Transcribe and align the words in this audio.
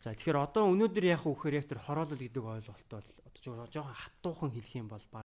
За 0.00 0.16
тэгэхээр 0.16 0.38
одоо 0.40 0.64
өнөөдөр 0.72 1.04
яг 1.12 1.28
үхээр 1.28 1.60
яг 1.60 1.66
тэр 1.68 1.80
хороолол 1.84 2.16
гэдэг 2.16 2.44
ойлголт 2.44 2.88
бол 2.88 3.04
одоо 3.04 3.68
жоохон 3.68 3.96
хаттуухан 3.96 4.50
хэлэх 4.52 4.74
юм 4.80 4.88
бол 4.88 5.04
баг 5.12 5.24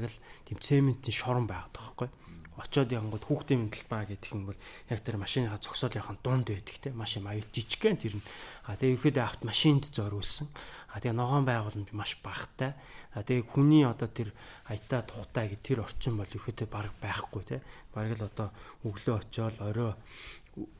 л 0.00 0.18
тийм 0.48 0.58
цементийн 0.58 1.12
шорон 1.12 1.44
байгаад 1.44 1.72
байгаа 1.76 2.08
байхгүй 2.08 2.08
очоод 2.54 2.94
янгууд 2.94 3.24
хүүхдийн 3.26 3.66
талбай 3.66 4.06
гэдэг 4.14 4.30
юм 4.30 4.46
бол 4.46 4.58
яг 4.86 5.00
тэр 5.02 5.18
машиныхаа 5.18 5.58
зогсоолынхаа 5.58 6.16
дунд 6.22 6.46
байдаг 6.46 6.78
те. 6.78 6.94
Машин 6.94 7.26
аюул 7.26 7.46
жижигхэн 7.50 7.98
тэр 7.98 8.14
нь. 8.14 8.26
А 8.70 8.78
тэгээ 8.78 8.94
ихэд 9.10 9.18
авт 9.18 9.42
машинд 9.42 9.90
зориулсан. 9.90 10.46
А 10.94 11.02
тэгээ 11.02 11.18
ногоон 11.18 11.42
байгуулалт 11.50 11.90
маш 11.90 12.14
багтай. 12.22 12.78
А 13.10 13.26
тэгээ 13.26 13.50
хүний 13.50 13.82
одоо 13.82 14.06
тэр 14.06 14.30
аятаа 14.70 15.02
тухтай 15.02 15.50
гэх 15.50 15.66
тэр 15.66 15.78
орчин 15.82 16.14
бол 16.14 16.30
ихэд 16.30 16.70
баг 16.70 16.94
байхгүй 17.02 17.42
те. 17.42 17.58
Баг 17.90 18.14
л 18.14 18.22
одоо 18.22 18.54
өглөө 18.86 19.18
очиод 19.18 19.58
орой. 19.58 19.98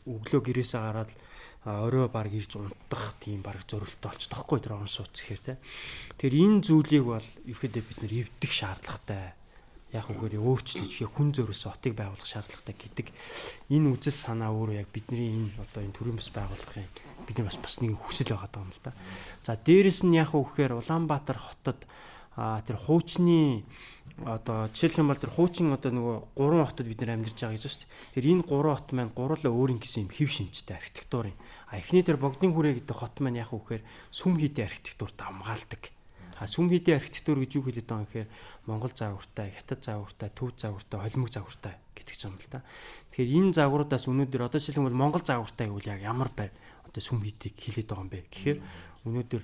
Өглөө 0.07 0.41
гэрээсээ 0.47 0.79
гараад 0.79 1.11
орой 1.65 2.09
баг 2.13 2.29
ирж 2.29 2.61
унтах 2.61 3.17
тийм 3.21 3.41
баг 3.41 3.65
зөрөлтөө 3.65 4.11
олч 4.13 4.29
тахгүй 4.29 4.61
тэр 4.61 4.77
он 4.77 4.89
сууц 4.89 5.17
гэхээр 5.17 5.43
те 5.45 5.55
тэр 6.21 6.33
энэ 6.37 6.61
зүйлийг 6.61 7.05
бол 7.09 7.29
ихэд 7.49 7.81
бид 7.81 7.99
нэр 8.05 8.13
эвдэх 8.29 8.53
шаардлагатай 8.53 9.33
яг 9.95 10.11
үгээр 10.11 10.43
өөрчлөж 10.43 11.07
хүн 11.07 11.31
зөрөөс 11.33 11.71
отыг 11.71 11.95
байгуулах 11.95 12.27
шаардлагатай 12.27 12.75
гэдэг 12.75 13.07
энэ 13.71 13.91
үзэл 13.95 14.13
санаа 14.13 14.51
өөрөө 14.51 14.83
яг 14.83 14.91
бидний 14.91 15.39
энэ 15.39 15.55
одоо 15.63 15.87
энэ 15.87 15.95
төрийн 15.95 16.19
бас 16.19 16.29
байгуулахын 16.35 16.91
бид 17.31 17.37
нар 17.39 17.47
бас 17.47 17.59
бас 17.63 17.79
нэг 17.79 17.95
хүсэл 17.95 18.35
байгаа 18.35 18.59
юм 18.59 18.75
л 18.75 18.83
да. 18.83 18.93
За 19.47 19.55
дээрэс 19.55 20.03
нь 20.03 20.19
яг 20.19 20.35
үгээр 20.35 20.83
Улаанбаатар 20.83 21.39
хотод 21.39 21.81
тэр 22.35 22.77
хуучны 22.77 23.63
одоо 24.27 24.67
жишээлх 24.75 24.99
юм 24.99 25.15
бол 25.15 25.23
тэр 25.23 25.31
хуучин 25.31 25.71
одоо 25.71 25.91
нөгөө 25.95 26.17
гурван 26.35 26.67
хотод 26.67 26.87
бид 26.91 27.01
нар 27.03 27.15
амьдарч 27.15 27.39
байгаа 27.39 27.55
гэж 27.55 27.63
байна 27.63 27.71
шүү 27.71 27.83
дээ. 27.87 28.15
Тэр 28.19 28.27
энэ 28.35 28.43
гурван 28.51 28.75
хот 28.75 28.91
маань 28.91 29.15
гурлаа 29.15 29.53
өөрийн 29.55 29.79
гэсэн 29.79 30.07
юм 30.07 30.11
хэв 30.11 30.31
шинжтэй 30.31 30.75
архитектурын. 30.75 31.39
А 31.75 31.83
эхний 31.83 32.07
тэр 32.07 32.23
богдын 32.23 32.55
хүрээ 32.55 32.87
гэдэг 32.87 32.95
хот 32.95 33.19
маань 33.19 33.43
яг 33.43 33.51
үгээр 33.51 33.83
сүм 34.15 34.39
хийдэ 34.39 34.63
архитектурт 34.63 35.19
хамгаалдаг. 35.19 35.91
А 36.39 36.47
сүм 36.47 36.71
хийдийн 36.71 37.03
архитектур 37.03 37.43
гэж 37.43 37.51
юу 37.59 37.67
хэлээд 37.67 37.91
байгаа 37.91 38.03
юм 38.03 38.07
гэхээр 38.07 38.31
Монгол 38.71 38.95
загвартай, 38.95 39.51
Хятад 39.59 39.83
загвартай, 39.83 40.31
Төв 40.31 40.55
загвартай, 40.55 40.99
Холимог 41.03 41.31
загвартай 41.35 41.75
гэдэг 41.99 42.15
юм 42.27 42.39
л 42.39 42.47
да. 42.51 42.63
Тэгэхээр 43.11 43.35
энэ 43.39 43.55
загваруудаас 43.59 44.07
өнөөдөр 44.07 44.43
одоо 44.47 44.59
жишээлбэл 44.63 44.99
Монгол 44.99 45.23
загвартай 45.27 45.67
гэвэл 45.67 45.93
яг 45.95 46.01
ямар 46.03 46.31
байр 46.31 46.55
одоо 46.87 47.03
сүм 47.03 47.27
хийдийг 47.27 47.59
хэлээд 47.59 47.91
байгаа 47.91 48.07
юм 48.07 48.11
бэ 48.11 48.23
гэхээр 48.31 48.59
өнөөдөр 49.07 49.43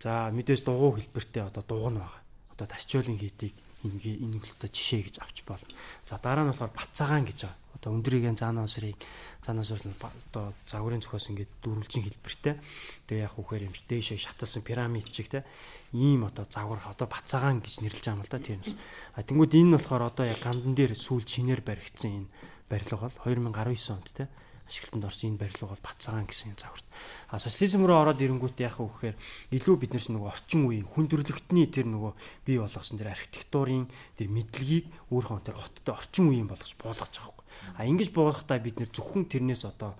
за 0.00 0.32
мэдээж 0.32 0.60
дугуй 0.64 1.00
хэлбэртэй 1.00 1.44
одоо 1.44 1.60
дугуй 1.60 1.92
нь 1.92 2.00
байгаа. 2.00 2.20
Одоо 2.56 2.66
тасчуулын 2.72 3.20
хийдийг 3.20 3.52
ингээ 3.84 4.16
энэ 4.24 4.36
хөглөлтөд 4.40 4.72
жишээ 4.72 5.02
гэж 5.08 5.16
авч 5.24 5.44
болно. 5.44 5.72
За 6.08 6.16
дараа 6.20 6.44
нь 6.44 6.52
болохоор 6.52 6.72
Бацаагаан 6.72 7.24
гэж 7.28 7.48
байгаа 7.48 7.65
одоо 7.86 8.02
өндрийн 8.02 8.34
заанаа 8.34 8.66
срыг 8.66 8.98
заанаа 9.46 9.62
срыг 9.62 9.86
одоо 9.94 10.50
загварын 10.66 10.98
цохоос 11.06 11.30
ингээд 11.30 11.62
дөрвөлжин 11.62 12.02
хэлбэртэй 12.02 12.58
тэгээ 13.06 13.22
яг 13.30 13.38
үхээр 13.38 13.70
юм 13.70 13.74
чи 13.78 13.86
дээшээ 13.86 14.18
шаталсан 14.18 14.66
пирамид 14.66 15.06
чиг 15.06 15.30
те 15.30 15.46
ийм 15.94 16.26
одоо 16.26 16.50
загвар 16.50 16.82
одоо 16.82 17.06
бацаагаан 17.06 17.62
гэж 17.62 17.86
нэрлэж 17.86 18.02
байгаа 18.02 18.18
юм 18.18 18.26
л 18.26 18.34
да 18.34 18.42
тийм 18.42 18.58
бас 18.66 18.74
а 19.14 19.22
тэнгууд 19.22 19.54
энэ 19.54 19.70
нь 19.70 19.74
болохоор 19.78 20.02
одоо 20.10 20.26
яг 20.26 20.42
гандан 20.42 20.74
дээр 20.74 20.98
сүүл 20.98 21.22
чинээр 21.22 21.62
баригдсан 21.62 22.26
энэ 22.26 22.30
барилга 22.66 23.06
бол 23.06 23.18
2019 23.22 23.94
онд 23.94 24.10
те 24.10 24.26
ашиглалтанд 24.66 25.06
орсон 25.06 25.30
энэ 25.30 25.40
барилга 25.46 25.70
бол 25.70 25.86
Бацаагаан 25.86 26.26
гэсэн 26.26 26.58
загварт. 26.58 26.86
А 27.30 27.38
социализм 27.38 27.86
руу 27.86 28.02
ороод 28.02 28.18
ирэнгүүт 28.18 28.58
яах 28.66 28.82
вэ 28.82 29.14
гэхээр 29.14 29.16
илүү 29.54 29.76
бид 29.78 29.94
нар 29.94 30.02
нөгөө 30.02 30.26
орчин 30.34 30.66
үеийн 30.66 30.90
хүндрэлтний 30.90 31.70
тэр 31.70 31.86
нөгөө 31.86 32.12
бий 32.50 32.58
болгосон 32.58 32.98
тэр 32.98 33.14
архитектурын 33.14 33.86
тэр 34.18 34.26
мэдлэгийг 34.26 34.90
өөрхөн 35.14 35.46
тэр 35.46 35.54
хоттой 35.54 35.94
орчин 35.94 36.34
үеийн 36.34 36.50
болгож 36.50 36.74
буулгаж 36.82 37.14
байгаа. 37.14 37.45
А 37.76 37.84
ингэж 37.88 38.12
буулгахдаа 38.12 38.58
бид 38.60 38.80
нэр 38.80 38.90
зөвхөн 38.92 39.26
тэрнээс 39.30 39.64
одоо 39.66 39.96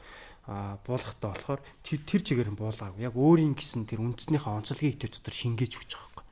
буулгахдаа 0.46 1.34
болохоор 1.34 1.60
тэр 1.82 2.22
чигээр 2.22 2.54
нь 2.54 2.60
буулгаагүй. 2.60 3.02
Яг 3.02 3.18
өөрийн 3.18 3.58
гэсэн 3.58 3.90
тэр 3.90 4.04
үндснийхээ 4.06 4.52
онцлогийг 4.54 5.02
тэр 5.02 5.10
дотор 5.10 5.34
шингээж 5.34 5.72
өгч 5.82 5.90
байгаа 5.98 6.22
юм. 6.22 6.26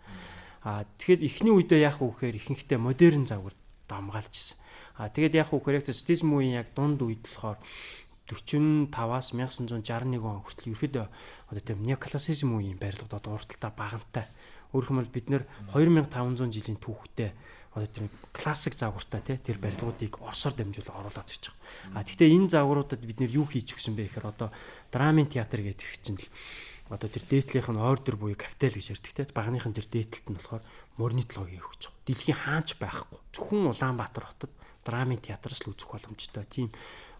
А 0.64 0.86
тэгэхэд 1.02 1.26
эхний 1.26 1.52
үедээ 1.52 1.84
яах 1.84 1.98
вэ 1.98 2.14
гэхээр 2.14 2.38
ихэнхдээ 2.38 2.78
модерн 2.78 3.26
загвар 3.26 3.52
дамгаалж 3.90 4.32
ирсэн. 4.32 4.58
А 4.96 5.10
тэгээд 5.10 5.34
яах 5.34 5.50
вэ 5.50 5.58
гэхээр 5.60 5.90
социализм 5.90 6.30
үеийн 6.30 6.62
яг 6.62 6.70
дунд 6.72 7.02
үед 7.02 7.26
болохоор 7.26 7.58
45-аас 8.24 9.36
1961 9.36 10.24
он 10.24 10.40
хүртэл 10.40 10.72
ерөөдөө 10.72 11.06
одоо 11.52 11.60
тийм 11.60 11.84
неоклассицизм 11.84 12.56
үеийн 12.56 12.80
барилгад 12.80 13.20
одоо 13.20 13.36
урталтаа 13.36 13.72
багантай. 13.76 14.24
Өөрөөр 14.72 15.04
хэлбэл 15.04 15.12
бид 15.12 15.26
нэр 15.28 15.44
2500 15.76 16.48
жилийн 16.48 16.80
түүхтэй 16.80 17.36
одоо 17.74 17.90
тэр 17.90 18.06
классик 18.30 18.78
загвартай 18.78 19.20
тий 19.20 19.36
тэр 19.38 19.58
барилгуудыг 19.58 20.22
орсоор 20.22 20.54
дамжуул 20.54 20.94
оруулаад 20.94 21.26
байгаа. 21.26 21.54
А 21.98 22.06
тэгвэл 22.06 22.30
энэ 22.30 22.52
загваруудад 22.54 23.02
бид 23.02 23.18
нэр 23.18 23.34
юу 23.34 23.46
хийж 23.50 23.74
өгсөн 23.74 23.98
бэ 23.98 24.14
гэхээр 24.14 24.30
одоо 24.30 24.54
драмын 24.94 25.26
театр 25.26 25.66
гэдэг 25.66 25.90
чинь 25.98 26.22
л 26.22 26.28
одоо 26.94 27.10
тэр 27.10 27.26
дээдлийнх 27.26 27.74
нь 27.74 27.82
ордер 27.82 28.14
буюу 28.14 28.38
капитал 28.38 28.70
гэж 28.70 28.94
ярьдаг 28.94 29.12
тий 29.12 29.26
багныхын 29.34 29.74
тэр 29.74 29.86
дээдлэлт 29.90 30.28
нь 30.30 30.38
болохоор 30.38 30.62
морнитлогыг 31.02 31.66
өгч 31.66 31.82
байгаа. 31.90 32.06
Дэлхийн 32.06 32.38
хаач 32.38 32.68
байхгүй. 32.78 33.18
Зөвхөн 33.34 33.72
Улаанбаатар 33.74 34.24
хотод 34.30 34.52
драмын 34.86 35.18
театрс 35.18 35.66
л 35.66 35.74
үзэх 35.74 35.90
боломжтой. 35.90 36.46
Тийм 36.46 36.70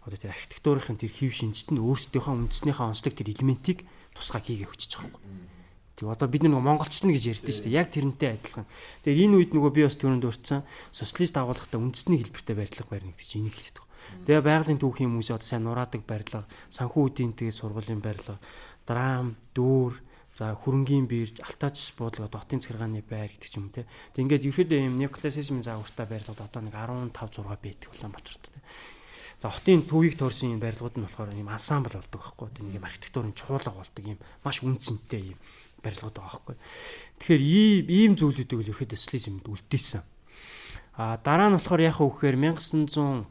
одоо 0.05 0.15
тэр 0.21 0.31
архитектурын 0.37 1.01
тэр 1.01 1.11
хэв 1.11 1.33
шинжит 1.33 1.73
нь 1.73 1.81
өөрсдийнхөө 1.81 2.47
үндэснийхээ 2.47 2.85
онцлог 2.85 3.13
тэр 3.17 3.33
элементийг 3.33 3.83
тусгай 4.13 4.39
хийгээ 4.45 4.69
байгаа 4.69 5.09
юм. 5.09 5.49
Тэг 5.95 6.11
одоо 6.11 6.27
бид 6.27 6.43
нэг 6.43 6.51
монголчлно 6.59 7.15
гэж 7.15 7.39
ярьдэн 7.39 7.55
шүү 7.55 7.65
дээ. 7.71 7.79
Яг 7.79 7.87
тэрнтэй 7.87 8.35
адилхан. 8.35 8.67
Тэгэхээр 9.07 9.23
энэ 9.31 9.35
үед 9.39 9.51
нөгөө 9.55 9.71
би 9.71 9.81
бас 9.87 9.95
түрүүнд 9.95 10.27
урьдсан 10.27 10.67
социалист 10.91 11.39
агуулгатай 11.39 11.79
үндэсний 11.79 12.19
хэлбэртэй 12.19 12.55
барилга 12.55 12.91
барина 12.91 13.15
гэдэг 13.15 13.23
чинь 13.23 13.47
энийг 13.47 13.55
хэлээд 13.55 13.79
байгаа. 13.79 13.85
Тэгээ 14.27 14.43
байгалийн 14.43 14.81
түүхийн 14.83 15.09
хүмүүс 15.15 15.31
одоо 15.31 15.47
сайн 15.47 15.63
нураадаг 15.63 16.03
барилга, 16.03 16.43
санхүү 16.67 17.01
үдийн 17.15 17.31
тэгээ 17.31 17.55
сургуулийн 17.55 18.03
барилга, 18.03 18.37
драм, 18.83 19.39
дүүр, 19.55 19.93
за 20.35 20.51
хөрөнгийн 20.51 21.07
бирж, 21.07 21.39
алтаач 21.39 21.95
буудлага, 21.95 22.27
дотын 22.27 22.59
захиргааны 22.59 23.01
байр 23.07 23.31
гэдэг 23.31 23.49
ч 23.49 23.55
юм 23.55 23.71
те. 23.71 23.87
Тэг 24.11 24.27
ингээд 24.27 24.51
ерөөдөө 24.51 24.79
юм 24.83 24.99
неоклассицизмын 24.99 25.63
загвартай 25.63 26.05
барилгад 26.11 26.43
одоо 26.43 26.59
нэг 26.59 26.75
15 26.75 27.39
6 27.39 27.55
байдаг 27.55 27.89
Улаанбаатарт 27.95 28.51
те. 28.51 28.59
За 29.39 29.47
хотын 29.47 29.87
төвийг 29.87 30.19
төрсэн 30.19 30.59
юм 30.59 30.59
барилгууд 30.59 30.99
нь 30.99 31.05
болохоор 31.07 31.31
ийм 31.31 31.47
ансамбл 31.47 31.95
болдог 31.95 32.19
байхгүй. 32.19 32.51
Тэг 32.51 32.63
нэг 32.67 32.75
юм 32.83 32.87
архитектурын 32.87 33.31
чуулга 33.31 33.71
болдог 33.71 34.03
юм 34.03 34.19
маш 34.43 34.59
үнцэнтэй 34.59 35.23
юм 35.31 35.39
барилгууд 35.85 36.17
байгаа 36.17 36.41
байхгүй. 36.41 36.55
Тэгэхээр 37.21 37.43
ийм 37.45 37.85
ийм 37.85 38.11
зүйлүүдийг 38.17 38.59
л 38.65 38.69
ерөөхдөө 38.73 38.97
социализмд 38.97 39.45
үлдээсэн. 39.45 40.03
А 40.97 41.21
дараа 41.21 41.53
нь 41.53 41.57
болохоор 41.61 41.81
яг 41.85 42.01
үхээр 42.01 42.35
1900 42.41 43.29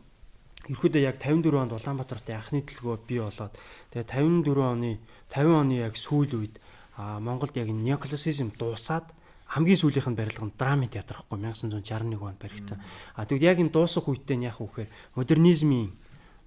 ерөөдөө 0.71 1.03
яг 1.05 1.17
54 1.21 1.61
онд 1.61 1.73
Улаанбаатарт 1.77 2.31
анхны 2.33 2.65
төлгөө 2.65 2.97
бий 3.05 3.21
болоод 3.21 3.53
тэгээ 3.93 4.07
54 4.07 4.73
оны 4.73 4.91
50 5.29 5.61
оны 5.61 5.75
яг 5.85 5.99
сүүл 5.99 6.33
үед 6.41 6.57
Монголд 6.97 7.57
яг 7.59 7.69
неоклассицизм 7.69 8.55
дуусаад 8.57 9.13
хамгийн 9.51 9.77
сүүлийнх 9.77 10.09
нь 10.09 10.19
барилга 10.19 10.47
нь 10.49 10.57
драмын 10.57 10.89
театр 10.89 11.21
гэхгүй 11.21 11.39
1961 11.43 12.17
онд 12.17 12.39
баригдсан. 12.41 12.79
А 13.19 13.27
тэгвэл 13.29 13.49
яг 13.51 13.59
энэ 13.61 13.75
дуусах 13.75 14.09
үедээ 14.09 14.37
нь 14.41 14.47
яг 14.49 14.57
үхээр 14.63 14.89
модернизмын 15.19 15.93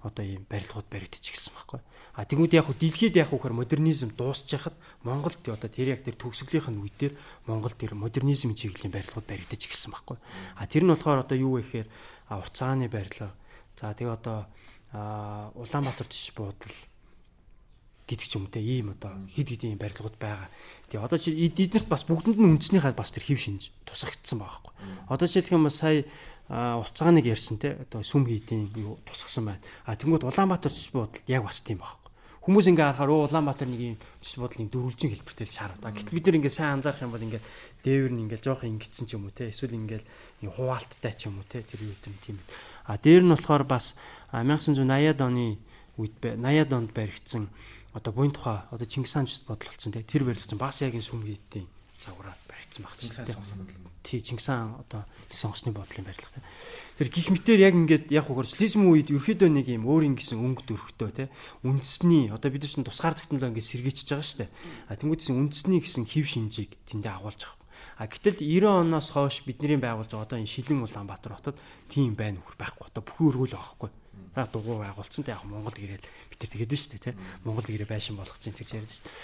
одоо 0.02 0.24
ийм 0.24 0.42
барилгууд 0.50 0.88
баригдчихсан 0.90 1.54
байхгүй. 1.54 1.80
А 2.18 2.26
тэгмүүд 2.26 2.58
яг 2.58 2.66
дэлхийд 2.66 3.14
яг 3.14 3.30
үхээр 3.30 3.54
модернизм 3.54 4.10
дуусчихад 4.10 4.74
Монголд 5.06 5.38
одоо 5.38 5.70
тэр 5.70 5.94
яг 5.94 6.02
тэр 6.02 6.18
төгсгөлийн 6.18 6.82
үедээр 6.82 7.14
Монгол 7.46 7.70
тэр 7.78 7.94
модернизмын 7.94 8.58
чиглэлийн 8.58 8.90
барилгууд 8.90 9.22
баригдаж 9.22 9.62
эхэлсэн 9.62 9.94
байхгүй. 9.94 10.18
А 10.58 10.66
тэр 10.66 10.82
нь 10.82 10.90
болохоор 10.90 11.22
одоо 11.22 11.38
юу 11.38 11.62
вэ 11.62 11.86
гэхээр 11.86 11.88
уртцааны 12.34 12.90
барилга. 12.90 13.38
За 13.78 13.94
тэгээ 13.94 14.18
одоо 14.18 14.50
Улаанбаатар 14.90 16.10
жиш 16.10 16.34
буудал 16.34 16.74
гэдэг 18.10 18.26
ч 18.26 18.34
юм 18.34 18.50
те 18.50 18.58
ийм 18.66 18.98
одоо 18.98 19.14
хид 19.30 19.54
хид 19.54 19.62
ийм 19.62 19.78
барилгууд 19.78 20.18
байгаа. 20.18 20.50
Тэгээ 20.90 21.04
одоо 21.06 21.18
чи 21.22 21.30
эднэрт 21.30 21.86
бас 21.86 22.02
бүгдэнд 22.02 22.40
нь 22.40 22.50
үндснийхаа 22.58 22.98
бас 22.98 23.14
тэр 23.14 23.30
хэв 23.30 23.38
шинж 23.38 23.70
тусагдсан 23.86 24.42
байгаа 24.42 24.58
байхгүй. 24.58 24.74
Одоо 25.12 25.26
жишээлх 25.28 25.54
юм 25.54 25.70
сая 25.70 26.02
уцааныг 26.48 27.28
ярьсан 27.28 27.60
те 27.62 27.76
одоо 27.78 28.00
сүм 28.02 28.24
хийдийн 28.24 28.72
юу 28.74 28.98
тусгасан 29.04 29.52
байна. 29.52 29.62
А 29.84 29.94
тэнгууд 29.94 30.24
Улаанбаатар 30.24 30.72
жиш 30.72 30.88
буудалд 30.90 31.22
яг 31.28 31.44
бас 31.44 31.60
тийм 31.60 31.84
байхгүй. 31.84 32.07
Хүмүүс 32.48 32.64
ингээ 32.72 32.96
харахаар 32.96 33.12
оо 33.12 33.28
Улаанбаатар 33.28 33.68
нэг 33.68 33.80
юм 33.92 33.96
жиш 34.24 34.40
буудлын 34.40 34.72
дөрвөлжин 34.72 35.12
хэлбэртэй 35.12 35.44
л 35.44 35.52
шаардаг. 35.52 35.92
Гэтэл 35.92 36.16
бид 36.16 36.26
нар 36.32 36.38
ингээ 36.40 36.56
сайн 36.56 36.80
анзаарах 36.80 37.04
юм 37.04 37.12
бол 37.12 37.20
ингээ 37.20 37.44
дээвэр 37.84 38.12
нь 38.16 38.24
ингээ 38.24 38.40
жоох 38.40 38.64
ингэсэн 38.64 39.04
ч 39.04 39.20
юм 39.20 39.28
уу 39.28 39.36
те 39.36 39.52
эсвэл 39.52 39.76
ингээл 39.76 40.08
хуваалттай 40.56 41.12
ч 41.12 41.28
юм 41.28 41.36
уу 41.36 41.44
те 41.44 41.60
тэр 41.60 41.84
юу 41.84 41.92
юм 41.92 42.16
тийм. 42.24 42.40
А 42.88 42.96
дээр 42.96 43.28
нь 43.28 43.36
болохоор 43.36 43.68
бас 43.68 43.92
1980-ад 44.32 45.20
оны 45.20 45.60
үед 46.00 46.16
80-ад 46.24 46.72
онд 46.72 46.90
баригдсан 46.96 47.52
одоо 47.92 48.12
буйн 48.16 48.32
тухай 48.32 48.64
одоо 48.72 48.88
Чингис 48.88 49.12
хаан 49.12 49.28
жишд 49.28 49.44
бодол 49.44 49.68
болсон 49.68 49.92
тий 49.92 50.08
тэр 50.08 50.24
барилсан 50.24 50.56
бас 50.56 50.80
яг 50.80 50.96
энэ 50.96 51.04
сүм 51.04 51.28
хийдийн 51.28 51.68
загвараа 52.00 52.32
баригдсан 52.48 52.80
баг 52.80 52.96
ч 52.96 53.12
тий. 54.08 54.24
Чингис 54.24 54.48
хаан 54.48 54.80
одоо 54.80 55.04
сонгосны 55.28 55.76
бодлын 55.76 56.08
барилга 56.08 56.32
тий. 56.32 56.44
Тэр 56.98 57.14
гих 57.14 57.30
мэтэр 57.30 57.62
яг 57.62 57.78
ингээд 57.78 58.10
яг 58.10 58.26
угаар 58.26 58.50
социализм 58.50 58.90
үед 58.90 59.14
ерөөдөө 59.14 59.46
нэг 59.54 59.70
юм 59.70 59.86
өөр 59.86 60.10
ингэсэн 60.18 60.42
өнгө 60.42 60.66
дөрхтөө 60.66 61.10
тий. 61.14 61.28
Үндэсний 61.62 62.26
одоо 62.34 62.50
бид 62.50 62.66
нар 62.66 62.72
чинь 62.74 62.82
тусгаар 62.82 63.14
технологи 63.14 63.62
ингээд 63.62 63.70
сэргээчихэж 63.70 64.10
байгаа 64.10 64.26
шүү 64.26 64.38
дээ. 64.42 64.50
А 64.90 64.98
тэнгуүдсэн 64.98 65.38
үндэсний 65.38 65.78
гэсэн 65.78 66.04
хев 66.10 66.26
шинжийг 66.26 66.74
тэндээ 66.90 67.14
агуулж 67.14 67.46
байгаа. 67.46 67.58
А 68.02 68.10
гэтэл 68.10 68.42
90 68.42 68.82
оноос 68.82 69.14
хойш 69.14 69.46
бидний 69.46 69.78
байгуулж 69.78 70.10
байгаа 70.10 70.26
одоо 70.26 70.38
энэ 70.42 70.50
Шилэн 70.50 70.82
Улаанбаатар 70.82 71.38
хотод 71.38 71.62
тийм 71.86 72.18
байна 72.18 72.42
үхэр 72.42 72.58
байхгүй. 72.58 72.90
Одоо 72.90 73.02
бүхэн 73.06 73.26
өргөл 73.30 73.54
авахгүй. 73.54 73.90
За 74.34 74.50
дугуй 74.50 74.82
байгуулсан. 74.82 75.22
Тэг 75.22 75.38
яг 75.38 75.46
Монгол 75.46 75.78
гэрэл 75.78 76.02
бид 76.02 76.38
тэр 76.42 76.50
тэгээд 76.50 76.74
шүү 76.74 76.90
дээ 76.98 77.04
тий. 77.10 77.14
Монгол 77.46 77.66
гэрээ 77.66 77.86
байшин 77.86 78.18
болгоцсон 78.18 78.58
гэж 78.58 78.74
яриад 78.74 78.90
шүү 78.90 79.06
дээ. 79.06 79.14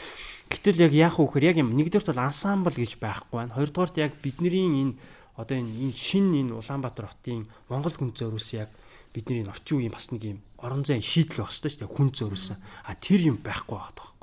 Гэтэл 0.54 0.82
яг 0.86 0.92
яах 0.94 1.18
вэ 1.18 1.26
гэхээр 1.26 1.48
яг 1.50 1.56
юм 1.58 1.74
нэгдүгээрт 1.74 2.10
бол 2.14 2.26
ансамбл 2.30 2.74
гэж 2.78 2.92
байхгүй 3.02 3.34
байна. 3.34 3.54
Хоёрдугаарт 3.58 3.98
яг 3.98 4.12
бидний 4.22 4.62
энэ 4.62 4.94
одоо 5.34 5.56
энэ 5.58 5.90
энэ 5.90 5.96
шин 5.98 6.34
энэ 6.34 6.54
Улаанбаатар 6.54 7.10
хотын 7.10 7.46
Монгол 7.68 7.94
хүн 7.94 8.14
зориулсан 8.14 8.66
яг 8.66 8.70
бидний 9.14 9.46
орчин 9.46 9.78
үеийн 9.78 9.94
бас 9.94 10.10
нэг 10.10 10.22
юм 10.22 10.38
орон 10.58 10.82
зайн 10.82 11.02
шийдэл 11.02 11.42
байх 11.42 11.50
хэрэгтэй 11.54 11.70
шүү 11.70 11.80
дээ. 11.86 11.94
Хүн 11.94 12.08
зориулсан. 12.14 12.58
А 12.86 12.94
тэр 12.98 13.20
юм 13.30 13.38
байхгүй 13.42 13.78
байгаа 13.78 14.13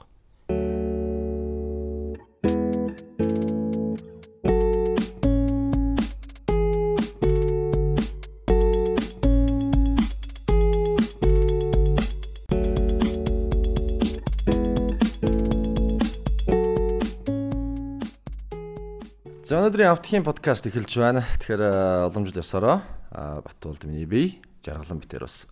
өнөөдрийн 19.61 19.93
автхийн 19.93 20.25
подкаст 20.25 20.65
эхэлж 20.65 20.89
байна. 20.97 21.21
Тэгэхээр 21.37 22.09
олон 22.09 22.25
жил 22.25 22.41
ёсороо 22.41 22.81
Батуулд 23.13 23.85
миний 23.85 24.09
бие 24.09 24.41
жаргалан 24.65 24.97
битэр 24.97 25.29
бас 25.29 25.45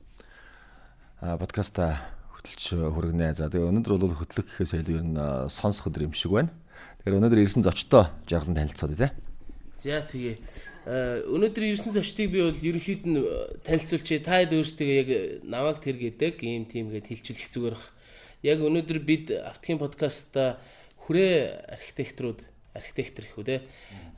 подкаста 1.21 1.94
хөтлөж 2.33 2.89
хүргэнэ. 2.89 3.38
За 3.38 3.53
тэгээ 3.53 3.69
өнөөдөр 3.69 3.94
бол 4.01 4.17
хөтлөх 4.17 4.50
гэхээс 4.50 4.81
илүү 4.81 4.97
ер 4.97 5.06
нь 5.06 5.21
сонсох 5.53 5.94
өдөр 5.94 6.09
юм 6.09 6.17
шиг 6.17 6.33
байна. 6.33 6.50
Тэгэхээр 7.06 7.17
өнөөдөр 7.21 7.41
ирсэн 7.45 7.61
зочтой 7.61 8.09
жаргалан 8.25 8.57
танилцаад 8.57 8.97
тий. 8.97 9.13
За 9.77 10.01
тэгээ 10.01 11.29
өнөөдөр 11.29 11.63
ирсэн 11.69 11.94
зочдыг 11.94 12.33
би 12.33 12.41
бол 12.50 12.57
ерөнхийд 12.65 13.06
нь 13.06 13.21
танилцуулчих. 13.61 14.25
Та 14.25 14.41
хэд 14.41 14.57
өөрсдөө 14.57 14.89
яг 14.89 15.09
намайг 15.45 15.85
тэр 15.85 16.01
гэдэг 16.01 16.41
ийм 16.41 16.65
тийм 16.65 16.89
гээд 16.89 17.13
хэлчихлэх 17.13 17.53
зүгээр 17.53 17.77
бах. 17.77 17.94
Яг 18.41 18.57
өнөөдөр 18.57 19.00
бид 19.06 19.29
автхийн 19.38 19.77
подкаста 19.77 20.57
хүрээ 21.06 21.77
архитекторууд 21.77 22.41
архитектор 22.74 23.25
их 23.25 23.38
үү 23.38 23.45
те 23.45 23.56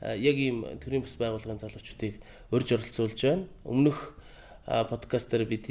яг 0.02 0.36
ийм 0.36 0.64
төрийн 0.80 1.02
бас 1.02 1.16
байгууллагын 1.16 1.62
залуучуудыг 1.62 2.20
урьж 2.50 2.68
оролцуулж 2.72 3.20
байна. 3.22 3.46
Өмнөх 3.64 4.16
подкастаар 4.66 5.44
бид 5.48 5.68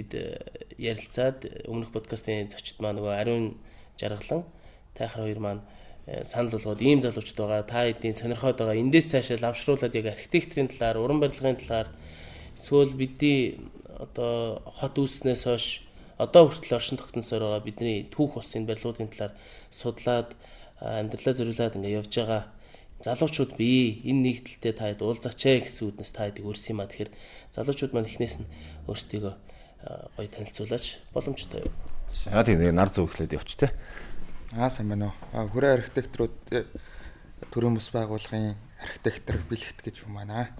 ярилцаад 0.77 1.67
өмнөх 1.67 1.91
подкастын 1.93 2.49
зочид 2.49 2.81
маань 2.81 2.99
нөгөө 2.99 3.13
ариун 3.15 3.45
жаргалан 3.97 4.43
тайхар 4.97 5.25
хоёр 5.25 5.39
маань 5.39 5.61
санал 6.23 6.51
болгоод 6.51 6.81
ийм 6.81 7.01
залуучууд 7.01 7.37
байгаа. 7.37 7.63
Та 7.63 7.85
хэдийн 7.85 8.17
сонирхоод 8.17 8.57
байгаа. 8.57 8.81
Эндээс 8.81 9.13
цаашаа 9.13 9.37
лавшруулад 9.39 9.95
яг 9.95 10.11
архитектурын 10.11 10.67
талаар, 10.67 10.97
уран 10.97 11.19
барилгын 11.21 11.61
талаар 11.61 11.87
эсвэл 12.57 12.97
бидний 12.97 13.61
одоо 14.01 14.61
хот 14.65 14.97
үүснээс 14.97 15.45
хойш 15.45 15.85
одоо 16.17 16.49
хүртэл 16.49 16.77
оршин 16.77 16.97
тогтносоор 16.97 17.41
байгаа 17.45 17.61
бидний 17.65 18.09
түүх 18.09 18.41
болсон 18.41 18.65
барилгуудын 18.65 19.09
талаар 19.13 19.33
судлаад 19.69 20.33
амьдралаа 20.81 21.33
зориулаад 21.37 21.77
ингээ 21.77 21.97
явж 22.01 22.13
байгаа 22.17 22.41
залуучууд 23.01 23.57
бий 23.57 24.01
энэ 24.05 24.41
нэгдэлтэй 24.41 24.73
та 24.77 24.89
хэд 24.89 25.01
уулзаач 25.01 25.41
ээ 25.45 25.65
гэсэн 25.65 25.89
үднэс 25.89 26.11
та 26.13 26.29
хэдийг 26.29 26.45
өрсөн 26.45 26.77
юм 26.77 26.81
а 26.81 26.89
тэгэхээр 26.89 27.11
залуучууд 27.53 27.91
маань 27.93 28.09
эхнээс 28.09 28.35
нь 28.41 28.51
өөрсдийгөө 28.85 29.35
гоё 30.17 30.29
танилцуулаач 30.29 30.85
боломжтой 31.13 31.65
юу. 31.65 31.73
Аа 32.29 32.45
тийм 32.45 32.61
нар 32.75 32.89
зөвхлээд 32.93 33.33
явч 33.33 33.57
те. 33.57 33.73
Аа 34.53 34.69
сайн 34.69 34.89
байна 34.93 35.09
уу. 35.09 35.15
Аа 35.33 35.47
хүрээ 35.49 35.81
архитекторууд 35.81 36.35
э, 36.53 36.65
төрийн 37.49 37.73
бас 37.73 37.89
байгууллагын 37.89 38.55
архитектор 38.77 39.41
бэлэгт 39.49 39.81
гэж 39.81 40.05
юм 40.05 40.21
байна. 40.21 40.53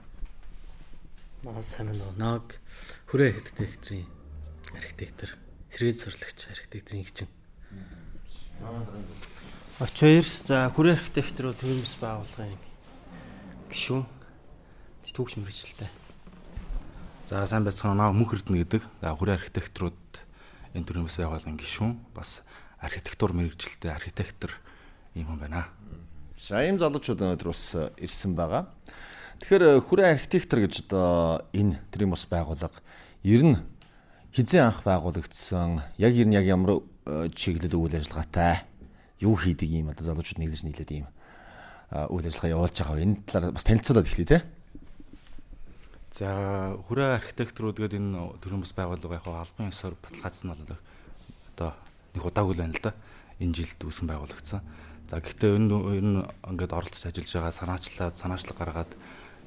Аа 1.46 1.62
сайн 1.62 1.94
байна 1.94 2.10
уу. 2.10 2.18
Наг 2.18 2.58
хүрээ 3.14 3.38
архитекторын 3.38 4.08
архитектор, 4.74 5.30
сэргээд 5.70 6.00
сурлагч 6.00 6.40
архитекторын 6.50 7.06
хичээн. 7.06 7.30
Очоёрс 9.82 10.46
за 10.46 10.70
хүрээ 10.78 10.94
архитектор 10.94 11.50
бол 11.50 11.58
төрөмс 11.58 11.98
байгууллагын 11.98 12.54
гишүүн 13.74 14.06
түүхч 15.10 15.42
мэрэгчлээ. 15.42 15.90
За 17.26 17.42
сайн 17.50 17.66
байцгаана. 17.66 18.14
Мөнх 18.14 18.38
эрдэнэ 18.38 18.62
гэдэг. 18.62 18.86
За 19.02 19.18
хүрээ 19.18 19.42
архитекторууд 19.42 20.22
энэ 20.78 20.86
төрөмс 20.86 21.18
байгууллагын 21.18 21.58
гишүүн 21.58 21.98
бас 22.14 22.46
архитектур 22.78 23.34
мэрэгчлээ 23.34 23.90
архитектор 23.90 24.54
юм 25.18 25.34
хүн 25.34 25.50
байна. 25.50 25.66
За 26.38 26.62
ийм 26.62 26.78
залуучууд 26.78 27.18
өнөөдөр 27.18 27.50
бас 27.50 27.74
ирсэн 27.98 28.38
байгаа. 28.38 28.70
Тэгэхээр 29.42 29.82
хүрээ 29.82 30.14
архитектор 30.14 30.62
гэж 30.62 30.86
одоо 30.86 31.42
энэ 31.58 31.82
төрийн 31.90 32.14
бас 32.14 32.30
байгууллага 32.30 32.86
ер 33.26 33.42
нь 33.50 33.58
хизээ 34.30 34.62
анх 34.62 34.86
байгуулагдсан 34.86 35.82
яг 35.98 36.14
ер 36.14 36.30
нь 36.30 36.38
яг 36.38 36.46
ямар 36.46 36.86
чиглэл 37.34 37.82
үйл 37.82 37.98
ажиллагаатай 37.98 38.70
юу 39.22 39.38
хийдэг 39.38 39.70
юм 39.70 39.94
одоо 39.94 40.06
залуучууд 40.06 40.42
нэгдэж 40.42 40.62
нийлээд 40.66 40.92
ийм 40.92 41.08
үйл 41.92 42.26
ажиллагаа 42.26 42.56
явуулж 42.58 42.78
байгаа. 42.82 43.04
Энэ 43.06 43.16
талаар 43.30 43.54
бас 43.54 43.66
танилцуулаад 43.66 44.08
эхлэе 44.10 44.28
те. 44.28 44.40
За 46.12 46.28
хүрээ 46.90 47.22
архитекторууд 47.22 47.78
гэдэг 47.78 48.00
энэ 48.02 48.42
төрийн 48.42 48.66
бас 48.66 48.74
байгууллага 48.74 49.20
яг 49.22 49.28
албан 49.28 49.70
ёсоор 49.70 49.96
баталгаажсан 50.02 50.50
бол 50.52 50.64
одоо 50.66 51.72
нэг 52.18 52.24
удаагүй 52.26 52.54
л 52.58 52.64
байна 52.66 52.76
л 52.76 52.84
да. 52.84 52.92
Энэ 53.40 53.56
жилд 53.56 53.80
үүсгэн 53.80 54.10
байгуулагдсан. 54.10 54.62
За 55.12 55.20
гэхдээ 55.22 55.52
энэ 55.56 55.76
энэ 56.02 56.22
ингээд 56.50 56.76
оролцож 56.76 57.04
ажиллаж 57.06 57.32
байгаа 57.32 57.54
санаачлаад 57.54 58.16
санаачлаг 58.18 58.58
гаргаад 58.58 58.92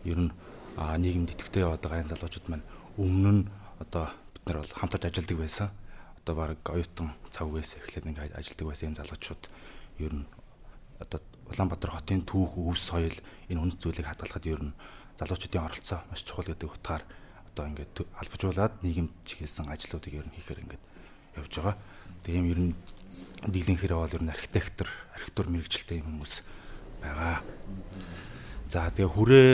ер 0.05 0.19
нь 0.21 0.33
нийгэмд 0.77 1.33
идэвхтэй 1.35 1.65
яваад 1.65 1.83
байгаа 1.83 2.05
энэ 2.05 2.13
залуучууд 2.13 2.47
маань 2.49 2.67
өмнө 3.01 3.33
нь 3.33 3.43
одоо 3.81 4.13
бид 4.37 4.45
нар 4.47 4.59
бол 4.61 4.73
хамтарч 4.77 5.05
ажилладаг 5.09 5.39
байсан 5.41 5.69
одоо 6.25 6.35
баг 6.41 6.65
оюутан 6.65 7.13
цаг 7.29 7.53
үеэс 7.53 7.77
эхлээд 7.85 8.09
ингээд 8.09 8.33
ажилладаг 8.33 8.67
байсан 8.73 8.89
юм 8.89 8.97
залуучууд 8.97 9.43
ер 10.01 10.13
нь 10.17 10.27
одоо 10.97 11.21
Улаанбаатар 11.45 11.93
хотын 11.93 12.25
түүх, 12.25 12.57
өв 12.57 12.81
соёл 12.81 13.13
энэ 13.53 13.61
үнэт 13.61 13.77
зүйлийг 13.85 14.09
хадгалахад 14.09 14.49
ер 14.49 14.61
нь 14.65 14.77
залуучуудын 15.21 15.69
оролцоо 15.69 16.01
маш 16.09 16.25
чухал 16.25 16.49
гэдэг 16.49 16.73
утгаар 16.73 17.05
одоо 17.53 17.65
ингээд 17.69 18.09
албажуулаад 18.17 18.81
нийгэмд 18.81 19.13
чиглэсэн 19.29 19.69
ажлуудыг 19.69 20.17
ер 20.17 20.25
нь 20.25 20.33
хийхээр 20.41 20.65
ингээд 20.65 20.83
явж 21.37 21.53
байгаа. 21.61 21.77
Тэгээ 22.25 22.41
юм 22.41 22.49
ер 22.49 22.61
нь 22.65 22.73
дийлэнхээр 23.45 23.93
бол 23.93 24.17
ер 24.17 24.25
нь 24.25 24.33
архитектор, 24.33 24.89
архитектур 25.13 25.47
мэрэгчлээ 25.53 26.01
юм 26.01 26.25
хүмүүс 26.25 26.41
байгаа. 27.05 27.45
За 28.73 28.89
тэгээ 28.89 29.13
хүрээ 29.13 29.53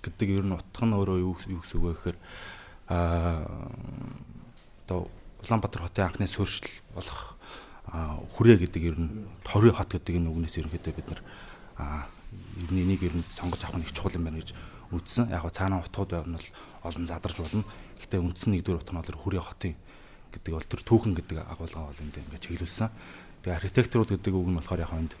гэдэг 0.00 0.28
ер 0.32 0.44
нь 0.48 0.56
утга 0.56 0.84
нь 0.88 0.96
өөрөө 0.96 1.18
юу 1.20 1.36
гэсэн 1.36 1.52
үг 1.52 1.68
вэ 1.68 1.92
гэхээр 1.92 2.18
аа 2.88 3.44
одоо 4.88 5.10
Улаанбаатар 5.44 5.82
хотын 5.84 6.08
анхны 6.08 6.26
суурьшил 6.26 6.64
болох 6.96 7.36
хүрээ 8.32 8.64
гэдэг 8.64 8.82
ер 8.88 8.96
нь 8.96 9.28
хорийн 9.44 9.76
хот 9.76 9.92
гэдэг 9.92 10.16
энэ 10.16 10.32
үгнээс 10.32 10.56
ерөнхийдөө 10.64 10.94
бид 10.96 11.08
нар 11.12 11.20
энийг 12.72 13.04
ер 13.04 13.14
нь 13.20 13.24
сонгож 13.28 13.60
авах 13.68 13.78
нь 13.78 13.84
их 13.84 13.92
чухал 13.92 14.16
юм 14.16 14.24
байна 14.24 14.40
гэж 14.40 14.56
үзсэн. 14.92 15.28
Яг 15.28 15.44
го 15.44 15.52
цаанаа 15.52 15.84
утгууд 15.84 16.10
байвал 16.10 16.32
нь 16.32 16.40
олон 16.80 17.04
задарч 17.04 17.36
болно. 17.36 17.64
Гэхдээ 18.00 18.20
үндсэн 18.24 18.50
нэгдүгээр 18.56 18.80
утга 18.80 18.92
нь 18.96 19.00
бол 19.04 19.20
хүрээ 19.20 19.44
хотын 19.44 19.76
гэдэг 20.32 20.52
бол 20.56 20.64
тэр 20.64 20.82
түүхэн 20.84 21.14
гэдэг 21.20 21.36
агуулга 21.44 21.92
бол 21.92 22.02
энд 22.02 22.16
ингээд 22.16 22.44
чиглүүлсэн. 22.48 22.88
Тэгээ 23.44 23.58
архитектурууд 23.60 24.10
гэдэг 24.16 24.32
үг 24.32 24.48
нь 24.48 24.58
болохоор 24.58 24.84
яг 24.84 24.92
энд 24.96 25.12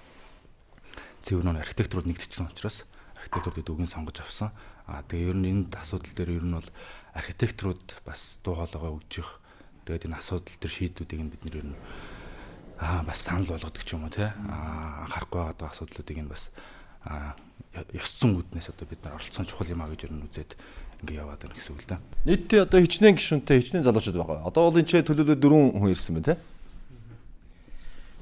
цэвэр 1.24 1.44
нь 1.44 1.60
архитектурууд 1.60 2.08
нэгдчихсэн 2.08 2.48
учраас 2.48 2.88
архитектур 3.20 3.52
гэдэг 3.52 3.72
үгийг 3.76 3.92
сонгож 3.92 4.16
авсан. 4.24 4.50
Аа 4.88 5.04
тэгээ 5.04 5.28
ер 5.32 5.36
нь 5.36 5.48
энд 5.52 5.70
асуудал 5.76 6.12
дээр 6.16 6.40
ер 6.40 6.44
нь 6.48 6.56
бол 6.56 6.68
архитектурууд 7.16 8.00
бас 8.04 8.40
дуу 8.44 8.56
хоолойгоо 8.56 9.00
өгж 9.00 9.12
их 9.20 9.30
Тэгээд 9.88 10.04
энэ 10.04 10.20
асуудал 10.20 10.52
төр 10.60 10.68
шийдвүүдийг 10.68 11.20
нь 11.24 11.32
бид 11.32 11.42
нэр 11.48 11.64
нь 11.72 11.76
аа 12.76 13.08
бас 13.08 13.24
санал 13.24 13.48
болгодог 13.48 13.80
ч 13.80 13.96
юм 13.96 14.04
уу 14.04 14.12
те 14.12 14.36
аа 14.36 15.08
анхаарахгүй 15.08 15.40
байгаа 15.48 15.72
асуудлуудыг 15.72 16.18
нь 16.20 16.28
бас 16.28 16.52
аа 17.08 17.32
ёс 17.96 18.12
зүйн 18.20 18.36
үднээс 18.36 18.68
одоо 18.68 18.84
бид 18.84 19.00
нар 19.00 19.16
оролцсон 19.16 19.48
чухал 19.48 19.72
юм 19.72 19.80
а 19.80 19.88
гэж 19.88 20.04
ер 20.04 20.12
нь 20.12 20.28
үзээд 20.28 20.60
ингээ 21.00 21.24
яваад 21.24 21.40
байна 21.40 21.56
гэсэн 21.56 21.72
үг 21.72 21.82
л 21.88 21.88
да. 21.88 22.04
Нийтдээ 22.28 22.68
одоо 22.68 22.78
хичнээн 22.84 23.16
гишүүнтэй 23.16 23.56
хичнээн 23.64 23.86
залуучууд 23.88 24.18
байгаа. 24.20 24.44
Одоо 24.44 24.62
бол 24.68 24.76
энэ 24.76 24.88
ч 24.92 24.92
төлөвлөлөө 25.00 25.38
дөрвөн 25.40 25.72
хүн 25.80 25.94
ирсэн 25.96 26.14
байна 26.20 26.28
те. 26.28 26.36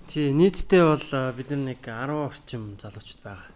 Тий, 0.06 0.30
нийтдээ 0.30 0.82
бол 0.87 1.08
бид 1.35 1.49
нар 1.50 1.62
нэг 1.66 1.80
10 1.82 2.14
орчим 2.30 2.62
залуучууд 2.78 3.23
байгаа. 3.26 3.50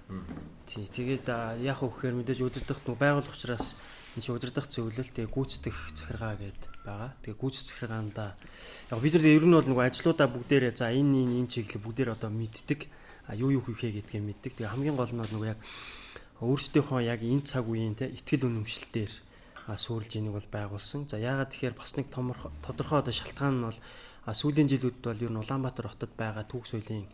Тий, 0.66 0.82
тэгээд 0.88 1.30
яг 1.62 1.78
үхээр 1.78 2.18
мэдээж 2.18 2.42
өдөрдөх 2.42 2.82
нүү 2.82 2.96
байгуулах 2.98 3.36
учраас 3.38 3.78
энэ 4.16 4.24
шиг 4.24 4.36
өдөрдөх 4.38 4.66
зөвлөл 4.66 5.10
тэгээ 5.14 5.30
гүйцэтгэх 5.30 5.78
захиргаа 5.94 6.34
гэдэг 6.34 6.70
байгаа. 6.82 7.10
Тэгээ 7.22 7.38
гүйцэтгэх 7.38 7.86
захиргаанда 7.86 8.26
яг 8.90 8.98
бид 8.98 9.14
нар 9.14 9.26
ер 9.30 9.44
нь 9.46 9.54
бол 9.54 9.68
нөгөө 9.70 9.86
ажлуудаа 9.86 10.28
бүгдээрээ 10.30 10.72
за 10.74 10.90
энэ 10.90 11.14
энэ 11.22 11.34
энэ 11.44 11.50
чиглэл 11.50 11.84
бүгдээр 11.84 12.10
одоо 12.18 12.30
мэддэг. 12.30 12.80
А 13.30 13.38
юу 13.38 13.54
юу 13.54 13.62
хийхээ 13.62 14.02
гэдгийг 14.02 14.24
мэддэг. 14.26 14.52
Тэгээ 14.58 14.72
хамгийн 14.74 14.98
гол 14.98 15.14
нь 15.14 15.22
нөгөө 15.22 15.50
яг 15.54 15.60
өөрсдийнхөө 16.42 17.00
яг 17.06 17.20
энэ 17.22 17.46
цаг 17.46 17.64
үеийн 17.68 17.94
те 17.94 18.10
ихтгэл 18.10 18.48
үнэмшилтээр 18.48 19.12
сүрлж 19.76 20.12
энийг 20.18 20.34
бол 20.34 20.48
байгуулсан. 20.50 21.06
За 21.06 21.20
яагаад 21.20 21.54
тэгэхээр 21.54 21.78
бас 21.78 21.94
нэг 21.94 22.10
тодорхой 22.10 22.98
одоо 22.98 23.14
шалтгаан 23.14 23.54
нь 23.60 23.66
бол 23.68 23.78
сүүлийн 24.26 24.68
жилүүдэд 24.72 25.04
бол 25.04 25.24
ер 25.24 25.30
нь 25.30 25.42
Улаанбаатар 25.42 25.86
хотод 25.92 26.12
байгаа 26.16 26.44
түүх 26.48 26.66
соёлын 26.66 27.06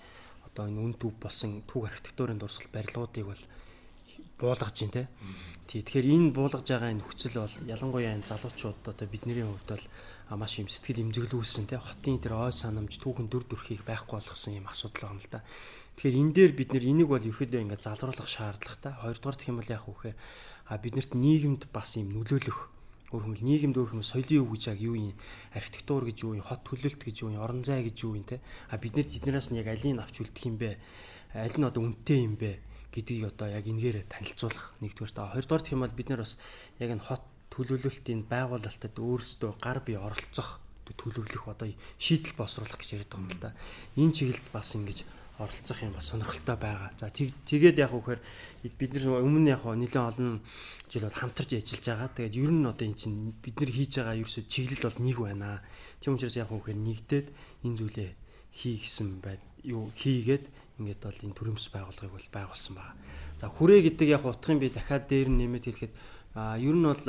одоо 0.47 0.65
энэ 0.71 0.81
үн 0.81 0.95
төв 0.97 1.13
болсон 1.21 1.61
түүх 1.69 1.91
архитектурын 1.91 2.41
дурсгал 2.41 2.73
барилгуудыг 2.73 3.25
бол 3.29 3.43
буулгаж 4.39 4.77
байна 4.85 4.93
те. 4.93 5.09
Тий 5.67 5.81
тэгэхээр 5.81 6.07
энэ 6.13 6.31
буулгаж 6.37 6.69
байгаа 6.69 6.93
энэ 6.93 7.05
хүчил 7.05 7.41
бол 7.41 7.57
ялангуяа 7.65 8.15
энэ 8.21 8.29
залуучууд 8.29 8.85
одоо 8.85 9.07
бидний 9.09 9.41
хувьд 9.41 9.67
бол 9.67 9.85
маш 10.37 10.61
юм 10.61 10.69
сэтгэл 10.69 11.09
имзэглүүлсэн 11.09 11.67
те. 11.67 11.81
Хотын 11.81 12.21
тэр 12.21 12.37
ой 12.37 12.53
санамж 12.53 13.01
түүхэн 13.01 13.33
дүр 13.33 13.49
төрхийг 13.49 13.83
байхгүй 13.89 14.21
болгосон 14.21 14.61
юм 14.61 14.69
асуудал 14.69 15.17
байна 15.17 15.25
л 15.25 15.33
да. 15.33 15.41
Тэгэхээр 15.97 16.21
энэ 16.21 16.33
дээр 16.37 16.53
бид 16.53 16.71
нэр 16.77 16.85
энийг 16.85 17.09
бол 17.09 17.25
ерөөдөө 17.25 17.61
ингээд 17.65 17.87
залруулах 17.89 18.29
шаардлагатай. 18.29 18.93
Хоёрдугаар 19.01 19.37
гэх 19.41 19.49
юм 19.49 19.59
бол 19.65 19.73
яг 19.73 19.85
үхээр 19.89 20.17
а 20.69 20.75
биднэрт 20.77 21.13
нийгэмд 21.17 21.63
бас 21.73 21.97
юм 21.97 22.13
нөлөөлөх 22.13 22.59
өөрхөмөл 23.17 23.47
нийгэмд 23.49 23.77
өөрхөмөл 23.81 24.05
соёлын 24.05 24.45
үг 24.45 24.51
гэж 24.61 24.63
яг 24.77 24.81
юу 24.85 24.95
юм? 24.99 25.17
Архитектур 25.57 26.05
гэж 26.05 26.19
юу 26.27 26.37
юм? 26.37 26.45
Хот 26.45 26.67
төлөлт 26.69 27.01
гэж 27.01 27.17
юу 27.25 27.31
юм? 27.33 27.41
Орон 27.41 27.65
зай 27.65 27.87
гэж 27.87 27.97
юу 28.05 28.19
юм 28.19 28.27
те? 28.29 28.45
А 28.69 28.77
биднэрт 28.77 29.15
эднээс 29.15 29.55
нь 29.55 29.63
яг 29.63 29.71
алийг 29.73 29.97
авч 29.97 30.21
үлдэх 30.21 30.45
юм 30.45 30.59
бэ? 30.59 30.77
Аль 31.33 31.55
нь 31.55 31.65
одоо 31.65 31.87
үнэтэй 31.87 32.21
юм 32.27 32.35
бэ 32.35 32.61
гэдгийг 32.97 33.37
одоо 33.37 33.53
яг 33.53 33.69
энгээр 33.69 34.09
танилцуулах 34.09 34.73
нэгдүгээр 34.81 35.13
та 35.13 35.29
хоёрдугаар 35.37 35.63
гэх 35.63 35.75
юм 35.77 35.85
бол 35.85 35.99
бид 36.01 36.09
нар 36.09 36.25
бас 36.25 36.41
яг 36.81 36.91
энэ 36.97 37.05
хот 37.05 37.25
төлөвлөлтийн 37.53 38.25
байгуулалтад 38.25 38.97
өөрсдөө 38.97 39.53
гар 39.61 39.85
бие 39.85 40.01
оролцох 40.01 40.65
төлөвлөх 40.97 41.45
одоо 41.53 41.69
шийдэл 42.01 42.39
босруулах 42.39 42.81
гэж 42.81 42.91
яриад 42.97 43.13
байгаа 43.13 43.21
юм 43.21 43.33
л 43.37 43.43
да. 43.43 43.51
Энэ 44.01 44.15
чиглэлд 44.17 44.49
бас 44.55 44.69
ингэж 44.73 44.99
оролцох 45.39 45.83
юм 45.83 45.93
бас 45.93 46.09
сонирхолтой 46.09 46.57
байгаа. 46.57 46.91
За 46.97 47.11
тэгээд 47.11 47.77
яг 47.77 47.93
үхээр 47.93 48.21
бид 48.65 48.91
нар 48.95 49.21
өмнө 49.21 49.53
яг 49.53 49.63
нэлээд 49.67 50.09
олон 50.17 50.41
жил 50.89 51.05
бол 51.05 51.21
хамтарч 51.21 51.51
ажиллаж 51.59 51.85
байгаа. 51.85 52.11
Тэгээд 52.17 52.39
ер 52.41 52.53
нь 52.55 52.65
одоо 52.65 52.87
эн 52.87 52.95
чинь 52.97 53.35
бид 53.43 53.57
нар 53.61 53.71
хийж 53.73 53.93
байгаа 54.01 54.17
ерөөсө 54.17 54.49
чиглэл 54.49 54.87
бол 54.87 54.99
нэг 55.03 55.17
байна. 55.21 55.61
Тийм 56.01 56.15
учраас 56.17 56.37
яг 56.39 56.51
үхээр 56.55 56.79
нэгдээд 56.81 57.27
энэ 57.67 57.77
зүйлээ 57.77 58.11
хий 58.57 58.77
гэсэн 58.81 59.21
байд 59.21 59.43
юу 59.67 59.93
хийгээд 59.93 60.49
ингээд 60.79 61.01
бол 61.03 61.25
энэ 61.25 61.37
төрөмс 61.37 61.67
байгууллагыг 61.73 62.13
бол 62.13 62.29
байгуулсан 62.33 62.75
байна. 62.77 62.97
За 63.41 63.49
хүрээ 63.49 63.81
гэдэг 63.89 64.09
яг 64.13 64.25
утгын 64.25 64.61
би 64.61 64.69
дахиад 64.69 65.09
дээр 65.09 65.29
нь 65.33 65.41
нэмэт 65.45 65.65
хэлэхэд 65.69 65.93
а 66.37 66.57
ер 66.61 66.77
нь 66.77 66.85
бол 66.85 67.05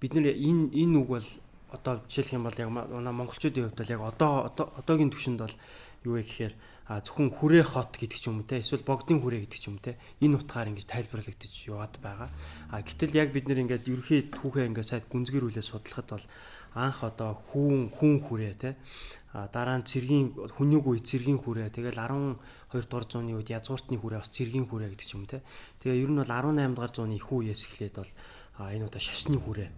бид 0.00 0.12
нар 0.12 0.32
энэ 0.32 0.72
энэ 0.76 0.96
үг 1.00 1.08
бол 1.08 1.28
одоо 1.72 2.04
жишээлх 2.04 2.36
юм 2.36 2.44
бол 2.44 2.58
яг 2.60 2.68
манай 2.68 3.12
монголчуудын 3.16 3.72
хувьд 3.72 3.80
бол 3.80 3.94
яг 3.96 4.02
одоо 4.04 4.32
одоогийн 4.76 5.08
төвшөнд 5.08 5.40
бол 5.40 5.56
юу 6.04 6.20
вэ 6.20 6.22
гэхээр 6.28 6.54
зөвхөн 7.00 7.30
хүрээ 7.32 7.64
хот 7.64 7.96
гэдэг 7.96 8.18
ч 8.20 8.28
юм 8.28 8.42
уу 8.42 8.48
те 8.48 8.60
эсвэл 8.60 8.84
богдын 8.84 9.24
хүрээ 9.24 9.48
гэдэг 9.48 9.60
ч 9.62 9.64
юм 9.72 9.80
те 9.80 9.96
энэ 10.20 10.36
утгаар 10.36 10.68
ингэж 10.68 10.84
тайлбарлагдаж 10.84 11.52
яваад 11.64 11.94
байгаа. 12.04 12.28
А 12.68 12.82
гэтэл 12.84 13.16
яг 13.16 13.32
бид 13.32 13.48
нэр 13.48 13.64
ингээд 13.64 13.88
ерөхий 13.88 14.28
түүхээ 14.28 14.68
ингээд 14.68 14.90
сайд 14.90 15.04
гүнзгийрүүлээ 15.08 15.64
судлахад 15.64 16.08
бол 16.12 16.26
анх 16.74 17.04
одоо 17.04 17.38
хүүн 17.52 17.92
хүн 17.96 18.14
хүрээ 18.20 18.54
те 18.58 18.70
а 19.32 19.48
дараа 19.48 19.80
нь 19.80 19.88
цэргийн 19.88 20.52
хүннүг 20.56 20.84
үе 20.84 21.00
цэргийн 21.00 21.40
хүрээ 21.40 21.72
тэгэл 21.72 21.96
12 22.72 22.88
дугаар 22.88 23.06
зууны 23.06 23.36
үед 23.36 23.52
язгууртны 23.52 24.00
хүрээ 24.00 24.20
бас 24.24 24.32
цэргийн 24.32 24.66
хүрээ 24.66 24.90
гэдэг 24.96 25.06
ч 25.06 25.12
юм 25.12 25.28
те 25.28 25.44
тэгээ 25.84 26.02
ер 26.02 26.10
нь 26.10 26.20
бол 26.24 26.32
18 26.32 26.72
дугаар 26.72 26.92
зууны 26.96 27.20
их 27.20 27.28
үеэс 27.28 27.68
эхлээд 27.68 27.94
бол 28.00 28.12
энэ 28.58 28.88
одоо 28.88 29.00
шашны 29.00 29.36
хүрээ 29.36 29.68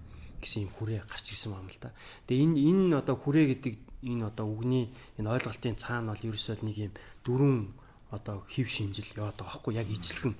гэсэн 0.45 0.69
юм 0.69 0.73
хүрээ 0.77 1.01
гарч 1.09 1.27
ирсэн 1.33 1.57
юм 1.57 1.73
л 1.73 1.81
да. 1.81 1.97
Тэгээ 2.29 2.45
энэ 2.45 2.59
энэ 2.69 2.97
одоо 3.01 3.17
хүрээ 3.17 3.47
гэдэг 3.57 3.75
энэ 4.05 4.29
одоо 4.29 4.47
үгний 4.47 4.93
энэ 5.17 5.33
ойлголтын 5.33 5.81
цаана 5.81 6.13
бол 6.13 6.27
ерөөсөө 6.29 6.61
нэг 6.63 6.77
юм 6.77 6.93
дөрвөн 7.25 7.73
одоо 8.13 8.45
хев 8.47 8.69
шинжил 8.71 9.09
яваад 9.17 9.41
байгаа 9.41 9.59
хгүй 9.59 9.75
яг 9.75 9.89
ижлэгэн 9.91 10.35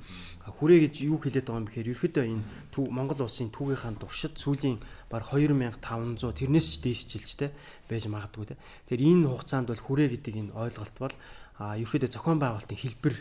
хүрээ 0.61 0.79
гэж 0.87 0.95
юу 1.11 1.19
хэлээд 1.19 1.49
байгаа 1.49 1.61
юм 1.65 1.67
бэхээр 1.67 1.93
ерөөдөө 1.97 2.25
энэ 2.31 2.45
Монгол 2.95 3.21
улсын 3.27 3.51
түүгийнхаа 3.51 3.99
туршид 3.99 4.35
сүүлийн 4.39 4.79
баг 5.11 5.27
2500 5.27 6.39
тэрнээс 6.39 6.67
ч 6.71 6.75
дээшжилжтэй 6.85 7.51
байж 7.89 8.05
магадгүй 8.07 8.55
те. 8.55 8.61
Тэгэхээр 8.87 9.03
энэ 9.11 9.27
хугацаанд 9.27 9.69
бол 9.73 9.83
хүрээ 9.83 10.09
гэдэг 10.15 10.35
энэ 10.39 10.55
ойлголт 10.55 10.97
бол 11.01 11.15
а 11.59 11.79
ерөөдөө 11.79 12.11
зохион 12.11 12.39
байгуулалтын 12.43 12.81
хэлбэр 12.83 13.15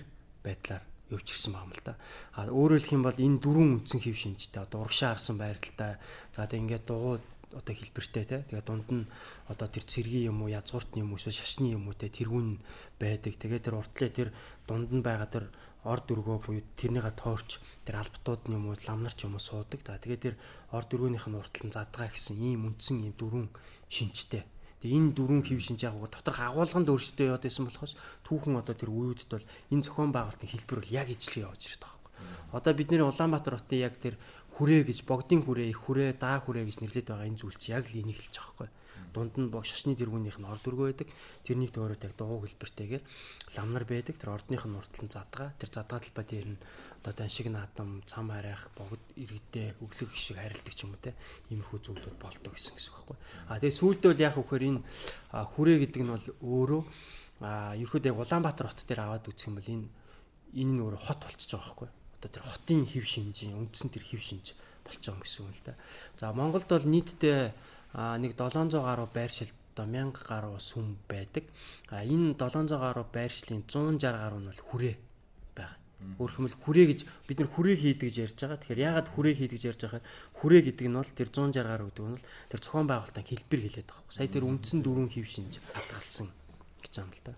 байдлаар 0.43 0.83
явчихсан 1.13 1.53
байгаа 1.53 1.67
юм 1.69 1.73
л 1.77 1.83
да. 1.85 1.93
А 2.33 2.39
өөрөөр 2.49 2.81
хэлэх 2.81 2.97
юм 2.97 3.05
бол 3.05 3.19
энэ 3.19 3.41
дөрвөн 3.43 3.73
үндсэн 3.77 4.01
хэв 4.01 4.17
шинжтэй 4.17 4.61
одоо 4.63 4.79
урагшаа 4.83 5.13
харсан 5.13 5.37
байралтай. 5.37 6.01
За 6.33 6.47
тэг 6.49 6.65
ингээд 6.65 6.85
дугуй 6.89 7.21
одоо 7.53 7.73
хэлбэртэй 7.75 8.25
те. 8.25 8.37
Тэгээ 8.49 8.65
дунд 8.65 8.87
нь 8.89 9.05
одоо 9.47 9.67
тэр 9.69 9.85
цэргийн 9.85 10.33
юм 10.33 10.41
уу, 10.41 10.49
язгууртны 10.49 11.05
юм 11.05 11.13
уу, 11.13 11.21
эсвэл 11.21 11.37
шашны 11.37 11.69
юм 11.69 11.85
уу 11.87 11.93
те 11.93 12.09
тэрүүн 12.09 12.57
байдаг. 12.97 13.37
Тэгээ 13.37 13.61
тэр 13.69 13.77
уртлаа 13.77 14.09
тэр 14.09 14.29
дунд 14.65 14.89
нь 14.89 15.05
байгаа 15.05 15.29
тэр 15.29 15.45
орд 15.83 16.07
өргөө 16.09 16.37
буюу 16.47 16.63
тэрнийга 16.79 17.11
тоорч 17.13 17.59
тэр 17.85 18.01
албатууд 18.01 18.49
нь 18.49 18.55
юм 18.57 18.73
уу, 18.73 18.79
ламнарч 18.87 19.19
юм 19.27 19.37
уу 19.37 19.43
суудаг. 19.43 19.85
За 19.85 20.01
тэгээ 20.01 20.19
тэр 20.23 20.35
орд 20.73 20.89
өргөөнийх 20.89 21.27
нь 21.29 21.37
уртл 21.37 21.69
нь 21.69 21.75
задгаа 21.75 22.09
гэсэн 22.09 22.41
ийм 22.41 22.65
үндсэн 22.73 23.05
ийм 23.05 23.13
дөрвөн 23.13 23.51
шинжтэй. 23.91 24.43
Тэгээ 24.83 24.99
энэ 24.99 25.15
дөрвөн 25.15 25.43
хэв 25.47 25.59
шинж 25.63 25.87
яг 25.87 25.95
доторх 25.95 26.43
агуулганд 26.43 26.91
өөрчлөлтөө 26.91 27.27
яваад 27.31 27.47
байсан 27.47 27.63
болохоос 27.71 27.95
түүхэн 28.27 28.59
одоо 28.59 28.75
тэр 28.75 28.91
үеүдд 28.91 29.31
бол 29.31 29.47
энэ 29.71 29.83
зохион 29.87 30.11
байгуулалтын 30.11 30.51
хэлбэр 30.51 30.79
бол 30.83 30.91
яг 30.91 31.07
ижлэг 31.07 31.47
явж 31.47 31.61
ирээд 31.63 31.83
байгаа 31.87 31.99
байхгүй. 32.03 32.11
Одоо 32.51 32.71
бидний 32.75 32.99
Улаанбаатар 32.99 33.55
хотын 33.63 33.79
яг 33.79 33.95
тэр 33.95 34.19
хүрээ 34.59 34.83
гэж 34.83 35.07
богдын 35.07 35.41
хүрээ 35.47 35.71
их 35.71 35.79
хүрээ 35.87 36.19
даа 36.19 36.43
хүрээ 36.43 36.67
гэж 36.67 36.77
нэрлэдэг 36.83 37.15
байгаа 37.15 37.31
энэ 37.31 37.39
зүйл 37.39 37.55
чи 37.55 37.71
яг 37.71 37.87
л 37.87 37.95
энийг 37.95 38.19
хэлж 38.19 38.35
байгаа 38.35 38.51
байхгүй. 38.59 38.69
Дунд 39.13 39.33
нь 39.37 39.49
бог 39.53 39.65
шашны 39.65 39.93
дэргүүнийх 39.95 40.37
нь 40.41 40.49
орд 40.49 40.65
өргөө 40.65 40.87
байдаг. 40.89 41.09
Тэрнийг 41.45 41.71
төөрөөд 41.73 42.05
яг 42.05 42.13
дугуй 42.17 42.49
хэлбэртэйгээр 42.49 43.03
ламнар 43.57 43.85
байдаг. 43.85 44.15
Тэр 44.17 44.33
ордных 44.33 44.65
нь 44.65 44.77
уртл 44.77 45.01
нь 45.05 45.13
задгаа. 45.13 45.53
Тэр 45.57 45.69
задгаа 45.69 46.01
талбай 46.01 46.25
дээр 46.25 46.47
нь 46.53 46.61
одоо 47.03 47.13
даншиг 47.13 47.51
наадам 47.51 47.99
цам 48.07 48.31
харайх 48.31 48.71
богд 48.79 49.03
иргэдээ 49.19 49.83
өглөг 49.83 50.09
шиг 50.15 50.39
харилдаг 50.39 50.71
ч 50.71 50.87
юм 50.87 50.95
уу 50.95 51.03
те 51.03 51.11
иймэрхүү 51.51 51.79
зүйлүүд 51.83 52.15
болдог 52.15 52.55
гэсэн 52.55 52.79
гэсэн 52.79 52.91
байхгүй 52.95 53.17
а 53.51 53.59
тэгээ 53.59 53.79
сүүлдээ 53.83 54.09
бол 54.15 54.25
яг 54.25 54.35
үхээр 54.39 54.63
энэ 54.71 54.81
хүрээ 55.35 55.77
гэдэг 55.83 56.01
нь 56.07 56.13
бол 56.15 56.27
өөрөө 56.39 56.81
а 57.43 57.75
ерөөд 57.75 58.07
яг 58.07 58.15
Улаанбаатар 58.15 58.71
хот 58.71 58.87
дээр 58.87 59.03
аваад 59.03 59.27
үзэх 59.27 59.51
юм 59.51 59.59
бол 59.59 59.67
энэ 59.67 59.87
энэ 60.55 60.71
нь 60.71 60.83
өөрөө 60.87 61.01
хот 61.03 61.21
болчихж 61.27 61.51
байгаа 61.51 61.67
байхгүй 61.67 61.89
одоо 61.91 62.29
тэр 62.31 62.45
хотын 62.47 62.81
хэв 62.87 63.03
шинжийн 63.03 63.59
үндсэн 63.59 63.91
тэр 63.91 64.03
хэв 64.07 64.23
шинж 64.23 64.55
болж 64.87 65.03
байгаа 65.03 65.19
юм 65.19 65.23
гэсэн 65.27 65.43
үг 65.43 65.55
л 65.59 65.63
да. 65.67 65.73
За 66.15 66.31
Монголд 66.31 66.67
бол 66.71 66.87
нийтдээ 66.87 67.51
нэг 67.93 68.31
700 68.39 68.79
гаруй 68.79 69.07
байршил 69.11 69.51
одоо 69.75 69.85
1000 69.89 70.23
гаруй 70.23 70.59
сүм 70.59 70.97
байдаг. 71.07 71.43
А 71.89 72.03
энэ 72.03 72.39
700 72.39 72.79
гаруй 72.79 73.05
байршлын 73.11 73.63
160 73.67 73.99
гаруй 73.99 74.39
нь 74.39 74.49
бол 74.49 74.61
хүрээ. 74.69 74.95
Өөрхөмөл 76.19 76.57
хүрээ 76.57 76.85
гэж 76.93 76.99
бид 77.27 77.37
нар 77.39 77.49
хүрээ 77.49 77.77
хийдэг 77.79 78.07
гэж 78.09 78.17
ярьж 78.23 78.37
байгаа. 78.43 78.59
Тэгэхээр 78.61 78.85
яагаад 78.85 79.07
хүрээ 79.13 79.35
хийдэг 79.39 79.57
гэж 79.57 79.63
ярьж 79.73 79.81
байгаа 79.83 80.01
хүрээ 80.37 80.61
гэдэг 80.69 80.87
нь 80.87 80.97
бол 80.97 81.11
тэр 81.13 81.29
160 81.29 81.63
гаруй 81.63 81.87
гэдэг 81.89 82.03
нь 82.03 82.13
бол 82.15 82.27
тэр 82.51 82.61
зохион 82.61 82.87
байгуулалтын 82.87 83.27
хэлбэр 83.27 83.61
хэлээд 83.63 83.87
байгаа. 83.89 84.13
Сая 84.13 84.29
тэр 84.29 84.43
үндсэн 84.45 84.79
дөрвөн 84.83 85.09
хэв 85.11 85.27
шинж 85.27 85.53
хадгалсан 85.73 86.27
гэж 86.83 86.93
юм 86.99 87.11
л 87.11 87.23
да. 87.23 87.33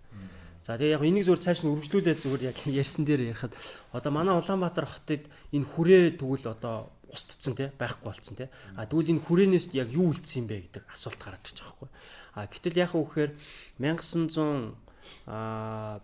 За 0.65 0.81
тэгээ 0.81 0.97
яг 0.97 1.03
энийг 1.05 1.25
зөвхөн 1.29 1.45
цааш 1.45 1.59
нь 1.61 1.69
үргэлжлүүлээд 1.69 2.19
зөвхөн 2.25 2.49
яг 2.49 2.57
ярьсан 2.65 3.05
дээр 3.05 3.21
ярихад 3.37 3.53
одоо 3.93 4.09
манай 4.09 4.33
Улаанбаатар 4.33 4.89
хотод 4.89 5.29
энэ 5.53 5.69
хүрээ 5.69 6.17
тэгвэл 6.17 6.49
одоо 6.49 6.89
устцсан 7.05 7.53
тий 7.53 7.69
байхгүй 7.77 8.09
болцсон 8.09 8.33
тий. 8.33 8.49
А 8.73 8.89
тэгвэл 8.89 9.13
энэ 9.13 9.23
хүрээнээс 9.29 9.77
яг 9.77 9.93
юу 9.93 10.09
үлдсэн 10.09 10.41
юм 10.41 10.47
бэ 10.49 10.65
гэдэг 10.65 10.83
асуулт 10.89 11.21
гараад 11.21 11.45
байгаа 11.45 11.69
хгүй. 11.69 11.89
А 12.33 12.49
гэтэл 12.49 12.81
яг 12.81 12.91
үхээр 12.97 13.31
1900 13.77 14.73
а 15.29 16.01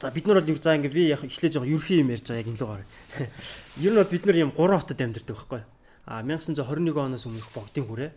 За 0.00 0.10
бид 0.10 0.26
нар 0.26 0.40
бол 0.40 0.50
юу 0.50 0.58
за 0.62 0.78
ингээ 0.78 0.94
би 0.94 1.08
яг 1.10 1.24
эхлэж 1.26 1.58
байгаа 1.58 1.74
ерхий 1.74 1.98
юм 1.98 2.14
ярьж 2.14 2.26
байгаа 2.30 2.42
яг 2.42 2.48
энэ 2.48 2.58
л 2.58 2.66
байгаа. 2.70 2.86
Ер 3.82 3.92
нь 3.92 3.98
бол 3.98 4.14
бид 4.14 4.24
нар 4.26 4.38
юм 4.38 4.52
3 4.54 4.78
хотод 4.78 5.00
амьдардаг 5.02 5.34
байхгүй. 5.34 5.62
А 6.06 6.22
1921 6.22 6.94
оноос 6.94 7.26
өмнөх 7.26 7.50
богдын 7.50 7.82
хүрээ 7.82 8.10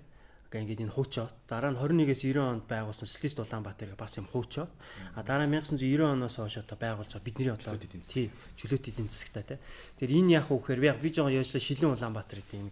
ингээд 0.52 0.84
энэ 0.84 0.92
хуучаа. 0.92 1.32
Дараа 1.48 1.72
нь 1.72 1.80
21-ээс 1.80 2.28
90 2.28 2.44
онд 2.44 2.64
байгуулсан 2.68 3.08
Социалист 3.08 3.40
Улаанбаатар 3.40 3.96
бас 3.96 4.20
юм 4.20 4.28
хуучаа. 4.28 4.68
А 5.16 5.24
дараа 5.24 5.48
нь 5.48 5.56
1990 5.56 6.04
оноос 6.04 6.36
хойш 6.36 6.60
одоо 6.60 6.76
байгуулж 6.76 7.08
байгаа 7.08 7.24
бидний 7.24 7.48
бодлоо 7.56 7.80
тий 7.80 8.28
чөлөөт 8.60 8.92
эдийн 8.92 9.08
засагтай 9.08 9.44
тий. 9.48 9.60
Тэр 9.96 10.12
энэ 10.12 10.44
яг 10.44 10.52
үхээр 10.52 10.84
яг 10.84 11.00
би 11.00 11.08
жоо 11.16 11.32
яажлаа 11.32 11.64
шилэн 11.64 11.96
Улаанбаатар 11.96 12.44
гэдэг 12.44 12.60
юм. 12.68 12.72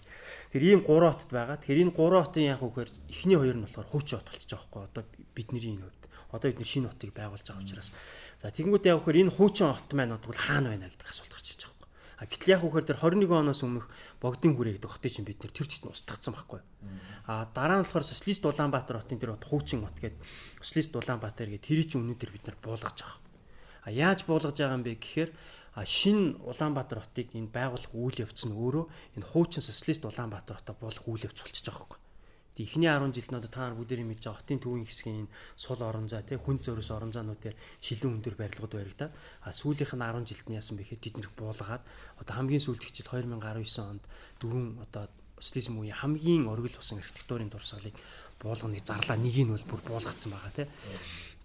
Тэр 0.51 0.63
ийм 0.67 0.81
гурван 0.83 1.15
хотод 1.15 1.31
байгаа. 1.31 1.55
Тэгэхээр 1.63 1.83
энэ 1.87 1.95
гурван 1.95 2.23
хотын 2.27 2.51
яг 2.51 2.59
үхээр 2.59 2.89
эхний 3.15 3.39
хоёр 3.39 3.55
нь 3.55 3.63
болохоор 3.63 3.87
хуучаа 3.87 4.19
хот 4.19 4.27
болчихж 4.27 4.51
байгаа 4.51 4.67
байхгүй 4.67 4.83
одоо 4.83 5.03
бидний 5.31 5.63
энэ 5.63 5.83
хувьд. 5.87 6.03
Одоо 6.35 6.51
бид 6.51 6.67
шинэ 6.67 6.91
хотыг 6.91 7.15
байгуулж 7.15 7.47
байгаа 7.47 7.63
учраас. 7.63 7.89
За 8.39 8.51
тэгэнгүүт 8.51 8.87
яг 8.87 9.03
үхээр 9.03 9.27
энэ 9.27 9.35
хуучин 9.35 9.75
хот 9.75 9.91
маань 9.93 10.15
бол 10.15 10.39
хаана 10.39 10.71
байна 10.71 10.87
гэдэг 10.87 11.07
асуулт 11.11 11.33
гарч 11.35 11.47
ирж 11.53 11.63
байгаа 11.67 11.79
А 12.19 12.27
гэтэл 12.27 12.51
яг 12.51 12.67
үхээр 12.67 12.83
тэр 12.83 12.99
21 12.99 13.31
оноос 13.31 13.63
өмнөх 13.63 13.87
богдын 14.19 14.51
хүрээ 14.59 14.75
гэдэг 14.75 14.91
хотыг 14.91 15.07
чинь 15.07 15.23
бид 15.23 15.39
нэр 15.39 15.55
тэр 15.55 15.71
чигт 15.71 15.87
устгацсан 15.87 16.35
байхгүй. 16.35 16.59
А 17.23 17.47
дараа 17.55 17.79
нь 17.79 17.87
болохоор 17.87 18.03
социалист 18.03 18.43
Улаанбаатар 18.43 18.99
хотын 18.99 19.23
тэр 19.23 19.39
хуучин 19.39 19.87
хот 19.87 19.95
гэдэг 19.95 20.19
социалист 20.59 20.91
Улаанбаатар 20.99 21.47
гэдэг 21.47 21.63
тэр 21.63 21.79
чинь 21.87 22.03
өнөөдөр 22.03 22.31
бид 22.35 22.43
нар 22.43 22.59
буулгаж 22.59 22.99
байгаа. 22.99 23.23
А 23.87 23.89
яаж 23.95 24.27
буулгаж 24.27 24.51
байгаа 24.51 24.75
юм 24.75 24.83
бэ 24.83 24.99
гэхээр 24.99 25.31
шин 25.87 26.35
Улаанбаатар 26.43 26.99
хотыг 27.07 27.31
энэ 27.31 27.55
байгуулах 27.55 27.95
үйл 27.95 28.19
явц 28.27 28.43
нь 28.43 28.51
өөрөө 28.51 28.85
энэ 29.15 29.29
хуучин 29.31 29.63
социалист 29.63 30.03
Улаанбаатар 30.03 30.59
хотоо 30.59 30.75
буулгах 30.75 31.07
үйл 31.07 31.23
явц 31.23 31.39
болчихж 31.39 31.71
байгаа 31.71 31.87
байхгүй. 31.87 31.99
Эхний 32.59 32.91
10 32.91 33.15
жилд 33.15 33.31
нь 33.31 33.39
одоо 33.39 33.47
та 33.47 33.71
нар 33.71 33.79
бүгдээрээ 33.79 34.03
мэдж 34.03 34.27
байгаа 34.27 34.43
хотын 34.43 34.59
төвийн 34.59 34.83
хэсгийн 34.83 35.31
сул 35.55 35.79
орон 35.79 36.11
зай 36.11 36.27
тий 36.27 36.35
хүн 36.35 36.59
зөрөөс 36.59 36.91
орон 36.91 37.15
зайнууд 37.15 37.39
дээр 37.39 37.55
шилэн 37.79 38.19
өндөр 38.19 38.35
барилгууд 38.35 38.75
баригдаад 38.75 39.13
а 39.47 39.55
сүүлийнх 39.55 39.95
нь 39.95 40.03
10 40.03 40.27
жилд 40.27 40.47
нь 40.51 40.57
яасан 40.59 40.75
бэ 40.75 40.83
гэхэд 40.83 41.03
тэд 41.07 41.15
нэр 41.23 41.31
буулгаад 41.39 41.83
одоо 42.19 42.33
хамгийн 42.35 42.59
сүүлдэх 42.59 42.91
жил 42.91 43.07
2019 43.15 43.79
онд 43.79 44.03
дөрвөн 44.43 44.67
одоо 44.83 45.07
социализм 45.39 45.79
үеийн 45.79 45.95
хамгийн 46.03 46.51
оргил 46.51 46.75
усан 46.75 46.99
архитектурын 46.99 47.47
дурсгалыг 47.47 47.95
буулганы 48.43 48.83
зарлаа 48.83 49.15
нэг 49.15 49.35
нь 49.39 49.55
бол 49.55 49.65
бүр 49.71 49.81
буулгацсан 49.87 50.31
байгаа 50.35 50.51
тий 50.51 50.67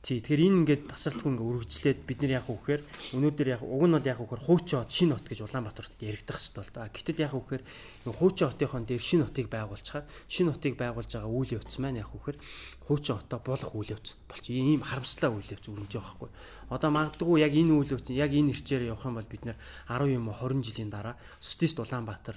Тий. 0.04 0.20
Тэгэхээр 0.20 0.44
энэ 0.44 0.58
ингээд 0.68 0.82
тасралтгүй 0.92 1.32
ингээд 1.32 1.48
үргэлжлээд 1.48 2.00
бид 2.04 2.18
нар 2.20 2.44
яг 2.44 2.46
үхээр 2.52 2.84
өнөөдөр 3.16 3.48
яг 3.56 3.64
уг 3.64 3.84
нь 3.88 3.96
бол 3.96 4.04
яг 4.04 4.20
үхээр 4.20 4.42
хуучин 4.44 4.84
хот 4.84 4.92
шинэ 4.92 5.16
хот 5.16 5.26
гэж 5.32 5.38
Улаанбаатарт 5.48 5.96
яригдах 5.96 6.36
хэвэл 6.36 6.76
та. 6.76 6.92
Гэтэл 6.92 7.24
яг 7.24 7.32
үхээр 7.32 7.64
хуучин 8.12 8.52
хотынхон 8.52 8.84
дээр 8.84 9.00
шинэ 9.00 9.24
хотыг 9.32 9.48
байгуулчихаар 9.48 10.04
шинэ 10.28 10.52
хотыг 10.52 10.76
байгуулж 10.76 11.08
байгаа 11.08 11.32
үйл 11.32 11.56
явц 11.56 11.72
маань 11.80 12.04
яг 12.04 12.12
үхээр 12.12 12.36
хуучин 12.84 13.16
хотоо 13.16 13.40
болох 13.48 13.72
үйл 13.72 13.96
явц 13.96 14.12
болч 14.28 14.44
ийм 14.52 14.84
харамслаа 14.84 15.32
үйл 15.32 15.48
явц 15.56 15.64
өрнөж 15.72 15.92
байгаа 15.96 16.04
байхгүй. 16.20 16.30
Одоо 16.68 16.90
магадгүй 16.92 17.40
яг 17.40 17.52
энэ 17.56 17.72
үйл 17.72 17.96
явц 17.96 18.12
яг 18.12 18.28
энэ 18.36 18.52
ирчээр 18.52 18.92
явах 18.92 19.08
юм 19.08 19.16
бол 19.16 19.24
бид 19.24 19.48
нар 19.48 19.56
10 19.88 20.20
юм 20.20 20.28
уу 20.28 20.36
20 20.36 20.68
жилийн 20.68 20.92
дараа 20.92 21.16
Социалист 21.40 21.80
Улаанбаатар 21.80 22.36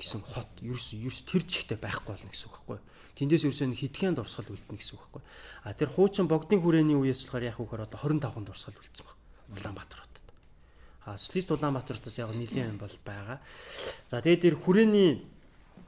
гэсэн 0.00 0.24
хот 0.24 0.48
ерөөс 0.64 0.96
ерөөс 0.96 1.28
тэр 1.28 1.44
жигтэй 1.44 1.76
байхгүй 1.76 2.16
болно 2.16 2.32
гэсэн 2.32 2.48
үг 2.48 2.56
байхгүй. 2.56 2.80
Тэндээс 3.12 3.44
ерөөсөө 3.44 3.76
хитгэн 3.76 4.16
дурсгал 4.16 4.48
үлдэнэ 4.48 4.80
гэсэн 4.80 4.96
үг 4.96 5.04
байхгүй. 5.04 5.22
А 5.68 5.76
тэр 5.76 5.92
хуучин 5.92 6.26
богдын 6.32 6.64
хүрээний 6.64 6.96
үеэс 6.96 7.28
болохоор 7.28 7.44
яг 7.44 7.60
үхээр 7.60 7.84
одоо 7.84 8.00
25 8.00 8.48
дурсгал 8.48 8.80
үлдсэн 8.80 9.04
баг. 9.04 9.16
Улаанбаатар 9.52 10.00
хотод. 10.00 10.26
А 11.04 11.18
социалист 11.20 11.52
Улаанбаатартаас 11.52 12.16
яг 12.16 12.32
нэлийн 12.32 12.72
юм 12.72 12.78
бол 12.80 12.96
байгаа. 13.04 13.44
За 14.08 14.24
тэгээд 14.24 14.44
тэр 14.48 14.56
хүрээний 14.56 15.28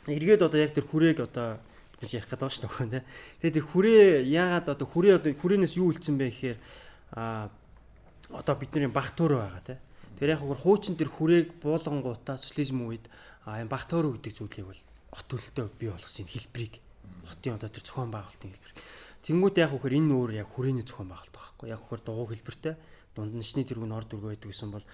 эргээд 0.05 0.45
одоо 0.45 0.61
яг 0.61 0.77
тэр 0.77 0.85
хүрээг 0.85 1.19
одоо 1.25 1.65
бид 1.97 2.13
ярих 2.13 2.29
гэдэг 2.29 2.45
байна 2.45 2.53
шүү 2.53 2.93
дээ. 2.93 3.05
Тэгээд 3.41 3.57
тэр 3.57 3.67
хүрээ 3.73 4.05
яагаад 4.29 4.67
одоо 4.69 4.87
хүрээ 4.87 5.15
одоо 5.17 5.33
хүрээнээс 5.33 5.75
юу 5.81 5.89
үлдсэн 5.97 6.21
бэ 6.21 6.29
гэхээр 6.29 6.59
а 7.17 7.49
одоо 8.29 8.55
бидний 8.61 8.93
бах 8.93 9.17
төөрөө 9.17 9.41
байгаа 9.41 9.65
те. 9.65 9.81
Тэр 10.21 10.37
яг 10.37 10.45
хуучин 10.45 11.01
тэр 11.01 11.09
хүрээг 11.09 11.57
буулгангуудаа 11.65 12.37
социализм 12.37 12.85
үед 12.85 13.09
а 13.49 13.65
бах 13.65 13.89
төөрөө 13.89 14.21
гэдэг 14.21 14.33
зүйлийг 14.37 14.67
бол 14.69 14.83
хот 15.15 15.27
төлөлтөө 15.31 15.67
бий 15.79 15.89
болгосон 15.89 16.29
хэлбэрийг 16.29 16.85
хотын 17.27 17.57
одоо 17.57 17.71
тэр 17.73 17.85
зохион 17.85 18.11
байгуулалтын 18.13 18.53
хэлбэр. 18.53 18.75
Тэнгүүд 19.25 19.57
яг 19.57 19.73
үхээр 19.73 19.99
энэ 19.99 20.13
өөр 20.15 20.31
яг 20.45 20.49
хүрээний 20.53 20.85
зохион 20.85 21.09
байгуулалт 21.09 21.35
байхгүй. 21.35 21.67
Яг 21.73 21.81
үхээр 21.81 22.03
дугуй 22.05 22.27
хэлбэртэй 22.37 22.75
дунд 23.15 23.33
нь 23.33 23.47
шний 23.47 23.65
тэргүүн 23.65 23.95
орд 23.95 24.11
үргэ 24.13 24.29
байдаг 24.35 24.51
гэсэн 24.51 24.71
бол 24.75 24.87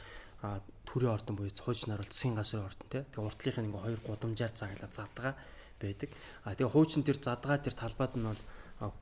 төрийн 0.84 1.14
ордон 1.16 1.36
буюу 1.36 1.52
хууч 1.52 1.88
нар 1.88 2.00
бол 2.00 2.12
засгийн 2.12 2.36
газрын 2.36 2.68
ордон 2.68 2.88
те. 2.88 3.04
Тэгээ 3.12 3.26
уртлынхын 3.26 3.66
ингээ 3.68 3.84
хоёр 3.84 4.00
гудамжаар 4.04 4.52
цаглаа 4.52 4.90
задгаа 4.92 5.34
байдаг. 5.80 6.10
А 6.44 6.54
тэгээ 6.54 6.72
хуучин 6.72 7.02
тэр 7.04 7.18
задгаа 7.20 7.58
тэр 7.60 7.74
талбайд 7.76 8.14
нь 8.16 8.28
бол 8.28 8.42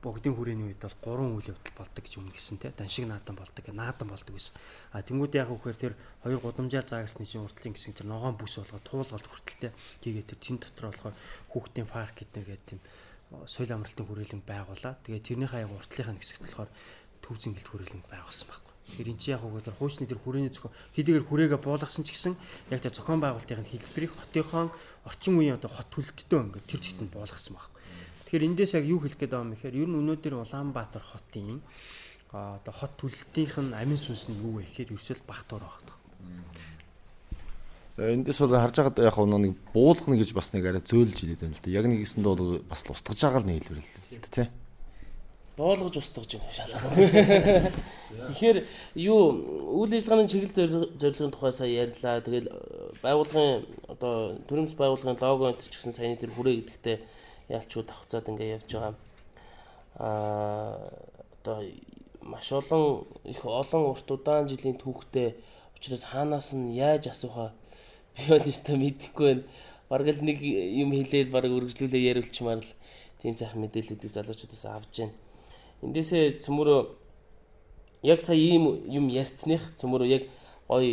богдын 0.03 0.35
хүрээний 0.35 0.75
үед 0.75 0.83
бол 0.83 0.97
гурван 0.99 1.35
үйл 1.39 1.51
явдал 1.55 1.75
болдог 1.79 2.03
гэж 2.03 2.13
өмнө 2.19 2.35
гисэн 2.35 2.59
те. 2.59 2.75
Даншиг 2.75 3.07
наадан 3.07 3.35
болдог, 3.39 3.63
наадан 3.71 4.07
болдог 4.11 4.35
гэсэн. 4.35 4.55
А 4.91 4.99
тэнгууд 4.99 5.33
яг 5.39 5.47
үхээр 5.55 5.77
тэр 5.79 5.93
хоёр 6.23 6.39
гудамжаар 6.43 6.83
заагсны 6.83 7.23
чинь 7.23 7.47
уртлын 7.47 7.75
гэсэн 7.75 7.95
тэр 7.95 8.11
ногоон 8.11 8.35
бүс 8.35 8.59
болгоод 8.59 8.83
туулгалт 8.83 9.27
хүртэлтэй. 9.27 9.71
Тэгээд 10.03 10.35
тэр 10.35 10.39
тэн 10.43 10.57
дотор 10.59 10.91
болохоор 10.91 11.15
хүүхдийн 11.55 11.87
парк 11.87 12.19
гэдэг 12.19 12.59
тийм 12.67 12.79
соёл 13.45 13.71
амралтын 13.77 14.05
хүрээлэн 14.09 14.41
байгуулаад 14.41 14.97
тэгээ 15.05 15.21
тэрнийхээ 15.21 15.63
яг 15.65 15.71
уртлынхаа 15.73 16.17
хэсэгт 16.17 16.43
болохоор 16.49 16.69
төв 17.21 17.35
зингэлт 17.37 17.69
хүрээлэн 17.69 18.03
байгуулсан 18.09 18.47
байхгүй. 18.49 18.73
Тэгэхээр 18.89 19.11
эн 19.13 19.19
чинь 19.21 19.33
яг 19.37 19.43
үгээр 19.45 19.77
хуучны 19.77 20.09
тэр 20.09 20.17
хүрээний 20.17 20.49
зохион 20.49 20.73
хэдийгээр 20.97 21.25
хүрээгээ 21.29 21.61
буулгасан 21.61 22.03
ч 22.05 22.17
гэсэн 22.17 22.33
яг 22.73 22.81
тэр 22.81 22.95
зохион 22.97 23.21
байгуулалтын 23.21 23.69
хэлбэрийг 23.69 24.13
хотынхон 24.17 24.73
орчин 25.05 25.37
үеийн 25.37 25.61
одоо 25.61 25.69
хот 25.69 25.89
төлөлттэй 25.93 26.39
ингээд 26.41 26.65
тэр 26.65 26.81
зэгт 26.81 27.01
нь 27.05 27.13
буулгасан 27.13 27.53
байхгүй. 27.53 27.77
Тэгэхээр 28.25 28.47
эндээс 28.49 28.73
яг 28.81 28.85
юу 28.89 28.99
хэлэх 29.05 29.19
гээд 29.21 29.29
байгаа 29.29 29.45
юм 29.45 29.53
гэхээр 29.53 29.77
ер 29.77 29.89
нь 29.93 29.99
өнөөдөр 30.01 30.33
Улаанбаатар 30.41 31.05
хотын 31.05 31.61
одоо 32.33 32.73
хот 32.73 32.93
төлөлтийнх 32.97 33.55
нь 33.61 33.77
амин 33.77 33.97
сүнс 33.97 34.33
нь 34.33 34.41
юу 34.41 34.57
вэ 34.57 34.65
гэхээр 34.65 34.97
ерөөсөө 34.97 35.21
багтуур 35.29 35.65
байгаа. 35.65 35.97
Эндээс 37.99 38.39
бол 38.39 38.55
харж 38.55 38.79
байгаад 38.79 38.99
яг 39.03 39.17
нэг 39.19 39.53
буулгана 39.75 40.15
гэж 40.15 40.31
бас 40.31 40.55
нэг 40.55 40.63
арай 40.71 40.79
зөөлж 40.79 41.19
хэлээд 41.19 41.43
байна 41.43 41.55
л 41.59 41.63
да. 41.63 41.75
Яг 41.75 41.85
нэг 41.91 41.99
гэсэнд 41.99 42.23
бол 42.23 42.63
бас 42.63 42.87
л 42.87 42.95
устгаж 42.95 43.19
байгаа 43.19 43.43
л 43.43 43.49
нийлбэр 43.51 43.83
л 43.83 44.21
да 44.23 44.29
тий. 44.31 44.47
Боолгож 45.59 45.99
устгаж 45.99 46.39
байна 46.39 46.55
шалгаа. 46.55 46.95
Тэгэхээр 48.31 48.57
юу 49.03 49.83
үйл 49.83 49.91
ажиллагааны 49.91 50.31
чиглэл 50.31 50.95
зорилгын 50.95 51.35
тухай 51.35 51.51
сая 51.51 51.67
ярьлаа. 51.67 52.23
Тэгэл 52.23 52.47
байгууллагын 53.03 53.67
одоо 53.91 54.39
төрөмс 54.47 54.79
байгууллагын 54.79 55.19
лого 55.19 55.51
энэ 55.51 55.59
ч 55.59 55.75
гэсэн 55.75 55.91
саяны 55.91 56.15
тэр 56.15 56.31
хүрээ 56.31 56.63
гэдэгтээ 56.63 56.97
ялчууд 57.51 57.91
авцаад 57.91 58.31
ингээ 58.31 58.55
явж 58.63 58.69
байгаа. 58.79 58.95
Аа 59.99 60.87
одоо 61.43 61.67
маш 62.23 62.47
олон 62.55 63.03
их 63.27 63.43
олон 63.43 63.91
урт 63.91 64.07
удаан 64.07 64.47
жилийн 64.47 64.79
түүхтэй 64.79 65.35
учраас 65.75 66.07
хаанаас 66.07 66.55
нь 66.55 66.71
яаж 66.79 67.11
асуухаа 67.11 67.51
би 68.15 68.23
бол 68.29 68.45
өстой 68.45 68.77
мэдэхгүй 68.77 69.25
байна. 69.27 69.43
Бараг 69.89 70.07
л 70.13 70.21
нэг 70.23 70.41
юм 70.41 70.93
хэлээл 70.93 71.33
бараг 71.33 71.51
үргэлжлүүлээ 71.51 72.09
яриулчмаар 72.13 72.61
л 72.61 72.71
тийм 73.21 73.33
сайхан 73.35 73.61
мэдээллүүдийг 73.61 74.13
залуучуудаас 74.13 74.65
авж 74.65 74.93
байна. 75.01 75.15
Эндээсээ 75.81 76.43
цөмөрөө 76.45 76.79
яг 78.03 78.19
сая 78.21 78.37
ийм 78.37 78.69
юм 78.87 79.09
ярьцных 79.09 79.73
цөмөрөө 79.79 80.07
яг 80.07 80.23
гоё 80.67 80.87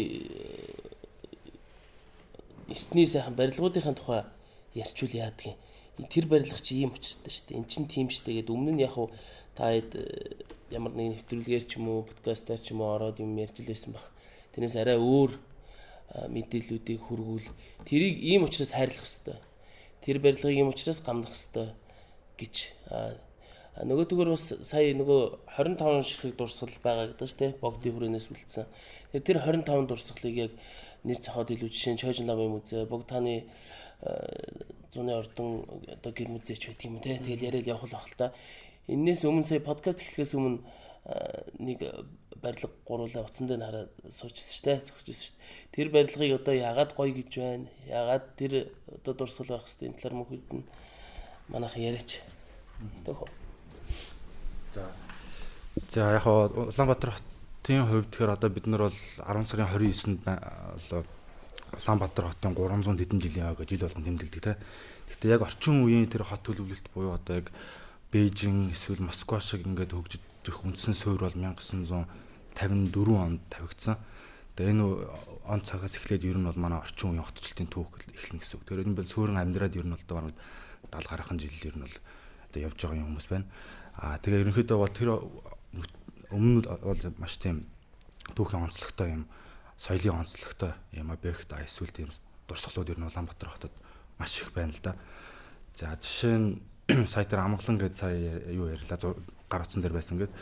эртний 2.68 3.06
сайхан 3.06 3.34
барилгуудын 3.34 3.94
тухай 3.94 4.24
ярьчул 4.74 5.10
яадаг 5.12 5.54
юм. 5.98 6.06
Тэр 6.10 6.26
барилга 6.26 6.58
чи 6.60 6.82
ийм 6.82 6.92
учиртай 6.92 7.30
шүү 7.30 7.46
дээ. 7.48 7.58
Эн 7.58 7.66
чин 7.70 7.86
тийм 7.86 8.08
шүү 8.10 8.24
дээ. 8.26 8.36
Гэт 8.42 8.50
өмнө 8.50 8.72
нь 8.74 8.84
яг 8.84 8.98
уу 8.98 9.10
та 9.54 9.72
ямар 10.70 10.92
нэгэн 10.92 11.14
нэвтрүүлгээр 11.14 11.64
ч 11.64 11.78
юм 11.78 11.88
уу 11.88 12.02
подкастаар 12.10 12.60
ч 12.60 12.74
юм 12.74 12.82
уу 12.82 12.94
ороод 12.98 13.22
юм 13.22 13.38
ярьж 13.38 13.62
лээсэн 13.62 13.94
баг. 13.94 14.04
Тэрнээс 14.52 14.76
арай 14.76 14.98
өөр 14.98 15.38
мэдээллүүдийг 16.14 17.00
хүргүүл 17.02 17.48
тэрийг 17.84 18.16
ийм 18.22 18.46
учраас 18.46 18.72
хайрлах 18.72 19.06
хэвээр. 19.06 19.42
Тэр 20.00 20.16
барилгыг 20.22 20.56
ийм 20.56 20.70
учраас 20.70 21.02
гамнах 21.02 21.34
хэвээр 21.34 21.72
гэж 22.38 22.54
нөгөөдгөр 23.76 24.28
бас 24.32 24.54
сая 24.64 24.96
нөгөө 24.96 25.52
25 25.60 26.08
ширхэг 26.08 26.36
дурсгал 26.40 26.72
байгаа 26.80 27.12
гэдэг 27.12 27.28
чинь 27.28 27.40
тий 27.40 27.52
богдын 27.60 27.92
хүрээнээс 27.92 28.32
үлдсэн. 28.32 28.64
Тэр 29.12 29.36
25 29.44 29.88
дурсгалыг 29.90 30.36
яг 30.48 30.52
нэр 31.04 31.20
цохоод 31.20 31.52
илүү 31.52 31.68
жишээ 31.68 31.92
нь 31.92 32.00
Чойжин 32.00 32.28
лавын 32.30 32.56
музей, 32.56 32.88
богд 32.88 33.12
тааны 33.12 33.44
зуны 34.92 35.12
ордон 35.12 35.68
одоо 35.92 36.12
гэр 36.12 36.32
музейч 36.32 36.72
байдаг 36.72 36.86
юм 36.88 37.00
тий. 37.04 37.20
Тэгэл 37.20 37.46
яриад 37.52 37.68
явах 37.68 37.84
л 37.84 37.92
бах 37.92 38.08
л 38.08 38.16
та. 38.16 38.32
Эннээс 38.88 39.28
өмнө 39.28 39.44
сая 39.44 39.60
подкаст 39.60 40.00
эхлэхээс 40.00 40.40
өмнө 40.40 40.64
нэг 41.60 41.84
барилга 42.42 42.70
гуруулаа 42.84 43.24
утсан 43.24 43.46
дээр 43.48 43.62
хараад. 43.64 43.90
Зогсож 44.04 44.36
байсан 44.36 44.84
шүү 44.84 45.04
дээ. 45.06 45.36
Тэр 45.72 45.88
барилгыг 45.90 46.40
одоо 46.40 46.54
яагаад 46.54 46.92
гоё 46.96 47.12
гэж 47.14 47.30
байна? 47.38 47.68
Яагаад 47.86 48.24
тэр 48.36 48.52
одоо 48.88 49.14
дурсгал 49.14 49.56
байх 49.56 49.66
хэвээр 49.66 49.90
энэ 49.90 49.98
талаар 50.00 50.16
мөхөд 50.20 50.46
нь 50.52 50.64
манайх 51.48 51.76
яриач. 51.76 52.20
Төхөө. 53.04 53.28
За. 54.74 54.84
За 55.90 56.12
яг 56.12 56.26
Улаанбаатар 56.26 57.12
хотын 57.16 57.86
хувьд 57.86 58.10
тэгэхээр 58.10 58.34
одоо 58.36 58.50
бид 58.50 58.66
нар 58.66 58.88
бол 58.88 58.98
10 59.22 59.46
сарын 59.46 59.68
29-нд 59.68 60.24
бол 60.24 61.06
Улаанбаатар 61.76 62.24
хотын 62.32 62.54
300 62.54 62.98
хэдэн 62.98 63.20
жилийн 63.20 63.52
ой 63.52 63.66
жил 63.66 63.84
болгон 63.84 64.04
тэмдэглэдэг 64.04 64.42
те. 64.42 64.56
Гэхдээ 65.08 65.34
яг 65.34 65.42
орчин 65.42 65.84
үеийн 65.84 66.10
тэр 66.10 66.24
хот 66.24 66.42
төлөвлөлт 66.44 66.86
буюу 66.94 67.14
одоо 67.14 67.40
яг 67.40 67.52
Бээжин 68.12 68.70
эсвэл 68.70 69.02
Москва 69.02 69.40
шиг 69.40 69.66
ингээд 69.66 69.92
хөгжиж 69.92 70.22
ирэх 70.46 70.62
үндсэн 70.62 70.94
суурь 70.94 71.26
бол 71.26 71.34
1900 71.34 72.06
54 72.56 73.20
онд 73.20 73.40
тавигдсан. 73.52 74.00
Тэгээ 74.56 74.72
энэ 74.72 74.84
он 75.44 75.60
цагаас 75.60 76.00
эхлээд 76.00 76.24
ер 76.24 76.40
нь 76.40 76.48
бол 76.48 76.56
манай 76.56 76.80
орчин 76.80 77.12
үеийн 77.12 77.28
хотчлтын 77.28 77.68
түүх 77.68 78.00
эхэлнэ 78.08 78.40
гэсэн 78.40 78.56
үг. 78.56 78.64
Тэгэхээр 78.64 78.88
энэ 78.88 78.98
бол 78.98 79.06
суурин 79.06 79.36
амьдраад 79.36 79.76
ер 79.76 79.84
нь 79.84 79.92
бол 79.92 80.08
бараг 80.08 80.34
70 80.90 81.12
гаруйхан 81.12 81.38
жил 81.38 81.68
ер 81.68 81.76
нь 81.76 81.84
бол 81.84 81.96
одоо 82.48 82.60
явж 82.64 82.78
байгаа 82.80 83.04
хүмүүс 83.04 83.28
байна. 83.28 83.46
Аа 84.00 84.16
тэгээ 84.18 84.42
ерөнхийдөө 84.48 84.78
бол 84.80 84.96
тэр 84.96 85.10
өмнө 86.32 86.60
бол 86.64 87.02
маш 87.20 87.36
тийм 87.36 87.68
түүхийн 88.32 88.64
онцлогтой 88.64 89.08
юм 89.12 89.28
соёлын 89.76 90.24
онцлогтой 90.24 90.72
юм 90.96 91.12
объект 91.12 91.52
эсвэл 91.52 91.92
тийм 91.92 92.08
дурсгалууд 92.48 92.90
ер 92.90 92.98
нь 92.98 93.06
Улаанбаатар 93.06 93.50
хотод 93.52 93.74
маш 94.18 94.40
их 94.40 94.52
байна 94.52 94.72
л 94.72 94.80
да. 94.82 94.96
За 95.74 95.92
жишээ 96.00 96.36
нь 96.40 96.60
сая 97.12 97.24
тэр 97.28 97.44
амглан 97.44 97.78
гэж 97.78 97.94
сая 97.98 98.16
юу 98.50 98.72
ярьлаа 98.72 98.98
гар 99.50 99.62
утсан 99.62 99.82
дээр 99.82 99.92
байсан 99.92 100.18
гэд. 100.18 100.32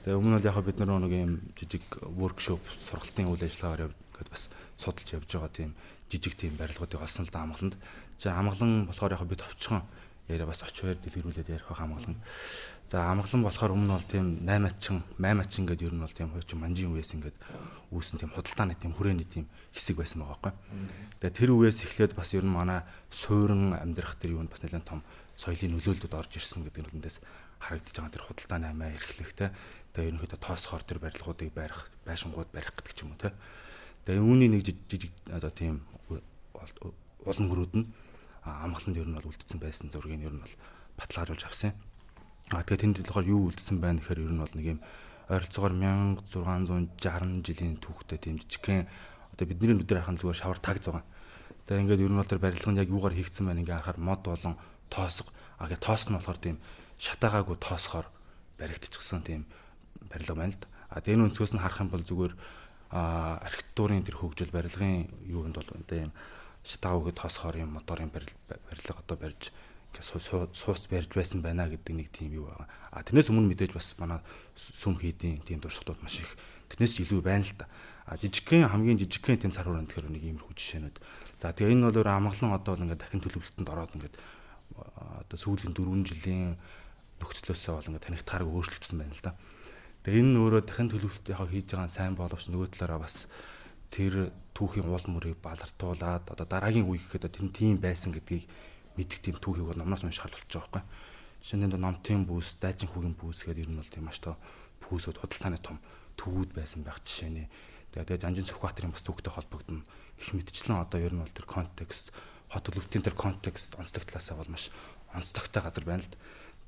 Тэгээ 0.00 0.16
өмнө 0.16 0.40
нь 0.40 0.48
яг 0.48 0.56
бид 0.64 0.80
нар 0.80 0.96
нэг 0.96 1.12
юм 1.12 1.32
жижиг 1.52 1.84
воркшоп 2.00 2.64
сургалтын 2.88 3.28
үйл 3.28 3.44
ажиллагаагаар 3.44 3.92
гээд 3.92 4.28
бас 4.32 4.48
судалж 4.80 5.08
явж 5.12 5.28
байгаа 5.28 5.52
тийм 5.52 5.70
жижиг 6.08 6.40
тийм 6.40 6.56
барилгуудыг 6.56 7.04
олсон 7.04 7.28
л 7.28 7.32
да 7.32 7.44
амгланд. 7.44 7.76
За 8.16 8.32
амглан 8.32 8.88
болохоор 8.88 9.12
яг 9.12 9.28
бид 9.28 9.44
товчхон 9.44 9.84
яриа 10.24 10.48
бас 10.48 10.64
очиор 10.64 10.96
дэлгэрүүлээд 11.04 11.52
ярих 11.52 11.68
байх 11.68 11.84
амглан. 11.84 12.16
За 12.88 13.12
амглан 13.12 13.44
болохоор 13.44 13.76
өмнө 13.76 13.92
нь 13.92 13.96
бол 14.00 14.08
тийм 14.08 14.26
8 14.48 14.72
ачин, 14.72 15.04
8 15.20 15.40
ачин 15.44 15.64
гэдэг 15.68 15.86
ер 15.88 15.94
нь 15.94 16.00
бол 16.00 16.16
тийм 16.16 16.32
хуучин 16.32 16.58
манжин 16.64 16.96
үеэс 16.96 17.14
ингээд 17.20 17.36
үүсэн 17.92 18.24
тийм 18.24 18.30
худалдааны 18.32 18.74
тийм 18.80 18.96
хүрээний 18.96 19.28
тийм 19.28 19.46
хэсэг 19.76 20.00
байсан 20.00 20.24
байгаа 20.24 20.40
байхгүй. 20.40 20.52
Тэгээ 21.20 21.36
тэр 21.44 21.50
үеэс 21.54 21.78
эхлээд 21.84 22.12
бас 22.16 22.32
ер 22.32 22.48
нь 22.48 22.56
манай 22.56 22.82
суурин 23.12 23.76
амьдрах 23.76 24.16
тэр 24.16 24.34
юунд 24.38 24.50
бас 24.50 24.64
нэлээд 24.64 24.88
том 24.88 25.04
соёлын 25.36 25.76
нөлөөлөлд 25.76 26.14
орж 26.14 26.32
ирсэн 26.40 26.66
гэдэг 26.66 26.88
нь 26.88 26.92
үндээс 26.98 27.18
харагдаж 27.60 27.94
байгаа 27.94 28.14
тэр 28.16 28.24
худалдааны 28.24 28.66
амиа 28.72 28.96
эрхлэхтэй 28.96 29.48
тэгээ 29.94 30.10
ерөнхийдөө 30.14 30.40
тоосхоор 30.40 30.82
тэр 30.86 30.98
барилгуудыг 31.02 31.50
барих 31.54 31.90
байшингууд 32.06 32.50
барих 32.54 32.72
гэдэг 32.76 32.94
ч 32.94 32.98
юм 33.02 33.14
уу 33.14 33.20
те 33.20 33.34
тэгээ 34.06 34.22
үүний 34.22 34.48
нэг 34.50 34.62
жижиг 34.64 35.12
одоо 35.28 35.50
тийм 35.50 35.82
улам 37.24 37.46
гөрүүд 37.50 37.74
нь 37.76 37.86
амгаланд 38.44 38.96
ер 38.96 39.08
нь 39.08 39.16
бол 39.16 39.28
үлдсэн 39.28 39.60
байсан 39.60 39.92
зургийг 39.92 40.24
ер 40.24 40.32
нь 40.32 40.40
бол 40.40 40.56
баталгаажуулж 40.96 41.44
авсан. 41.44 41.72
А 42.50 42.64
тэгээ 42.64 42.80
тэнд 42.80 42.96
болохоор 43.04 43.28
юу 43.28 43.52
үлдсэн 43.52 43.76
байна 43.80 44.00
гэхээр 44.00 44.24
ер 44.24 44.32
нь 44.32 44.40
бол 44.40 44.54
нэг 44.56 44.66
юм 44.76 44.80
ойролцоогоор 45.28 45.74
1660 45.76 47.44
жилийн 47.44 47.76
түүхтэй 47.78 48.18
тийм 48.18 48.36
жижигхэн 48.40 48.88
одоо 49.36 49.46
бидний 49.46 49.76
нүдээр 49.76 50.02
харахад 50.02 50.20
зүгээр 50.20 50.40
шавар 50.40 50.58
таг 50.58 50.80
зогоо. 50.82 51.04
Тэгээ 51.68 51.82
ингээд 51.84 52.04
ер 52.04 52.12
нь 52.12 52.18
бол 52.18 52.26
тэр 52.26 52.42
барилга 52.42 52.70
нь 52.72 52.80
яг 52.80 52.88
юугаар 52.90 53.14
хийгдсэн 53.14 53.44
байна 53.46 53.60
ингээ 53.62 53.76
харахаар 53.78 54.00
мод 54.00 54.20
болон 54.24 54.56
тоосго. 54.90 55.30
А 55.60 55.68
гээ 55.68 55.78
тоосго 55.78 56.10
нь 56.10 56.18
болохоор 56.18 56.40
тийм 56.40 56.56
шатаагаагүй 56.98 57.56
тоосгоор 57.60 58.08
баригдчихсан 58.58 59.22
тийм 59.22 59.46
барилга 60.10 60.34
байна 60.34 60.52
л 60.52 60.60
да. 60.60 60.68
А 60.90 61.00
тэр 61.00 61.22
өнцгөөс 61.22 61.54
нь 61.54 61.62
харах 61.62 61.80
юм 61.80 61.90
бол 61.94 62.02
зүгээр 62.02 62.34
архитектурын 62.90 64.02
тэр 64.02 64.18
хөгжил 64.18 64.50
барилгын 64.50 65.06
юунд 65.30 65.54
бол 65.54 65.70
энэ 65.70 66.10
шатаагаагүй 66.66 67.14
тоосгоор 67.14 67.56
юм 67.62 67.78
моторын 67.78 68.10
барилга 68.10 68.98
одоо 68.98 69.16
барьж 69.16 69.54
сууц 69.98 70.86
барьж 70.90 71.10
байсан 71.14 71.42
байна 71.42 71.70
гэдэг 71.70 71.94
нэг 71.94 72.08
тийм 72.10 72.34
юу 72.34 72.50
байгаа. 72.50 72.68
А 72.90 73.02
тэрнээс 73.02 73.30
өмнө 73.30 73.50
мэдээж 73.54 73.72
бас 73.74 73.94
манай 73.98 74.20
сүм 74.54 74.98
хийдийн 74.98 75.42
тийм 75.42 75.58
дурсгалууд 75.62 76.02
маш 76.02 76.20
их 76.22 76.30
тэрнээс 76.70 76.94
ч 76.94 77.06
илүү 77.06 77.22
байна 77.22 77.42
л 77.46 77.54
да. 77.58 77.66
А 78.06 78.18
жижигхэн 78.18 78.70
хамгийн 78.70 78.98
жижигхэн 78.98 79.38
тийм 79.38 79.54
цар 79.54 79.66
хураан 79.66 79.86
тэгэхээр 79.86 80.10
нэг 80.10 80.22
иймэрхүү 80.26 80.54
жишээнүүд. 80.54 80.96
За 81.42 81.54
тэгээ 81.54 81.74
энэ 81.74 81.90
бол 81.90 82.06
амгалан 82.06 82.54
одоо 82.54 82.74
л 82.74 82.82
ингээд 82.86 83.02
дахин 83.02 83.22
төлөвлөлтөнд 83.22 83.70
ороод 83.70 83.94
ингээд 83.98 84.14
одоо 85.26 85.38
сүүлийн 85.38 85.74
4 85.74 86.06
жилийн 86.06 86.58
нөхцлөөсөө 87.18 87.72
бол 87.74 87.88
ингээд 87.90 88.06
танигдахаар 88.06 88.46
өөрчлөгдсөн 88.46 88.98
байна 88.98 89.14
л 89.14 89.24
да. 89.26 89.34
Тэгээ 90.00 90.20
энэ 90.24 90.40
өөрөө 90.40 90.62
дахин 90.64 90.88
төлөвлөлтийнхаа 90.88 91.48
хийж 91.52 91.76
байгаа 91.76 91.92
сайн 91.92 92.16
боловч 92.16 92.48
нөгөө 92.48 92.72
талаараа 92.72 93.04
бас 93.04 93.28
тэр 93.92 94.32
түүхийн 94.56 94.88
уул 94.88 95.06
мөрийг 95.12 95.36
балартуулаад 95.44 96.24
одоо 96.24 96.46
дараагийн 96.48 96.88
үе 96.88 96.96
гэхэд 97.04 97.28
тэр 97.28 97.52
тийм 97.52 97.76
байсан 97.76 98.16
гэдгийг 98.16 98.48
мэдэх 98.96 99.20
тийм 99.20 99.36
түүхийг 99.36 99.68
бол 99.68 99.76
номноос 99.76 100.00
унших 100.00 100.24
байгаа 100.24 100.40
байхгүй. 100.40 100.82
Жишээ 101.44 101.58
нь 101.60 101.76
номтын 101.76 102.24
бүс, 102.24 102.56
дайчин 102.56 102.88
хүүгийн 102.88 103.12
бүс 103.12 103.44
гэдэг 103.44 103.64
ер 103.64 103.70
нь 103.72 103.76
бол 103.76 103.92
тийм 103.92 104.08
маш 104.08 104.24
тоо 104.24 104.40
бүсүүд 104.80 105.20
худалдааны 105.20 105.60
том 105.60 105.76
төвүүд 106.16 106.50
байсан 106.56 106.80
байх 106.80 107.00
жишээ 107.04 107.30
нэ. 107.32 107.44
Тэгээд 107.92 108.24
Жанжин 108.24 108.48
Сүхбаатарын 108.48 108.92
бас 108.96 109.04
түүхтэй 109.04 109.32
холбогдно. 109.32 109.84
Гэх 110.16 110.32
мэтчлэн 110.36 110.80
одоо 110.80 111.00
ер 111.00 111.12
нь 111.12 111.20
бол 111.20 111.32
тэр 111.32 111.44
контекст, 111.44 112.12
хот 112.48 112.64
төлөвтийн 112.68 113.04
тэр 113.04 113.16
контекст 113.16 113.76
онцлог 113.80 114.04
талаасаа 114.04 114.36
бол 114.36 114.52
маш 114.52 114.68
онцлогтой 115.12 115.60
газар 115.64 115.84
байна 115.84 116.04
л. 116.04 116.12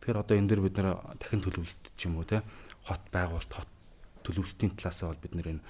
Тэгэхээр 0.03 0.19
одоо 0.19 0.35
энэ 0.35 0.51
дэр 0.51 0.61
бид 0.67 0.75
нэр 0.83 0.99
дахин 1.23 1.47
төлөвлөлт 1.47 1.95
ч 1.95 2.11
юм 2.11 2.19
уу 2.19 2.27
те 2.27 2.43
хот 2.91 3.03
байгуулалт, 3.15 3.55
хот 3.55 3.71
төлөвлөлтийн 4.27 4.75
талаасаа 4.75 5.15
бол 5.15 5.23
бид 5.23 5.35
нэр 5.39 5.63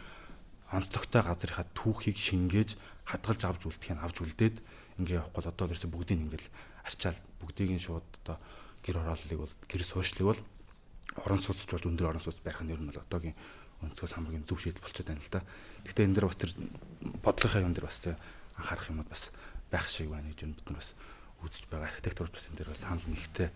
онцлогтой 0.73 1.21
газрынхаа 1.21 1.68
түүхийг 1.77 2.16
шингээж 2.16 2.81
хадгалж 3.05 3.45
авч 3.45 3.62
үлдэхийг 3.68 4.01
авч 4.01 4.16
үлдээд 4.25 4.57
ингээ 5.05 5.21
явахгүй 5.21 5.45
одоо 5.53 5.68
л 5.68 5.73
ерөөсө 5.77 5.92
бүгдийг 5.92 6.21
ингээл 6.33 6.49
арчаал 6.88 7.21
бүгдийг 7.45 7.77
нь 7.77 7.85
шууд 7.85 8.09
одоо 8.25 8.40
гэр 8.81 8.97
хорооллыг 9.05 9.37
бол 9.37 9.55
гэр 9.68 9.83
суушлыг 9.85 10.27
бол 10.33 10.40
орон 11.29 11.40
сууцч 11.45 11.68
болж 11.68 11.85
өндөр 11.85 12.16
орон 12.16 12.25
сууц 12.25 12.40
барих 12.40 12.64
нь 12.64 12.73
ер 12.73 12.81
нь 12.81 12.88
бол 12.88 13.05
одоогийн 13.05 13.37
өнцгөөс 13.85 14.16
хамгийн 14.16 14.49
зөв 14.49 14.64
шийдэл 14.64 14.81
болчиход 14.81 15.12
байна 15.12 15.21
л 15.21 15.29
да. 15.29 15.45
Гэхдээ 15.85 16.07
энэ 16.09 16.16
дэр 16.16 16.27
бас 16.33 16.40
тэр 16.40 16.53
бодлогын 17.21 17.66
юм 17.68 17.75
дэр 17.77 17.85
бас 17.85 18.01
анхаарах 18.57 18.88
юмуд 18.88 19.09
бас 19.12 19.29
байх 19.68 19.87
шиг 19.92 20.09
байна 20.09 20.33
гэж 20.33 20.40
бид 20.49 20.64
нар 20.73 20.81
бас 20.81 20.97
үзэж 21.45 21.68
байгаа. 21.68 21.90
Архитектурт 21.92 22.33
бас 22.33 22.49
энэ 22.49 22.59
дэр 22.62 22.71
бас 22.73 22.81
санал 22.81 23.07
нэгтэй 23.12 23.51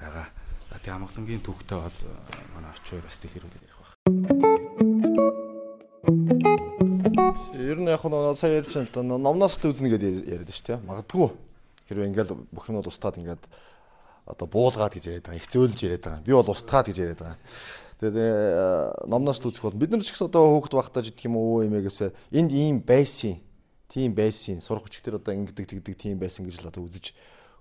байгаа. 0.00 0.26
Тэгээ 0.76 0.96
амгалангийн 0.96 1.42
түүхтэй 1.42 1.78
бол 1.80 1.98
манай 2.54 2.70
очоо 2.76 3.00
бас 3.00 3.16
дэлгэрүүлээд 3.22 3.64
ярих 3.64 3.80
байна. 3.80 3.96
Ер 7.56 7.78
нь 7.80 7.88
яг 7.88 8.04
нь 8.04 8.36
сая 8.36 8.60
ярьж 8.60 8.72
байна 8.76 8.86
л 8.86 8.94
да 8.94 9.02
номноос 9.02 9.56
л 9.58 9.70
үзнэ 9.72 9.88
гэдээ 9.96 10.12
яриад 10.36 10.52
шүү 10.52 10.66
дээ. 10.76 10.84
Магадгүй 10.84 11.28
хэрвээ 11.88 12.08
ингээл 12.12 12.36
бүх 12.52 12.68
юмуд 12.68 12.86
устгаад 12.86 13.18
ингээд 13.18 13.44
одоо 14.26 14.46
буулгаад 14.46 14.94
гэж 14.94 15.04
яриад 15.06 15.26
байгаа. 15.26 15.40
Их 15.40 15.48
зөөлж 15.48 15.78
яриад 15.86 16.04
байгаа. 16.04 16.26
Би 16.26 16.32
бол 16.34 16.50
устгаад 16.50 16.86
гэж 16.90 16.96
яриад 16.98 17.20
байгаа. 17.22 17.38
Тэгээд 17.96 19.08
номноос 19.08 19.40
л 19.40 19.48
үзэх 19.48 19.64
бол 19.64 19.78
бид 19.80 19.90
нар 19.94 20.02
ч 20.04 20.12
гэсэн 20.12 20.28
одоо 20.28 20.60
хөөхд 20.60 20.74
багтаа 20.74 21.02
жидг 21.06 21.24
юм 21.24 21.38
уу 21.38 21.64
эмээгээс 21.64 22.12
энд 22.34 22.50
ийм 22.52 22.82
байсан. 22.82 23.38
Тийм 23.88 24.12
байсан. 24.12 24.60
Сурах 24.60 24.84
хүчгээр 24.84 25.22
одоо 25.22 25.32
ингэдэг 25.32 25.66
тэгдэг 25.70 25.94
тийм 25.96 26.18
байсан 26.18 26.44
гэж 26.44 26.60
л 26.60 26.68
одоо 26.68 26.84
үзэж 26.84 27.14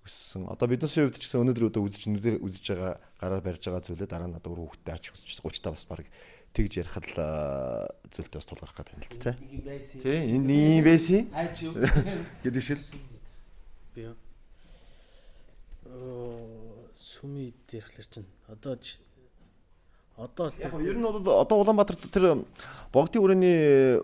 өссөн. 0.06 0.46
Одоо 0.48 0.70
биднээс 0.70 0.96
хувьд 1.02 1.18
ч 1.18 1.26
гэсэн 1.26 1.42
өнөөдөр 1.42 1.74
одоо 1.74 1.82
үзэж 1.84 2.08
нүдээр 2.14 2.38
үзэж 2.46 2.66
байгаа 2.78 2.94
гараар 3.18 3.42
барьж 3.42 3.64
байгаа 3.66 3.84
зүйлээ 3.84 4.06
дараа 4.08 4.30
нь 4.30 4.38
одоо 4.38 4.54
өөр 4.54 4.70
хүүхдээ 4.78 4.94
ач 4.94 5.06
хүсч 5.10 5.42
30 5.42 5.66
та 5.66 5.74
бас 5.74 5.86
баг 5.90 6.06
тэгж 6.54 6.74
ярих 6.80 6.96
л 6.96 7.18
зүйлтэй 8.14 8.38
бас 8.40 8.48
тулгарх 8.48 8.80
юм 8.94 9.02
л 9.02 9.18
тэ. 9.18 9.34
Тий, 10.06 10.20
энэ 10.38 10.54
ийм 10.54 10.84
байсан. 10.86 11.26
Хайч 11.34 11.66
юу 11.66 11.74
гэдэг 12.46 12.64
шиг. 12.64 12.80
Би 13.98 14.14
оо 15.90 16.86
сүми 16.96 17.54
дээр 17.68 17.84
хэлэр 17.90 18.08
чинь 18.08 18.30
одоо 18.48 18.78
одоо 20.16 20.48
л 20.48 20.56
Яг 20.64 20.74
ер 20.80 20.96
нь 20.96 21.06
одоо 21.06 21.58
Улаанбаатар 21.60 21.98
тэр 21.98 22.46
богдын 22.94 23.22
хүрээний 23.22 24.00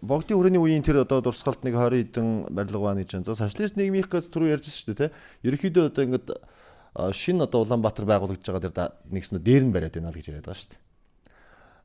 богдын 0.00 0.36
хүрээний 0.38 0.62
үеийн 0.62 0.86
тэр 0.86 1.02
одоо 1.02 1.20
дурсгалт 1.20 1.64
нэг 1.66 1.74
20 1.74 2.14
хэдэн 2.14 2.28
барилга 2.54 2.92
байна 2.92 3.02
гэж. 3.02 3.26
За 3.26 3.34
социалист 3.34 3.76
нийгмийн 3.76 4.06
гэж 4.06 4.30
түрүү 4.30 4.54
ярьж 4.54 4.70
шүү 4.70 4.94
дээ, 4.94 5.10
тэ. 5.10 5.14
Ерөнхийдөө 5.42 5.84
одоо 5.90 6.02
ингээд 6.06 6.28
шинэ 6.94 7.44
одоо 7.48 7.64
Улаанбаатар 7.64 8.04
байгуулагдж 8.04 8.44
байгаа 8.44 8.68
тэр 8.68 8.92
нэгснэ 9.08 9.40
дээр 9.40 9.64
нь 9.64 9.72
бариад 9.72 9.96
байна 9.96 10.12
л 10.12 10.18
гэж 10.18 10.28
яриад 10.28 10.46
байгаа 10.46 10.60
шүү 10.60 10.70
дээ. 10.76 10.82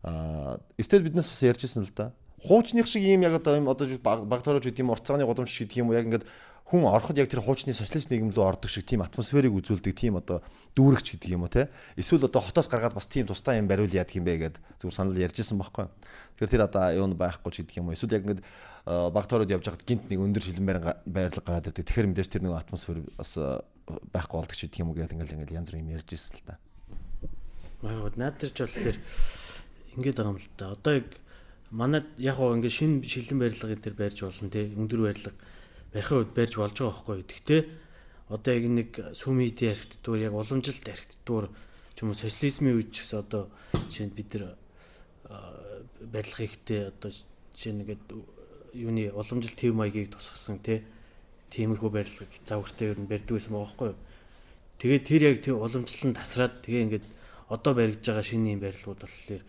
Аа, 0.04 0.60
эртэл 0.78 1.06
биднээс 1.08 1.32
бас 1.32 1.42
ярьжсэн 1.44 1.84
л 1.88 1.94
да. 1.96 2.12
Хуучных 2.44 2.88
шиг 2.88 3.04
ийм 3.08 3.24
яг 3.24 3.40
одоо 3.40 3.56
юм 3.56 3.72
одоо 3.72 3.88
баг 4.04 4.44
тороож 4.44 4.68
гэдэг 4.68 4.84
юм 4.84 4.92
уртцааны 4.92 5.26
годомч 5.26 5.50
шиг 5.50 5.72
гэдэг 5.72 5.82
юм 5.82 5.90
уу 5.90 5.98
яг 5.98 6.06
ингээд 6.06 6.26
хүн 6.68 6.84
ороход 6.84 7.16
яг 7.16 7.32
тэр 7.32 7.40
хуучны 7.40 7.72
социалист 7.72 8.12
нийгэм 8.12 8.36
рүү 8.36 8.44
ордог 8.44 8.68
шиг 8.68 8.84
тийм 8.84 9.00
атмосферыг 9.00 9.56
үзүүлдэг 9.56 9.96
тийм 9.96 10.20
одоо 10.20 10.44
дүүрэгч 10.76 11.16
гэдэг 11.16 11.32
юм 11.32 11.48
уу 11.48 11.52
те 11.52 11.72
эсвэл 11.96 12.28
одоо 12.28 12.44
хотоос 12.44 12.68
гаргаад 12.68 12.92
бас 12.92 13.08
тийм 13.08 13.24
тусдаа 13.24 13.56
юм 13.56 13.72
бариул 13.72 13.88
яадаг 13.88 14.12
юм 14.20 14.28
бэ 14.28 14.52
гэд 14.52 14.56
зүгээр 14.84 14.98
санал 15.00 15.16
ярьжсэн 15.16 15.56
байхгүй. 15.56 15.88
Тэгэхээр 15.88 16.52
тэр 16.52 16.68
одоо 16.68 16.84
юу 16.92 17.08
байхгүй 17.16 17.52
ч 17.56 17.64
гэдэг 17.64 17.80
юм 17.80 17.88
уу 17.88 17.96
эсвэл 17.96 18.20
яг 18.20 18.24
ингээд 18.28 18.44
баг 18.84 19.26
тороод 19.32 19.48
явж 19.48 19.64
байхад 19.64 19.88
гинт 19.88 20.12
нэг 20.12 20.20
өндөр 20.20 20.44
шилэн 20.44 20.68
байрлал 21.08 21.46
гараад 21.48 21.72
ирдэг. 21.72 21.88
Тэгэхээр 21.88 22.10
мэдээж 22.12 22.30
тэр 22.36 22.44
нэг 22.44 22.60
атмосфер 22.60 23.00
бас 23.16 23.32
байхгүй 24.12 24.36
болдог 24.36 24.56
ч 24.60 24.68
гэдэг 24.68 24.80
юм 24.84 24.92
уу 24.92 25.00
гэдэг 25.00 25.16
ингээд 25.16 25.36
ингээд 25.40 25.56
янз 25.56 25.72
бүр 25.72 25.80
юм 25.80 25.96
ярьжсэн 25.96 26.36
л 26.36 26.44
да. 26.52 26.60
Магад 27.80 28.20
наадэрч 28.20 28.56
болохоор 28.60 28.98
ингээд 29.96 30.20
байгаа 30.20 30.36
юм 30.36 30.40
л 30.44 30.52
да. 30.60 30.76
Одоо 30.76 30.94
яг 31.00 31.08
манад 31.72 32.12
яг 32.20 32.36
гоо 32.36 32.60
ингээд 32.60 32.76
шинэ 32.76 33.08
шилэн 33.08 33.40
барилга 33.40 33.72
энэ 33.72 33.84
төр 33.88 33.96
барьж 33.96 34.20
болно 34.20 34.52
те 34.52 34.68
өндөр 34.68 35.00
барилга 35.08 35.32
барихын 35.94 36.18
үед 36.24 36.32
барьж 36.36 36.54
болж 36.58 36.76
байгаа 36.76 36.94
байхгүй. 36.96 37.24
Гэхдээ 37.24 37.62
одоо 38.30 38.52
яг 38.54 38.66
нэг 38.68 38.92
сүмийдийн 39.16 39.72
архитектур 39.72 40.16
яг 40.20 40.34
уламжилт 40.36 40.86
архитектур 40.88 41.50
ч 41.96 41.98
юм 42.04 42.12
уу 42.12 42.20
социализмын 42.20 42.76
үед 42.76 42.92
ч 42.92 43.08
гэсэн 43.08 43.20
одоо 43.24 43.44
жишээнд 43.88 44.14
бид 44.14 44.30
нар 44.36 44.56
барилга 46.12 46.44
хийхдээ 46.44 46.82
одоо 46.92 47.10
жишээ 47.56 47.74
нэгэд 47.74 48.04
юуны 48.76 49.04
уламжилт 49.16 49.56
төв 49.56 49.74
маягийг 49.74 50.12
тусгасан 50.12 50.60
те 50.60 50.84
тиймэрхүү 51.56 51.90
барилгыг 51.90 52.32
завгартай 52.44 52.92
ер 52.92 53.00
нь 53.00 53.08
барьдаг 53.08 53.34
байсан 53.40 53.54
байгаа 53.56 53.66
байхгүй. 53.66 53.94
Тэгээд 54.78 55.08
тэр 55.08 55.22
яг 55.24 55.38
тэр 55.42 55.56
уламжлал 55.56 56.08
нь 56.12 56.20
тасраад 56.20 56.54
тэгээ 56.62 56.84
ингээд 56.86 57.06
одоо 57.50 57.74
баригдж 57.74 58.06
байгаа 58.06 58.26
шинэ 58.28 58.54
юм 58.54 58.62
барилгууд 58.62 59.02
болохоор 59.02 59.44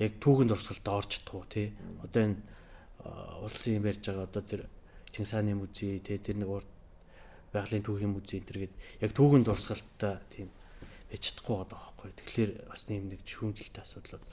яг 0.00 0.12
түүхэн 0.18 0.48
дурсгалд 0.48 0.88
орж 0.88 1.08
чадах 1.12 1.34
уу 1.36 1.46
тий. 1.46 1.76
Одоо 2.02 2.20
энэ 2.24 2.38
улсын 3.44 3.76
юм 3.78 3.84
барьж 3.84 4.02
байгаа 4.02 4.26
одоо 4.26 4.42
тэр 4.42 4.60
Чингис 5.14 5.30
хааны 5.30 5.54
музей 5.54 6.02
тий 6.02 6.18
тэр 6.18 6.42
нэг 6.42 6.50
урд 6.50 6.70
байгалийн 7.54 7.86
түүхийн 7.86 8.10
музей 8.10 8.42
энэ 8.42 8.50
төргээд 8.50 8.74
яг 8.98 9.10
түүхэн 9.14 9.46
дурсгалттай 9.46 10.18
тийм 10.34 10.50
байж 11.06 11.22
чадахгүй 11.30 11.54
байгаа 11.54 11.70
байхгүй. 11.70 12.10
Тэгэхээр 12.18 12.50
бас 12.66 12.82
нэм 12.90 13.14
нэг 13.14 13.22
шүүмжлэлтэй 13.22 13.82
асуудлууд 13.86 14.24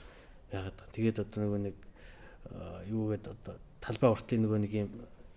байгаад 0.50 0.74
байгаа. 0.74 0.96
Тэгээд 0.98 1.22
одоо 1.22 1.38
нөгөө 1.38 1.60
нэг 1.62 1.76
юу 2.90 3.14
гэдэг 3.14 3.30
одоо 3.30 3.54
талбай 3.78 4.10
уртлын 4.10 4.42
нөгөө 4.42 4.60
нэг 4.66 4.72
юм 4.74 4.90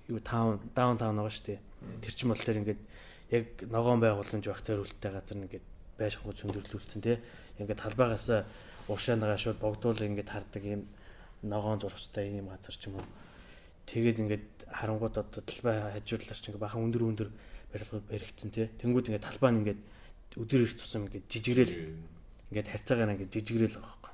юу 0.10 0.20
таун 0.26 0.58
даун 0.74 0.98
таун 0.98 1.22
байгаа 1.22 1.30
шүү 1.30 1.46
дээ. 1.46 1.60
Тэр 2.02 2.14
чинь 2.18 2.32
бол 2.34 2.42
тэр 2.42 2.60
ингээд 2.66 2.82
яг 3.30 3.46
ногоон 3.70 4.02
байгууламж 4.02 4.46
байх 4.50 4.62
зориулттай 4.66 5.12
газар 5.14 5.38
ингээд 5.38 5.66
байшин 5.98 6.22
хуу 6.26 6.34
зөндөрлүүлсэн 6.34 7.02
тий. 7.06 7.18
Ингээд 7.62 7.82
талбайгаас 7.86 8.50
уршаанагаа 8.90 9.38
шууд 9.38 9.62
богдуул 9.62 10.02
ингээд 10.02 10.30
хардаг 10.30 10.64
юм 10.66 10.90
ногоон 11.46 11.80
зурцтай 11.82 12.34
юм 12.34 12.50
газар 12.50 12.74
ч 12.74 12.90
юм 12.90 12.98
уу. 12.98 13.08
Тэгээд 13.86 14.22
ингээд 14.26 14.46
харангууд 14.72 15.16
одоо 15.18 15.42
талбай 15.42 15.76
хажуудлаар 16.00 16.40
ч 16.40 16.44
ингээд 16.50 16.66
бахан 16.66 16.86
өндөр 16.86 17.04
өндөр 17.06 17.30
барилгууд 17.72 18.06
баригдсан 18.10 18.50
тий. 18.52 18.70
Тэнгүүд 18.80 19.10
ингээд 19.12 19.28
талбай 19.28 19.52
нь 19.52 19.60
ингээд 19.62 19.82
өдөр 20.40 20.62
их 20.66 20.74
тусам 20.80 21.08
ингээд 21.08 21.26
жижигрэл 21.30 21.74
ингээд 22.52 22.72
харьцаагаар 22.72 23.14
ингээд 23.16 23.34
жижигрэл 23.36 23.78
байгаа 23.78 23.90
байхгүй. 23.92 24.14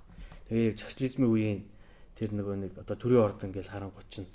Тэгээ 0.50 0.82
социализмын 0.82 1.30
үеийн 1.32 1.62
тэр 2.18 2.30
нөгөө 2.36 2.56
нэг 2.58 2.72
одоо 2.82 2.96
төрийн 2.98 3.24
орд 3.26 3.40
ингээд 3.42 3.72
харангууд 3.72 4.10
чинь 4.10 4.30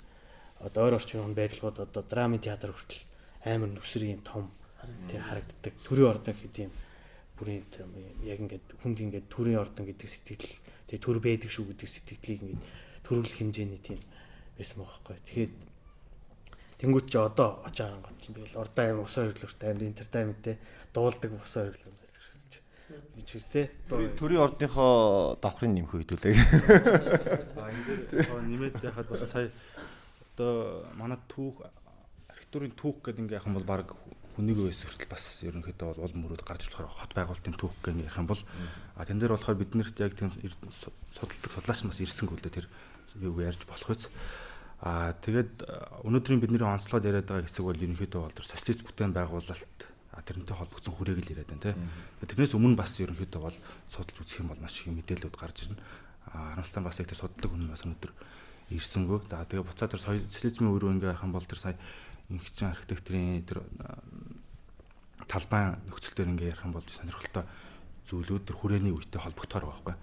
одоо 0.59 0.81
ойр 0.89 0.97
орчмын 0.97 1.37
барилгууд 1.37 1.77
одоо 1.85 2.01
драмын 2.03 2.41
театр 2.41 2.73
хүртэл 2.73 3.03
амар 3.45 3.69
нүсэр 3.71 4.03
юм 4.09 4.21
том 4.25 4.51
тий 5.07 5.19
харагддаг. 5.19 5.73
Төрийн 5.85 6.09
ордон 6.09 6.33
гэдэг 6.33 6.63
юм 6.67 6.73
бүрийн 7.37 7.63
яг 8.25 8.39
ингээд 8.41 8.67
хүнд 8.81 8.97
ингээд 8.97 9.27
төрийн 9.29 9.61
ордон 9.61 9.85
гэдэг 9.85 10.09
сэтгэл 10.09 10.55
тэгээ 10.89 11.03
төр 11.05 11.17
байдаг 11.21 11.49
шүү 11.53 11.65
гэдэг 11.71 11.89
сэтгэлийг 11.89 12.41
ингээд 12.41 12.63
төрөл 13.05 13.33
хэмжээний 13.37 13.81
тийм 13.83 13.99
байсан 14.57 14.81
байхгүй. 14.81 15.15
Тэгэхээр 15.21 15.51
тэнгуүч 16.77 17.05
чи 17.09 17.17
одоо 17.17 17.61
очоо 17.65 17.87
ангууд 17.89 18.17
чинь 18.21 18.35
тэгэл 18.37 18.61
ордоо 18.61 18.83
аим 18.85 18.99
ус 19.01 19.17
ойрлогтой 19.17 19.69
амир 19.73 20.37
те 20.43 20.59
дуулдаг 20.93 21.31
ус 21.33 21.55
байж. 21.57 21.81
бичэр 23.17 23.43
те. 23.51 23.71
Төрийн 23.89 24.45
ордныхоо 24.45 25.37
давхрын 25.41 25.73
нэмэх 25.73 25.91
хэдүүлээ. 25.91 26.35
А 27.57 27.67
энэ 27.73 27.83
дээр 27.85 28.41
нэмээд 28.45 28.83
яхад 28.85 29.09
бас 29.09 29.25
сая 29.27 29.51
одоо 30.37 30.85
манай 30.93 31.17
түүх 31.27 31.65
архитектурын 32.29 32.77
түүх 32.77 33.01
гэдэг 33.03 33.21
ингээ 33.25 33.39
яхан 33.41 33.57
бол 33.57 33.65
баг 33.65 33.97
хүнийг 34.37 34.69
өс 34.69 34.85
хүртэл 34.85 35.09
бас 35.09 35.41
ерөнхийдөө 35.41 35.97
бол 35.97 36.05
улам 36.05 36.21
мөрөд 36.29 36.45
гарч 36.45 36.69
болохоор 36.69 36.93
хот 36.93 37.11
байгуулалтын 37.17 37.57
түүх 37.57 37.73
гэх 37.81 37.97
ярих 38.05 38.21
юм 38.21 38.29
бол 38.29 38.41
а 38.93 39.01
тэн 39.01 39.17
дээр 39.17 39.33
болохоор 39.33 39.57
биднэрт 39.57 39.97
яг 39.97 40.13
тийм 40.13 40.29
судалдаг 40.29 41.51
судлаач 41.57 41.81
нас 41.89 41.97
ирсэнгүй 42.05 42.37
лээ 42.45 42.53
тэр 42.53 42.69
юу 43.17 43.41
ярьж 43.41 43.65
болох 43.65 43.89
үз. 43.97 44.13
А 44.81 45.17
тэгээд 45.25 45.65
өнөөдрийн 46.05 46.41
бидний 46.41 46.61
онцлогод 46.61 47.09
яриад 47.09 47.25
байгаа 47.25 47.49
хэсэг 47.49 47.65
бол 47.65 47.81
ерөнхийдөө 47.81 48.21
бол 48.21 48.45
социалист 48.45 48.85
бүтээн 48.85 49.09
байгуулалт 49.09 49.79
тэрнтэй 50.21 50.53
холбогдсон 50.53 50.93
хүрээг 50.93 51.19
л 51.25 51.31
яриад 51.33 51.49
байна 51.49 51.65
тийм. 51.73 51.89
Тэрнээс 52.21 52.53
өмнө 52.53 52.77
бас 52.77 52.93
ерөнхийдөө 53.01 53.41
бол 53.41 53.57
судалж 53.89 54.17
үзэх 54.21 54.45
юм 54.45 54.53
бол 54.53 54.61
маш 54.61 54.85
их 54.85 54.93
мэдээлэлүүд 54.93 55.33
гарч 55.37 55.57
ирнэ. 55.65 55.81
А 56.29 56.53
Харамсалтай 56.53 56.83
бас 56.85 56.99
их 57.01 57.09
тэр 57.09 57.17
судлаг 57.17 57.49
хүн 57.49 57.69
бас 57.73 57.85
өнөөдөр 57.85 58.11
ирсэнгөө. 58.69 59.19
За 59.29 59.45
тэгээ 59.49 59.65
буцаа 59.65 59.87
тэр 59.89 60.01
социализмын 60.01 60.73
үр 60.73 60.93
ингээ 60.93 61.09
харах 61.15 61.25
юм 61.25 61.33
бол 61.33 61.47
тэр 61.47 61.57
сая 61.57 61.75
инхчин 62.29 62.69
архитектурын 62.69 63.41
тэр 63.47 63.63
талбай 65.25 65.73
нөхцөл 65.87 66.13
төр 66.13 66.29
ингээ 66.35 66.51
ярих 66.53 66.65
юм 66.65 66.75
бол 66.75 66.85
сонирхолтой 66.85 67.45
зүйлүүд 68.07 68.43
тэр 68.47 68.55
хүрээний 68.55 68.93
үетэй 68.93 69.19
холбогдохоор 69.19 69.65
байгаа 69.67 69.83
байхгүй. 69.83 69.95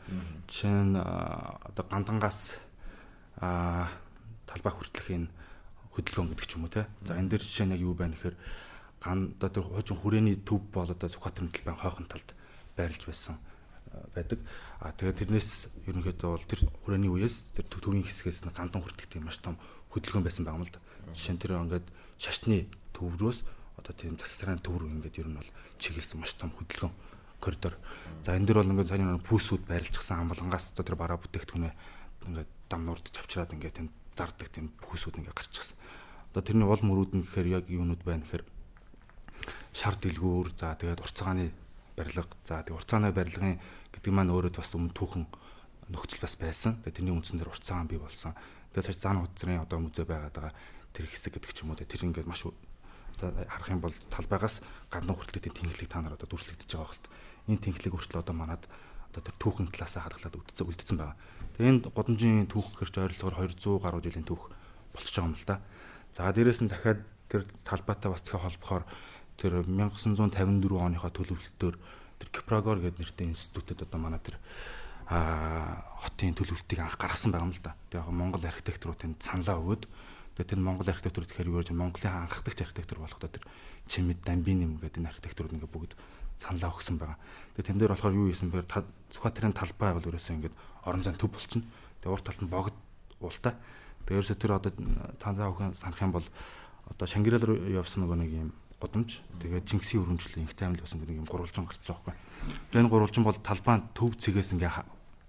Жишээ 0.49 0.83
нь 0.89 0.97
одоо 0.99 1.85
гандангаас 1.89 2.61
а 3.41 3.89
талбай 4.55 4.73
хүртэлхийн 4.73 5.27
хөдөлгөөн 5.99 6.31
гэдэг 6.31 6.47
ч 6.47 6.53
юм 6.55 6.65
уу 6.67 6.73
те. 6.73 6.87
За 7.03 7.19
энэ 7.19 7.35
дээр 7.35 7.43
жишээ 7.43 7.67
нь 7.67 7.75
яг 7.75 7.83
юу 7.83 7.99
байна 7.99 8.15
гэхээр 8.15 8.37
ган 9.03 9.35
одоо 9.37 9.51
тэр 9.51 9.65
хуучин 9.67 9.99
хүрээний 9.99 10.37
төв 10.47 10.63
бол 10.71 10.87
одоо 10.87 11.09
Сүхбаатарын 11.11 11.51
талбайн 11.51 11.79
хойхон 11.83 12.07
талд 12.07 12.29
байрлаж 12.79 13.03
байсан 13.05 13.37
байдаг. 14.15 14.41
А 14.81 14.91
тэгээд 14.95 15.21
тэрнээс 15.23 15.51
ерөнхийдөө 15.87 16.31
бол 16.35 16.47
тэр 16.47 16.61
хүрээний 16.87 17.11
үеэс 17.11 17.55
тэр 17.55 17.67
төвийн 17.69 18.07
хэсгээс 18.07 18.47
нь 18.47 18.55
гандан 18.55 18.83
хүртэх 18.83 19.07
тийм 19.07 19.27
маш 19.29 19.39
том 19.39 19.59
хөдөлгөөн 19.95 20.25
байсан 20.27 20.45
байгаа 20.47 20.59
юм 20.63 20.67
л 20.67 20.75
да. 20.75 20.83
Жишээ 21.15 21.35
нь 21.35 21.43
тэр 21.43 21.53
ингээд 21.63 21.87
шашны 22.19 22.67
төврөөс 22.97 23.39
одоо 23.79 23.93
тийм 23.95 24.19
застрын 24.19 24.59
төв 24.59 24.83
рүү 24.83 24.91
ингээд 24.99 25.21
ер 25.23 25.29
нь 25.31 25.39
бол 25.39 25.51
чиглэсэн 25.79 26.19
маш 26.19 26.35
том 26.35 26.51
хөдөлгөөн 26.55 26.95
коридор. 27.39 27.75
За 28.25 28.35
энэ 28.35 28.49
дэр 28.49 28.65
бол 28.65 28.73
ингээд 28.73 28.91
сарын 28.91 29.21
пүүсүүд 29.21 29.63
байрлалчихсан 29.69 30.25
амбалангаас 30.27 30.73
одоо 30.75 30.85
тэр 30.85 30.97
бараа 30.99 31.21
бүтээгдэхүүнээ 31.21 31.73
ингээд 32.27 32.51
дам 32.73 32.83
нурдж 32.89 33.15
авчираад 33.21 33.53
ингээд 33.53 33.77
тийм 33.79 33.89
зардаг 34.17 34.49
тийм 34.49 34.73
пүүсүүд 34.81 35.21
ингээд 35.21 35.39
гарчихсан. 35.39 35.77
Одоо 36.31 36.43
тэрний 36.43 36.67
уул 36.67 36.83
мөрүүд 36.83 37.13
нь 37.15 37.25
гэхээр 37.27 37.49
яг 37.51 37.65
юунууд 37.71 38.03
байна 38.03 38.27
гэхээр 38.27 38.45
шар 39.75 39.95
дэлгүүр 39.99 40.55
за 40.55 40.75
тэгээд 40.79 41.03
урцгааны 41.03 41.51
барилга 41.95 42.27
за 42.43 42.63
тэгээд 42.63 42.79
урцгааны 42.79 43.15
барилгын 43.15 43.59
гэдэг 43.93 44.13
маань 44.15 44.35
өөрөө 44.35 44.59
бас 44.59 44.75
өмнө 44.75 44.95
түүхэн 44.95 45.25
нөхцөл 45.91 46.25
бас 46.25 46.35
байсан. 46.39 46.81
Тэгээд 46.83 46.97
тэрний 47.03 47.15
үндсэн 47.15 47.39
дээр 47.39 47.53
урцгаан 47.53 47.87
бий 47.91 47.99
болсон. 47.99 48.35
Тэгээд 48.75 48.87
цааш 48.91 48.99
зан 48.99 49.21
хуцрын 49.23 49.63
одоо 49.63 49.79
музей 49.79 50.07
байгаад 50.07 50.35
байгаа 50.35 50.55
тэр 50.95 51.07
хэсэг 51.11 51.39
гэдэг 51.39 51.53
ч 51.55 51.63
юм 51.63 51.75
уу 51.75 51.79
тэр 51.79 52.03
ингээд 52.07 52.31
маш 52.31 52.47
одоо 52.47 53.31
харах 53.47 53.71
юм 53.71 53.81
бол 53.83 53.95
талбайгаас 54.11 54.63
гандан 54.91 55.15
хүртэлтэй 55.15 55.53
тэнхлэг 55.55 55.91
та 55.91 56.03
нар 56.03 56.19
одоо 56.19 56.27
дүрслэгдэж 56.27 56.71
байгаа 56.71 56.91
хэлт. 56.91 57.07
Энэ 57.47 57.63
тэнхлэг 57.63 57.93
хүртэл 57.95 58.23
одоо 58.23 58.35
манад 58.35 58.63
одоо 59.15 59.23
тэр 59.23 59.37
түүхэн 59.39 59.71
талаас 59.71 59.95
хадгалаад 59.95 60.35
үлдсэн 60.35 60.67
үлдсэн 60.67 60.97
байгаа. 60.99 61.17
Тэгээ 61.55 61.71
энэ 61.71 61.87
годомжийн 61.95 62.51
түүх 62.51 62.75
гэрч 62.75 62.95
ойролцоогоор 62.99 63.55
200 63.55 63.79
гаруй 63.79 64.03
жилийн 64.03 64.27
түүх 64.27 64.51
болчихж 64.91 65.15
байгаа 65.23 65.31
юм 65.31 65.39
л 65.39 65.47
да. 65.47 65.57
За 66.11 66.35
дээрэс 66.35 66.61
нь 66.67 66.71
дахиад 66.71 67.01
тэр 67.31 67.43
талбайтай 67.63 68.11
бас 68.11 68.23
дахиад 68.27 68.45
холбохоор 68.51 68.85
тэр 69.39 69.53
1954 69.67 70.83
оныхоо 70.83 71.11
төлөвлөлтөөр 71.15 71.77
тэр 72.19 72.29
Кипрогор 72.31 72.79
гэдэг 72.83 73.01
нэртэй 73.03 73.27
институтэд 73.31 73.87
одоо 73.87 73.99
манай 74.03 74.19
тэр 74.19 74.39
а 75.07 75.85
хотын 76.01 76.33
төлөвлөлтийг 76.35 76.81
анх 76.81 76.97
гаргасан 76.97 77.35
байгаа 77.35 77.51
юм 77.51 77.55
л 77.55 77.63
да. 77.63 77.77
Тэгээ 77.91 78.03
яг 78.03 78.11
Монгол 78.15 78.45
архитектурууд 78.47 79.01
тэнд 79.03 79.19
саналаа 79.21 79.61
өгөөд 79.61 79.83
тэгээ 80.39 80.51
тэр 80.55 80.61
Монгол 80.63 80.89
архитектур 80.89 81.25
гэхээр 81.29 81.51
юу 81.53 81.61
гэж 81.61 81.71
Монголын 81.77 82.25
анхдагч 82.25 82.59
архитектур 82.65 82.99
болохдоо 83.05 83.29
тэр 83.29 83.45
Чимэд 83.91 84.25
Дамбиним 84.25 84.81
гэдэг 84.81 85.03
энэ 85.05 85.11
архитектурууд 85.13 85.55
ингээ 85.61 85.71
бүгд 85.71 85.93
саналаа 86.45 86.77
өгсөн 86.77 87.01
байгаа. 87.01 87.19
Тэгээ 87.57 87.67
тэн 87.73 87.79
дээр 87.81 87.93
болохоор 87.97 88.15
юу 88.15 88.29
хийсэн 88.29 88.53
бэр 88.53 88.69
Сүхбаатарын 89.09 89.57
талбай 89.57 89.97
бол 89.97 90.05
ерөөсөө 90.05 90.37
ингээд 90.37 90.55
орон 90.85 91.03
зайн 91.03 91.17
төв 91.17 91.33
болчихно. 91.33 91.65
Тэгээ 92.05 92.13
урт 92.13 92.25
талд 92.29 92.43
нь 92.45 92.53
богд 92.53 92.77
уултай. 93.25 93.55
Тэгээ 94.05 94.19
ерөөсөө 94.21 94.37
тэр 94.37 94.53
одоо 94.61 94.73
танаа 95.17 95.49
өхөн 95.49 95.73
санах 95.73 96.03
юм 96.05 96.13
бол 96.13 96.27
одоо 96.93 97.07
Шангирал 97.09 97.47
руу 97.47 97.57
явсан 97.57 98.05
нөгөө 98.05 98.19
нэг 98.21 98.31
юм 98.35 98.51
гудамж 98.77 99.23
тэгээд 99.41 99.65
Чингисийн 99.65 100.05
өргөнжлөлийн 100.05 100.45
их 100.45 100.59
таймл 100.59 100.83
болсон 100.83 101.01
гэдэг 101.01 101.25
юм 101.25 101.29
гурвалжин 101.31 101.65
гарч 101.65 101.81
байгаа 101.89 102.13
байхгүй. 102.13 102.77
Энэ 102.77 102.91
гурвалжин 102.93 103.25
бол 103.25 103.39
талбайн 103.41 103.89
төв 103.97 104.13
цэгээс 104.21 104.53
ингээ 104.53 104.73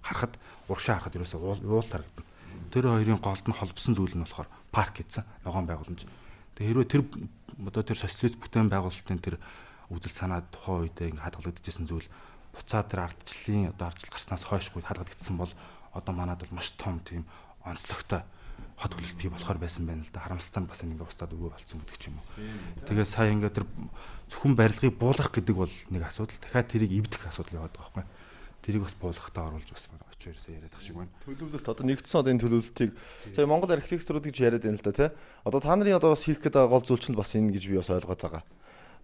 харахад 0.04 0.34
урагшаа 0.68 1.00
харахад 1.00 1.16
ерөөсөө 1.16 1.40
уул 1.40 1.86
харагдана. 1.88 2.28
Тэр 2.74 2.92
хоёрын 2.92 3.22
голд 3.24 3.46
нь 3.48 3.56
холбосон 3.56 3.96
зүйл 3.96 4.16
нь 4.20 4.26
болохоор 4.28 4.50
парк 4.74 5.00
гэсэн 5.00 5.24
ногоон 5.48 5.70
байгууламж. 5.70 6.04
Тэгээ 6.60 6.70
хэрвээ 6.74 6.92
тэр 6.92 7.02
одоо 7.64 7.84
тэр 7.86 7.96
социалист 7.96 8.36
бүтээн 8.42 8.68
байгуулалтын 8.68 9.24
тэр 9.24 9.40
үдэл 9.94 10.14
санаа 10.14 10.42
тухайн 10.50 10.90
үедээ 10.90 11.10
ингээ 11.14 11.26
хадгалагдчихсан 11.26 11.86
зүйл 11.86 12.08
буцаа 12.56 12.84
тэр 12.88 13.06
ардчлалын 13.06 13.72
одоо 13.74 13.86
ардчил 13.92 14.14
гарснаас 14.14 14.44
хойшгүй 14.48 14.82
хадгалагдсан 14.86 15.36
бол 15.38 15.52
одоо 15.94 16.14
манад 16.16 16.40
бол 16.42 16.56
маш 16.58 16.72
том 16.80 17.00
тийм 17.04 17.28
онцлогтой 17.66 18.24
хот 18.76 18.92
хөлөлт 18.92 19.18
бий 19.20 19.32
болохоор 19.32 19.60
байсан 19.60 19.88
байна 19.88 20.04
л 20.04 20.12
да. 20.12 20.20
Харамсалтай 20.20 20.64
нь 20.64 20.68
бас 20.68 20.84
ингэ 20.84 21.08
устдаад 21.08 21.32
өгөө 21.32 21.52
болцсон 21.56 21.80
гэдэг 21.80 21.98
ч 22.00 22.04
юм 22.12 22.20
уу. 22.20 22.28
Тэгээ 22.84 23.08
сая 23.08 23.32
ингэ 23.32 23.50
тэр 23.56 23.66
зөвхөн 24.28 24.56
барилгыг 24.56 25.00
буулгах 25.00 25.32
гэдэг 25.32 25.56
бол 25.56 25.72
нэг 25.92 26.04
асуудал. 26.04 26.36
Дахиад 26.44 26.68
тэрийг 26.68 26.92
эвдэх 26.92 27.24
асуудал 27.24 27.64
яваад 27.64 27.72
байгаа 27.72 28.04
байхгүй. 28.04 28.06
Тэрийг 28.68 28.84
бас 28.84 28.96
буулгахтаа 29.00 29.48
оруулж 29.48 29.70
бас 29.72 29.88
очиж 29.88 30.36
ирсэн 30.36 30.60
яриад 30.60 30.76
ах 30.76 30.84
шиг 30.84 30.96
байна. 31.00 31.14
Төлөвлөлт 31.24 31.68
одоо 31.72 31.86
нэгдсэн 31.88 32.20
одоо 32.20 32.32
энэ 32.36 32.44
төлөвлөлтийг 32.44 32.92
сая 33.32 33.48
Монгол 33.48 33.72
архитектурууд 33.72 34.26
гэж 34.28 34.38
яриад 34.44 34.64
байна 34.68 34.76
л 34.76 34.84
да 34.84 34.92
тий. 34.92 35.10
Одоо 35.48 35.60
та 35.64 35.72
нарын 35.72 35.96
одоо 35.96 36.12
бас 36.12 36.26
хийх 36.28 36.44
гэдэг 36.44 36.68
гол 36.68 36.84
зүйл 36.84 37.00
чинь 37.00 37.16
бас 37.16 37.32
энэ 37.32 37.56
гэж 37.56 37.64
би 37.70 37.80
бас 37.80 37.94
ойлгоод 37.94 38.20
байгаа. 38.20 38.44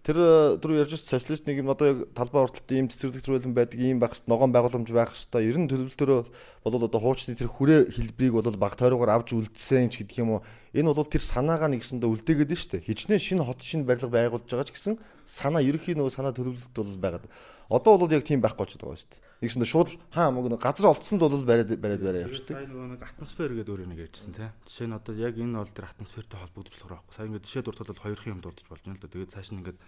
Тэр 0.02 0.18
түрүү 0.58 0.82
ярьж 0.82 0.98
байгаа 0.98 1.14
социалист 1.14 1.46
нэг 1.46 1.62
юм 1.62 1.70
одоо 1.70 1.86
яг 1.94 1.98
талбай 2.10 2.42
урталт 2.42 2.66
ийм 2.74 2.90
цэцэрлэг 2.90 3.22
төрөлн 3.22 3.54
байдаг 3.54 3.78
ийм 3.78 4.02
байх 4.02 4.18
хэвээр 4.18 4.26
ногоон 4.26 4.50
байгууламж 4.50 4.90
байх 4.90 5.14
хэвээр 5.14 5.46
ер 5.46 5.58
нь 5.62 5.70
төлөвлөлтөөрөө 5.70 6.20
бол 6.66 6.74
одоо 6.90 6.98
хуучны 6.98 7.38
тэр 7.38 7.46
хүрээ 7.46 7.94
хэлбэрийг 7.94 8.34
бол 8.34 8.58
баг 8.58 8.74
тойрогоор 8.74 9.14
авч 9.14 9.30
үлдсэн 9.30 9.94
ч 9.94 10.02
гэдэг 10.02 10.26
юм 10.26 10.42
уу? 10.42 10.44
Энэ 10.74 10.90
бол 10.90 11.06
тэр 11.06 11.22
санаагаа 11.22 11.70
нэгсэндээ 11.70 12.10
үлдээгээд 12.18 12.50
нь 12.50 12.58
шүү 12.58 12.70
дээ. 12.82 12.86
Хичнээн 12.90 13.22
шинэ 13.22 13.46
хот 13.46 13.62
шинэ 13.62 13.86
барилга 13.86 14.10
байгуулж 14.10 14.50
байгаа 14.50 14.66
ч 14.66 14.74
гэсэн 14.74 14.98
санаа 15.22 15.62
ерөхийн 15.62 15.94
нөгөө 16.02 16.10
санаа 16.18 16.34
төлөвлөлт 16.34 16.74
бол 16.74 16.98
байгаад 16.98 17.24
Одоо 17.72 17.96
бол 17.96 18.12
яг 18.12 18.28
тийм 18.28 18.44
байхгүй 18.44 18.68
ч 18.68 18.76
байгаа 18.76 19.00
шүү 19.00 19.08
дээ. 19.16 19.24
Нэгсэндээ 19.40 19.70
шууд 19.72 19.88
хаа 20.12 20.28
мөг 20.28 20.60
газар 20.60 20.92
олцсонд 20.92 21.24
бол 21.24 21.40
бариад 21.40 21.72
бариад 21.80 22.04
бариад 22.04 22.28
явчихдаг. 22.28 22.60
Сайн 22.60 22.68
нөгөө 22.68 22.88
нэг 22.92 23.02
атмосфер 23.08 23.50
гэдэг 23.56 23.72
өөр 23.72 23.88
нэг 23.88 24.00
ярьжсэн 24.12 24.36
тий. 24.36 24.50
Жишээ 24.68 24.88
нь 24.92 24.96
одоо 25.00 25.14
яг 25.16 25.34
энэ 25.40 25.56
бол 25.56 25.72
тэр 25.72 25.88
атмосфертэй 25.88 26.36
холбогдож 26.36 26.74
болохоор 26.76 26.94
байхгүй. 27.00 27.14
Сайн 27.16 27.28
ингээд 27.32 27.46
жишээ 27.48 27.64
дуртал 27.64 27.88
бол 27.88 28.04
хоёрын 28.04 28.32
юм 28.36 28.40
дурдж 28.44 28.60
болж 28.68 28.82
байна 28.84 29.00
л 29.00 29.02
да. 29.02 29.08
Тэгээд 29.08 29.32
цааш 29.32 29.48
нь 29.48 29.58
ингээд 29.64 29.78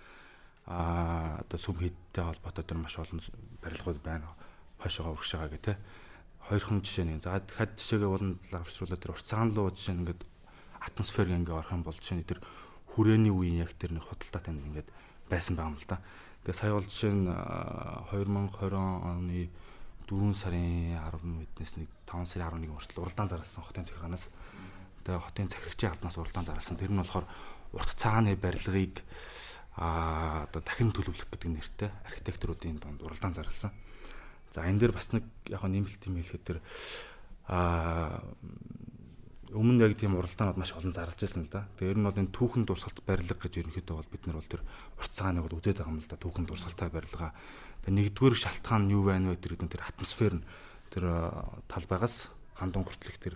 аа 0.64 1.44
одоо 1.44 1.58
сүм 1.60 1.76
хийдтэй 1.76 2.24
холбоотой 2.24 2.64
тэр 2.64 2.78
маш 2.80 2.96
олон 2.96 3.20
барилгууд 3.60 4.00
байна. 4.00 4.32
Хойшоогоо 4.80 5.12
урагшаага 5.20 5.52
гэх 5.52 5.64
тий. 5.68 5.76
Хоёрхан 6.48 6.80
жишээ 6.80 7.04
нэг. 7.04 7.20
За 7.20 7.36
дахиад 7.36 7.76
жишээгээ 7.76 8.08
болон 8.08 8.40
лавршруулаад 8.48 9.02
тэр 9.04 9.12
урцгаан 9.12 9.52
луу 9.52 9.68
жишээ 9.68 9.92
нь 9.92 10.00
ингээд 10.08 10.22
атмосфер 10.80 11.28
ингээ 11.28 11.52
орох 11.52 11.72
юм 11.72 11.84
бол 11.84 11.92
жишээ 11.92 12.16
нь 12.16 12.24
тэр 12.24 12.40
хүрээний 12.96 13.32
үеийн 13.32 13.64
яг 13.64 13.76
тэр 13.76 13.92
нэг 13.92 14.08
худалдаа 14.08 14.40
танд 14.40 14.64
ингээд 14.64 14.88
байсан 15.28 15.56
байгаа 15.56 15.72
юм 15.72 15.80
л 15.80 15.88
да. 15.88 16.00
Тэгээ 16.44 16.60
сая 16.60 16.76
бол 16.76 16.84
жишээ 16.84 17.12
нь 17.12 17.24
2020 17.24 18.76
оны 18.76 19.48
4 20.04 20.36
сарын 20.36 21.00
10 21.00 21.24
мэднээс 21.24 21.72
нэг 21.80 21.88
5 22.04 22.28
сарын 22.28 22.60
11 22.60 22.68
хүртэл 22.68 23.00
уралдаан 23.00 23.32
зарласан 23.32 23.64
хотын 23.64 23.88
захиргаанаас 23.88 24.28
тэгээ 25.08 25.24
хотын 25.24 25.48
захирагчийн 25.48 25.92
албанаас 25.96 26.20
уралдаан 26.20 26.44
зарласан. 26.44 26.76
Тэр 26.76 26.92
нь 26.92 27.00
болохоор 27.00 27.24
урт 27.72 27.90
цагааны 27.96 28.36
барилгыг 28.36 29.00
а 29.80 30.44
одоо 30.44 30.60
дахин 30.60 30.92
төлөвлөх 30.92 31.32
гэдэг 31.32 31.50
нэртэй 31.50 31.90
архитектуруудын 32.12 32.76
донд 32.76 33.00
уралдаан 33.00 33.32
зарласан. 33.32 33.72
За 34.52 34.68
энэ 34.68 34.84
дээр 34.84 34.92
бас 34.92 35.16
нэг 35.16 35.24
яг 35.48 35.64
нэмэлт 35.64 36.04
юм 36.04 36.20
хэлэхэд 36.20 36.44
тэр 36.44 36.58
а 37.48 38.20
өмнө 39.52 39.84
яг 39.84 39.98
тийм 39.98 40.16
уралдаанууд 40.16 40.56
маш 40.56 40.72
олон 40.72 40.94
зарлж 40.96 41.20
байсан 41.20 41.44
л 41.44 41.52
да. 41.52 41.68
Тэгээ 41.76 41.92
ер 41.92 41.98
нь 42.00 42.06
бол 42.08 42.16
энэ 42.16 42.32
түүхэн 42.32 42.64
дурсгалт 42.64 43.04
барилга 43.04 43.36
гэж 43.36 43.54
ерөнхийдөө 43.60 43.96
бол 44.00 44.12
бид 44.14 44.24
нар 44.24 44.38
бол 44.40 44.52
тэр 44.52 44.62
уртцааныг 44.96 45.42
бол 45.44 45.58
үзээд 45.60 45.78
байгаа 45.82 45.92
юм 45.92 46.00
л 46.00 46.08
да. 46.08 46.22
Түүхэн 46.22 46.46
дурсгалтай 46.48 46.88
барилга. 46.88 47.34
Тэгээ 47.84 47.96
нэгдүгээр 48.14 48.36
шалтгаан 48.40 48.82
нь 48.88 48.94
юу 48.96 49.02
байна 49.04 49.34
вэ 49.34 49.42
гэдэг 49.42 49.62
нь 49.66 49.72
тэр 49.74 49.84
атмосфер 49.84 50.32
нь 50.40 50.46
тэр 50.94 51.04
талбайгаас 51.68 52.32
гандун 52.56 52.86
хүртэлх 52.86 53.18
тэр 53.18 53.34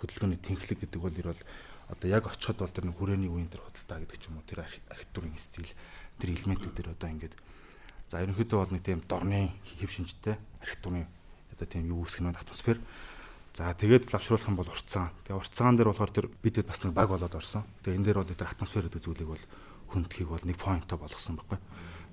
хөдөлгөөний 0.00 0.40
тэнхлэг 0.40 0.78
гэдэг 0.80 1.00
бол 1.02 1.18
ер 1.18 1.28
бол 1.34 1.42
одоо 1.90 2.08
яг 2.08 2.24
очиход 2.30 2.62
бол 2.62 2.70
тэр 2.70 2.86
хүрээний 2.94 3.28
үеийн 3.28 3.50
тэр 3.50 3.66
худалдаа 3.66 3.98
гэдэг 4.06 4.18
ч 4.22 4.24
юм 4.30 4.38
уу 4.38 4.46
тэр 4.46 4.62
архитектурын 4.62 5.34
стил 5.36 5.68
тэр 6.22 6.30
элементүүд 6.38 6.74
тэр 6.78 6.88
одоо 6.94 7.08
ингээд 7.10 7.34
за 8.08 8.22
ерөнхийдөө 8.22 8.58
бол 8.62 8.72
нэг 8.72 8.82
тийм 8.86 9.02
дорны 9.04 9.50
хэв 9.76 9.90
шинжтэй 9.90 10.38
архитектурын 10.62 11.06
одоо 11.50 11.66
тийм 11.66 11.90
юу 11.90 12.06
үүсгэх 12.06 12.22
нь 12.22 12.30
атмосфер 12.30 12.78
За 13.60 13.76
тэгээд 13.76 14.08
лавшруулах 14.08 14.48
юм 14.48 14.56
бол 14.56 14.72
уртцаан. 14.72 15.12
Тэгээ 15.28 15.36
уртцаан 15.36 15.76
дээр 15.76 15.92
болохоор 15.92 16.08
тэр 16.16 16.32
бидэд 16.32 16.64
бас 16.64 16.80
нэг 16.80 16.96
баг 16.96 17.12
болоод 17.12 17.36
орсон. 17.36 17.68
Тэгээ 17.84 17.92
энэ 18.00 18.06
дээр 18.08 18.18
бол 18.24 18.32
тэр 18.32 18.48
атмосфер 18.48 18.88
гэдэг 18.88 19.04
зүйлийг 19.04 19.28
бол 19.28 19.44
хүндхийг 19.92 20.32
бол 20.32 20.44
нэг 20.48 20.56
поинтоо 20.56 20.96
болгосон 20.96 21.36
байхгүй. 21.36 21.60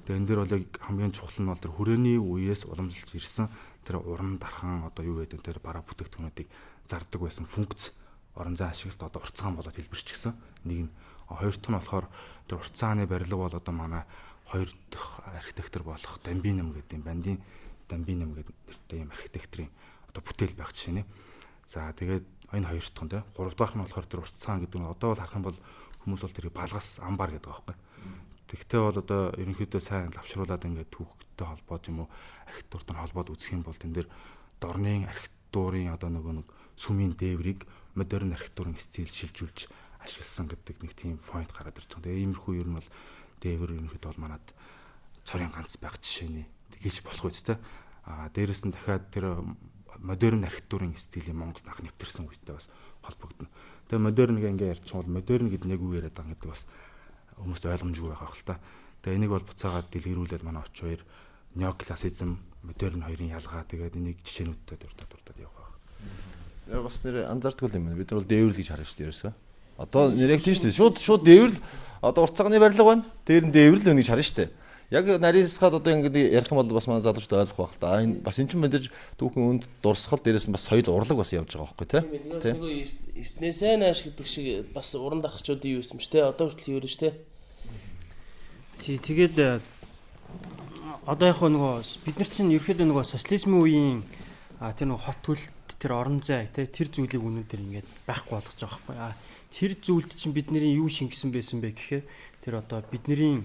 Тэгээ 0.04 0.20
энэ 0.20 0.28
дээр 0.28 0.40
бол 0.44 0.56
яг 0.60 0.64
хамгийн 0.76 1.16
чухал 1.16 1.40
нь 1.40 1.48
бол 1.48 1.64
тэр 1.64 1.72
хүрээний 1.72 2.20
үеэс 2.20 2.68
уламжилж 2.68 3.16
ирсэн 3.16 3.48
тэр 3.88 4.04
уран 4.04 4.44
дархан 4.44 4.92
одоо 4.92 5.08
юу 5.08 5.24
гэдэг 5.24 5.40
тэр 5.40 5.64
бараа 5.64 5.88
бүтээгдэхүүнүүдийг 5.88 6.52
зардаг 6.84 7.20
байсан 7.24 7.48
функц 7.48 7.96
орон 8.36 8.60
зай 8.60 8.76
ашигт 8.76 9.00
одоо 9.00 9.24
уртцаан 9.24 9.56
болоод 9.56 9.72
хэлбэрчихсэн. 9.72 10.36
Нэг 10.68 10.92
нь 10.92 10.92
хоёр 11.32 11.56
дахь 11.56 11.72
нь 11.72 11.80
болохоор 11.80 12.06
тэр 12.52 12.60
уртцааны 12.60 13.08
барилга 13.08 13.40
бол 13.40 13.56
одоо 13.56 13.72
манай 13.72 14.04
хоёр 14.52 14.68
дахь 14.92 15.24
архитектор 15.32 15.88
болох 15.88 16.20
Дамбинам 16.20 16.76
гэдэг 16.76 17.00
юм 17.00 17.08
бандийн 17.08 17.40
Дамбинам 17.88 18.36
гэдэг 18.36 18.56
нэртэй 18.68 19.00
юм 19.00 19.16
архитекторын 19.16 19.72
одоо 20.12 20.22
бүтээл 20.28 20.60
байх 20.60 20.76
жишээ 20.76 21.00
нэ. 21.00 21.08
За 21.68 21.92
тэгээд 21.92 22.26
энэ 22.56 22.68
хоёр 22.72 22.80
дахь 22.88 23.04
нь 23.04 23.12
те 23.12 23.20
гурав 23.36 23.56
дахь 23.60 23.76
нь 23.76 23.84
болохоор 23.84 24.08
тэр 24.08 24.24
уртцаан 24.24 24.64
гэдэг 24.64 24.80
нь 24.80 24.88
одоо 24.88 25.12
бол 25.12 25.20
харах 25.20 25.36
юм 25.36 25.46
бол 25.52 25.60
хүмүүс 26.08 26.22
бол 26.24 26.36
тэрийг 26.40 26.56
балгас 26.56 27.04
амбар 27.04 27.32
гэдэг 27.36 27.52
байгаа 27.52 27.68
байхгүй. 27.68 27.78
Тэгтээ 28.48 28.80
бол 28.80 28.98
одоо 29.04 29.22
ерөнхийдөө 29.36 29.82
сайн 29.84 30.08
лавшруулад 30.16 30.64
ингээд 30.64 30.96
түүхтэй 30.96 31.44
холбоод 31.44 31.84
юм 31.92 32.08
уу 32.08 32.10
архитектуртай 32.48 32.96
холбоод 32.96 33.32
үзэх 33.36 33.52
юм 33.60 33.64
бол 33.68 33.76
тэн 33.76 33.92
дээр 33.92 34.08
дорны 34.64 35.04
архитектурын 35.12 35.92
одоо 35.92 36.10
нөгөө 36.16 36.34
нэг 36.40 36.48
сүмийн 36.80 37.14
дээврийг 37.20 37.68
модерн 38.00 38.32
архитектурын 38.32 38.80
стил 38.80 39.12
шилжүүлж 39.12 39.68
ашигласан 40.00 40.48
гэдэг 40.48 40.78
нэг 40.80 40.94
тийм 40.96 41.20
point 41.20 41.52
гараад 41.52 41.76
ирж 41.76 41.92
байгаа. 41.92 42.08
Тэгээ 42.08 42.24
иймэрхүү 42.24 42.54
ер 42.64 42.68
нь 42.72 42.78
бол 42.80 42.90
дээвэр 43.44 43.76
ерөнхийдөө 43.76 44.10
бол 44.16 44.24
манад 44.24 44.46
цорын 45.28 45.52
ганц 45.52 45.76
байх 45.84 46.00
жишээний 46.00 46.48
тэгэж 46.72 47.04
болох 47.04 47.28
үстэй. 47.28 47.60
А 48.08 48.32
дээрэс 48.32 48.64
нь 48.64 48.72
дахиад 48.72 49.12
тэр 49.12 49.44
модерн 50.00 50.44
архитектурын 50.46 50.98
стилийн 50.98 51.38
Монгол 51.38 51.66
анх 51.66 51.82
нэвтэрсэн 51.82 52.28
үедээ 52.28 52.56
бас 52.56 52.68
холбогдно. 53.04 53.48
Тэгээ 53.88 54.04
модерн 54.04 54.38
ингээ 54.38 54.74
ярьчих 54.78 54.96
бол 54.96 55.08
модерн 55.08 55.50
гэдэг 55.50 55.68
нэг 55.68 55.82
үг 55.82 55.94
яриад 55.98 56.16
байгаа 56.16 56.34
гэдэг 56.36 56.50
бас 56.52 56.64
хүмүүст 57.38 57.66
ойлгомжгүй 57.66 58.10
байгаа 58.12 58.30
хэл 58.32 58.48
та. 58.48 58.60
Тэгээ 59.02 59.18
энийг 59.18 59.32
бол 59.32 59.46
буцаагаад 59.48 59.88
дэлгэрүүлээд 59.94 60.44
манай 60.44 60.64
оч 60.66 60.76
хоёр 60.76 61.02
неоклассицизм, 61.56 62.38
модерн 62.64 63.02
хоёрын 63.06 63.34
ялгаа 63.34 63.64
тэгээд 63.64 63.96
энийг 63.98 64.18
жишээнүүдтэй 64.26 64.78
дуртад 64.78 65.10
дуртад 65.10 65.38
явах 65.40 65.56
байх. 65.56 65.74
Яг 66.68 66.84
бас 66.84 66.98
нэр 67.04 67.26
анзаардаг 67.32 67.74
юм 67.74 67.86
байна. 67.88 67.98
Бид 67.98 68.12
нар 68.12 68.20
бол 68.20 68.28
дээвэрлэл 68.28 68.60
гэж 68.60 68.68
харна 68.68 68.86
шүү 68.86 68.98
дээ 68.98 69.08
ерөөсөө. 69.08 69.34
Одоо 69.78 70.04
нэр 70.12 70.34
яг 70.36 70.42
тийм 70.44 70.56
шүү 70.58 70.66
дээ. 70.68 70.78
Шууд 70.78 70.96
шууд 71.00 71.24
дээвэрлэл 71.24 71.62
одоо 72.02 72.22
урт 72.26 72.36
цагны 72.36 72.60
барилга 72.60 72.84
байна. 72.84 73.06
Дээр 73.26 73.46
нь 73.48 73.54
дээвэрлэл 73.56 73.90
өгнө 73.94 74.02
гэж 74.02 74.10
харна 74.12 74.26
шүү 74.28 74.38
дээ. 74.42 74.50
Яг 74.88 75.04
нарийнсгаад 75.04 75.84
одоо 75.84 75.92
ингэдэг 76.00 76.32
ярих 76.32 76.48
юм 76.48 76.64
бол 76.64 76.80
бас 76.80 76.88
манай 76.88 77.04
залуучууд 77.04 77.44
ойлгох 77.44 77.60
байх 77.60 77.76
та. 77.76 78.00
Энэ 78.00 78.24
бас 78.24 78.40
эн 78.40 78.48
чинь 78.48 78.64
мэдээж 78.64 78.88
түүхэн 79.20 79.60
өнд 79.60 79.64
дурсгал 79.84 80.24
дээрээс 80.24 80.48
нь 80.48 80.56
бас 80.56 80.64
соёл 80.64 80.88
урлаг 80.96 81.20
бас 81.20 81.36
явж 81.36 81.60
байгаа 81.60 81.76
байхгүй 81.76 81.88
тий. 81.92 82.04
Тийм 82.40 82.64
эртнээсээ 83.20 83.84
нааш 83.84 84.08
гэдэг 84.08 84.24
шиг 84.24 84.72
бас 84.72 84.96
уран 84.96 85.20
дарахчуудын 85.20 85.76
юу 85.76 85.84
юм 85.84 86.00
ш 86.00 86.08
тий. 86.08 86.24
Одоо 86.24 86.48
хүртэл 86.48 86.80
юу 86.80 86.88
ш 86.88 87.04
тий. 87.04 87.12
Тий 88.80 88.96
тэгээд 88.96 89.60
одоо 91.04 91.28
яг 91.36 91.40
нөгөө 91.44 91.84
бид 92.08 92.16
нар 92.16 92.30
чинь 92.32 92.56
ерөөхдөө 92.56 92.88
нөгөө 92.88 93.06
социализмын 93.12 93.60
үеийн 93.60 94.00
тэр 94.64 94.88
нөгөө 94.88 95.04
хот 95.04 95.20
төлөлт 95.20 95.76
тэр 95.84 96.00
орон 96.00 96.24
зай 96.24 96.48
тий 96.48 96.64
тэр 96.64 96.88
зүйлийг 96.88 97.28
өнөөдөр 97.28 97.60
ингээд 97.60 97.88
байхгүй 98.08 98.40
болгож 98.40 98.56
байгаа 98.56 98.80
байхгүй. 98.88 99.20
Тэр 99.52 99.72
зүйлд 99.84 100.12
чинь 100.16 100.32
бидний 100.32 100.80
юу 100.80 100.88
шингэсэн 100.88 101.36
байсан 101.36 101.60
бэ 101.60 101.76
гэхээр 101.76 102.04
тэр 102.40 102.54
одоо 102.64 102.80
бидний 102.88 103.44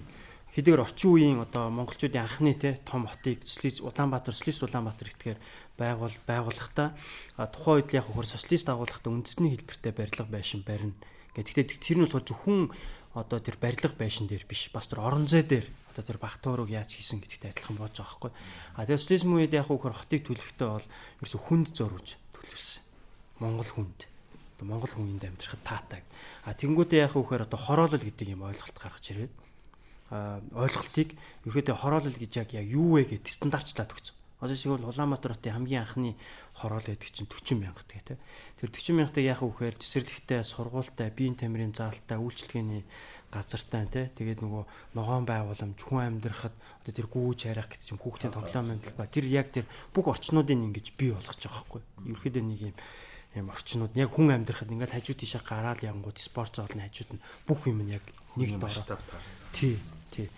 хэдийгээр 0.53 0.85
орчин 0.85 1.09
үеийн 1.09 1.39
одоо 1.41 1.73
монголчуудын 1.73 2.29
анхны 2.29 2.53
те 2.53 2.77
том 2.85 3.09
хотыг 3.09 3.41
социалист 3.41 3.81
Улаанбаатар 3.81 4.37
социалист 4.37 4.61
Улаанбаатар 4.61 5.09
гэтгээр 5.09 5.39
байгуул 5.81 6.17
байгуулахдаа 6.29 6.93
тухайн 7.49 7.81
үед 7.81 7.89
яг 7.97 8.05
хөр 8.05 8.29
социалист 8.29 8.69
агуулгахдаа 8.69 9.09
үндэсний 9.09 9.57
хэлбэртэй 9.57 9.93
барилга 9.97 10.29
байшин 10.29 10.61
барина. 10.61 10.93
Гэхдээ 11.33 11.81
тэр 11.81 11.97
нь 11.97 12.05
болохоор 12.05 12.25
зөвхөн 12.29 12.61
одоо 13.17 13.39
тэр 13.41 13.57
барилга 13.57 13.97
байшин 13.97 14.29
дээр 14.29 14.45
биш 14.45 14.69
бас 14.69 14.85
тэр 14.85 15.01
орон 15.01 15.25
зай 15.25 15.41
дээр 15.41 15.65
одоо 15.89 16.05
тэр 16.05 16.21
багтуурыг 16.21 16.69
яаж 16.69 17.01
хийсэн 17.01 17.17
гэдэгт 17.17 17.49
адилхан 17.49 17.77
болж 17.81 17.97
байгаа 17.97 18.13
байхгүй. 18.13 18.31
А 18.77 18.85
тэр 18.85 19.01
социализм 19.01 19.33
үед 19.33 19.57
яг 19.57 19.65
хөр 19.73 19.93
хотыг 19.93 20.21
төлөхдөө 20.29 20.69
бол 20.69 20.85
ерөөсө 21.21 21.39
хүнд 21.49 21.67
зориулж 21.73 22.09
төлөвлөсөн. 22.37 22.83
Монгол 23.41 23.71
хүнд. 23.73 23.99
Монгол 24.61 24.93
хүн 24.93 25.17
энд 25.17 25.25
амьдрахад 25.25 25.65
таатай. 25.65 26.01
А 26.45 26.53
тэнгуүдээ 26.53 27.09
яг 27.09 27.17
хөр 27.17 27.45
одоо 27.45 27.59
хороолол 27.59 27.99
гэдэг 27.99 28.31
юм 28.31 28.47
ойлголт 28.47 28.77
гаргаж 28.77 29.05
ирээд 29.11 29.33
ойлголтыг 30.53 31.17
ерөөдөө 31.49 31.75
хороолол 31.77 32.17
гэж 32.17 32.31
яг 32.45 32.49
юу 32.53 32.99
вэ 33.01 33.09
гэдэг 33.17 33.31
стандартчлаад 33.33 33.93
өгсөн. 33.93 34.15
Одоо 34.43 34.55
шиг 34.59 34.75
бол 34.75 34.91
Улаанбаатар 34.91 35.39
хотын 35.39 35.55
хамгийн 35.55 35.87
анхны 35.87 36.19
хороол 36.51 36.83
гэдэг 36.83 37.09
чинь 37.15 37.31
40 37.31 37.63
мянга 37.63 37.79
тэгээ. 37.87 38.19
Тэр 38.59 38.69
40 38.75 38.99
мянгатыг 38.99 39.23
яах 39.23 39.39
вэ 39.39 39.55
гэхээр 39.55 39.79
цэцэрлэгтэй, 39.79 40.43
сургуультай, 40.43 41.07
биеийн 41.15 41.39
тамирын 41.39 41.71
заалттай, 41.71 42.19
үйлчлэгээний 42.19 42.83
газартай 43.31 43.87
тий. 43.87 44.05
Тэгээд 44.11 44.43
нөгөө 44.43 44.63
ногоон 44.99 45.23
байгууламж, 45.23 45.79
хүн 45.79 46.19
амьдрахад 46.19 46.51
одоо 46.51 46.91
тэр 46.91 47.07
гүүж 47.07 47.39
харих 47.47 47.71
гэдэг 47.71 47.87
чинь 47.87 48.03
хүүхдийн 48.03 48.35
тоглоом 48.35 48.75
амьдрал 48.75 48.99
ба 48.99 49.07
тэр 49.07 49.25
яг 49.31 49.47
тэр 49.47 49.63
бүх 49.95 50.11
орчнуудыг 50.11 50.59
ингэж 50.59 50.91
бий 50.99 51.15
болгож 51.15 51.39
байгаа 51.39 51.63
байхгүй. 51.63 51.81
Ерөөдөө 52.11 52.43
нэг 52.43 52.59
юм 52.67 52.75
юм 53.33 53.49
орчнууд 53.49 53.95
яг 53.97 54.11
хүн 54.13 54.29
амьдрахад 54.37 54.69
ингээд 54.69 54.93
хажуу 54.93 55.15
тийшээ 55.17 55.41
гараал 55.41 55.81
янгууд 55.81 56.19
спорт 56.21 56.53
зоолны 56.53 56.85
хажууд 56.85 57.17
нь 57.17 57.23
бүх 57.47 57.65
юм 57.65 57.81
нь 57.81 57.97
яг 57.97 58.05
нэг 58.37 58.61
доор. 58.61 58.99
Тий. 59.55 59.79
Тий. 60.13 60.29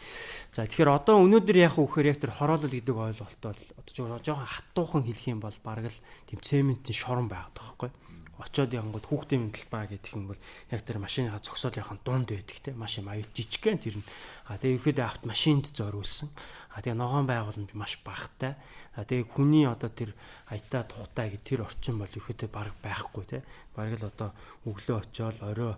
За 0.55 0.63
тэгэхээр 0.63 0.87
одоо 0.87 1.19
өнөөдөр 1.19 1.57
яг 1.59 1.75
үхээр 1.75 2.15
яг 2.15 2.23
тэр 2.23 2.31
хороолол 2.31 2.71
гэдэг 2.71 2.95
ойлголт 2.95 3.41
бол 3.43 3.59
одоо 3.75 4.23
жоохон 4.23 4.47
хаттуухан 4.47 5.03
хэлэх 5.03 5.27
юм 5.27 5.43
бол 5.43 5.57
бараг 5.59 5.91
л 5.91 5.99
тийм 6.31 6.39
цементийн 6.39 6.95
шорон 6.95 7.27
байгаад 7.27 7.51
байгаа 7.51 7.91
байхгүй. 7.91 7.91
Очоод 8.39 8.71
янгууд 8.71 9.03
хүүхдийн 9.03 9.51
мэдлбаа 9.51 9.83
гэдэг 9.91 10.11
юм 10.15 10.31
бол 10.31 10.39
яг 10.71 10.81
тэр 10.87 11.03
машиныхаа 11.03 11.43
зогсоолынхаа 11.43 11.99
дунд 12.07 12.31
байдаг 12.31 12.59
те 12.63 12.71
машин 12.71 13.03
аюул 13.03 13.27
жижигхэн 13.35 13.83
тэр 13.83 13.99
нь. 13.99 14.07
А 14.47 14.55
тэгээ 14.55 14.79
ихэд 14.79 14.99
авт 15.03 15.27
машинд 15.27 15.75
зориулсан. 15.75 16.31
А 16.71 16.79
тэгээ 16.79 16.99
ногоон 16.99 17.27
байгууламж 17.27 17.75
маш 17.75 17.99
багтай. 18.03 18.55
А 18.95 19.03
тэгээ 19.03 19.27
хүний 19.27 19.67
одоо 19.67 19.91
тэр 19.91 20.15
аятаа 20.47 20.87
тухтай 20.87 21.35
гэх 21.35 21.43
тэр 21.43 21.67
орчин 21.67 21.99
бол 21.99 22.11
ихэд 22.11 22.47
бараг 22.47 22.75
байхгүй 22.79 23.23
те. 23.27 23.43
Бараг 23.75 23.99
л 23.99 24.07
одоо 24.07 24.31
өглөө 24.67 25.03
очиод 25.03 25.39
орой 25.43 25.75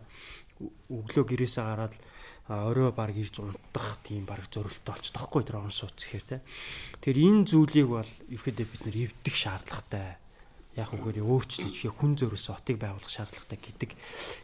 өглөө 0.89 1.25
гэрээсээ 1.29 1.65
гараад 1.65 1.93
орой 2.47 2.91
баг 2.95 3.11
ирж 3.11 3.43
унтах 3.43 3.99
тийм 4.07 4.23
баг 4.23 4.47
зөрөлтөй 4.47 4.87
болчих 4.87 5.11
тахгүй 5.11 5.43
тэр 5.43 5.59
он 5.59 5.71
сууц 5.71 5.99
гэхээр 5.99 6.25
те. 6.27 6.37
Тэр 7.03 7.19
энэ 7.19 7.43
зүйлийг 7.43 7.87
бол 7.91 8.11
ерөөдөө 8.31 8.65
бид 8.67 8.81
нэр 8.87 8.97
эвдэх 9.11 9.35
шаардлагатай. 9.35 10.15
Яг 10.79 10.93
үгээр 10.93 11.25
өөрчлөж 11.25 11.75
хүн 11.91 12.15
зөрөөс 12.15 12.53
отыг 12.53 12.77
байгуулах 12.77 13.09
шаардлагатай 13.09 13.57
гэдэг 13.59 13.91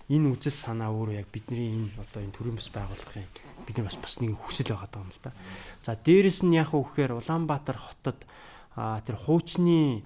энэ 0.09 0.33
үзэл 0.33 0.51
санаа 0.51 0.89
өөрөө 0.89 1.21
яг 1.21 1.29
бидний 1.29 1.77
энэ 1.77 1.93
одоо 2.01 2.25
энэ 2.25 2.33
төрийн 2.33 2.57
бас 2.57 2.73
байгуулахын 2.73 3.29
бид 3.69 3.77
нар 3.77 3.87
бас 3.87 3.97
бас 4.01 4.17
нэг 4.17 4.33
хүсэл 4.35 4.73
байгаа 4.73 4.99
юм 4.99 5.13
л 5.13 5.21
да. 5.21 5.31
За 5.85 5.93
дээрэс 5.93 6.41
нь 6.43 6.57
яг 6.57 6.73
үгээр 6.73 7.21
Улаанбаатар 7.21 7.77
хотод 7.77 8.19
тэр 8.73 9.15
хуучны 9.15 10.01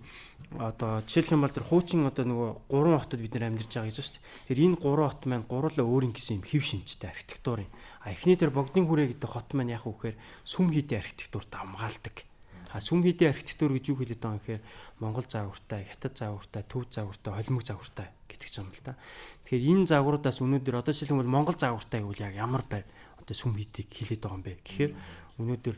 одоо 0.59 1.01
жишээлх 1.07 1.31
юм 1.31 1.43
бол 1.43 1.55
тэр 1.55 1.63
хуучин 1.63 2.07
одоо 2.07 2.23
нөгөө 2.27 2.49
гурван 2.71 2.99
хотод 2.99 3.19
бид 3.19 3.35
нар 3.35 3.51
амьдарч 3.51 3.71
байгаа 3.71 3.87
гэж 3.87 3.97
байна 3.99 4.07
шүү 4.07 4.15
дээ. 4.15 4.47
Тэр 4.47 4.59
энэ 4.67 4.79
гурван 4.79 5.09
хот 5.11 5.23
маань 5.27 5.47
гурлаа 5.47 5.87
өөрийн 5.87 6.13
гэсэн 6.15 6.39
юм 6.39 6.43
хэв 6.43 6.63
шинжтэй 6.63 7.11
архитектурын. 7.11 7.71
А 8.07 8.15
эхний 8.15 8.39
тэр 8.39 8.55
богдын 8.55 8.87
хүрээ 8.87 9.19
гэдэг 9.19 9.27
хот 9.27 9.51
маань 9.51 9.75
яг 9.75 9.83
үхээр 9.83 10.15
сүм 10.47 10.71
хийдийн 10.71 11.03
архитектурт 11.03 11.51
хамгаалдаг. 11.51 12.23
А 12.71 12.79
сүм 12.79 13.03
хийдийн 13.03 13.35
архитектур 13.35 13.75
гэж 13.75 13.83
юу 13.91 13.99
хэлээд 13.99 14.23
байгаа 14.23 14.31
юм 14.31 14.39
гэхээр 14.39 14.63
Монгол 15.03 15.27
загвартай, 15.27 15.83
Хятад 15.91 16.15
загвартай, 16.15 16.63
Төв 16.63 16.87
загвартай, 16.87 17.31
Холимог 17.35 17.63
загвартай 17.67 18.07
гэдэг 18.31 18.49
юм 18.63 18.71
л 18.71 18.79
да. 18.79 18.95
Тэгэхээр 19.43 19.67
энэ 19.75 19.91
загваруудаас 19.91 20.39
өнөөдөр 20.39 20.75
одоо 20.79 20.95
бол 21.19 21.35
Монгол 21.35 21.59
загвартай 21.59 21.99
гэвэл 21.99 22.25
яг 22.31 22.35
ямар 22.39 22.63
байр 22.63 22.87
одоо 23.19 23.35
сүм 23.35 23.59
хийдийг 23.59 23.91
хэлээд 23.91 24.23
байгаа 24.23 24.39
юм 24.39 24.43
бэ 24.47 24.55
гэхээр 24.63 24.91
өнөөдөр 25.43 25.75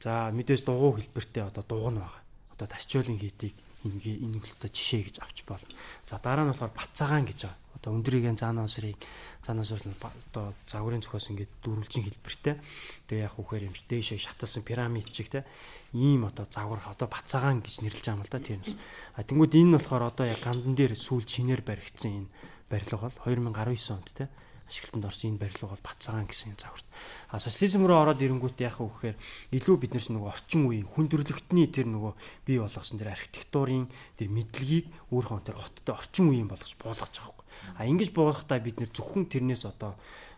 за 0.00 0.32
мэдээж 0.32 0.64
дугуй 0.64 1.04
хэлбэртэй 1.04 1.44
одоо 1.44 1.60
дугуй 1.60 1.92
нь 1.92 2.00
байгаа. 2.00 2.24
Одоо 2.56 2.68
тасчоолын 2.72 3.20
хийдийг 3.20 3.52
ингээ 3.84 4.24
энэ 4.24 4.40
хөлтөд 4.40 4.72
жишээ 4.72 5.02
гэж 5.12 5.16
авч 5.20 5.44
болно. 5.44 5.72
За 6.08 6.16
дараа 6.24 6.48
нь 6.48 6.52
болохоор 6.56 6.72
Бацаагаан 6.72 7.28
гэж 7.28 7.40
байгаа. 7.52 7.60
Одоо 7.86 8.02
өндрийн 8.02 8.34
заанаа 8.34 8.66
срыг 8.66 8.98
заанаа 9.46 9.62
срыг 9.62 9.86
одоо 10.02 10.50
загварын 10.66 11.06
цохоос 11.06 11.30
ингээ 11.30 11.46
дөрвөлжин 11.62 12.02
хэлбэртэй. 12.02 12.58
Тэгээ 13.06 13.30
яг 13.30 13.38
үхээр 13.38 13.70
юм 13.70 13.74
чи 13.78 13.86
дээшээ 13.86 14.18
шаталсан 14.18 14.66
пирамид 14.66 15.06
чиг 15.14 15.30
те. 15.30 15.46
Ийм 15.94 16.26
одоо 16.26 16.50
загвар 16.50 16.82
одоо 16.82 17.06
Бацаагаан 17.06 17.62
гэж 17.62 17.86
нэрлэж 17.86 18.02
байгаа 18.10 18.18
юм 18.18 18.26
л 18.26 18.34
да 18.34 18.42
тийм 18.42 18.58
юм. 18.66 18.74
А 19.14 19.22
тэнгууд 19.22 19.54
энэ 19.54 19.70
нь 19.70 19.74
болохоор 19.78 20.02
одоо 20.10 20.26
яг 20.26 20.42
гандан 20.42 20.74
дээр 20.74 20.98
сүүл 20.98 21.22
чинээр 21.22 21.62
баригдсан 21.62 22.26
энэ 22.26 22.30
барилга 22.66 23.06
бол 23.06 23.18
2019 23.22 23.94
онд 23.94 24.10
те 24.18 24.26
ашиглалтанд 24.66 25.06
орсон 25.06 25.30
энэ 25.34 25.42
барилга 25.42 25.70
бол 25.70 25.86
Бацаагаан 25.86 26.26
гэсэн 26.26 26.58
загварт. 26.58 26.86
А 27.30 27.38
социализм 27.38 27.86
руу 27.86 27.98
ороод 28.02 28.20
ирэнгүүт 28.22 28.58
яах 28.62 28.82
вэ 28.82 29.14
гэхээр 29.14 29.16
илүү 29.54 29.76
бид 29.78 29.92
нар 29.94 30.06
нөгөө 30.06 30.30
орчин 30.30 30.62
үеийн 30.66 30.90
хүндрэлтний 30.90 31.66
тэр 31.70 31.86
нөгөө 31.86 32.12
бий 32.46 32.58
болгосон 32.58 32.98
тэр 32.98 33.14
архитектурын 33.14 33.86
тэр 34.18 34.28
мэдлэгийг 34.34 34.86
өөрийнхөө 35.14 35.46
тэр 35.46 35.56
хоттой 35.56 35.94
орчин 35.94 36.26
үеийн 36.34 36.50
болгож 36.50 36.72
буулгаж 36.82 37.14
байгаа 37.14 37.34
юм. 37.34 37.46
А 37.78 37.86
ингэж 37.86 38.10
буулгахдаа 38.10 38.58
бид 38.58 38.82
нэр 38.82 38.90
зөвхөн 38.90 39.30
тэрнээс 39.30 39.64
одоо 39.70 39.94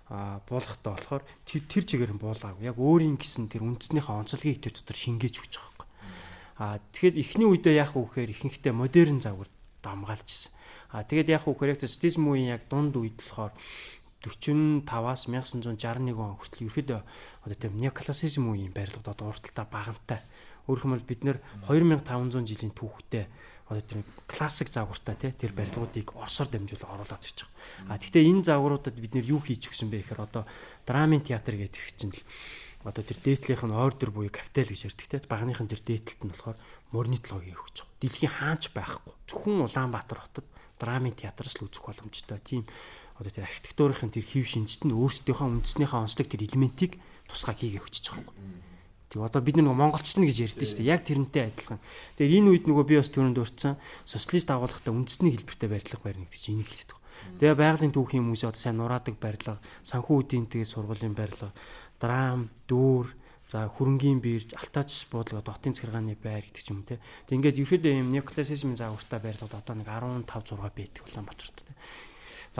а 0.08 0.40
буулгахтаа 0.48 0.96
болохоор 0.96 1.24
тэр 1.44 1.62
тэр 1.68 1.84
чигээр 1.84 2.12
нь 2.16 2.22
буулгаагүй. 2.22 2.64
Яг 2.64 2.80
өөрийн 2.80 3.20
гэсэн 3.20 3.52
тэр 3.52 3.64
үндснийхээ 3.64 4.16
онцлогийг 4.16 4.64
тэр 4.64 4.72
дотор 4.72 4.96
шингээж 4.96 5.36
өгч 5.36 5.52
байгаа 5.60 5.72
юм. 5.72 5.88
А 6.58 6.80
тэгэхэд 6.96 7.16
эхний 7.20 7.46
үедээ 7.46 7.76
яах 7.76 7.92
вэ 7.92 8.08
гэхээр 8.08 8.32
ихэнхдээ 8.32 8.72
модерн 8.72 9.20
загвар 9.20 9.52
дамгаалж 9.84 10.26
ирсэн. 10.26 10.52
А 10.88 11.04
тэгээд 11.04 11.28
яах 11.28 11.44
вэ 11.44 11.52
гэхээр 11.52 11.84
социализм 11.84 12.24
үеийн 12.24 12.56
яг 12.56 12.64
дунд 12.72 12.96
үед 12.96 13.20
болохоор 13.20 13.52
45-аас 14.22 15.30
1961 15.30 16.18
он 16.18 16.34
хүртэл 16.38 16.66
ерөөдөө 16.66 17.00
одоо 17.46 17.56
тийм 17.56 17.78
неоклассицизм 17.78 18.50
үеийн 18.50 18.74
барилгад 18.74 19.14
одоо 19.14 19.30
урталтаа 19.30 19.66
багантай. 19.70 20.20
Өөрөөр 20.66 20.98
хэлбэл 20.98 21.10
бид 21.10 21.22
нэр 21.22 21.38
2500 21.70 22.42
жилийн 22.44 22.74
түүхтэй 22.74 23.30
одоо 23.68 23.84
тэр 23.84 24.00
классик 24.26 24.72
загвартай 24.72 25.14
тий 25.14 25.32
тэр 25.32 25.52
барилгуудыг 25.52 26.16
орсоор 26.16 26.48
дамжуулан 26.48 26.98
оруулаад 26.98 27.20
байгаа. 27.20 27.48
А 27.92 28.00
тэгвэл 28.00 28.24
энэ 28.24 28.46
загваруудад 28.48 28.96
бид 28.96 29.12
нэр 29.12 29.28
юу 29.28 29.40
хийж 29.44 29.68
өгсөн 29.68 29.92
бэ 29.92 30.08
гэхээр 30.08 30.24
одоо 30.24 30.48
драмын 30.88 31.20
театр 31.20 31.60
гэдэг 31.60 31.84
чинь 31.92 32.16
л 32.16 32.22
одоо 32.88 33.04
тэр 33.04 33.20
дээдлийнх 33.20 33.64
нь 33.68 33.76
ордер 33.76 34.08
буюу 34.08 34.32
капитал 34.32 34.72
гэж 34.72 34.88
ярьдаг 34.88 35.06
тий 35.12 35.20
багныхын 35.28 35.68
тэр 35.68 35.82
дээдлэлт 35.84 36.22
нь 36.24 36.32
болохоор 36.32 36.58
морнитлогыг 36.96 37.60
өгч 37.60 37.76
байгаа. 37.84 38.00
Дэлхийн 38.00 38.34
хаач 38.40 38.64
байхгүй. 38.72 39.14
Зөвхөн 39.28 39.66
Улаанбаатар 39.68 40.18
хотод 40.24 40.46
драмын 40.80 41.12
театраас 41.12 41.60
л 41.60 41.68
үзэх 41.68 41.84
боломжтой. 41.84 42.40
Тийм 42.40 42.64
одоо 43.18 43.32
тэр 43.34 43.50
архитектурын 43.50 44.14
тэр 44.14 44.22
хэв 44.22 44.46
шинжит 44.46 44.86
нь 44.86 44.94
өөрсдийнхөө 44.94 45.46
үндэснийхээ 45.66 45.98
онцлог 45.98 46.28
тэр 46.30 46.46
элементийг 46.46 47.02
тусгай 47.26 47.54
хийгээ 47.58 47.82
өчөж 47.82 48.06
байгаа 48.14 48.30
юм. 48.30 48.62
Тэг 49.08 49.24
одоо 49.24 49.40
бид 49.40 49.56
нэг 49.56 49.66
монголчлна 49.66 50.28
гэж 50.28 50.52
ярьдэн 50.52 50.68
шүү 50.68 50.78
дээ. 50.84 50.92
Яг 50.92 51.02
тэрнтэй 51.02 51.48
адилхан. 51.48 51.80
Тэгэхээр 52.20 52.38
энэ 52.44 52.50
үед 52.52 52.64
нөгөө 52.68 52.84
би 52.84 52.94
бас 53.00 53.08
түрүүнд 53.08 53.36
дурдсан 53.40 53.80
социалист 54.04 54.52
агуулгатай 54.52 54.92
үндэсний 54.92 55.32
хэлбэртэй 55.32 55.68
барилга 55.72 56.04
барина 56.04 56.28
гэдэг 56.28 56.38
чинь 56.44 56.60
энийг 56.60 56.68
хэлээд 56.68 56.92
байгаа. 56.92 57.40
Тэгээ 57.40 57.56
байгалийн 57.56 57.94
түүхийн 57.96 58.24
хүмүүс 58.28 58.44
одоо 58.44 58.60
сайн 58.60 58.76
нураадаг 58.76 59.16
барилга, 59.16 59.56
санхүү 59.80 60.16
үдийн 60.28 60.46
тэгээ 60.52 60.68
сургуулийн 60.68 61.16
барилга, 61.16 61.56
драм, 61.96 62.52
дүүр, 62.68 63.06
за 63.48 63.64
хөрөнгийн 63.64 64.20
бирж, 64.20 64.52
алтаач 64.52 65.08
буудлага, 65.08 65.56
дотын 65.56 65.72
захиргааны 65.72 66.14
байр 66.20 66.44
гэдэг 66.44 66.62
ч 66.62 66.68
юм 66.68 66.84
те. 66.84 67.00
Тэг 67.24 67.40
ингээд 67.40 67.64
ерөөдөө 67.64 67.92
юм 67.96 68.12
неоклассицизмын 68.12 68.76
загвартай 68.76 69.24
барилгад 69.24 69.56
одоо 69.56 69.74
нэг 69.74 69.88
15 69.88 70.52
6 70.52 70.68
байдаг 70.68 71.02
Улаанбаатарт 71.08 71.64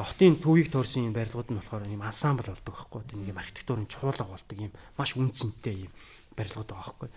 хотын 0.05 0.38
төвийг 0.38 0.70
төрсэн 0.70 1.11
юм 1.11 1.14
барилгууд 1.16 1.51
нь 1.51 1.59
болохоор 1.59 1.88
юм 1.88 2.03
ансамбл 2.07 2.46
болдог 2.51 2.74
байхгүй. 2.74 3.03
Нэг 3.18 3.34
юм 3.34 3.38
архитектурын 3.38 3.90
чуулга 3.90 4.24
болдог 4.26 4.59
юм 4.59 4.72
маш 4.94 5.16
үнцэнтэй 5.18 5.88
юм 5.88 5.92
барилгууд 6.38 6.70
байгаа 6.70 6.94
байхгүй. 6.94 7.09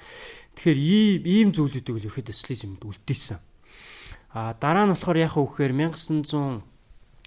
Тэгэхээр 0.55 0.79
ийм 0.79 1.21
ийм 1.25 1.49
зүйлүүдийг 1.53 1.97
л 1.97 2.07
ерөөхдөө 2.09 2.33
социализмд 2.33 2.81
үлдээсэн. 2.81 3.39
А 4.33 4.55
дараа 4.57 4.87
нь 4.89 4.93
болохоор 4.95 5.17
яах 5.21 5.35
вэ 5.37 5.45
гэхээр 5.45 5.73
1900 5.77 6.63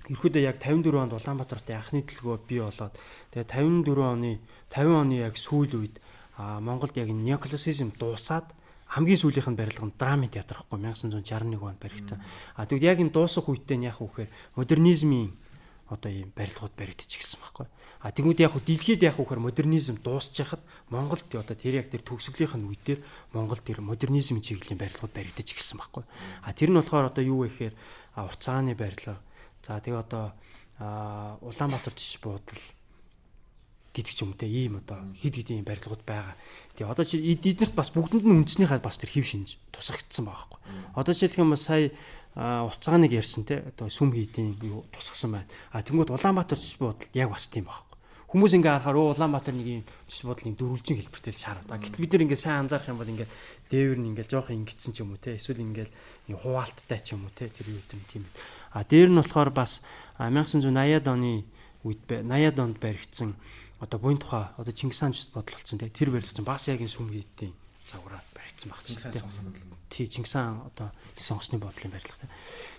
ерөөдөө 0.09 0.43
яг 0.45 0.57
54 0.61 1.01
онд 1.01 1.13
Улаанбаатарт 1.17 1.69
анхны 1.73 2.05
төлгөө 2.05 2.37
бий 2.45 2.61
болоод 2.61 2.93
тэгээ 3.33 3.49
54 3.49 4.05
оны 4.05 4.33
50 4.69 5.01
оны 5.01 5.15
яг 5.25 5.37
сүүл 5.41 5.73
үед 5.81 5.97
Монголд 6.37 6.97
яг 6.99 7.09
неоклассицизм 7.09 7.95
дуусаад 7.97 8.53
хамгийн 8.91 9.21
сүүлийнх 9.21 9.49
нь 9.49 9.59
барилга 9.59 9.87
нь 9.89 9.97
драмын 9.97 10.29
театр 10.29 10.61
гэхгүй 10.61 10.79
1961 10.83 11.57
онд 11.63 11.81
баригдсан. 11.81 12.21
А 12.57 12.67
тэгвэл 12.67 12.91
яг 12.91 12.99
энэ 13.01 13.15
дуусах 13.15 13.49
үедээ 13.49 13.79
нь 13.81 13.89
яах 13.89 14.03
вэ 14.03 14.29
гэхээр 14.29 14.31
модернизмын 14.61 15.33
одоо 15.89 16.11
ийм 16.11 16.33
барилгууд 16.33 16.73
баригдчихсан 16.77 17.41
байхгүй. 17.41 17.67
А 18.05 18.13
тэгмүүд 18.13 18.41
яг 18.41 18.53
хөө 18.53 18.65
дэлхийд 18.65 19.03
яг 19.05 19.17
хөөр 19.17 19.41
модернизм 19.41 20.01
дуусчихад 20.01 20.61
Монголд 20.89 21.25
одоо 21.29 21.57
тэр 21.57 21.81
яг 21.85 21.89
тэр 21.93 22.05
төгсгөлийн 22.05 22.65
үед 22.69 22.83
дээр 22.85 23.01
Монгол 23.33 23.61
тэр 23.61 23.81
модернизм 23.81 24.41
чиглэлийн 24.41 24.81
барилгууд 24.81 25.13
баригдаж 25.13 25.49
ирсэн 25.53 25.81
байхгүй. 25.81 26.05
А 26.45 26.53
тэр 26.53 26.73
нь 26.73 26.79
болохоор 26.81 27.13
одоо 27.13 27.25
юу 27.25 27.45
вэ 27.45 27.53
гэхээр 27.53 27.75
урцааны 28.17 28.77
барилга. 28.77 29.21
За 29.65 29.81
тэгээ 29.81 30.01
одоо 30.01 30.33
Улаанбаатар 31.45 31.95
жиш 31.97 32.21
буудал 32.21 32.61
гэдэг 33.95 34.13
ч 34.13 34.21
юм 34.27 34.35
те 34.35 34.51
ийм 34.51 34.83
одоо 34.83 34.99
хид 35.15 35.39
хидийн 35.39 35.63
барилгууд 35.63 36.03
байгаа. 36.03 36.35
Тэгээ 36.75 36.91
одоо 36.91 37.05
чи 37.07 37.23
эднэрт 37.23 37.79
бас 37.79 37.95
бүгдэнд 37.95 38.27
нь 38.27 38.37
үндснийхаа 38.43 38.83
бас 38.83 38.99
тэр 38.99 39.15
хэв 39.15 39.23
шинж 39.23 39.63
тусагдсан 39.71 40.27
байгаа 40.27 40.51
байхгүй. 40.51 40.61
Одоо 40.99 41.15
жишээлх 41.15 41.39
юм 41.39 41.55
сая 41.55 41.95
уцааныг 42.35 43.13
ярьсан 43.15 43.47
те 43.47 43.63
одоо 43.63 43.89
сүм 43.89 44.11
хийдийн 44.11 44.59
юу 44.63 44.85
тусгасан 44.91 45.39
байна. 45.39 45.49
А 45.71 45.83
тэнгууд 45.83 46.11
Улаанбаатар 46.11 46.59
жиш 46.59 46.79
буудал 46.79 47.09
яг 47.15 47.31
бас 47.31 47.47
тийм 47.47 47.71
байхгүй 47.71 47.95
Хүмүүс 48.35 48.51
ингээ 48.59 48.83
харахаар 48.83 48.99
оо 48.99 49.15
Улаанбаатар 49.15 49.55
нэг 49.55 49.69
юм 49.71 49.83
жишээ 50.11 50.27
бодлын 50.27 50.59
дөрвөлжин 50.59 50.99
хэлбэртэй 50.99 51.31
л 51.31 51.39
шаардаг. 51.39 51.79
Гэтэл 51.79 52.03
бид 52.03 52.13
нар 52.19 52.25
ингээ 52.27 52.43
сайн 52.43 52.67
анзаарах 52.67 52.91
юм 52.91 52.99
бол 52.99 53.13
ингээ 53.15 53.31
дээвэр 53.71 53.99
нь 54.03 54.11
ингээ 54.11 54.27
жоох 54.27 54.51
ингэсэн 54.51 54.91
ч 54.91 55.07
юм 55.07 55.15
уу 55.15 55.23
те 55.23 55.39
эсвэл 55.39 55.63
ингээ 55.63 55.87
хуваалттай 56.43 56.99
ч 56.99 57.15
юм 57.15 57.31
уу 57.31 57.35
те 57.39 57.47
тэр 57.47 57.71
юу 57.71 57.79
юм 57.79 58.03
тийм. 58.11 58.27
А 58.75 58.83
дээр 58.83 59.15
нь 59.15 59.23
болохоор 59.23 59.55
бас 59.55 59.87
1980-ад 60.19 61.07
оны 61.07 61.47
үед 61.87 62.03
80-ад 62.11 62.59
онд 62.59 62.83
баригдсан 62.83 63.39
одоо 63.79 63.99
буйн 64.03 64.19
тухай 64.19 64.51
одоо 64.59 64.75
Чингис 64.75 64.99
хаан 64.99 65.15
жишээ 65.15 65.39
бодол 65.39 65.55
болсон 65.55 65.79
те 65.79 65.95
тэр 65.95 66.11
барилсан 66.11 66.43
бас 66.43 66.67
яг 66.67 66.83
энэ 66.83 66.91
сүм 66.91 67.15
хийдийн 67.15 67.55
загвараа 67.91 68.23
баригдсан 68.35 68.69
баг 68.71 68.81
ч 68.85 68.97
те. 68.97 69.23
Тий 69.91 70.09
Чингис 70.09 70.33
хаан 70.33 70.65
одоо 70.65 70.91
сонгосны 71.17 71.59
бодлын 71.59 71.93
барилга 71.93 72.17
те. 72.19 72.29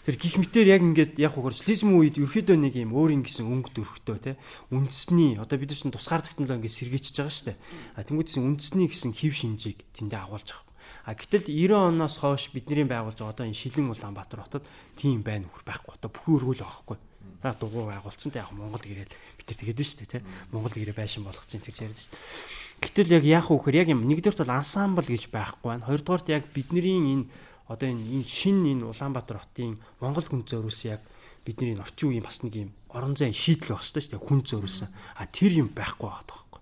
Тэр 0.05 0.15
гих 0.17 0.37
мэтэр 0.37 0.67
яг 0.67 0.81
ингээд 0.81 1.19
яг 1.21 1.37
хуугаар 1.37 1.53
социализм 1.53 1.95
үед 1.95 2.17
ерөөдөө 2.17 2.57
нэг 2.57 2.73
юм 2.75 2.91
өөр 2.97 3.15
ингэсэн 3.21 3.45
өнгө 3.45 3.71
дөрхтөө 3.77 4.17
те 4.19 4.31
үндэсний 4.73 5.37
одоо 5.37 5.57
бид 5.61 5.71
нар 5.71 5.79
чинь 5.79 5.93
тусгаар 5.93 6.25
технологи 6.25 6.65
ингээд 6.65 6.77
сэргээчихэж 6.81 7.17
байгаа 7.21 7.43
дээ. 7.53 7.57
А 7.95 8.03
тэнгуүдсэн 8.03 8.43
үндэсний 8.43 8.87
гэсэн 8.89 9.11
хев 9.13 9.33
шинжийг 9.37 9.79
тэндээ 9.93 10.19
агуулж 10.25 10.49
байгаа. 10.49 10.65
А 11.05 11.13
гэтэл 11.13 11.45
90 11.45 11.93
оноос 11.93 12.17
хойш 12.17 12.49
бидний 12.49 12.85
байгуулж 12.85 13.21
байгаа 13.21 13.33
одоо 13.33 13.45
энэ 13.45 13.57
Шилэн 13.57 13.93
Улаанбаатар 13.93 14.41
хотод 14.41 14.65
тийм 14.97 15.21
байна 15.21 15.45
үхэр 15.45 15.65
байхгүй. 15.65 15.93
Одоо 16.01 16.09
бүхэн 16.09 16.35
өргөл 16.41 16.65
байхгүй. 16.65 16.97
За 17.45 17.53
дугуй 17.53 17.85
байгуулсан 17.85 18.33
те 18.33 18.41
яг 18.41 18.49
Монгол 18.53 18.81
гэрэл 18.81 19.09
бид 19.37 19.45
нар 19.45 19.59
тэгээд 19.61 19.81
шүү 19.85 19.99
дээ 20.01 20.13
те. 20.17 20.25
Монгол 20.49 20.73
гэрээ 20.73 20.97
байшин 20.97 21.25
болгоцсон 21.25 21.61
гэж 21.61 21.77
яриад 21.77 22.01
шүү 22.01 22.09
дээ. 22.09 22.65
Гэтэл 22.85 23.17
яг 23.17 23.25
яах 23.25 23.49
вэ 23.49 23.57
гэхээр 23.57 23.79
яг 23.81 23.87
юм 23.89 24.05
нэгдүгээрт 24.05 24.45
бол 24.45 24.57
ансамбл 24.61 25.09
гэж 25.09 25.33
байхгүй 25.33 25.73
байна. 25.73 25.89
Хоёрдугаарт 25.89 26.29
яг 26.29 26.45
бидний 26.53 27.17
энэ 27.17 27.25
одоо 27.65 27.89
энэ 27.89 28.21
шин 28.29 28.61
энэ 28.61 28.85
Улаанбаатар 28.85 29.41
хотын 29.41 29.81
Монгол 29.97 30.21
хүн 30.21 30.45
зөөрүүлсэн 30.45 30.93
яг 30.93 31.01
бидний 31.41 31.73
орчин 31.73 32.13
үеийн 32.13 32.25
бас 32.25 32.45
нэг 32.45 32.53
юм 32.53 32.71
орон 32.93 33.17
зайн 33.17 33.33
шийдэл 33.33 33.73
хэрэгтэй 33.73 34.01
шүү 34.05 34.13
дээ 34.13 34.21
хүн 34.21 34.41
зөөрүүлсэн. 34.45 34.89
А 35.17 35.25
тэр 35.25 35.65
юм 35.65 35.73
байхгүй 35.73 36.05
байгаа 36.05 36.25
тоххой. 36.29 36.61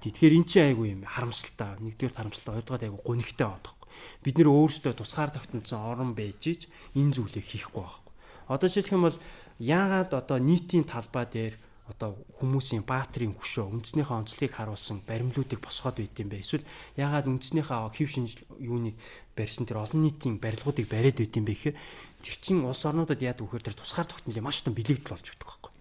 Тэгэхээр 0.00 0.36
эн 0.40 0.46
чинь 0.48 0.66
айгүй 0.72 0.86
юм 0.96 1.04
харамсалтай. 1.04 1.76
Нэгдүгээр 1.76 2.16
харамсалтай, 2.16 2.52
хоёрдугаар 2.56 2.84
айгүй 2.88 3.02
гонигтай 3.04 3.46
байгаа 3.52 3.64
тоххой. 3.68 3.88
Бид 4.24 4.34
нэр 4.40 4.48
өөрсдөө 4.48 4.92
тусгаар 4.96 5.30
тогтнолцсон 5.36 5.80
орон 5.84 6.10
байж 6.16 6.40
ич 6.48 6.62
энэ 6.96 7.12
зүйлийг 7.12 7.44
хийхгүй 7.44 7.84
байхгүй. 7.84 8.12
Одоо 8.48 8.68
жишээлх 8.68 8.96
юм 8.96 9.04
бол 9.04 9.18
яагаад 9.60 10.12
одоо 10.16 10.38
нийтийн 10.40 10.88
талбай 10.88 11.28
дээр 11.28 11.54
одоо 11.88 12.20
хүмүүсийн 12.36 12.84
баатрийн 12.84 13.32
хөшөө 13.32 13.64
үндснийхээ 13.72 14.20
онцлогийг 14.20 14.52
харуулсан 14.52 15.00
баримлуудыг 15.08 15.60
босгоод 15.64 15.96
байт 15.96 16.20
юм 16.20 16.28
бэ? 16.28 16.44
Эсвэл 16.44 16.68
яагаад 17.00 17.26
үндснийхээ 17.32 17.80
хэв 17.96 18.08
шинж 18.12 18.44
юуныг 18.60 18.96
барьсан 19.32 19.64
тэр 19.64 19.80
олон 19.80 20.04
нийтийн 20.04 20.36
барилгуудыг 20.36 20.84
бариад 20.84 21.16
байт 21.16 21.32
юм 21.32 21.48
бэ 21.48 21.56
гэхээр 21.56 21.76
тэр 22.20 22.36
чин 22.44 22.68
улс 22.68 22.84
орнуудад 22.84 23.24
яадаг 23.24 23.48
вөхөр 23.48 23.64
тэр 23.64 23.76
тусгаар 23.78 24.04
тогтнолын 24.04 24.44
маш 24.44 24.60
том 24.60 24.76
бэлэгдэл 24.76 25.16
болж 25.16 25.26
өгдөг 25.32 25.48
байхгүй. 25.48 25.72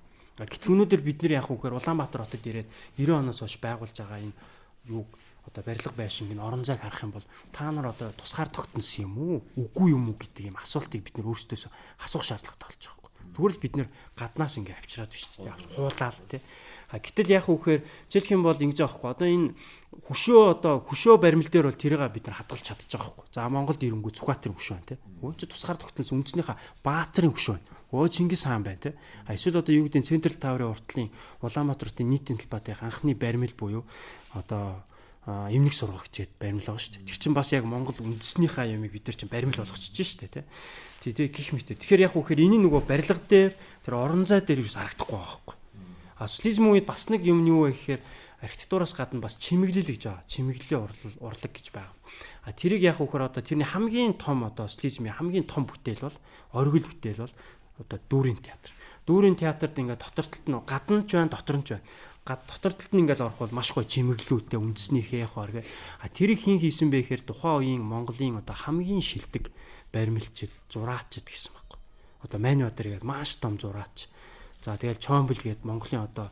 Гэтэл 0.48 0.74
өнөөдөр 0.74 1.02
бид 1.02 1.20
нар 1.26 1.34
яах 1.42 1.50
вөхөр 1.50 1.76
Улаанбаатар 1.76 2.24
хотод 2.24 2.46
ирээд 2.46 2.70
90 2.96 3.20
оноос 3.26 3.42
хойш 3.42 3.58
байгуулж 3.58 3.96
байгаа 3.98 4.22
энэ 4.22 4.38
юуг 4.86 5.10
одоо 5.50 5.64
барилга 5.66 5.92
байшинг 5.98 6.32
энэ 6.32 6.46
орон 6.46 6.64
зайг 6.64 6.80
харах 6.86 7.04
юм 7.04 7.12
бол 7.12 7.26
та 7.52 7.72
нар 7.72 7.90
одоо 7.90 8.14
тусгаар 8.14 8.48
тогтносон 8.54 9.10
юм 9.10 9.14
уу? 9.18 9.36
Үгүй 9.58 9.98
юм 9.98 10.14
уу 10.14 10.18
гэдэг 10.20 10.54
юм 10.54 10.58
асуултыг 10.62 11.02
бид 11.04 11.18
нар 11.18 11.28
өөрсдөөсөө 11.34 11.72
асуух 12.06 12.24
шаардлагатай 12.24 12.68
болж 12.70 12.97
байгаа. 13.38 13.54
Тэгвэл 13.54 13.62
бид 13.62 13.74
нэр 13.78 13.90
гаднаас 14.18 14.58
ингээ 14.58 14.82
авчираад 14.82 15.14
биш 15.14 15.30
үү? 15.38 15.54
Хуулаад 15.78 16.18
тий. 16.26 16.42
А 16.90 16.98
гэтэл 16.98 17.36
яах 17.36 17.48
вэ 17.52 17.56
гэхээр 17.56 17.82
жишээлх 18.10 18.34
юм 18.34 18.42
бол 18.42 18.58
ингэж 18.58 18.80
аахгүй. 18.82 19.10
Одоо 19.14 19.28
энэ 19.30 19.54
хөшөө 20.10 20.42
одоо 20.58 20.74
хөшөө 20.82 21.16
баримл 21.22 21.46
дээр 21.46 21.70
бол 21.70 21.78
тэрийг 21.78 22.02
бид 22.10 22.26
нар 22.26 22.40
хадгалж 22.42 22.64
чадчих 22.64 22.90
жоохгүй. 22.90 23.28
За 23.36 23.46
Монголд 23.46 23.84
ирэнгүү 23.84 24.16
Зүхбаатарын 24.16 24.56
хөшөө 24.56 24.76
байна 24.80 24.90
тий. 24.96 25.00
Өө 25.22 25.36
чи 25.36 25.46
тусгаар 25.52 25.78
тогтнолсон 25.78 26.24
үндснийхээ 26.24 26.58
Баатарын 26.88 27.36
хөшөө 27.36 27.56
байна. 27.60 27.70
Өө 27.92 28.08
Чингис 28.08 28.48
хаан 28.48 28.64
байна 28.64 28.80
тий. 28.80 28.94
А 29.28 29.36
эсвэл 29.36 29.60
одоо 29.60 29.76
юу 29.76 29.86
гэдэг 29.92 30.00
нь 30.00 30.08
Централ 30.08 30.40
таврын 30.40 30.72
уртлын 30.72 31.12
Улаанбаатарын 31.44 32.08
нийтийн 32.08 32.40
талбайтай 32.40 32.80
анхны 32.80 33.14
баримл 33.20 33.52
буюу 33.52 33.84
одоо 34.32 34.80
эмнэг 35.28 35.76
сургах 35.76 36.08
гэжээд 36.08 36.40
баримл 36.40 36.64
байгаа 36.64 36.80
шүү 36.80 37.04
дээ. 37.04 37.08
Тэр 37.12 37.20
чинь 37.20 37.36
бас 37.36 37.52
яг 37.52 37.68
Монгол 37.68 38.00
үндэснийхээ 38.00 38.80
ямыг 38.80 38.96
бид 38.96 39.12
нар 39.12 39.18
чинь 39.20 39.28
баримл 39.28 39.60
болгочихж 39.60 40.00
шүү 40.00 40.20
дээ 40.24 40.32
тий. 40.40 40.46
Тий, 41.12 41.28
гих 41.28 41.52
мэт. 41.52 41.76
Тэгэхээр 41.76 42.08
яг 42.08 42.16
үхээр 42.16 42.48
энэ 42.48 42.64
нөгөө 42.64 42.88
барилга 42.88 43.20
дээр 43.28 43.52
тэр 43.84 43.94
орон 44.00 44.24
зай 44.24 44.40
дээр 44.40 44.64
юу 44.64 44.72
харагдахгүй 44.72 45.20
байхгүй. 45.20 45.56
А 46.16 46.32
социализм 46.32 46.72
үед 46.72 46.88
бас 46.88 47.12
нэг 47.12 47.28
юм 47.28 47.44
юу 47.44 47.68
вэ 47.68 47.76
гэхээр 47.76 48.02
архитектураас 48.40 48.96
гадна 48.96 49.20
бас 49.20 49.36
чимэглэл 49.36 49.92
гэж 49.92 50.04
байгаа. 50.08 50.24
Чимэглэлийн 50.32 50.82
урлаг 50.88 51.12
урлаг 51.20 51.52
гэж 51.52 51.68
байгаа. 51.76 51.96
А 52.48 52.56
тэрийг 52.56 52.82
яг 52.88 53.04
үхээр 53.04 53.28
одоо 53.28 53.44
тэрний 53.44 53.68
хамгийн 53.68 54.16
том 54.16 54.48
одоо 54.48 54.72
социализмын 54.72 55.12
хамгийн 55.12 55.44
том 55.44 55.68
бүтээл 55.68 56.08
бол 56.08 56.18
оргил 56.56 56.88
бүтээл 56.88 57.28
бол 57.28 57.36
одоо 57.84 58.00
дүүрийн 58.08 58.40
театр. 58.40 58.72
Дүүрийн 59.08 59.36
театрт 59.36 59.76
ингээд 59.76 60.04
дотор 60.04 60.26
талд 60.28 60.48
нь 60.48 60.60
гадна 60.68 61.04
ч 61.04 61.12
байна, 61.16 61.32
дотор 61.32 61.58
нь 61.60 61.66
ч 61.68 61.70
байна 61.76 61.86
гад 62.28 62.44
дотор 62.44 62.76
талд 62.76 62.92
нь 62.92 63.08
ингээл 63.08 63.32
орох 63.32 63.40
бол 63.48 63.56
маш 63.56 63.72
гоё 63.72 63.88
чимэглэлүүдтэй 63.88 64.60
үндэснийхээ 64.60 65.24
яг 65.24 65.34
оргэ. 65.40 65.64
А 66.04 66.12
тэрийг 66.12 66.44
хин 66.44 66.60
хийсэн 66.60 66.92
бэ 66.92 67.08
гэхээр 67.08 67.24
тухайн 67.24 67.80
үеийн 67.80 67.84
Монголын 67.88 68.44
одоо 68.44 68.52
хамгийн 68.52 69.00
шилдэг 69.00 69.48
баримлчид, 69.96 70.52
зураачид 70.68 71.24
гэсэн 71.24 71.56
байхгүй. 71.56 71.80
Одоо 72.28 72.40
Маньбатар 72.44 72.88
гэдэг 72.92 73.08
маш 73.08 73.40
том 73.40 73.56
зураач. 73.56 74.12
За 74.60 74.76
тэгэл 74.76 75.00
Чомбл 75.00 75.40
гэдэг 75.40 75.64
Монголын 75.64 76.04
одоо 76.04 76.28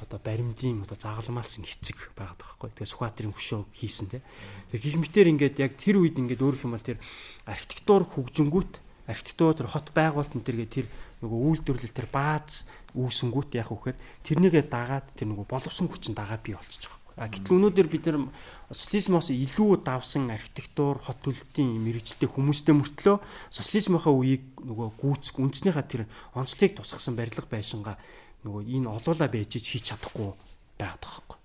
одоо 0.00 0.20
баримтын 0.20 0.84
одоо 0.84 0.96
загалмаалсан 0.96 1.64
эцэг 1.64 2.12
байгаад 2.16 2.40
байгаа 2.40 2.56
байхгүй. 2.60 2.68
Тэгээ 2.76 2.92
Сүхбаатарын 2.92 3.36
хөшөө 3.36 3.60
хийсэн 3.72 4.06
те. 4.08 4.24
Тэгээ 4.72 4.84
гих 4.84 4.96
мэтэр 5.00 5.28
ингээд 5.32 5.56
яг 5.60 5.72
тэр 5.76 6.00
үед 6.00 6.16
ингээд 6.16 6.40
өөрөх 6.40 6.64
юм 6.64 6.72
бол 6.76 6.84
тэр 6.84 6.98
архитектур 7.44 8.08
хөгжингүүт 8.08 8.72
архитектур 9.12 9.52
тэр 9.52 9.68
хот 9.68 9.92
байгуулалтын 9.92 10.40
тэргээ 10.40 10.68
тэр 10.72 10.86
нөгөө 11.20 11.40
үйлдвэрлэл 11.52 11.96
тэр 11.96 12.08
бааз 12.08 12.64
үүсэнгүүт 12.94 13.50
яах 13.58 13.70
вэхээр 13.70 13.98
тэрнийгээ 14.24 14.64
дагаад 14.70 15.06
тэр 15.14 15.32
нөгөө 15.32 15.46
боловсон 15.46 15.88
хүчин 15.90 16.14
дагаа 16.14 16.38
бий 16.42 16.54
болчихж 16.54 16.88
байгаа. 16.88 17.00
А 17.20 17.28
гэтэл 17.28 17.58
өнөөдөр 17.58 17.88
бид 17.92 18.04
нар 18.08 18.32
социализмоос 18.72 19.28
илүү 19.34 19.84
давсан 19.84 20.30
архитектур, 20.32 20.96
хот 21.04 21.20
төлөлтийн 21.20 21.68
мэрэгчлээ 21.84 22.30
хүмүүстэй 22.32 22.72
мөртлөө 22.72 23.16
социализмынхаа 23.52 24.14
үеийг 24.14 24.64
нөгөө 24.64 24.88
гүйцэх 24.96 25.36
үндснийхаа 25.36 25.84
тэр 25.84 26.08
онцлогийг 26.32 26.80
тусгасан 26.80 27.20
барилга 27.20 27.44
байшингаа 27.44 28.00
нөгөө 28.46 28.62
энэ 28.72 28.88
олоола 28.88 29.28
байж 29.28 29.52
хийж 29.60 29.92
чадахгүй 29.92 30.32
байгаад 30.80 31.02
байгаа 31.04 31.20
байхгүй. 31.28 31.38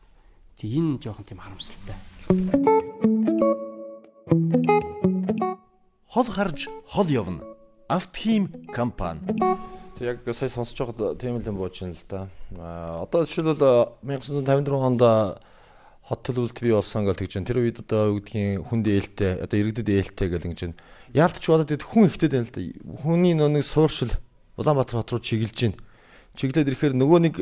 Тэг 0.56 0.70
энэ 0.80 1.00
жоохон 1.04 1.28
тийм 1.28 1.44
харамсалтай. 1.44 1.98
Хол 6.08 6.30
харж 6.32 6.72
хол 6.88 7.10
явна. 7.12 7.44
Автхим 7.92 8.48
компани. 8.72 9.20
Тэг 9.96 10.20
яг 10.20 10.36
сая 10.36 10.52
сонсож 10.52 10.76
байгаад 10.76 11.16
тийм 11.24 11.40
л 11.40 11.48
юм 11.48 11.56
бууж 11.56 11.80
байна 11.80 11.96
л 11.96 12.04
да. 12.12 12.28
А 12.60 13.08
одоо 13.08 13.24
жишээлбэл 13.24 13.96
1954 14.04 14.76
онд 14.76 15.00
хот 16.04 16.20
төлөвлөлт 16.20 16.60
бий 16.60 16.76
болсон 16.76 17.08
гэж 17.08 17.16
тэгж 17.16 17.34
байна. 17.40 17.48
Тэр 17.48 17.60
үед 17.64 17.80
одоо 17.80 18.12
юу 18.12 18.20
гэдгийг 18.20 18.60
хүнд 18.68 18.86
ээлтэй, 18.92 19.40
одоо 19.40 19.56
иргэдэд 19.56 19.88
ээлтэй 19.88 20.28
гэж 20.28 20.44
ингэж 20.52 20.60
байна. 20.68 20.80
Яалтч 21.16 21.44
бодоод 21.48 21.72
ид 21.72 21.88
хүн 21.88 22.12
ихтэй 22.12 22.28
байна 22.28 22.44
л 22.44 22.52
да. 22.52 22.62
Хүний 23.08 23.40
нэг 23.40 23.64
сууршил 23.64 24.12
Улаанбаатар 24.60 25.00
хот 25.00 25.16
руу 25.16 25.24
чиглэж 25.24 25.56
байна. 25.64 25.80
Чиглээд 26.36 26.76
ирэхээр 26.76 26.94
нөгөө 27.00 27.20
нэг 27.32 27.36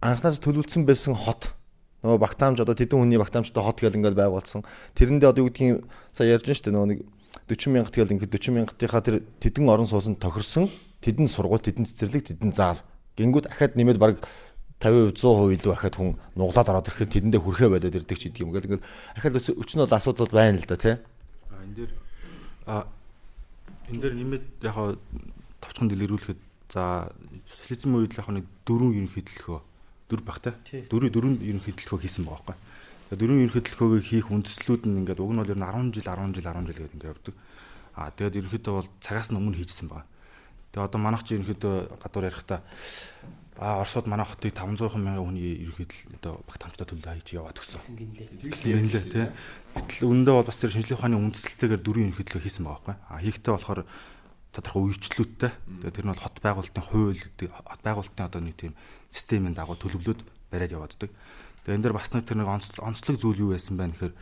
анхнаас 0.00 0.40
төлөвлөсөн 0.40 0.88
байсан 0.88 1.12
хот 1.12 1.52
нөгөө 2.00 2.16
багтаамж 2.16 2.64
одоо 2.64 2.72
тэдэн 2.72 2.96
хүний 2.96 3.20
багтаамжтай 3.20 3.60
хот 3.60 3.84
гэл 3.84 4.00
ингээд 4.00 4.16
байгуулсан. 4.16 4.64
Тэрэндээ 4.96 5.28
одоо 5.36 5.44
юу 5.44 5.52
гэдгийг 5.52 5.84
сая 6.16 6.32
ярьж 6.32 6.48
штэ 6.48 6.72
нөгөө 6.72 6.88
нэг 6.96 7.00
40 7.44 7.76
мянгат 7.76 7.92
гэл 7.92 8.16
ингээд 8.16 8.32
40 8.32 8.56
мянгатынхаа 8.56 9.04
тэр 9.04 9.20
тэдэн 9.36 9.68
орон 9.68 9.84
суусан 9.84 10.16
тохирсон 10.16 10.72
тэдэн 11.00 11.28
сургууль 11.28 11.64
тэдэн 11.64 11.84
цэцэрлэг 11.84 12.32
тэдэн 12.32 12.52
заал. 12.52 12.80
Гингүүд 13.16 13.50
ахаад 13.52 13.76
нэмээд 13.76 13.98
баг 14.00 14.20
50% 14.80 15.12
100% 15.12 15.60
илүү 15.60 15.72
ахаад 15.76 15.94
хүн 15.96 16.16
нуглаад 16.36 16.68
ороод 16.72 16.88
ирэхэд 16.88 17.12
тэдэндээ 17.12 17.40
хүрхээ 17.44 17.68
болоод 17.68 17.96
ирдэг 18.00 18.16
ч 18.16 18.32
гэдэг 18.32 18.40
юм. 18.40 18.48
Ингээд 18.48 18.66
ингээд 18.80 18.84
ахаад 19.20 19.36
өчнө 19.36 19.84
бол 19.84 19.96
асуудал 19.96 20.32
байна 20.32 20.56
л 20.56 20.64
да 20.64 20.76
тий. 20.80 20.96
А 21.52 21.60
энэ 21.60 21.74
дээр 21.76 21.92
а 22.64 22.88
энэ 23.92 24.00
дээр 24.00 24.14
нэмээд 24.16 24.44
яг 24.64 24.72
хаа 24.72 24.96
товчхон 25.60 25.88
дэлгэрүүлэхэд 25.92 26.40
за 26.72 27.12
социализм 27.44 27.92
үед 28.00 28.16
л 28.16 28.20
яг 28.24 28.28
нэг 28.32 28.46
дөрвөн 28.64 28.96
ерөнхий 29.04 29.24
төлөхөө 29.26 29.60
дөрв 30.08 30.24
багтай. 30.24 30.54
Дөрвийн 30.88 31.12
дөрвөн 31.12 31.36
ерөнхий 31.44 31.76
төлөхөө 31.76 32.00
хийсэн 32.00 32.24
байгаа 32.24 32.56
байхгүй. 32.56 33.20
Дөрвөн 33.20 33.42
ерөнхий 33.44 33.64
төлөхөөг 33.68 34.04
хийх 34.06 34.32
үндслүүд 34.32 34.88
нь 34.88 35.04
ингээд 35.04 35.20
уг 35.20 35.32
нь 35.34 35.40
бол 35.44 35.52
ер 35.52 35.60
нь 35.60 35.66
10 35.66 35.92
жил 35.92 36.08
10 36.08 36.40
жил 36.40 36.46
10 36.46 36.66
жил 36.66 36.78
гэдэг 36.78 36.94
ингээд 36.96 37.12
явдаг. 37.12 37.34
А 37.94 38.10
тэгээд 38.14 38.38
ерөнхийдөө 38.38 38.74
бол 38.74 38.88
цагаас 39.02 39.28
нь 39.28 39.38
өмнө 39.38 39.58
хийжсэн 39.58 39.90
байгаа. 39.90 40.06
Тэгээ 40.70 40.86
одоо 40.86 41.00
манайх 41.02 41.26
чи 41.26 41.34
ерөнхийдөө 41.34 41.98
гадуур 41.98 42.28
ярихдаа 42.30 42.62
А 43.60 43.82
Оросод 43.84 44.06
манай 44.06 44.24
хотыг 44.24 44.56
500 44.56 44.96
мянган 44.96 45.20
хүний 45.36 45.68
ерөнхийдөө 45.68 46.16
одоо 46.24 46.40
багтаамжтай 46.48 46.86
төлөө 46.88 47.12
хийж 47.20 47.28
яваад 47.36 47.60
өгсөн. 47.60 47.80
Гэсэн 48.48 48.72
юм 48.72 48.88
лээ 48.88 49.04
тий. 49.04 49.26
Гэтэл 49.76 50.08
үүндээ 50.08 50.32
бол 50.32 50.48
бас 50.48 50.56
тэр 50.56 50.72
шинжлэх 50.72 50.96
ухааны 50.96 51.20
үндсэлтэйгээр 51.20 51.84
дөрвөн 51.84 52.08
ерөнхийдөө 52.08 52.40
хийсэн 52.40 52.64
байгаа 52.64 52.80
байхгүй. 52.80 52.96
А 53.12 53.20
хийхдээ 53.20 53.52
болохоор 53.52 53.80
тодорхой 54.56 54.82
үйлчлүүдтэй. 54.88 55.52
Тэгээ 55.52 55.92
тэр 55.92 56.06
нь 56.08 56.12
бол 56.16 56.24
хот 56.24 56.36
байгуулалтын 56.40 56.86
хууль 56.88 57.20
гэдэг 57.20 57.48
хот 57.52 57.82
байгуулалтын 57.84 58.28
одоо 58.32 58.40
нэг 58.40 58.56
тийм 58.56 58.72
системийн 59.12 59.52
дагуу 59.52 59.76
төлөвлөд 59.76 60.24
бариад 60.48 60.72
явааддаг. 60.80 61.12
Тэгээ 61.68 61.76
энэ 61.76 61.84
дэр 61.84 61.94
бас 62.00 62.08
нэг 62.16 62.24
тэр 62.24 62.40
нэг 62.40 62.48
онцлог 62.48 63.16
зүйл 63.20 63.44
юу 63.44 63.52
байсан 63.52 63.76
бэ 63.76 63.92
гэхээр 63.92 64.14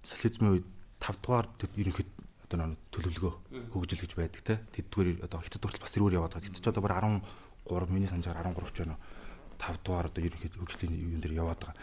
социализмын 0.00 0.52
үед 0.56 0.66
5 1.04 1.20
дугаар 1.20 1.46
ерөнхийд 1.76 2.08
одоо 2.46 2.58
нэг 2.72 2.80
төлөвлөгөө 2.94 3.32
хөгжил 3.74 4.02
гэж 4.06 4.12
байдаг 4.14 4.42
те. 4.46 4.54
Тэдгээр 4.70 5.26
одоо 5.26 5.42
хятад 5.42 5.62
хүртэл 5.66 5.82
бас 5.82 5.94
тэрүүр 5.94 6.16
яваад 6.16 6.32
байгаа. 6.38 6.46
Гэтэл 6.46 6.62
ч 6.62 6.68
одоо 6.70 6.82
бүр 6.82 6.94
10 6.94 7.20
3 7.66 7.90
миний 7.90 8.06
санджаар 8.06 8.38
13 8.38 8.70
ч 8.70 8.86
байна. 8.86 8.96
5 9.58 9.82
дугаар 9.82 10.06
одоо 10.06 10.22
ерөнхийд 10.22 10.54
хөгжлийн 10.54 10.94
юун 10.94 11.20
дээр 11.20 11.42
яваад 11.42 11.58
байгаа. 11.58 11.76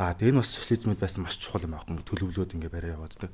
Аа 0.00 0.16
тэгээ 0.16 0.32
энэ 0.32 0.40
бас 0.40 0.50
социализмд 0.56 0.96
байсан 0.96 1.22
маш 1.22 1.36
чухал 1.36 1.66
юм 1.68 1.76
аахгүй 1.76 2.00
төлөвлөлөөд 2.08 2.54
ингээ 2.56 2.72
барай 2.72 2.96
явааддаг. 2.96 3.30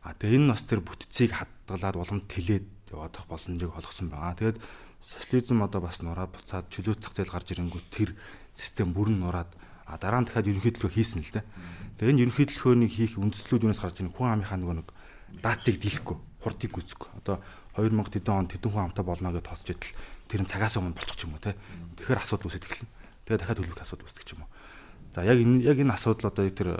Аа 0.00 0.14
тэгээ 0.16 0.38
энэ 0.40 0.50
бас 0.56 0.62
тэр 0.64 0.80
бүтцийг 0.80 1.30
хадгалаад 1.36 1.96
уламж 2.00 2.24
тэлээд 2.32 2.66
яваадах 2.96 3.26
боломжийг 3.28 3.76
олгосон 3.76 4.08
байгаа. 4.08 4.38
Тэгээд 4.40 4.58
социализм 5.04 5.60
одоо 5.60 5.80
бас 5.84 6.00
нураад 6.00 6.32
буцаад 6.32 6.72
чөлөө 6.72 6.96
зах 6.96 7.12
зээл 7.12 7.34
гарч 7.34 7.52
ирэнгүүт 7.52 7.86
тэр 7.92 8.16
систем 8.56 8.96
бүрэн 8.96 9.20
нураад 9.20 9.50
а 9.84 9.98
дараа 9.98 10.22
нь 10.22 10.26
дахиад 10.28 10.48
ерөнхий 10.48 10.72
төлөө 10.76 10.92
хийсэн 10.94 11.20
л 11.24 11.34
дээ. 11.40 11.44
Тэгээ 11.98 12.12
энэ 12.14 12.22
ерөнхий 12.28 12.46
төлөөнийг 12.46 12.92
хийх 12.94 13.14
үндслүүд 13.18 13.64
юунаас 13.66 13.82
гарч 13.82 14.00
ирэх 14.00 14.14
хүн 14.14 14.40
амынхаа 14.40 14.58
нөгөө 14.60 14.76
нэг 14.80 14.88
даацыг 15.38 15.78
дийлэхгүй, 15.78 16.16
хурдыг 16.42 16.70
гүйцэхгүй. 16.74 17.10
Одоо 17.22 17.38
2000 17.78 18.10
хэдэн 18.10 18.34
он 18.34 18.50
тэдэн 18.50 18.70
хүн 18.74 18.84
амтай 18.90 19.04
болно 19.06 19.30
гэж 19.30 19.44
тооцож 19.46 19.70
идэл 19.70 19.94
тэр 20.26 20.40
нь 20.42 20.50
цагаас 20.50 20.74
өмнө 20.76 20.98
болчих 20.98 21.22
юм 21.22 21.38
уу 21.38 21.42
те. 21.42 21.54
Тэгэхээр 22.02 22.18
асуудал 22.18 22.50
үүсэж 22.50 22.62
эхэлнэ. 22.66 22.90
Тэгээ 23.30 23.38
дахиад 23.40 23.58
төлөвлөх 23.62 23.84
асуудал 23.86 24.06
үүсдэг 24.10 24.26
юм 24.34 24.42
уу. 24.42 24.50
За 25.14 25.26
яг 25.26 25.38
энэ 25.38 25.62
яг 25.66 25.78
энэ 25.78 25.94
асуудал 25.94 26.30
одоо 26.30 26.44
тэр 26.50 26.70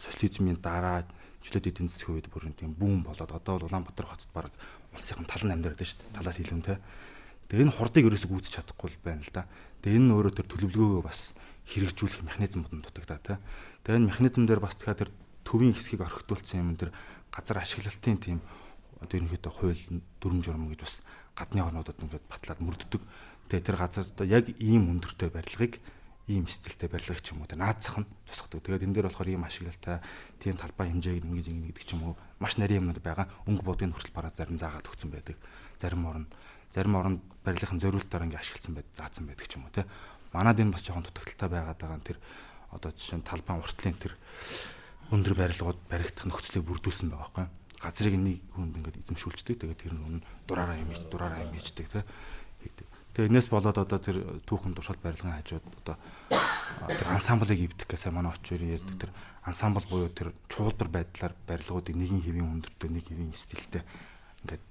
социализмын 0.00 0.60
дараа 0.60 1.04
жилээд 1.44 1.72
эдийн 1.72 1.88
засгийн 1.88 2.20
үед 2.20 2.28
бүр 2.32 2.48
тийм 2.56 2.72
бүүн 2.72 3.04
болоод 3.04 3.32
одоо 3.32 3.52
бол 3.60 3.68
Улаанбаатар 3.68 4.06
хотод 4.08 4.30
баг 4.32 4.52
улсынхан 4.96 5.28
тал 5.28 5.44
нь 5.44 5.52
амьдраад 5.52 5.76
байна 5.76 5.90
шүү 5.92 6.00
дээ. 6.00 6.16
Талаас 6.16 6.38
илүү 6.40 6.60
те. 6.64 6.80
Тэгээ 7.52 7.64
энэ 7.68 7.76
хурдыг 7.76 8.04
ерөөсөг 8.08 8.32
үүсэж 8.32 8.52
чадахгүй 8.58 8.96
байна 9.04 9.22
л 9.22 9.30
да. 9.30 9.44
Тэгээ 9.84 9.98
энэ 10.00 10.14
өөрөө 10.16 10.32
тэр 10.40 10.46
төлөвлөгөөгөө 10.50 11.04
бас 11.04 11.36
хэрэгжүүлэх 11.68 12.22
механизмууд 12.26 12.72
нь 12.74 12.82
дутагдаа 12.82 13.20
те. 13.20 13.34
Тэгээ 13.84 13.98
энэ 14.02 14.08
механизм 14.10 14.42
дээр 14.48 14.60
бас 14.64 14.74
дахиад 14.74 15.04
тэр 15.04 15.10
төвийн 15.46 15.76
хэсгийг 15.76 16.02
орхитуулсан 16.02 16.58
юм 16.64 16.74
тэр 16.74 16.90
газар 17.36 17.60
ашиглалтын 17.60 18.16
тийм 18.16 18.38
одоо 19.00 19.20
ерөнхийдөө 19.20 19.52
хууль 19.52 19.82
дүрм 20.20 20.40
журам 20.40 20.72
гэж 20.72 20.80
бас 20.80 21.04
гадны 21.36 21.60
орнуудад 21.60 22.00
ингээд 22.00 22.24
батлаад 22.32 22.60
мөрддөг. 22.64 23.02
Тэгээ 23.52 23.66
тэр 23.68 23.76
газар 23.76 24.08
одоо 24.08 24.26
яг 24.26 24.48
ийм 24.56 24.88
өндөртэй 24.96 25.28
барилгыг 25.28 25.76
ийм 26.26 26.48
стилтэй 26.48 26.88
барилгыг 26.88 27.20
ч 27.20 27.36
юм 27.36 27.44
уу 27.44 27.48
наад 27.54 27.78
зах 27.84 28.00
нь 28.00 28.08
тусгадаг. 28.26 28.64
Тэгээд 28.64 28.84
энэ 28.88 28.94
дээр 28.96 29.06
болохоор 29.12 29.30
ийм 29.30 29.44
ашиглалтай 29.44 30.00
тийм 30.40 30.56
талбай 30.56 30.88
хэмжээг 30.90 31.22
ингэж 31.22 31.46
ингэ 31.52 31.68
гэдэг 31.76 31.84
ч 31.86 31.92
юм 31.94 32.02
уу 32.02 32.14
маш 32.40 32.56
нарийн 32.56 32.82
юмнууд 32.82 33.04
байгаа. 33.04 33.28
Өнгө 33.46 33.62
будгийн 33.62 33.92
хүртэл 33.92 34.16
бараа 34.16 34.32
зарим 34.34 34.58
заагаад 34.58 34.88
өгсөн 34.88 35.12
байдаг. 35.12 35.36
Зарим 35.78 36.02
орнд 36.08 36.32
зарим 36.74 36.96
оронд 36.98 37.20
барилгын 37.44 37.78
зориултаар 37.78 38.26
ингэ 38.26 38.40
ашигласан 38.42 38.74
байд 38.74 38.88
заасан 38.96 39.30
байдаг 39.30 39.46
ч 39.46 39.54
юм 39.54 39.68
уу 39.68 39.76
те. 39.76 39.86
Манад 40.34 40.58
энэ 40.58 40.74
бас 40.74 40.82
жоохон 40.82 41.06
дутагдaltaй 41.06 41.48
байгаад 41.52 41.78
байгаа 41.78 42.00
тэр 42.02 42.18
одоо 42.74 42.90
жишээ 42.90 43.22
нь 43.22 43.28
талбай 43.28 43.56
уртлын 43.62 43.94
тэр 43.94 44.12
өндөр 45.12 45.34
барилгууд 45.38 45.78
баригдах 45.90 46.26
нөхцөлийг 46.26 46.66
бүрдүүлсэн 46.66 47.10
байгаа 47.10 47.46
байхгүй 47.46 47.46
газрыг 47.80 48.14
нэг 48.16 48.40
хүнд 48.56 48.76
ингээд 48.80 49.00
эзэмшүүлждэг. 49.04 49.60
Тэгээд 49.60 49.80
тэр 49.84 49.94
нь 49.94 50.24
дураараа 50.48 50.80
юм 50.80 50.90
ич 50.90 51.04
дураараа 51.06 51.44
юм 51.44 51.54
ичдэг 51.54 51.86
те. 51.92 52.04
Тэгээ 53.14 53.30
энэс 53.30 53.48
болоод 53.48 53.76
одоо 53.76 53.98
тэр 54.00 54.42
түүхэн 54.44 54.74
туршилт 54.76 55.00
барилгын 55.00 55.36
хажууд 55.40 55.64
одоо 55.84 55.96
тэр 56.88 57.08
ансамблыг 57.12 57.56
ивдэх 57.56 57.88
гэсэн 57.88 58.12
манай 58.12 58.32
очоор 58.32 58.60
ярьдаг 58.60 58.96
тэр 59.08 59.12
ансамбл 59.44 59.86
буюу 59.88 60.10
тэр 60.12 60.34
чуулбар 60.50 60.88
байдлаар 60.88 61.32
барилгуудыг 61.46 61.96
нэгin 61.96 62.20
хэвийн 62.20 62.60
өндөртөө 62.60 62.90
нэг 62.92 63.04
хэвийн 63.08 63.32
стилтэй 63.32 63.84
ингээд 64.44 64.64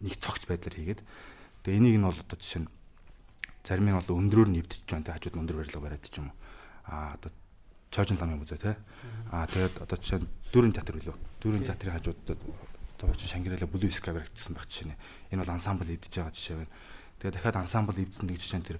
нэг 0.00 0.14
цогц 0.22 0.48
байдлаар 0.48 0.76
хийгээд 0.76 1.00
тэгээ 1.66 1.78
энийг 1.84 1.96
нь 2.00 2.06
бол 2.08 2.16
одоо 2.16 2.38
жишээ 2.40 2.64
нь 2.64 2.72
зарим 3.66 3.92
нь 3.92 3.98
бол 3.98 4.16
өндрөөр 4.24 4.48
нь 4.54 4.60
ивдэж 4.64 4.80
байна 4.88 5.04
те 5.04 5.12
хажууд 5.12 5.36
өндөр 5.36 5.56
барилга 5.60 5.84
бариад 5.84 6.04
ч 6.06 6.16
юм 6.16 6.32
уу 6.32 6.36
а 6.88 7.18
одоо 7.20 7.28
Чожин 7.90 8.18
ламын 8.22 8.38
музей 8.38 8.58
тий. 8.58 8.74
Аа 9.34 9.46
тэгээд 9.50 9.82
одоо 9.82 9.98
жишээ 9.98 10.22
нь 10.22 10.28
дөрвөн 10.54 10.74
театр 10.78 10.94
билүү. 10.94 11.16
Дөрвөн 11.42 11.66
театрын 11.66 11.98
хажуудад 11.98 12.38
одоо 12.38 13.14
Шангирала 13.18 13.66
Блюска 13.66 14.14
баригдсан 14.14 14.54
байх 14.54 14.70
жишээ 14.70 14.94
нэ. 14.94 14.96
Энэ 15.34 15.42
бол 15.42 15.54
ансамбл 15.58 15.90
эвдэж 15.90 16.14
байгаа 16.14 16.30
жишээ 16.30 16.56
байна. 16.62 16.70
Тэгээд 17.18 17.34
дахиад 17.34 17.58
ансамбл 17.66 17.98
эвдсэн 17.98 18.26
нэг 18.30 18.38
жишээ 18.38 18.60
нь 18.62 18.68
тэр 18.70 18.78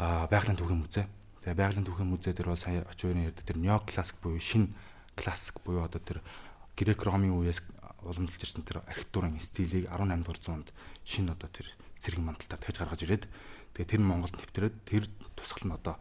аа 0.00 0.24
байгалийн 0.32 0.56
түүхэн 0.56 0.80
музей. 0.80 1.04
Тэгээд 1.44 1.60
байгалийн 1.60 1.84
түүхэн 1.84 2.08
музей 2.08 2.32
дээр 2.32 2.48
бол 2.48 2.56
сая 2.56 2.88
очиорын 2.88 3.28
ярьдаг 3.28 3.44
тэр 3.44 3.58
нео 3.60 3.84
классик 3.84 4.16
буюу 4.24 4.40
шинэ 4.40 4.72
классик 5.12 5.60
буюу 5.60 5.84
одоо 5.84 6.00
тэр 6.00 6.24
грек 6.72 7.04
ромын 7.04 7.36
үеэс 7.36 7.60
уламжилж 8.00 8.40
ирсэн 8.40 8.64
тэр 8.64 8.80
архитектурын 8.88 9.36
стилийг 9.40 9.92
18 9.92 10.24
дугаар 10.24 10.40
зуунд 10.40 10.68
шинэ 11.04 11.32
одоо 11.36 11.48
тэр 11.52 11.68
цэрэг 12.00 12.20
мандалтаар 12.20 12.60
дахиж 12.60 12.76
гаргаж 12.78 13.00
ирээд 13.04 13.24
тэгээд 13.74 13.90
тэр 13.92 14.00
нь 14.00 14.08
Монголд 14.08 14.36
нэвтрээд 14.36 14.74
тэр 14.86 15.04
тусгал 15.34 15.66
нь 15.68 15.76
одоо 15.76 15.96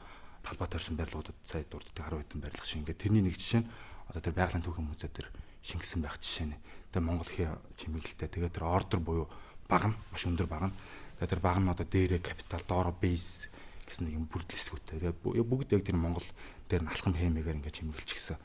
талбай 0.46 0.70
тойрсон 0.70 0.96
барилгуудад 0.96 1.38
сая 1.42 1.66
дурддаг 1.66 2.06
10 2.06 2.22
хэдэн 2.22 2.42
барилга 2.46 2.66
шиг 2.70 2.86
ингээд 2.86 3.02
тэрний 3.02 3.24
нэг 3.26 3.36
жишээ 3.42 3.66
нь 3.66 3.70
одоо 4.14 4.22
тэр 4.22 4.38
байгалийн 4.38 4.62
түүхэн 4.62 4.86
музей 4.86 5.10
дээр 5.10 5.30
шингэсэн 5.66 6.02
байх 6.06 6.22
жишээ 6.22 6.54
нь. 6.54 6.62
Тэгээ 6.94 7.02
Монгол 7.10 7.30
хий 7.30 7.50
чимэглэлтэй. 7.82 8.30
Тэгээ 8.30 8.54
тэр 8.54 8.66
ордер 8.70 9.02
буюу 9.02 9.26
баг 9.66 9.90
нь 9.90 9.98
маш 10.14 10.24
өндөр 10.30 10.46
баг 10.46 10.70
нь. 10.70 10.76
Тэгээ 11.18 11.32
тэр 11.34 11.42
баг 11.42 11.58
нь 11.58 11.72
одоо 11.74 11.86
дээрээ 11.90 12.22
капитал, 12.22 12.62
доороо 12.70 12.94
бейс 12.94 13.50
гэсэн 13.90 14.06
нэг 14.06 14.14
юм 14.22 14.26
бүрдлэсгүүтэй. 14.30 15.02
Тэгээ 15.02 15.42
бүгд 15.42 15.74
яг 15.74 15.82
тэр 15.82 15.98
Монгол 15.98 16.28
дээр 16.70 16.86
нь 16.86 16.92
алхам 16.94 17.18
хэмээгээр 17.18 17.58
ингээд 17.66 17.78
чимэглэж 17.82 18.10
гисэн. 18.14 18.38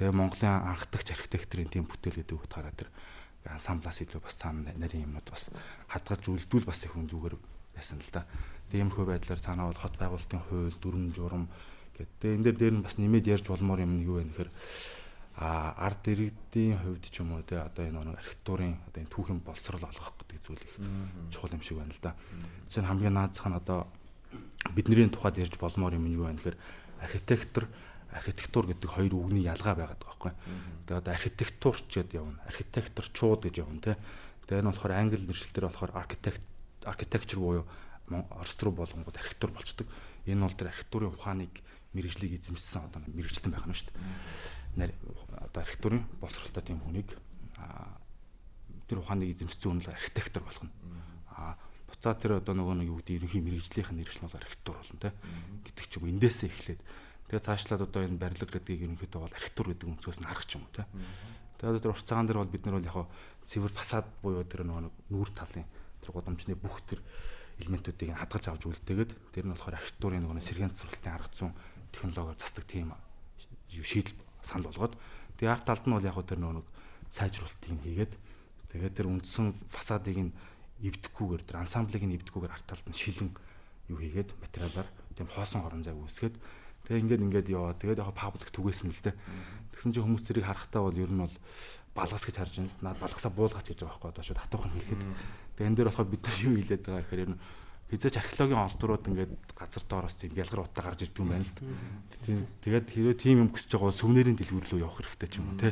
Тэгээ 0.00 0.16
Монголын 0.16 0.64
анх 0.64 0.88
дахь 0.88 1.12
архитекторын 1.12 1.68
тийм 1.68 1.84
бүтээл 1.84 2.24
гэдэг 2.24 2.36
утгаараа 2.40 2.72
тэр 2.72 2.88
ансамблаас 3.48 4.00
илүү 4.00 4.20
бас 4.20 4.36
цаана 4.40 4.72
нарийн 4.76 5.08
юмнууд 5.08 5.28
бас 5.28 5.52
хадгалж 5.88 6.24
үлдүүл 6.28 6.66
бас 6.68 6.84
их 6.84 6.92
хүн 6.92 7.08
зүгээр 7.08 7.36
байсан 7.76 8.00
л 8.00 8.10
да. 8.12 8.24
Иймэрхүү 8.72 9.04
байдлаар 9.06 9.40
цаанаа 9.40 9.70
бол 9.70 9.78
хот 9.78 9.94
байгуулалтын 10.00 10.42
хууль, 10.48 10.80
дүрм 10.80 11.12
журам 11.12 11.46
гэдэг. 11.94 12.34
Энэ 12.34 12.44
дээр 12.48 12.56
дээр 12.56 12.74
нь 12.80 12.84
бас 12.84 12.96
нэмээд 12.98 13.30
ярьж 13.30 13.46
болмоор 13.46 13.84
юм 13.84 14.00
юу 14.02 14.18
вэ 14.18 14.32
гэхээр 14.32 14.50
а 15.36 15.76
ард 15.76 16.08
иргэдийн 16.08 16.80
хувьд 16.80 17.04
ч 17.12 17.20
юм 17.20 17.36
уу 17.36 17.44
те 17.44 17.60
одоо 17.60 17.84
энэ 17.84 18.00
нэг 18.00 18.16
архитектурын 18.16 18.80
одоо 18.88 19.00
энэ 19.04 19.12
түүхэн 19.12 19.38
боловсрол 19.44 19.84
олгох 19.84 20.16
гэдэг 20.24 20.40
зүйл 20.40 20.64
их 20.64 20.74
чухал 21.28 21.52
юм 21.52 21.60
шиг 21.60 21.76
байна 21.76 21.92
л 21.92 22.00
да. 22.00 22.16
Жишээ 22.72 22.82
нь 22.82 22.88
хамгийн 22.88 23.12
наазах 23.12 23.46
нь 23.52 23.60
одоо 23.60 23.84
бидний 24.72 25.04
тухайд 25.12 25.36
ярьж 25.36 25.60
болмоор 25.60 25.92
юм 25.92 26.08
юу 26.08 26.24
вэ 26.24 26.40
гэхээр 26.40 26.56
архитектор 27.04 27.68
архитектур 28.16 28.64
гэдэг 28.66 28.88
хоёр 28.88 29.12
үгний 29.12 29.44
ялгаа 29.44 29.76
байгаад 29.76 30.00
байгаа 30.00 30.08
байхгүй. 30.08 30.32
Тэгээ 30.88 31.00
одоо 31.04 31.12
архитектурч 31.12 31.90
гэдээ 31.92 32.16
явна. 32.16 32.40
Архитекторчууд 32.48 33.40
гэж 33.44 33.54
явна 33.60 33.80
те. 33.84 33.92
Тэгээ 34.48 34.64
энэ 34.64 34.70
болохоор 34.72 34.94
англи 34.96 35.20
нэршилтээр 35.20 35.68
болохоор 35.68 35.92
architect 35.92 36.40
architecture 36.86 37.40
буюу 37.42 37.64
орос 38.08 38.56
руу 38.62 38.72
болгонгод 38.72 39.16
архитектур 39.16 39.50
болчдөг. 39.50 39.86
Энэ 40.26 40.42
бол 40.46 40.54
тэр 40.54 40.70
архитектурын 40.70 41.10
ухааныг 41.10 41.54
мэрэгжлийг 41.92 42.38
эзэмшсэн 42.38 42.86
одоо 42.86 43.02
мэрэгчлэн 43.10 43.52
байх 43.52 43.66
нь 43.66 43.74
шүү 43.74 43.90
дээ 43.90 43.96
одоо 44.76 45.60
архитектурын 45.62 46.04
боловсролтой 46.20 46.62
тийм 46.62 46.80
хүнийг 46.84 47.08
тэр 48.88 48.98
ухааныг 49.00 49.32
эзэмшсэн 49.32 49.70
хүн 49.72 49.80
л 49.80 49.90
архитектор 49.90 50.42
болох 50.44 50.64
нь. 50.68 50.72
Аа 51.32 51.56
буцаа 51.88 52.14
тэр 52.14 52.38
одоо 52.38 52.54
нөгөө 52.54 52.76
нэг 52.84 52.88
юу 52.92 52.98
гэдэг 53.00 53.16
ерөнхий 53.24 53.40
мэрэгжлийнх 53.40 53.90
нь 53.94 53.98
нэршил 54.04 54.28
бол 54.28 54.36
архитектур 54.36 54.76
болно 54.76 54.98
те 55.00 55.10
гэдэг 55.64 55.84
ч 55.88 55.92
юм 55.96 56.04
эндээсээ 56.12 56.48
эхлээд 56.52 56.80
тэгээ 57.32 57.46
цаашлаад 57.46 57.82
одоо 57.88 58.00
энэ 58.04 58.20
барилга 58.20 58.52
гэдгийг 58.52 58.84
ерөнхийдөө 58.84 59.20
бол 59.24 59.32
архитектур 59.32 59.66
гэдэг 59.72 59.88
өнцгөөс 59.96 60.20
нь 60.20 60.28
харах 60.28 60.46
ч 60.46 60.60
юм 60.60 60.68
уу 60.68 60.76
те. 60.76 60.84
Тэгээ 61.56 61.82
тэр 61.82 61.94
уртцагаан 61.96 62.26
дээр 62.28 62.40
бол 62.44 62.52
бид 62.52 62.64
нар 62.68 62.76
бол 62.76 62.90
яг 62.90 62.98
цэвэр 63.48 63.72
фасад 63.72 64.06
буюу 64.20 64.44
тэр 64.44 64.68
нөгөө 64.68 64.92
нүүр 65.08 65.30
талын 65.32 65.64
тэр 66.06 66.14
гудамжны 66.14 66.54
бүх 66.54 66.78
тэр 66.86 67.02
элементүүдийг 67.58 68.14
хадгалж 68.14 68.46
авч 68.46 68.62
үлдээгээд 68.70 69.12
тэр 69.34 69.44
нь 69.48 69.52
болохоор 69.52 69.74
архитектурын 69.82 70.22
нөгөө 70.22 70.38
сэргээн 70.46 70.70
цэцэрлэлтийн 70.70 71.14
арга 71.18 71.34
зүйн 71.34 71.52
технологиор 71.90 72.38
засдаг 72.38 72.64
тийм 72.70 72.94
шийдэл 73.66 74.14
санал 74.46 74.70
болгоод 74.70 74.94
тэгээ 75.40 75.50
арт 75.50 75.66
талд 75.66 75.84
нь 75.88 75.94
бол 75.98 76.06
яг 76.06 76.18
тэр 76.22 76.38
нөгөө 76.38 76.64
сайжруулалтыг 77.10 77.70
хийгээд 77.82 78.12
тэгээд 78.70 78.94
тэр 78.94 79.06
үндсэн 79.10 79.46
фасадыг 79.72 80.16
нь 80.20 80.32
эвдэхгүйгээр 80.84 81.42
тэр 81.42 81.56
ансамблыг 81.64 82.04
нь 82.04 82.14
эвдэхгүйгээр 82.20 82.54
арт 82.54 82.66
талд 82.68 82.86
нь 82.86 82.94
шилэн 82.94 83.30
юу 83.90 83.98
хийгээд 83.98 84.30
материалаар 84.36 84.88
тийм 85.16 85.26
хоосон 85.26 85.64
хорон 85.64 85.82
зайг 85.82 85.96
үүсгээд 85.96 86.36
тэгээ 86.84 87.02
ингээд 87.02 87.24
ингээд 87.24 87.48
яваа 87.56 87.74
тэгээд 87.74 88.04
яг 88.04 88.12
паблик 88.12 88.52
түгээсэн 88.52 88.92
л 88.92 89.02
дээ 89.10 89.16
тэгсэн 89.72 89.92
чинь 89.96 90.04
хүмүүс 90.04 90.24
тэрийг 90.28 90.44
харахтаа 90.44 90.84
бол 90.84 91.00
ер 91.00 91.08
нь 91.08 91.24
бол 91.24 91.36
балгас 91.96 92.24
гэж 92.28 92.36
харж 92.36 92.54
байна. 92.60 92.76
Наад 92.84 93.00
балгасаа 93.00 93.32
буулгач 93.32 93.66
гэж 93.72 93.80
байгаа 93.80 93.96
байхгүй 93.96 94.10
одоо 94.12 94.24
шууд 94.24 94.40
хатуухан 94.44 94.72
хэлгээд. 94.76 95.02
Тэгээ 95.56 95.68
энэ 95.72 95.76
дээр 95.76 95.88
болохоор 95.90 96.10
бид 96.12 96.22
нар 96.22 96.38
юу 96.44 96.54
хийлээд 96.60 96.82
байгаа 96.84 97.02
гэхээр 97.02 97.24
ер 97.24 97.30
нь 97.34 97.40
хизээч 97.86 98.14
археологийн 98.18 98.64
олдрууд 98.66 99.04
ингээд 99.06 99.32
газар 99.54 99.84
доороос 99.86 100.14
тийм 100.18 100.34
бялгар 100.34 100.66
утаа 100.66 100.84
гарч 100.90 101.00
ирдэг 101.06 101.22
юм 101.22 101.30
байна 101.30 101.46
л 101.46 101.54
да. 101.54 101.64
Тэгээд 102.60 102.86
хэрвээ 102.90 103.16
тийм 103.16 103.36
юм 103.46 103.50
хүсэж 103.54 103.70
байгаа 103.78 103.88
бол 103.88 104.00
сүмнэрийн 104.02 104.36
дэлгүүр 104.36 104.66
рүү 104.66 104.82
явах 104.82 104.98
хэрэгтэй 104.98 105.30
ч 105.30 105.34
юм 105.38 105.54
уу 105.54 105.60
те. 105.62 105.70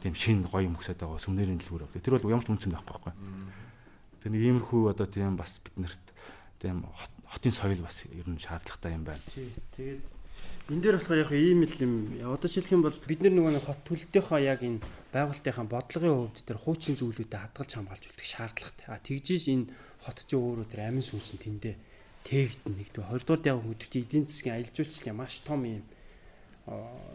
Тийм 0.00 0.14
шин 0.16 0.38
гоё 0.48 0.64
юм 0.64 0.80
хүсэж 0.80 0.96
байгаа 0.96 1.20
сүмнэрийн 1.20 1.60
дэлгүүр 1.60 1.84
явах. 1.84 2.00
Тэр 2.00 2.16
бол 2.16 2.32
ямар 2.32 2.46
ч 2.46 2.50
үнцэн 2.56 2.72
байхгүй 2.72 2.92
байхгүй. 2.96 3.14
Тэр 4.24 4.30
нэг 4.32 4.42
иймэрхүү 4.48 4.82
одоо 4.96 5.06
тийм 5.06 5.36
бас 5.36 5.60
биднэрт 5.60 6.04
тийм 6.56 6.88
хотын 7.28 7.52
соёл 7.52 7.84
бас 7.84 8.08
ер 8.08 8.26
нь 8.28 8.40
шаардлагатай 8.40 8.96
юм 8.96 9.04
байна. 9.04 9.20
Тий. 9.28 9.52
Тэгээд 9.76 10.00
энэ 10.72 10.80
дээр 10.80 10.96
болохоор 10.96 11.20
яг 11.28 11.32
ийм 11.36 11.60
л 11.68 11.76
юм 11.84 11.94
одоо 12.32 12.48
жишээлх 12.48 12.72
юм 12.72 12.82
бол 12.88 12.96
бид 13.04 13.20
нөгөө 13.20 13.60
хот 13.60 13.80
төлөлтийнхөө 13.84 14.40
яг 14.40 14.64
энэ 14.64 14.80
байгуулалтынхаа 15.12 15.68
бодлогын 15.68 16.16
хувьд 16.16 16.48
тэр 16.48 16.56
хуучин 16.56 16.96
зүйлүүдэд 16.96 17.36
хадгалж 17.36 17.70
хамгаалж 17.76 18.04
үлдэх 18.08 18.24
шаардлагатай. 18.32 18.86
А 18.88 18.96
тэгжиж 19.04 19.52
энэ 19.52 19.68
хот 20.00 20.24
чи 20.24 20.32
өөрөө 20.32 20.66
тэр 20.72 20.88
амин 20.88 21.04
сүнс 21.04 21.36
нь 21.36 21.44
тэндээ 21.44 21.76
тээгдэн 22.24 22.72
нэгдүгээр 22.72 23.10
хоёрдугаар 23.12 23.48
яг 23.52 23.58
хөдөлж 23.60 23.92
эдийн 24.00 24.24
засгийн 24.24 24.54
аялал 24.56 24.72
жуулчлалын 24.72 25.18
маш 25.20 25.34
том 25.44 25.60
юм 25.68 25.84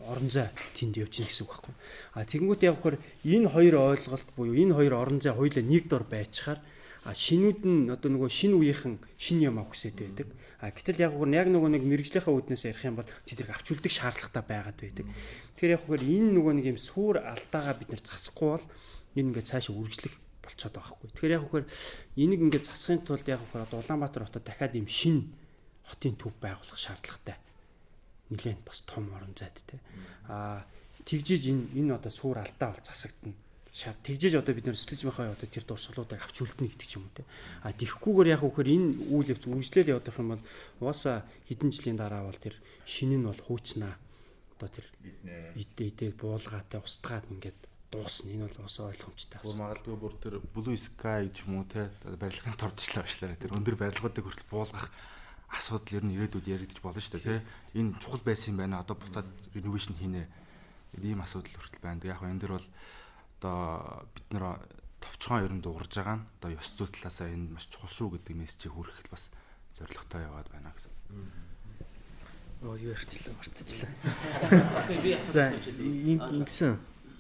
орон 0.06 0.30
зай 0.30 0.54
тэнд 0.76 1.02
явж 1.02 1.18
гин 1.18 1.26
гэсэн 1.26 1.48
үг 1.48 1.52
байхгүй. 1.58 1.76
А 2.14 2.28
тэгэнгүүт 2.28 2.62
яг 2.68 2.78
хөр 2.78 2.96
энэ 3.24 3.48
хоёр 3.48 3.76
ойлголт 3.96 4.30
буюу 4.36 4.54
энэ 4.54 4.76
хоёр 4.78 4.94
орон 5.00 5.18
зай 5.24 5.34
хоёулаа 5.34 5.64
нэг 5.64 5.88
дор 5.88 6.04
байцхаар 6.04 6.60
а 7.08 7.16
шинүүд 7.16 7.62
нь 7.64 7.88
одоо 7.88 8.12
нөгөө 8.12 8.28
шин 8.28 8.60
үеийнхэн 8.60 9.00
шин 9.16 9.40
юм 9.40 9.64
авахсэд 9.64 9.96
байдаг. 9.96 10.28
А 10.58 10.74
гэтэл 10.74 11.06
яг 11.06 11.14
хөр 11.14 11.30
яг 11.38 11.48
нөгөө 11.54 11.70
нэг 11.78 11.84
мэрэгжлийнхаа 11.86 12.34
үүднээс 12.34 12.66
ярих 12.66 12.86
юм 12.90 12.98
бол 12.98 13.10
тэдэрэг 13.30 13.54
авч 13.54 13.78
үлдэх 13.78 13.94
шаардлагатай 13.94 14.42
байгаад 14.42 14.78
байдаг. 14.82 15.06
Тэгэхээр 15.54 15.76
яг 15.78 15.84
хөр 15.86 16.02
энэ 16.02 16.30
нөгөө 16.34 16.54
нэг 16.58 16.66
юм 16.74 16.80
сүр 16.82 17.22
алдаагаа 17.22 17.76
бид 17.78 17.90
нэр 17.94 18.02
засахгүй 18.02 18.50
бол 18.58 18.66
энэ 19.14 19.28
ингээд 19.38 19.50
цаашаа 19.54 19.78
үргэлжлэх 19.78 20.16
болцоод 20.42 20.74
байгаа 20.74 20.94
хгүй. 20.98 21.10
Тэгэхээр 21.14 21.36
яг 21.38 21.44
үхээр 21.46 21.66
энийг 22.18 22.42
ингээд 22.42 22.66
засахын 22.66 23.06
тулд 23.06 23.28
яг 23.30 23.42
одоо 23.54 23.80
Улаанбаатар 23.84 24.26
хотод 24.26 24.46
дахиад 24.48 24.74
юм 24.74 24.88
шин 24.90 25.30
хотын 25.86 26.16
төв 26.16 26.34
байгуулах 26.42 26.80
шаардлагатай. 26.80 27.38
Нилээн 28.34 28.66
бас 28.66 28.82
том 28.88 29.14
орон 29.14 29.36
зайд 29.36 29.62
те. 29.62 29.78
Аа 30.26 30.66
тэгжиж 31.06 31.54
энэ 31.54 31.70
энэ 31.76 31.96
одоо 32.02 32.12
суур 32.12 32.40
алдаа 32.40 32.74
бол 32.74 32.84
засагдана. 32.84 33.36
Шаар 33.78 33.94
тэгжиж 34.02 34.34
одоо 34.42 34.58
бид 34.58 34.66
нэр 34.66 34.74
социализмынхаа 34.74 35.38
одоо 35.38 35.46
тэр 35.46 35.62
дурсгалуудыг 35.70 36.18
авч 36.18 36.42
үлдэнэ 36.42 36.74
гэдэг 36.74 36.88
ч 36.90 36.98
юм 36.98 37.06
уу 37.06 37.14
те. 37.14 37.30
А 37.62 37.70
тэгхгүйгээр 37.78 38.34
яг 38.34 38.42
үхээр 38.42 38.74
энэ 38.74 38.90
үйл 39.14 39.30
явц 39.38 39.46
үргэлжлэл 39.46 39.94
явах 39.94 40.18
юм 40.18 40.34
бол 40.34 40.44
угаасаа 40.82 41.22
хэдэн 41.46 41.70
жилийн 41.70 42.02
дараа 42.02 42.26
бол 42.26 42.42
тэр 42.42 42.58
шинэ 42.90 43.22
нь 43.22 43.28
бол 43.30 43.38
хуучнаа 43.38 43.94
одоо 44.58 44.70
тэр 44.74 44.86
идэ 45.54 45.94
идэ 45.94 46.18
буулгаатай 46.18 46.82
устгаад 46.82 47.30
ингээд 47.30 47.62
дуусна. 47.94 48.34
Энэ 48.34 48.50
бол 48.50 48.66
ус 48.66 48.82
ойлгомжтой. 48.82 49.46
Бүр 49.46 49.62
магадгүй 49.62 49.94
бүр 49.94 50.14
тэр 50.18 50.36
Blue 50.42 50.74
Sky 50.74 51.30
ч 51.30 51.46
юм 51.46 51.62
уу 51.62 51.70
те 51.70 51.94
барилгын 52.02 52.58
тордчлаа 52.58 53.06
башлаа. 53.06 53.38
Тэр 53.38 53.54
өндөр 53.54 53.78
барилгуудыг 53.78 54.26
хүртэл 54.26 54.50
буулгах 54.50 54.90
асуудал 55.54 56.02
ер 56.02 56.06
нь 56.10 56.18
ирээдүйд 56.18 56.50
яригдчих 56.50 56.82
болно 56.82 56.98
шүү 56.98 57.22
дээ 57.22 57.46
те. 57.46 57.46
Энэ 57.78 58.02
чухал 58.02 58.26
байсан 58.26 58.58
юм 58.58 58.60
байна. 58.66 58.82
Одоо 58.82 58.98
буцаад 58.98 59.30
renovation 59.54 59.94
хийнэ. 59.96 60.26
Ийм 60.98 61.22
асуудал 61.22 61.54
хүртэл 61.54 61.86
байна. 61.86 62.02
Яг 62.04 62.26
энэ 62.26 62.42
дэр 62.42 62.58
бол 62.58 62.68
одоо 63.38 64.06
бид 64.14 64.28
нэр 64.34 64.44
товчхон 65.02 65.46
ер 65.46 65.54
нь 65.54 65.62
дуурж 65.62 65.94
байгаа 65.94 66.18
нь 66.20 66.28
одоо 66.42 66.50
ёс 66.58 66.70
зүй 66.74 66.90
талаасаа 66.90 67.30
энэ 67.30 67.54
маш 67.54 67.70
чухал 67.70 67.90
шүү 67.90 68.18
гэдэг 68.18 68.36
мессежийг 68.36 68.74
хүргэх 68.74 69.10
бас 69.14 69.30
зоригтой 69.78 70.22
яваад 70.26 70.50
байна 70.50 70.74
гэсэн. 70.74 70.94
Оо 72.66 72.74
юу 72.74 72.92
ярьчлаа 72.98 73.34
мартчихлаа. 73.38 73.92
Окей 74.82 75.00
би 75.06 75.10
асуусан. 75.14 75.54
Ингэсэн 76.42 76.74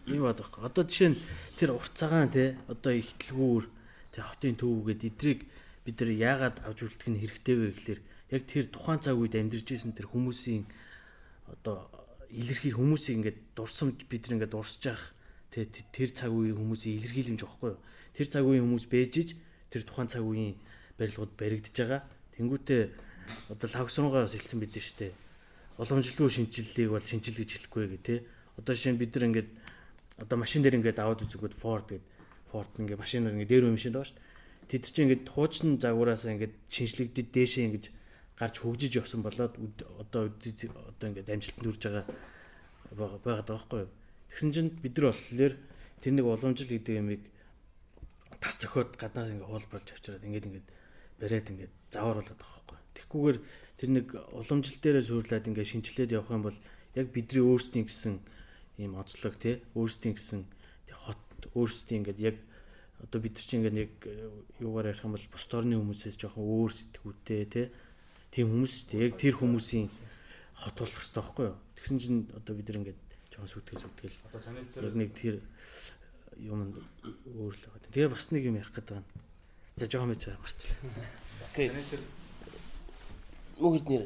юм 0.09 0.25
бод 0.25 0.41
байхгүй. 0.41 0.61
Одоо 0.65 0.83
жишээ 0.89 1.09
нь 1.13 1.21
тэр 1.61 1.77
урт 1.77 1.93
цагаан 1.93 2.33
те 2.33 2.57
одоо 2.65 2.93
ихтлгүүр 2.97 3.69
тэр 4.15 4.23
хотын 4.25 4.57
төвөгээд 4.57 5.01
эдрийг 5.05 5.39
бид 5.85 6.01
нар 6.01 6.11
яагаад 6.11 6.57
авч 6.65 6.79
үлдэх 6.81 7.07
нь 7.13 7.21
хэрэгтэй 7.21 7.55
вэ 7.55 7.67
гэхлээр 7.77 8.01
яг 8.33 8.41
тэр 8.49 8.65
тухайн 8.73 8.99
цаг 9.03 9.15
үед 9.19 9.37
амьдарч 9.37 9.67
исэн 9.71 9.93
тэр 9.93 10.09
хүмүүсийн 10.09 10.65
одоо 11.47 11.85
илэрхийл 12.33 12.79
хүмүүсийг 12.81 13.15
ингээд 13.21 13.39
дурсамж 13.53 14.03
бид 14.09 14.27
нар 14.27 14.33
ингээд 14.41 14.55
дурсаж 14.55 14.83
явах 14.89 15.05
Тэ 15.51 15.67
тэр 15.71 16.09
цаг 16.11 16.31
үеийн 16.31 16.57
хүмүүсийн 16.59 16.97
илэрхийлэмж 17.01 17.41
واخгүй 17.43 17.69
юу? 17.73 17.81
Тэр 18.13 18.27
цаг 18.27 18.43
үеийн 18.43 18.65
хүмүүс 18.67 18.85
бэжж 18.91 19.35
тэр 19.71 19.83
тухайн 19.87 20.11
цаг 20.11 20.23
үеийн 20.23 20.55
барилгууд 20.97 21.33
баригдаж 21.37 21.75
байгаа. 21.75 22.01
Тэнгүүтээ 22.35 22.81
одоо 23.53 23.67
лавсруугаа 23.67 24.23
бас 24.25 24.35
хэлсэн 24.35 24.59
бид 24.59 24.75
шүү 24.75 24.97
дээ. 24.99 25.13
Уламжлалгүй 25.77 26.31
шинжилгээг 26.31 26.91
бол 26.91 27.05
шинжил 27.05 27.37
гэж 27.37 27.49
хэлэхгүй 27.53 27.85
гэ 27.87 27.99
тэ. 28.01 28.15
Одоо 28.57 28.73
жишээ 28.73 28.93
нь 28.95 29.01
бид 29.01 29.13
нар 29.13 29.27
ингээд 29.29 29.49
одоо 30.17 30.37
машин 30.41 30.61
дээр 30.65 30.79
ингээд 30.81 30.99
аваад 30.99 31.21
үзэгүүд 31.21 31.53
Ford 31.53 31.85
гэдэг 31.85 32.03
Ford 32.49 32.71
ингээд 32.81 33.01
машинаар 33.01 33.33
ингээд 33.37 33.51
дээр 33.53 33.65
үе 33.69 33.75
машин 33.77 33.93
байгаа 33.93 34.09
шүү 34.09 34.17
дээ. 34.17 34.71
Тэд 34.71 34.83
чинь 34.89 35.05
ингээд 35.05 35.25
хуучны 35.29 35.77
загвараас 35.77 36.25
ингээд 36.25 36.53
шинжлэгдэд 36.73 37.27
дээшээ 37.29 37.65
ингэж 37.69 37.85
гарч 38.39 38.55
хөгжиж 38.61 38.91
явсан 38.97 39.21
болоод 39.21 39.53
одоо 40.01 40.33
одоо 40.33 41.05
ингээд 41.07 41.29
амжилтанд 41.29 41.65
хүрж 41.65 41.81
байгаа 41.85 42.05
байгаад 42.97 43.23
байгаа 43.23 43.45
байхгүй 43.45 43.79
юу? 43.85 43.91
Тэгсэн 44.37 44.53
чинь 44.53 44.69
бид 44.69 44.93
нар 45.01 45.09
болохоор 45.09 45.53
тэр 45.97 46.13
нэг 46.13 46.25
уламжил 46.29 46.69
гэдэг 46.69 46.93
ямиг 46.93 47.25
тас 48.37 48.61
зөхиод 48.61 48.93
гаднаас 48.93 49.33
ингээд 49.33 49.49
хуулбарлаж 49.49 49.89
авчираад 49.97 50.29
ингээд 50.29 50.45
ингээд 50.45 50.67
бариад 51.17 51.49
ингээд 51.49 51.73
завааруулаад 51.89 52.37
байгаа 52.37 52.61
байхгүй. 52.61 52.77
Тэгхгүйгээр 53.01 53.37
тэр 53.81 53.89
нэг 53.97 54.07
уламжил 54.37 54.77
дээрээ 54.77 55.09
суурлаад 55.09 55.49
ингээд 55.49 55.71
шинжилээд 55.73 56.13
явах 56.13 56.29
юм 56.37 56.45
бол 56.45 56.57
яг 56.93 57.07
бидний 57.09 57.41
өөрсдийн 57.41 57.89
гэсэн 57.89 58.15
ийм 58.77 58.93
онцлог 58.93 59.41
тий 59.41 59.65
өөрсдийн 59.73 60.13
гэсэн 60.13 60.45
хот 60.85 61.21
өөрсдийн 61.57 62.05
ингээд 62.05 62.21
яг 62.21 62.37
одоо 63.01 63.17
бид 63.17 63.41
чинь 63.41 63.65
ингээд 63.65 63.89
яг 63.89 63.93
э, 64.05 64.29
юугаар 64.61 64.93
ярих 64.93 65.01
юм 65.01 65.17
бол 65.17 65.25
бус 65.33 65.45
орны 65.49 65.81
хүмүүсээс 65.81 66.13
жоохон 66.21 66.45
өөр 66.45 66.71
сэтгүүтэй 66.77 67.41
тий 67.49 67.65
тийм 68.29 68.53
хүмүүс 68.53 68.73
яг 69.01 69.17
тэр 69.17 69.33
хүмүүсийн 69.33 69.89
хот 70.61 70.77
болох 70.77 70.93
хэрэгтэй 70.93 71.21
байхгүй 71.25 71.45
юу 71.49 71.57
тэгсэн 71.73 71.97
чинь 71.97 72.21
одоо 72.37 72.53
бид 72.53 72.69
нар 72.69 72.81
ингээд 72.85 73.06
жоохон 73.37 73.53
сүтгэл 73.53 73.85
сүтгэл 73.85 74.17
одоо 74.25 74.41
санитар 74.41 74.83
яг 74.89 74.95
нэг 74.97 75.13
тэр 75.13 75.35
юм 76.41 76.73
өөр 77.37 77.53
л 77.53 77.63
байгаа. 77.69 77.93
Тэгээ 77.93 78.09
бас 78.09 78.29
нэг 78.33 78.43
юм 78.49 78.57
ярих 78.57 78.73
гэдэг 78.73 78.97
байна. 78.97 79.09
За 79.77 79.85
жоохон 79.85 80.09
байж 80.09 80.25
марчлаа. 80.41 80.77
Окей. 81.53 81.69
Мөгд 83.61 83.85
нэр. 83.89 84.05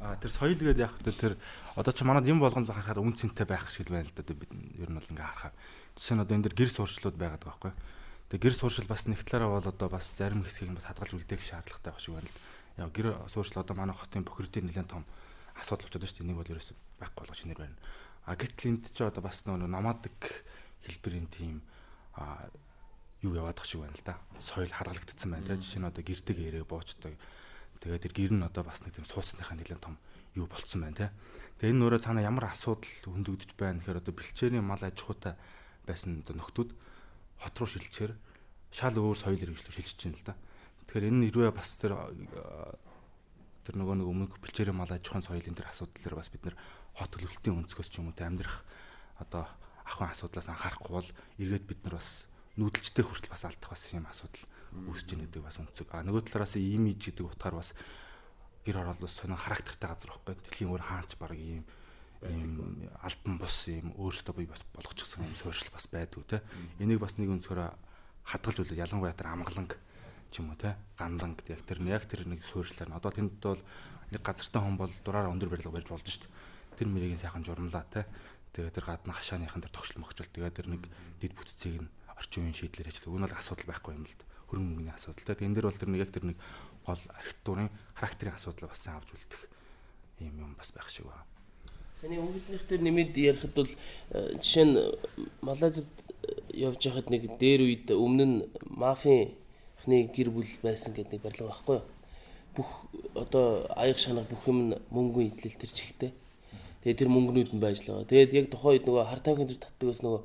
А 0.00 0.16
тэр 0.16 0.32
соёл 0.32 0.56
гэдэг 0.56 0.80
яг 0.80 0.96
тэр 1.04 1.36
одоо 1.76 1.92
чи 1.92 2.04
манад 2.04 2.24
юм 2.24 2.40
болгонд 2.40 2.68
харахаар 2.68 3.04
үн 3.04 3.12
цэнтэй 3.12 3.44
байх 3.44 3.68
шиг 3.68 3.92
байна 3.92 4.08
л 4.08 4.16
да 4.16 4.24
бид 4.32 4.48
ер 4.80 4.88
нь 4.88 4.96
бол 4.96 5.12
ингээ 5.12 5.28
харахаар. 5.28 5.54
Жишээ 5.96 6.16
нь 6.16 6.22
одоо 6.24 6.34
энэ 6.36 6.44
дэр 6.48 6.56
гэр 6.56 6.70
сууршлууд 6.72 7.16
байгаад 7.16 7.44
байгаа 7.44 7.60
байхгүй. 7.68 7.72
Тэгээ 8.32 8.44
гэр 8.48 8.54
сууршил 8.56 8.88
бас 8.88 9.04
нэг 9.04 9.20
талаараа 9.24 9.60
бол 9.60 9.68
одоо 9.68 9.88
бас 9.88 10.08
зарим 10.08 10.44
хэсгийг 10.44 10.72
бас 10.72 10.88
хадгалж 10.88 11.20
үлдээх 11.20 11.44
шаардлагатай 11.44 11.92
байх 11.92 12.00
шиг 12.00 12.16
байна 12.16 12.28
л. 12.28 12.40
Яг 12.80 12.90
гэр 12.92 13.08
сууршил 13.28 13.60
одоо 13.60 13.76
манай 13.76 13.94
хотын 13.94 14.24
бохирдын 14.24 14.66
нэлээд 14.68 14.90
том 14.90 15.04
асуудал 15.54 15.86
болчиход 15.86 16.08
шүү 16.08 16.24
дээ. 16.24 16.28
Нэг 16.32 16.38
бол 16.40 16.52
ерөөс 16.52 16.68
байхгүй 16.98 17.20
болгож 17.22 17.40
нэр 17.46 17.60
байна. 17.60 17.76
А 18.24 18.36
гэтэл 18.36 18.80
энд 18.80 18.84
ч 18.92 19.04
одоо 19.04 19.20
бас 19.20 19.44
нөгөө 19.44 19.68
номадик 19.68 20.44
хэлбэрийн 20.88 21.28
тийм 21.28 21.60
а 22.16 22.48
юу 23.24 23.36
яваад 23.36 23.56
тах 23.56 23.68
шиг 23.68 23.84
байна 23.84 23.96
л 23.96 24.04
да. 24.04 24.16
Соёл 24.40 24.72
хадгалагдсан 24.72 25.30
байна 25.32 25.44
тийм 25.44 25.60
жишээ 25.60 25.80
нь 25.80 25.88
одоо 25.88 26.02
гэрдэг 26.04 26.36
ярээ 26.40 26.64
боочтой. 26.64 27.16
Тэгээд 27.80 28.04
тэр 28.08 28.14
гэр 28.16 28.32
нь 28.36 28.44
одоо 28.44 28.64
бас 28.64 28.80
нэг 28.84 28.96
тийм 28.96 29.04
сууцныхаа 29.04 29.56
нэлээд 29.56 29.80
том 29.80 29.96
юу 30.36 30.48
болцсон 30.48 30.84
байна 30.84 30.96
тийм. 30.96 31.12
Тэгээ 31.60 31.72
энэ 31.72 31.80
нөрөө 31.84 32.00
цаана 32.00 32.24
ямар 32.24 32.48
асуудал 32.48 32.88
хөндөгдөж 33.04 33.50
байна 33.60 33.80
гэхээр 33.80 34.00
одоо 34.00 34.12
бэлчээрийн 34.16 34.64
мал 34.64 34.80
аж 34.80 34.96
ахуйтай 35.00 35.36
байсан 35.84 36.24
одоо 36.24 36.36
нөхдүүд 36.40 36.70
хот 37.44 37.54
руу 37.60 37.68
шилжчихээр 37.68 38.12
шал 38.72 38.96
өөр 38.96 39.16
соёл 39.20 39.36
хэрэгжлөөр 39.40 39.76
шилжиж 39.76 40.00
байна 40.00 40.16
л 40.16 40.26
да. 40.28 40.34
Тэгэхээр 40.88 41.08
энэ 41.12 41.20
нэрвээ 41.28 41.52
бас 41.52 41.70
тэр 41.76 41.92
тэр 43.64 43.80
нөгөө 43.80 43.96
нэг 44.00 44.08
өмнө 44.08 44.28
бэлчээрийн 44.44 44.76
мал 44.76 44.92
аж 44.92 45.04
ахуйн 45.08 45.24
соёлын 45.24 45.56
тэр 45.56 45.72
асуудал 45.72 46.00
дээр 46.04 46.16
бас 46.20 46.28
бид 46.28 46.44
нэр 46.44 46.56
хот 46.94 47.10
төлөвлөлтийн 47.16 47.58
өнцгөөс 47.64 47.88
ч 47.88 47.98
юм 47.98 48.12
уу 48.12 48.16
амьдрах 48.20 48.60
одоо 49.18 49.48
ахын 49.88 50.12
асуудлаас 50.12 50.48
анхаарахгүй 50.52 50.92
бол 50.92 51.10
эргээд 51.40 51.64
бид 51.64 51.80
нар 51.84 51.96
бас 51.96 52.28
нүүдэлчтэй 52.60 53.04
хүртэл 53.04 53.32
бас 53.32 53.44
алдах 53.44 53.70
бас 53.72 53.82
юм 53.92 54.06
асуудал 54.06 54.44
үүсэж 54.74 55.08
байгаа 55.14 55.26
гэдэг 55.26 55.42
бас 55.42 55.58
өнцөг. 55.58 55.88
А 55.90 56.02
нөгөө 56.06 56.22
талаараас 56.28 56.54
имиж 56.58 57.00
гэдэг 57.02 57.26
утгаар 57.26 57.56
бас 57.58 57.70
гэр 58.64 58.80
орол 58.80 59.00
бас 59.00 59.14
сонин 59.16 59.38
характертай 59.38 59.88
газар 59.90 60.10
байхгүй. 60.10 60.34
Дэлхийн 60.38 60.70
өөр 60.70 60.82
хаанч 60.82 61.12
баг 61.18 61.32
ийм 61.34 61.64
ийм 62.24 62.88
альбан 63.02 63.36
бус 63.38 63.58
ийм 63.68 63.92
өөрөөсөө 63.98 64.34
бий 64.38 64.48
бас 64.48 64.62
болгочихсон 64.72 65.24
юм 65.26 65.34
суурьшил 65.34 65.70
бас 65.74 65.86
байдгүй 65.90 66.24
те. 66.24 66.42
Энийг 66.80 67.02
бас 67.02 67.18
нэг 67.20 67.28
өнцгөрөө 67.28 67.68
хадгалж 68.24 68.58
үлээ 68.64 68.82
ялангуяа 68.82 69.12
тэр 69.14 69.34
амгаланг 69.34 69.76
ч 70.34 70.42
юм 70.42 70.50
уу 70.50 70.58
те? 70.58 70.74
Ганланг 70.98 71.46
яг 71.46 71.62
тэр 71.62 71.78
яг 71.86 72.10
тэр 72.10 72.26
нэг 72.26 72.42
суурьшлаар 72.42 72.90
нь. 72.90 72.98
Одоо 72.98 73.14
тэнд 73.14 73.38
бол 73.38 73.62
нэг 74.10 74.22
газартай 74.26 74.58
хүн 74.58 74.74
бол 74.74 74.90
дураараа 75.06 75.30
өндөр 75.30 75.54
барилга 75.54 75.70
барьж 75.70 75.88
болж 75.94 76.06
шít 76.10 76.26
тэр 76.74 76.90
мэрийг 76.90 77.22
сайхан 77.22 77.46
журмлаа 77.46 77.86
те? 77.86 78.10
Тэгээ 78.50 78.74
тэр 78.74 78.84
гадна 78.90 79.14
хашааныхан 79.14 79.62
тэр 79.62 79.70
тогшил 79.70 80.02
мохчол 80.02 80.26
тэгээ 80.26 80.50
тэр 80.50 80.66
нэг 80.74 80.82
дид 81.22 81.38
бүтцийг 81.38 81.86
нь 81.86 81.90
орчин 82.18 82.50
үеийн 82.50 82.58
шийдлэр 82.58 82.90
ажиллах. 82.90 83.14
Үүн 83.14 83.24
бол 83.30 83.38
асуудал 83.38 83.70
байхгүй 83.70 83.94
юм 83.94 84.06
л 84.10 84.18
да 84.18 84.26
хөрөнгө 84.50 84.70
мөнгөний 84.74 84.94
асуудал 84.94 85.26
те? 85.26 85.44
Энэ 85.44 85.54
дэр 85.54 85.66
бол 85.70 85.78
тэр 85.78 85.90
нэг 85.90 86.02
яг 86.02 86.10
тэр 86.14 86.24
нэг 86.30 86.38
гол 86.86 87.02
архитектурын 87.14 87.70
характерын 87.94 88.34
асуудал 88.34 88.70
бас 88.70 88.86
авч 88.86 89.08
үлдэх 89.14 89.42
юм 90.20 90.34
юм 90.38 90.52
бас 90.54 90.70
байх 90.70 90.88
шиг 90.90 91.06
байна. 91.06 91.26
Саний 91.98 92.18
өнгөлнөх 92.20 92.64
төр 92.68 92.80
нэмэд 92.84 93.14
ярихад 93.16 93.54
бол 93.54 93.70
жишээ 94.12 94.66
нь 94.68 94.76
Малайзад 95.42 95.88
явж 96.52 96.80
байхад 96.84 97.08
нэг 97.10 97.22
дээр 97.40 97.60
үед 97.64 97.86
өмнө 97.90 98.24
нь 98.24 98.36
мафийн 98.68 99.34
эхний 99.84 100.08
гэр 100.08 100.32
бүл 100.32 100.48
байсан 100.64 100.96
гэдэг 100.96 101.12
нэг 101.12 101.22
барилга 101.22 101.52
байхгүй 101.52 101.76
юу? 101.76 101.84
Бүх 102.56 102.70
одоо 103.12 103.68
аяг 103.76 104.00
шанах 104.00 104.24
бүх 104.32 104.48
юм 104.48 104.72
мөнгөн 104.88 105.36
идэл 105.36 105.60
тэр 105.60 105.68
чихтэй. 105.68 106.12
Тэгээд 106.80 107.04
тэр 107.04 107.10
мөнгнүүд 107.12 107.52
нь 107.52 107.60
байж 107.60 107.84
л 107.84 107.92
байгаа. 107.92 108.08
Тэгээд 108.08 108.32
яг 108.32 108.46
тухайн 108.48 108.80
үед 108.80 108.88
нөгөө 108.88 109.04
хар 109.04 109.20
тамхин 109.20 109.48
тэр 109.52 109.60
татдаг 109.60 109.88
бас 109.92 110.00
нөгөө 110.00 110.22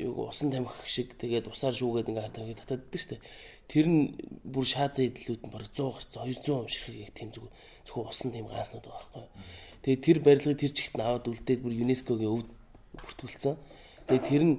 юу 0.00 0.30
усан 0.32 0.48
тамхи 0.48 0.88
шиг 0.88 1.20
тэгээд 1.20 1.52
усаар 1.52 1.76
шүүгээд 1.76 2.08
ингээ 2.08 2.24
хар 2.24 2.32
тамхи 2.32 2.56
татдаг 2.56 2.80
шүү 2.96 3.20
дээ. 3.20 3.22
Тэр 3.68 3.86
нь 3.92 4.00
бүр 4.48 4.64
шаазын 4.64 5.12
идэлүүд 5.12 5.42
нь 5.44 5.52
бараг 5.52 5.68
100 5.76 5.92
гарсан 5.92 6.24
200 6.24 6.72
ширхэг 6.72 6.96
яг 7.04 7.12
тийм 7.12 7.28
зүг 7.36 7.52
зөвхөн 7.84 8.08
усан 8.08 8.30
тийм 8.32 8.48
ганснууд 8.48 8.88
байгаа 8.88 9.04
байхгүй? 9.04 9.26
Тэгээд 9.84 10.04
тэр 10.06 10.18
барилгыг 10.24 10.56
тэр 10.56 10.72
чигт 10.72 10.94
нь 10.96 11.04
аваад 11.04 11.28
үлдээд 11.28 11.60
бүр 11.60 11.74
ЮНЕСКОгийн 11.76 12.32
өвд 12.32 12.48
бүртгүүлсэн. 12.96 13.56
Тэгээд 14.08 14.24
тэр 14.24 14.42
нь 14.48 14.54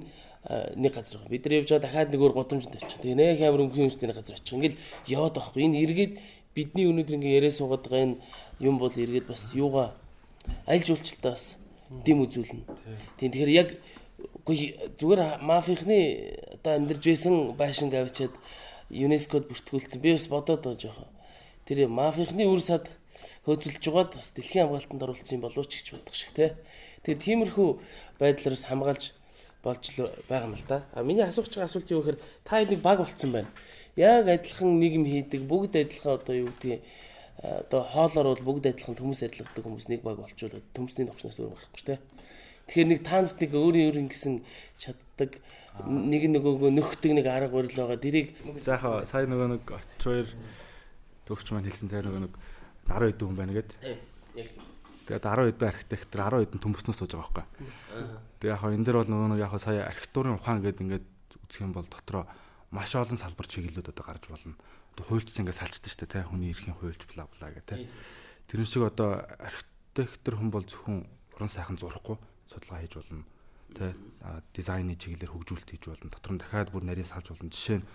нэг 0.48 0.94
газар 0.94 1.20
байгаа. 1.20 1.30
Бид 1.30 1.44
нар 1.44 1.54
явж 1.60 1.68
байгаа 1.68 1.84
дахиад 1.84 2.10
нэг 2.10 2.20
өөр 2.20 2.32
годомжинд 2.32 2.76
очих. 2.80 3.00
Тэгээ 3.04 3.18
нэх 3.18 3.40
амар 3.44 3.64
өмхөн 3.68 3.92
юмштэй 3.92 4.08
нэг 4.08 4.16
газар 4.16 4.40
очих. 4.40 4.56
Ингээл 4.56 4.80
яваад 5.06 5.34
байхгүй. 5.36 5.62
Энэ 5.68 5.80
эргээд 5.84 6.12
бидний 6.56 6.86
өнөөдөр 6.88 7.16
ингээ 7.20 7.36
яриа 7.44 7.52
суугаад 7.52 7.84
байгаа 7.84 8.04
энэ 8.08 8.16
юм 8.64 8.80
бол 8.80 8.94
эргээд 8.94 9.28
бас 9.28 9.52
юугаа 9.52 9.92
аль 10.64 10.80
жуулчлалтаа 10.80 11.36
бас 11.36 11.60
дэм 11.92 12.24
үзүүлнэ. 12.24 12.64
Тийм 13.20 13.30
тэгэхээр 13.36 13.52
яг 13.52 13.68
үгүй 14.40 14.96
зүгээр 14.96 15.44
мафийнхны 15.44 15.98
одоо 16.56 16.72
амьдарч 16.72 17.04
байсан 17.04 17.52
байшин 17.52 17.92
гавчаад 17.92 18.32
ЮНЕСКОд 18.88 19.44
бүртгүүлсэн. 19.46 20.00
Би 20.00 20.16
бас 20.16 20.26
бодоод 20.26 20.64
байгаа 20.64 20.80
жоохоо. 20.80 21.08
Тэр 21.68 21.86
мафийнхны 21.92 22.48
үр 22.48 22.64
сад 22.64 22.88
хөөцөлж 23.44 23.78
жагаад 23.84 24.16
бас 24.16 24.32
дэлхийн 24.32 24.66
хамгаалтанд 24.66 25.04
оруулсан 25.04 25.36
юм 25.36 25.44
болов 25.44 25.68
ч 25.68 25.84
гэж 25.84 25.86
бодох 25.94 26.16
шиг 26.16 26.32
те. 26.32 26.56
Тэгэхээр 27.04 27.24
тиймэрхүү 27.52 27.68
байдлаараас 28.18 28.64
хамгаалж 28.66 29.04
болж 29.62 29.84
байгаа 30.28 30.48
юм 30.48 30.54
л 30.56 30.64
да. 30.68 30.84
А 30.92 31.02
миний 31.02 31.24
асуух 31.24 31.48
байгаа 31.48 31.68
асуулт 31.68 31.90
юу 31.90 32.00
гэхээр 32.00 32.18
та 32.44 32.64
нэг 32.64 32.80
баг 32.80 32.98
болцсон 33.04 33.32
байна. 33.32 33.50
Яг 33.96 34.28
адилхан 34.28 34.80
нийгэм 34.80 35.04
хийдэг 35.04 35.42
бүгд 35.44 35.76
адилхан 35.76 36.16
одоо 36.16 36.34
юу 36.34 36.48
гэдгийг 36.48 36.80
одоо 37.40 37.82
хоолоор 37.84 38.40
бол 38.40 38.56
бүгд 38.56 38.72
адилхан 38.72 38.96
төмөс 38.96 39.22
арилгадаг 39.24 39.64
хүмүүс 39.64 39.88
нэг 39.92 40.00
баг 40.00 40.20
болчулаад 40.20 40.64
төмсний 40.72 41.04
новчноос 41.08 41.40
өөр 41.40 41.52
гарахгүй 41.56 41.84
дээ. 41.88 42.00
Тэгэхээр 42.68 42.88
нэг 42.88 43.00
таанц 43.04 43.36
нэг 43.40 43.50
өөрийн 43.52 43.88
өөрийн 43.88 44.08
гэсэн 44.08 44.34
чаддаг 44.76 45.40
нэг 45.88 46.22
нөгөөгөө 46.36 46.70
нөхдөг 46.76 47.12
нэг 47.16 47.26
арга 47.28 47.52
барил 47.52 47.76
байгаа. 47.76 47.96
Дэрийг 48.00 48.36
за 48.60 48.76
яхаа 48.76 49.04
сая 49.08 49.24
нөгөө 49.24 49.48
нэг 49.56 49.64
очир 49.68 50.28
төгч 51.24 51.46
маань 51.52 51.68
хэлсэн 51.68 51.88
тэр 51.88 52.08
нөгөө 52.08 52.22
нэг 52.28 52.34
10 52.88 53.08
хэд 53.08 53.20
хүн 53.24 53.36
байна 53.36 53.56
гэдэг. 53.56 53.76
Яг 54.36 54.48
тийм 54.52 54.69
Тэгээд 55.10 55.26
10 55.26 55.50
хэд 55.50 55.58
бай 55.58 55.70
архитектор 55.74 56.20
10 56.22 56.46
хэдэн 56.46 56.62
төмөснөөс 56.62 56.98
сууж 57.02 57.18
байгаа 57.18 57.42
байхгүй. 57.42 57.46
Тэгээд 58.38 58.54
яг 58.54 58.62
энэ 58.62 58.86
дэр 58.86 58.98
бол 59.02 59.10
нөгөө 59.10 59.42
яг 59.42 59.54
сая 59.58 59.82
архитектурын 59.90 60.38
ухаан 60.38 60.62
гэдэг 60.62 60.82
ингээд 60.86 61.06
үзэх 61.50 61.66
юм 61.66 61.74
бол 61.74 61.82
дотроо 61.82 62.30
маш 62.70 62.94
олон 62.94 63.18
салбар 63.18 63.50
чиглэлүүд 63.50 63.90
одоо 63.90 64.04
гарч 64.06 64.30
болно. 64.30 64.54
Одоо 64.94 65.04
хуульчс 65.10 65.34
ингээд 65.42 65.58
салцдаг 65.58 65.90
шүү 65.90 66.06
дээ, 66.06 66.30
хүний 66.30 66.54
эрхийн 66.54 66.78
хуульч 66.78 67.10
бла 67.10 67.26
бла 67.26 67.50
гэх 67.50 67.66
тээ. 67.66 67.90
Тэрэн 68.46 68.70
шиг 68.70 68.86
одоо 68.86 69.26
архитектор 69.42 70.38
хүн 70.38 70.50
бол 70.54 70.62
зөвхөн 70.62 71.02
уран 71.34 71.50
сайхан 71.50 71.74
зурхгүй 71.74 72.14
судалгаа 72.46 72.78
хийж 72.86 72.94
болно. 72.94 73.26
Тэ 73.74 73.98
дизайны 74.54 74.94
чиглэлээр 74.94 75.34
хөгжүүлэлт 75.34 75.70
хийж 75.74 75.84
болно. 75.90 76.14
Дотор 76.14 76.38
нь 76.38 76.42
дахиад 76.42 76.70
бүр 76.70 76.86
нарийн 76.86 77.10
салж 77.10 77.34
болно. 77.34 77.50
Жишээ 77.50 77.82
нь 77.82 77.86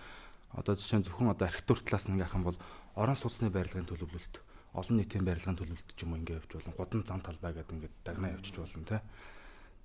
одоо 0.52 0.76
жишээ 0.76 1.00
нь 1.00 1.08
зөвхөн 1.08 1.32
одоо 1.32 1.48
архитектур 1.48 1.80
талаас 1.80 2.12
нь 2.12 2.20
ингээд 2.20 2.28
харах 2.28 2.40
юм 2.44 2.48
бол 2.52 2.60
орон 3.00 3.16
сууцны 3.16 3.48
барилгын 3.48 3.88
төлөвлөлт 3.88 4.36
олон 4.76 4.96
нийтийн 5.00 5.24
барилгын 5.24 5.56
төлөвлөлт 5.56 5.96
ч 5.96 6.04
юм 6.04 6.14
уу 6.14 6.20
ингэ 6.20 6.36
явж 6.36 6.52
болно. 6.52 6.76
Гудам 6.76 7.02
зам 7.08 7.22
талбай 7.24 7.56
гэдэг 7.56 7.76
ингээд 7.76 7.96
дагнаа 8.04 8.36
явчих 8.36 8.60
болно 8.60 8.84
те. 8.84 9.00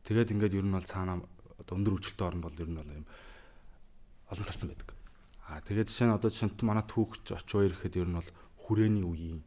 Тэгээд 0.05 0.32
ингээд 0.34 0.59
ер 0.59 0.66
нь 0.66 0.74
бол 0.74 0.84
цаанаа 0.84 1.22
өндөр 1.70 1.95
хүчлэлтэй 1.97 2.26
орн 2.26 2.43
бол 2.43 2.59
ер 2.59 2.70
нь 2.70 2.78
бол 2.78 2.91
юм 2.91 3.07
олон 4.28 4.47
сарцсан 4.47 4.68
байдаг. 4.74 4.91
Аа 5.47 5.62
тэгээд 5.62 5.88
жишээ 5.91 6.07
нь 6.11 6.16
одоо 6.18 6.30
жишээ 6.30 6.51
нь 6.51 6.66
манай 6.66 6.84
түүхч 6.86 7.30
очоо 7.30 7.62
ирэхэд 7.66 8.03
ер 8.03 8.09
нь 8.11 8.18
бол 8.18 8.30
хүрээний 8.66 9.07
үеийн 9.07 9.41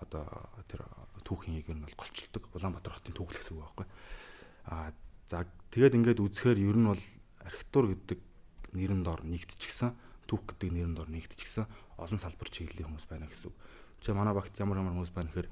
одоо 0.00 0.24
тэр 0.68 0.84
түүхийн 1.24 1.60
яг 1.60 1.68
ер 1.68 1.76
нь 1.76 1.84
бол 1.84 2.00
голчилдог. 2.00 2.42
Улаанбаатар 2.56 2.96
хотын 2.96 3.16
түүхэл 3.16 3.40
гэсэн 3.40 3.54
үг 3.56 3.62
байхгүй. 3.64 3.86
Аа 4.72 4.92
за 5.28 5.44
тэгээд 5.72 5.96
ингээд 5.96 6.22
үзэхээр 6.22 6.58
ер 6.60 6.76
нь 6.76 6.88
бол 6.88 7.02
архитектур 7.44 7.84
гэдэг 7.92 8.18
нэрэн 8.76 9.02
дор 9.02 9.20
нэгдчихсэн 9.24 9.90
түүх 10.28 10.42
гэдэг 10.54 10.70
нэрэн 10.70 10.94
дор 10.94 11.08
нэгдчихсэн 11.10 11.66
олон 11.96 12.20
салбар 12.20 12.48
чиглэлийн 12.50 12.90
хүмүүс 12.90 13.06
байна 13.08 13.26
гэсэн 13.30 13.50
үг. 13.50 13.56
Чи 14.00 14.12
манай 14.12 14.34
багт 14.34 14.54
ямар 14.60 14.80
ямар 14.80 14.94
хүмүүс 14.94 15.12
байна 15.14 15.30
гэхээр 15.30 15.48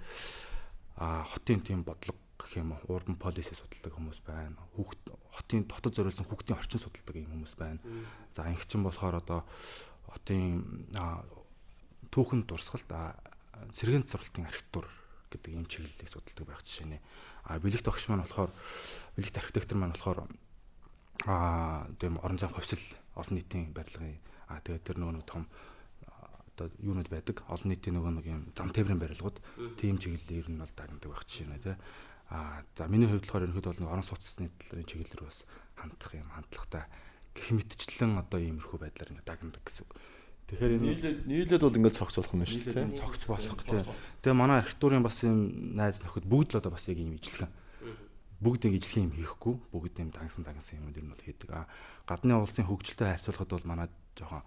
а 0.99 1.25
хотын 1.25 1.61
тийм 1.61 1.83
бодлого 1.83 2.19
гэх 2.39 2.61
юм 2.61 2.75
уу 2.75 2.99
уран 2.99 3.17
полиси 3.17 3.55
судалдаг 3.55 3.93
хүмүүс 3.95 4.21
байна. 4.27 4.59
Хүүхд 4.77 5.15
хотын 5.33 5.65
дотод 5.67 5.95
зориулсан 5.95 6.27
хүүхдийн 6.29 6.59
орчин 6.59 6.81
судалдаг 6.83 7.15
юм 7.17 7.31
хүмүүс 7.33 7.55
байна. 7.57 7.81
За 8.37 8.47
ингэчин 8.47 8.85
болохоор 8.85 9.19
одоо 9.23 9.41
хотын 10.13 10.63
түүхэн 12.13 12.47
дурсгалт 12.47 12.91
сэргэн 13.73 14.05
суралтын 14.05 14.47
архитектур 14.47 14.87
гэдэг 15.31 15.51
юм 15.55 15.67
чиглэлийг 15.67 16.11
судалдаг 16.11 16.47
байх 16.47 16.63
жишээ 16.63 16.87
нэ. 16.91 16.99
А 17.49 17.59
бэлэгт 17.59 17.89
огш 17.91 18.07
маань 18.07 18.23
болохоор 18.23 18.51
бэлэгт 19.19 19.41
архитектор 19.41 19.77
маань 19.79 19.95
болохоор 19.95 20.31
а 21.27 21.87
тийм 21.99 22.19
орон 22.23 22.39
зайн 22.39 22.55
хувьсэл 22.55 22.83
олон 23.15 23.35
нийтийн 23.39 23.75
барилгын 23.75 24.19
а 24.51 24.61
тэгээд 24.61 24.85
тэр 24.85 24.99
нөгөө 24.99 25.27
том 25.27 25.47
одоо 26.55 26.71
юунууд 26.79 27.11
байдаг 27.11 27.43
олон 27.51 27.69
нийтийн 27.75 27.99
нөгөө 27.99 28.13
нэг 28.15 28.27
юм 28.31 28.43
зам 28.55 28.71
тээврийн 28.71 29.03
барилгууд 29.03 29.39
тийм 29.77 29.99
чиглэлээр 29.99 30.49
нь 30.55 30.63
бол 30.63 30.73
дагнадаг 30.75 31.11
байх 31.11 31.27
жишээ 31.27 31.51
нэ 31.51 31.59
тий. 31.61 31.77
А 32.31 32.63
за 32.79 32.89
миний 32.89 33.11
хувьд 33.11 33.27
болохоор 33.27 33.47
ерөнхийдөө 33.51 33.73
бол 33.85 33.93
орон 33.93 34.07
сууцсны 34.07 34.49
талын 34.57 34.87
чиглэлээр 34.87 35.27
бас 35.27 35.43
хандах 35.75 36.15
юм 36.15 36.31
хандлагатай 36.31 36.85
гэх 37.35 37.51
мэтчлэн 37.53 38.13
одоо 38.23 38.41
иймэрхүү 38.41 38.79
байдлаар 38.81 39.13
ингэ 39.13 39.27
дагнадаг 39.27 39.63
гэсэн 39.67 39.85
үг. 39.85 39.93
Тэгэхээр 40.45 40.75
энэ 40.79 41.27
нийлээд 41.27 41.63
бол 41.67 41.79
ингээд 41.79 41.99
цогц 41.99 42.17
болох 42.23 42.35
юм 42.37 42.47
шүү 42.47 42.73
дээ. 42.73 43.01
Цогц 43.01 43.23
болох 43.27 43.65
тий. 43.67 43.83
Тэгээ 44.23 44.39
манай 44.39 44.63
архитектурын 44.63 45.03
бас 45.03 45.19
юм 45.27 45.75
найз 45.75 46.01
нөхөд 46.07 46.25
бүгд 46.29 46.55
л 46.55 46.61
одоо 46.63 46.73
бас 46.73 46.87
яг 46.87 46.99
ийм 47.01 47.19
ижлэгэн 47.19 47.51
бүгд 48.45 48.69
нэг 48.69 48.75
ижлэх 48.77 49.09
юм 49.09 49.13
хийхгүй 49.17 49.55
бүгд 49.73 49.97
юм 50.05 50.11
дагсан 50.13 50.45
дагсан 50.45 50.85
юмуд 50.85 51.01
ер 51.01 51.05
нь 51.09 51.13
бол 51.17 51.25
хийдэг. 51.25 51.49
А 51.49 51.65
гадны 52.05 52.37
улсын 52.37 52.69
хөгжилтэй 52.69 53.17
харьцуулахад 53.17 53.51
бол 53.57 53.69
манай 53.69 53.89
жоохон 54.13 54.45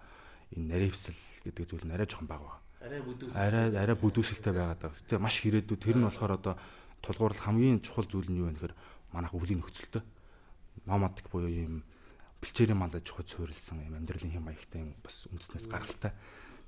энэ 0.56 0.68
наривсэл 0.72 1.20
гэдэг 1.44 1.64
зүйл 1.68 1.84
нь 1.84 1.94
арай 1.94 2.08
жоохон 2.08 2.28
бага 2.28 2.46
байна. 2.46 2.62
Арай 2.78 3.00
бүдүүсэл. 3.02 3.36
Арай 3.36 3.66
арай 3.74 3.96
бүдүүсэлтэй 3.98 4.52
байгаад 4.54 4.80
байгаа. 4.80 5.02
Тэгээ 5.08 5.24
маш 5.24 5.36
хэрээдүү 5.42 5.76
тэр 5.76 5.96
нь 5.98 6.06
болохоор 6.06 6.32
одоо 6.38 6.54
тулгуурлах 7.02 7.44
хамгийн 7.44 7.82
чухал 7.82 8.06
зүйл 8.06 8.30
нь 8.30 8.38
юу 8.38 8.48
вэ 8.48 8.56
гэхээр 8.56 8.74
манайх 9.12 9.34
өвлийн 9.34 9.60
нөхцөлтэй. 9.60 10.02
Номадик 10.86 11.26
буюу 11.28 11.50
юм 11.50 11.82
бэлчээрийн 12.40 12.78
мал 12.78 12.94
аж 12.94 13.06
ахуй 13.10 13.26
суурилсан 13.26 13.82
юм 13.82 13.98
амьдралын 13.98 14.32
хэм 14.32 14.44
маягтай 14.46 14.80
юм 14.86 14.94
бас 15.02 15.26
үндэснээс 15.26 15.66
гаралтай. 15.66 16.12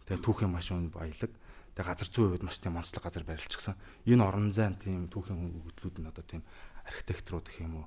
Тэгээ 0.06 0.24
түүхийн 0.26 0.50
маш 0.50 0.68
өн 0.74 0.90
баялаг. 0.90 1.30
Тэгээ 1.78 1.88
газар 1.88 2.08
зүйн 2.10 2.34
хувьд 2.34 2.44
маш 2.44 2.58
тийм 2.58 2.74
онцлог 2.74 3.02
газар 3.06 3.24
барилчихсан. 3.24 3.78
Энэ 4.04 4.26
орон 4.26 4.50
зайн 4.50 4.74
тийм 4.82 5.06
түүхийн 5.06 5.38
хөгжлүүд 5.62 5.96
нь 6.02 6.10
одоо 6.10 6.24
тийм 6.26 6.42
архитекторууд 6.90 7.46
гэх 7.46 7.62
юм 7.62 7.86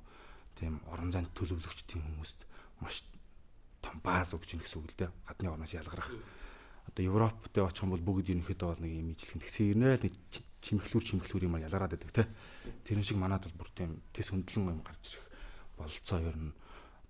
тийм 0.56 0.80
орон 0.88 1.12
зайд 1.12 1.28
төлөвлөгч 1.36 1.84
тийм 1.84 2.00
хүмүүст 2.08 2.48
маш 2.80 3.04
том 3.84 4.00
бааз 4.00 4.32
өгч 4.32 4.56
ийн 4.56 4.62
гэсэн 4.64 4.80
үг 4.80 4.88
л 4.88 4.98
дээ. 5.04 5.10
Гадны 5.28 5.52
орноос 5.52 5.76
ялгарах. 5.76 6.08
Одоо 6.88 7.02
Европт 7.04 7.52
очих 7.52 7.84
юм 7.84 7.92
бол 7.92 8.00
бүгд 8.00 8.32
ерөнхийдөө 8.32 8.68
бол 8.72 8.80
нэг 8.80 8.92
юм 8.96 9.12
ижлэх 9.12 9.44
тэгсэрнэ 9.44 9.88
л 10.00 10.04
нэг 10.08 10.14
чимхлүүр 10.64 11.04
чимхлүүр 11.04 11.44
юмар 11.44 11.64
ялгараад 11.68 11.92
байдаг 11.92 12.12
те. 12.12 12.24
Тэрэн 12.88 13.04
шиг 13.04 13.20
манад 13.20 13.44
бол 13.44 13.64
бүр 13.64 13.70
тийм 13.76 14.00
тэс 14.16 14.32
хөндлөн 14.32 14.80
юм 14.80 14.82
гарч 14.84 15.20
ирэх 15.20 15.28
бололцоо 15.76 16.18
ер 16.24 16.36
нь 16.40 16.52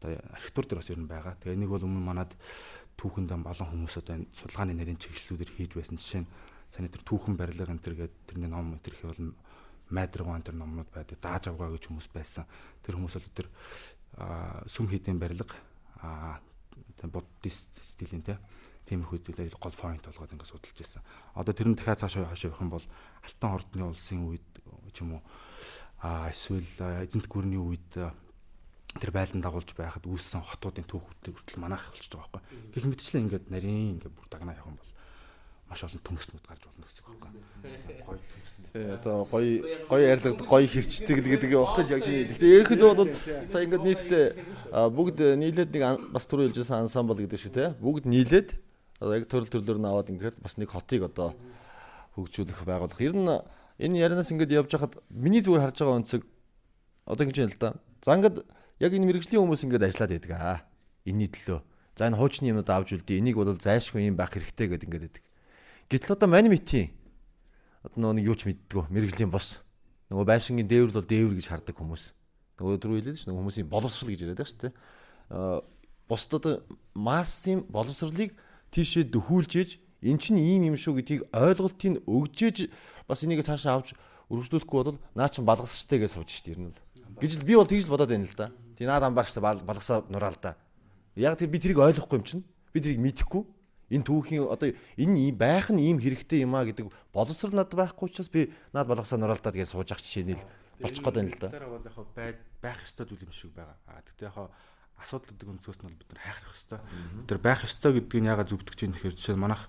одоо 0.02 0.18
архитектур 0.34 0.66
дээр 0.66 0.80
бас 0.82 0.90
ер 0.90 0.98
нь 0.98 1.10
байгаа. 1.10 1.34
Тэгээ 1.38 1.62
нэг 1.62 1.70
бол 1.70 1.86
өмнө 1.86 2.02
манад 2.02 2.30
түүхэнд 2.98 3.30
олон 3.30 3.68
хүмүүс 3.70 3.94
одоо 4.02 4.14
энэ 4.18 4.30
судалгааны 4.34 4.74
нэрийн 4.74 4.98
чиглэлүүдээр 4.98 5.50
хийж 5.54 5.72
байсан 5.78 5.96
жишээ 5.98 6.22
нь 6.22 6.30
саний 6.74 6.90
тэр 6.90 7.02
түүхэн 7.06 7.38
барилга 7.38 7.70
энэ 7.70 7.82
төр 7.82 7.94
гэдэг 7.94 8.20
тэрний 8.26 8.50
ном 8.50 8.78
тэр 8.82 8.94
их 8.98 9.06
бол 9.06 9.34
майдрагван 9.90 10.42
тэр 10.42 10.58
номнууд 10.58 10.90
байдаг. 10.90 11.18
Дааж 11.22 11.50
авгаа 11.50 11.70
гэж 11.70 11.86
хүмүүс 11.86 12.08
байсан. 12.10 12.44
Тэр 12.82 12.98
хүмүүс 12.98 13.14
бол 13.14 13.36
тэр 13.38 13.48
сүм 14.66 14.90
хийдийн 14.90 15.18
барилга 15.18 15.54
буддист 17.04 17.70
стилийн 17.84 18.22
те 18.24 18.38
тиймэрхүү 18.88 19.18
зүйлээр 19.24 19.56
гол 19.56 19.76
point 19.76 20.04
болгоод 20.04 20.32
ингээд 20.32 20.52
судалж 20.52 20.76
байсан. 20.76 21.02
Одоо 21.32 21.54
тэр 21.56 21.68
нь 21.72 21.76
дахиад 21.76 22.04
цаашаа 22.04 22.28
хашаа 22.28 22.52
явах 22.52 22.64
юм 22.64 22.72
бол 22.72 22.86
Алтан 23.24 23.50
ордны 23.56 23.84
улсын 23.88 24.20
үед 24.28 24.48
ч 24.92 25.00
юм 25.00 25.16
уу 25.16 25.22
а 26.04 26.28
эсвэл 26.28 26.68
эзэнт 27.08 27.28
гүрний 27.32 27.56
үед 27.56 27.88
тэр 29.00 29.10
байлдан 29.10 29.40
дагуулж 29.40 29.72
байхад 29.72 30.04
үүссэн 30.04 30.44
хотуудын 30.44 30.84
түүхүүдийг 30.84 31.34
хүртэл 31.34 31.64
манайх 31.64 31.88
болчихж 31.90 32.12
байгаа 32.14 32.44
байхгүй. 32.44 32.76
Гэх 32.76 32.84
мэтчлэн 32.84 33.22
ингээд 33.26 33.46
нарийн 33.48 33.98
ингээд 33.98 34.14
бүр 34.14 34.28
дагнаа 34.28 34.54
явах 34.54 34.70
юм 34.70 34.78
бол 34.78 34.92
маш 35.68 35.80
олон 35.84 36.02
төмөснүүд 36.04 36.44
гарч 36.44 36.62
болно 36.64 36.84
гэсэн 36.84 37.02
үг 37.04 37.20
байхгүй. 37.24 37.42
Гоё 38.04 38.18
төмөснүүд. 38.20 38.68
Тий 38.74 38.86
одоо 38.94 39.16
гоё 39.30 39.50
гоё 39.88 40.04
ярьлагд 40.04 40.40
гоё 40.44 40.66
хэрчдэг 40.68 41.18
л 41.18 41.30
гэдэг 41.32 41.50
явах 41.54 41.74
гэж 41.80 41.88
яг 41.94 42.02
чинь. 42.04 42.28
Тэгээ 42.28 42.60
ерхэд 42.62 42.82
бол 42.84 43.10
сая 43.48 43.64
ингээд 43.64 43.86
нийтдээ 43.88 44.26
бүгд 44.70 45.18
нийлээд 45.40 45.70
нэг 45.74 45.84
бас 46.12 46.24
түрүү 46.28 46.52
хэлжсэн 46.52 46.84
ансамбл 46.84 47.18
гэдэг 47.18 47.40
шиг 47.40 47.54
те 47.54 47.72
бүгд 47.80 48.04
нийлээд 48.06 48.58
одоо 49.00 49.14
яг 49.16 49.26
төрөл 49.26 49.50
төрлөөр 49.50 49.78
нь 49.80 49.88
аваад 49.88 50.12
ингээд 50.12 50.36
бас 50.42 50.54
нэг 50.60 50.70
хотыг 50.70 51.08
одоо 51.08 51.34
хөгжүүлэх 52.14 52.62
байгуулах. 52.62 53.00
Ер 53.02 53.14
нь 53.16 53.26
энэ 53.78 53.98
ярианаас 53.98 54.30
ингээд 54.30 54.54
явж 54.54 54.70
хахад 54.70 55.02
миний 55.10 55.42
зүгээр 55.42 55.64
харж 55.66 55.78
байгаа 55.82 55.98
өнцөг 55.98 56.22
одоо 57.06 57.22
ингэж 57.26 57.38
юм 57.42 57.50
л 57.50 57.58
да. 57.58 57.74
За 58.04 58.14
ингээд 58.14 58.46
яг 58.78 58.92
энэ 58.94 59.06
мэрэгжлийн 59.10 59.42
хүмүүс 59.42 59.64
ингээд 59.66 59.86
ажиллаад 59.90 60.12
байдаг 60.14 60.32
аа. 60.38 60.58
Энийний 61.04 61.28
төлөө. 61.28 61.60
За 61.98 62.06
энэ 62.06 62.18
хуучны 62.18 62.48
юмнууд 62.54 62.70
авч 62.70 62.94
үлдээ. 62.94 63.18
Энийг 63.18 63.36
бол 63.36 63.54
зайлшгүй 63.54 64.06
юм 64.06 64.16
байх 64.16 64.30
хэрэгтэй 64.30 64.66
гэдэг 64.70 64.86
ингээд 64.86 65.04
байдаг. 65.10 65.22
Гэтэл 65.94 66.18
одоо 66.18 66.26
мань 66.26 66.50
митийн 66.50 66.90
одоо 67.86 68.10
нэг 68.10 68.26
юу 68.26 68.34
ч 68.34 68.50
мэддэггүй 68.50 68.90
мэрэгжлийн 68.90 69.30
бос. 69.30 69.62
Нөгөө 70.10 70.26
байшингийн 70.26 70.66
дээвэр 70.66 70.90
бол 70.90 71.06
дээвэр 71.06 71.38
гэж 71.38 71.46
хардаг 71.46 71.78
хүмүүс. 71.78 72.10
Нөгөө 72.58 72.82
дөрөв 72.82 72.98
хэлээд 72.98 73.18
ш 73.22 73.30
нь 73.30 73.36
хүмүүсийн 73.38 73.70
боловсрал 73.70 74.10
гэж 74.10 74.26
яриад 74.26 74.42
байгаа 74.42 74.50
шүү 74.50 74.62
дээ. 74.66 74.74
Аа 75.30 75.62
бусд 76.10 76.34
одоо 76.34 76.66
массын 76.98 77.62
боловсралыг 77.70 78.34
тийшээ 78.74 79.06
дөхүүлж 79.06 79.52
ээж 79.54 79.70
эн 80.02 80.18
чинь 80.18 80.42
ийм 80.42 80.74
юм 80.74 80.76
шүү 80.76 80.98
гэдгийг 80.98 81.30
ойлголтыг 81.30 82.02
өгжээж 82.10 82.74
бас 83.06 83.22
энийг 83.22 83.46
цаашаа 83.46 83.78
авч 83.78 83.94
өргөжлүүлэхгүй 84.34 84.98
бол 84.98 84.98
наа 85.14 85.30
чин 85.30 85.46
балгасчтай 85.46 86.02
гэж 86.02 86.18
сууж 86.18 86.26
штэ 86.26 86.58
ер 86.58 86.58
нь 86.58 86.74
л. 86.74 86.78
Гэж 87.22 87.38
л 87.38 87.46
би 87.46 87.54
бол 87.54 87.70
тэгж 87.70 87.86
л 87.86 87.94
бодоод 87.94 88.10
байна 88.10 88.26
л 88.26 88.34
да. 88.34 88.50
Тий 88.74 88.82
наад 88.82 89.06
амбаарчтай 89.06 89.46
балгасаа 89.62 90.02
нураал 90.10 90.34
да. 90.42 90.58
Яг 91.14 91.38
тэр 91.38 91.54
би 91.54 91.62
тэрийг 91.62 91.78
ойлгохгүй 91.78 92.18
юм 92.18 92.26
чинь. 92.26 92.42
Би 92.74 92.82
тэрийг 92.82 92.98
мэдэхгүй 92.98 93.53
энэ 93.94 94.04
түүхийн 94.04 94.50
одоо 94.50 94.74
энэ 94.98 95.32
байх 95.38 95.70
нь 95.70 95.80
ийм 95.80 96.02
хэрэгтэй 96.02 96.42
юм 96.42 96.58
а 96.58 96.66
гэдэг 96.66 96.90
боловсрал 97.14 97.54
надад 97.54 97.78
байхгүй 97.78 98.10
учраас 98.10 98.28
би 98.28 98.50
наад 98.74 98.90
балгасаа 98.90 99.22
нураалдаад 99.22 99.54
гэж 99.54 99.70
сууж 99.70 99.94
ах 99.94 100.02
жишээ 100.02 100.26
нь 100.26 100.34
л 100.34 100.44
болчих 100.82 101.02
гээд 101.06 101.14
байна 101.14 101.30
л 101.30 101.38
да. 101.38 101.48
Тэр 101.48 101.66
бол 101.70 101.86
яг 101.86 102.36
байх 102.58 102.78
ёстой 102.82 103.06
зүйл 103.06 103.24
юм 103.24 103.32
шиг 103.32 103.54
байгаа. 103.54 103.78
А 103.86 104.02
тэгтээ 104.02 104.28
яг 104.28 104.50
асуудал 104.98 105.30
гэдэг 105.30 105.48
өнцгөөс 105.54 105.78
нь 105.80 105.86
бол 105.86 106.00
бид 106.02 106.10
нар 106.10 106.22
хайхрах 106.22 106.54
ёстой. 106.54 106.80
Тэр 107.28 107.38
байх 107.38 107.60
ёстой 107.62 107.92
гэдгийг 107.94 108.24
яагаад 108.26 108.50
зүгтгэж 108.50 108.78
юм 108.82 108.92
тэгэхээр 108.98 109.14
жишээ 109.14 109.38
манайх 109.38 109.62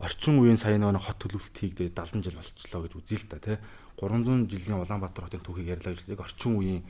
орчин 0.00 0.40
үеийн 0.40 0.58
сая 0.58 0.80
нэг 0.80 1.04
хот 1.04 1.18
төлөвлөлт 1.20 1.56
хийгдээ 1.60 1.92
70 1.92 2.24
жил 2.24 2.40
болчихлоо 2.40 2.80
гэж 2.88 2.92
үзье 2.96 3.18
л 3.20 3.28
та 3.28 3.38
тий 3.38 3.56
300 4.00 4.48
жилийн 4.48 4.80
Улаанбаатар 4.80 5.28
хотын 5.28 5.44
түүхийг 5.44 5.76
ярьлаа 5.76 5.92
гэж 5.92 6.08
яг 6.08 6.24
орчин 6.24 6.56
үеийн 6.56 6.82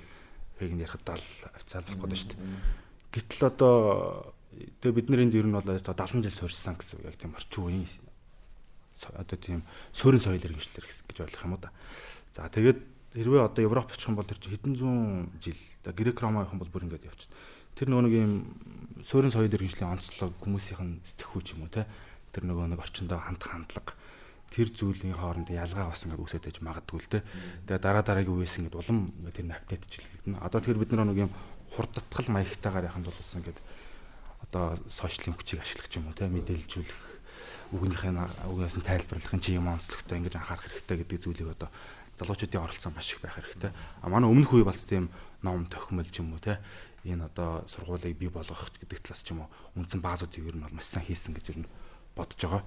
хийг 0.62 0.72
нь 0.78 0.82
ярихад 0.86 1.02
70 1.02 1.50
официал 1.50 1.84
болох 1.98 2.06
гэдэг 2.06 2.20
шүү 2.22 2.30
дээ. 2.30 2.40
Гэтэл 3.10 3.42
одоо 3.50 3.74
Тэгээ 4.50 4.96
бид 4.96 5.08
нар 5.10 5.20
энд 5.22 5.34
ер 5.34 5.46
нь 5.46 5.54
бол 5.54 5.62
70 5.62 6.26
жил 6.26 6.34
суурьсан 6.34 6.74
гэсэн 6.74 7.06
яг 7.06 7.16
тийм 7.16 7.34
орчин 7.38 7.64
үеийн 7.64 7.86
одоо 9.08 9.38
тийм 9.38 9.62
суурин 9.92 10.20
соёл 10.20 10.42
иргэншлэр 10.42 10.86
гэж 11.08 11.18
ойлгох 11.24 11.44
юм 11.46 11.54
уу 11.54 11.62
да. 11.62 11.70
За 12.34 12.50
тэгээд 12.50 12.78
хэрвээ 13.14 13.46
одоо 13.46 13.62
Европ 13.64 13.88
очих 13.90 14.08
юм 14.10 14.18
бол 14.18 14.26
тэр 14.26 14.38
чинь 14.38 14.52
хэдэн 14.54 14.74
зуун 14.76 15.30
жил 15.40 15.56
одоо 15.82 15.94
Грек 15.94 16.20
Ром 16.20 16.36
явах 16.36 16.52
юм 16.52 16.60
бол 16.60 16.68
бүр 16.68 16.84
ингээд 16.90 17.08
явчихна. 17.08 17.36
Тэр 17.78 17.88
нөгөө 17.88 18.04
нэг 18.06 18.14
юм 18.14 18.32
суурин 19.06 19.32
соёл 19.32 19.48
иргэншлийн 19.48 19.90
онцлог 19.90 20.34
хүмүүсийнх 20.42 20.82
нь 20.82 21.00
сэтгэхүй 21.06 21.42
ч 21.46 21.54
юм 21.54 21.64
уу 21.64 21.72
те 21.72 21.86
тэр 22.34 22.44
нөгөө 22.50 22.74
нэг 22.74 22.82
орчиндөө 22.82 23.18
хандах 23.18 23.50
хандлага 23.50 23.94
тэр 24.50 24.68
зүйлийн 24.74 25.14
хооронд 25.14 25.48
ялгаа 25.54 25.94
бас 25.94 26.02
ингээд 26.02 26.22
үсээд 26.26 26.44
байж 26.50 26.58
магадгүй 26.58 26.98
л 26.98 27.10
те. 27.10 27.22
Тэгээ 27.70 27.82
дараа 27.86 28.02
дараагийн 28.02 28.34
үеэс 28.34 28.58
ингээд 28.58 28.74
улам 28.74 29.14
тэр 29.30 29.46
апдейтчлэгдэнэ. 29.46 30.42
Одоо 30.42 30.58
тэгэхээр 30.58 30.82
бид 30.82 30.90
нар 30.90 31.06
нэг 31.06 31.30
юм 31.30 31.32
хурдтгал 31.70 32.28
маягтайгаар 32.34 32.90
яханд 32.90 33.06
бол 33.06 33.14
бас 33.14 33.30
ингээд 33.38 33.58
одоо 34.50 34.76
сошиалын 34.90 35.38
хүчийг 35.38 35.62
ашиглах 35.62 35.94
юм 35.94 36.10
уу 36.10 36.18
те 36.18 36.26
мэдээлжүүлэх 36.26 37.00
үгнийхээ 37.70 38.12
үгээс 38.50 38.76
нь 38.82 38.88
тайлбарлахын 38.90 39.40
чи 39.40 39.54
юм 39.54 39.70
онцлогтой 39.70 40.18
ингэж 40.18 40.34
анхаарах 40.42 40.66
хэрэгтэй 40.66 40.96
гэдэг 41.06 41.18
зүйлийг 41.22 41.54
одоо 41.54 41.70
залуучуудын 42.18 42.66
оролцоо 42.66 42.90
маш 42.92 43.14
их 43.14 43.22
байх 43.22 43.38
хэрэгтэй. 43.38 43.70
А 44.02 44.08
манай 44.10 44.26
өмнөх 44.26 44.52
үе 44.52 44.66
бас 44.66 44.82
тийм 44.84 45.08
ном 45.46 45.70
тохимол 45.70 46.04
ч 46.04 46.18
юм 46.18 46.34
уу 46.34 46.42
те 46.42 46.58
энэ 47.06 47.30
одоо 47.30 47.64
сургуулийг 47.70 48.18
бий 48.18 48.28
болгох 48.28 48.74
гэдэг 48.74 49.06
талаас 49.06 49.22
ч 49.22 49.32
юм 49.32 49.46
уу 49.46 49.50
үндсэн 49.78 50.02
баазуудыг 50.02 50.42
ер 50.44 50.56
нь 50.58 50.64
бол 50.66 50.74
маш 50.74 50.90
сайн 50.90 51.06
хийсэн 51.06 51.32
гэж 51.32 51.46
ер 51.54 51.58
нь 51.64 51.70
бодож 52.18 52.42
байгаа. 52.42 52.64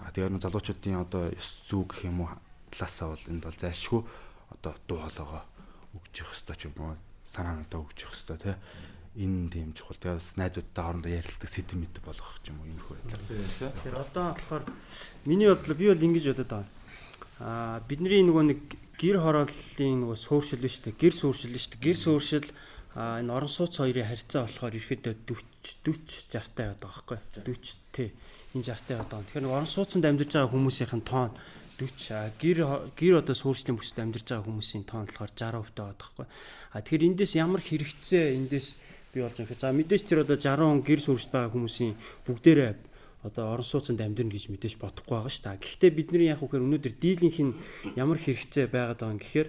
А 0.00 0.10
тэгээд 0.10 0.42
залуучуудын 0.42 1.04
одоо 1.04 1.30
ёс 1.30 1.50
зүй 1.68 1.84
гэх 1.84 2.08
юм 2.08 2.24
уу 2.24 2.32
талаасаа 2.72 3.12
бол 3.12 3.24
энд 3.28 3.44
бол 3.44 3.60
зайлшгүй 3.60 4.02
одоо 4.56 4.72
дуу 4.88 4.98
хоолойгоо 5.04 5.42
өгж 6.00 6.14
явах 6.24 6.34
хэрэгтэй 6.34 6.56
ч 6.56 6.62
юм 6.66 6.74
уу 6.80 6.96
санаануудаа 7.30 7.80
өгж 7.84 7.98
явах 8.02 8.16
хэрэгтэй 8.16 8.38
те 8.40 8.52
энэ 9.16 9.48
тийм 9.50 9.72
чухал. 9.72 9.96
Тэгээ 9.96 10.20
бас 10.20 10.36
найзуудтай 10.36 10.82
хоорондоо 10.84 11.12
ярилцдаг 11.12 11.50
сэтэм 11.50 11.78
мэд 11.80 11.96
болгох 12.04 12.36
юм 12.44 12.60
уу 12.60 12.68
иймэрхүү 12.68 12.94
байдлаар. 13.00 13.22
Тэгэхээр 13.24 13.96
одоо 13.96 14.26
болохоор 14.36 14.64
миний 15.24 15.48
бодлоо 15.48 15.76
би 15.76 15.86
бол 15.88 16.06
ингэж 16.06 16.24
бодод 16.36 16.50
байгаа. 16.52 16.68
Аа 17.40 17.80
бидний 17.88 18.22
нөгөө 18.22 18.44
нэг 18.44 18.60
гэр 19.00 19.16
хорооллын 19.24 19.96
нөгөө 20.04 20.18
сууршил 20.20 20.60
нь 20.60 20.68
шүү 20.68 20.84
дээ. 20.92 21.00
Гэр 21.00 21.14
сууршил 21.16 21.52
нь 21.52 21.60
шүү 21.60 21.72
дээ. 21.76 21.84
Гэр 21.84 21.98
сууршил 21.98 22.48
а 22.96 23.20
энэ 23.20 23.32
орон 23.32 23.52
сууц 23.52 23.76
хоёрын 23.76 24.08
харьцаа 24.08 24.48
болохоор 24.48 24.72
ирэхэд 24.72 25.00
40 25.28 25.44
40 25.84 26.32
60 26.32 26.56
таа 26.56 26.72
байдаг 26.72 26.80
байхгүй 26.80 27.18
40 27.44 27.76
тий 27.92 28.08
энэ 28.56 28.64
60 28.72 28.88
таа 28.88 29.04
байдаг. 29.04 29.28
Тэгэхээр 29.28 29.52
орон 29.52 29.68
сууцанд 29.68 30.04
амьдарч 30.08 30.32
байгаа 30.32 30.52
хүмүүсийн 30.52 31.04
тоон 31.04 31.32
40 31.76 32.40
гэр 32.40 32.58
гэр 32.96 33.14
одоо 33.20 33.36
суурьшлийн 33.36 33.76
бүсэд 33.76 34.00
амьдарч 34.00 34.32
байгаа 34.32 34.48
хүмүүсийн 34.48 34.84
тоон 34.88 35.04
болохоор 35.12 35.28
60% 35.28 35.76
таа 35.76 35.92
байдаг 35.92 36.00
байхгүй. 36.00 36.26
А 36.72 36.80
тэгэхээр 36.80 37.06
эндээс 37.12 37.32
ямар 37.36 37.60
хэрэгцээ 37.60 38.24
эндээс 38.32 38.68
бий 39.16 39.24
болж 39.24 39.40
байгаа. 39.40 39.56
За 39.56 39.72
мэдээж 39.72 40.02
тэр 40.04 40.28
одоо 40.28 40.36
60 40.36 40.60
он 40.60 40.84
гэр 40.84 41.00
сүрсд 41.00 41.32
байгаа 41.32 41.56
хүмүүсийн 41.56 41.96
бүгдээрээ 42.28 42.72
одоо 43.24 43.56
орон 43.56 43.64
сууцнд 43.64 43.98
амьдрна 44.04 44.30
гэж 44.36 44.52
мэдээж 44.52 44.76
бодохгүй 44.76 45.16
байгаа 45.16 45.32
ш 45.32 45.40
та. 45.40 45.56
Гэхдээ 45.56 45.90
бидний 45.96 46.28
яг 46.28 46.44
үхээр 46.44 46.62
өнөөдөр 46.62 46.94
дийлийнх 47.00 47.40
нь 47.40 47.56
ямар 47.96 48.20
хэрэгцээ 48.20 48.68
байгаад 48.68 49.00
байгаа 49.00 49.14
юм 49.16 49.22
гэхээр 49.24 49.48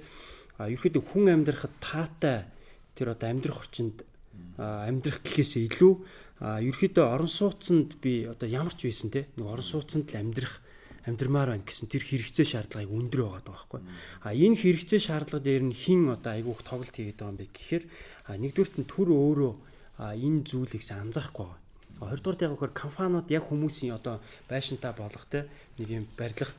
ерөөхдөө 0.58 1.04
хүн 1.04 1.26
амьдрахад 1.36 1.74
таатай 1.84 2.50
тэр 2.96 3.14
одоо 3.14 3.28
амьдрах 3.30 3.62
орчинд 3.62 4.02
амьдрах 4.58 5.22
гэхээсээ 5.22 5.70
илүү 5.70 5.94
ерөөхдөө 6.42 7.06
орон 7.06 7.30
сууцнд 7.30 8.02
би 8.02 8.26
одоо 8.26 8.50
ямар 8.50 8.74
ч 8.74 8.90
байсан 8.90 9.14
те 9.14 9.30
нэг 9.38 9.46
орон 9.46 9.68
сууцнд 9.68 10.10
л 10.10 10.18
амьдрах 10.18 10.66
амьдрмаар 11.08 11.56
байна 11.56 11.64
гэсэн 11.64 11.88
тэр 11.88 12.04
хэрэгцээ 12.04 12.46
шаардлагыг 12.46 12.92
өндөр 12.92 13.22
байгаа 13.24 13.48
байхгүй. 13.48 13.82
А 14.28 14.36
энэ 14.36 14.60
хэрэгцээ 14.60 15.02
шаардлага 15.08 15.46
дээр 15.46 15.64
нь 15.72 15.78
хин 15.78 16.12
одоо 16.12 16.36
айгүйх 16.36 16.62
тоглолт 16.68 16.92
хийгээд 16.92 17.22
байгаа 17.24 17.32
юм 17.32 17.40
бэ 17.40 17.48
гэхээр 17.56 17.84
нэгдүгürt 18.36 18.76
нь 18.84 18.90
төр 18.92 19.10
өөрөө 19.16 19.54
энэ 19.98 20.44
зүйлийг 20.44 20.84
анзаарахгүй 20.84 21.48
байгаа. 21.48 22.12
Хоёрдугаар 22.12 22.44
яг 22.46 22.54
үхээр 22.54 22.74
компаниуд 22.76 23.28
яг 23.32 23.44
хүмүүсийн 23.48 23.96
одоо 23.98 24.22
байшинтаа 24.52 24.94
болох 24.94 25.26
те 25.32 25.48
нэг 25.80 25.90
юм 25.90 26.06
барилга 26.14 26.52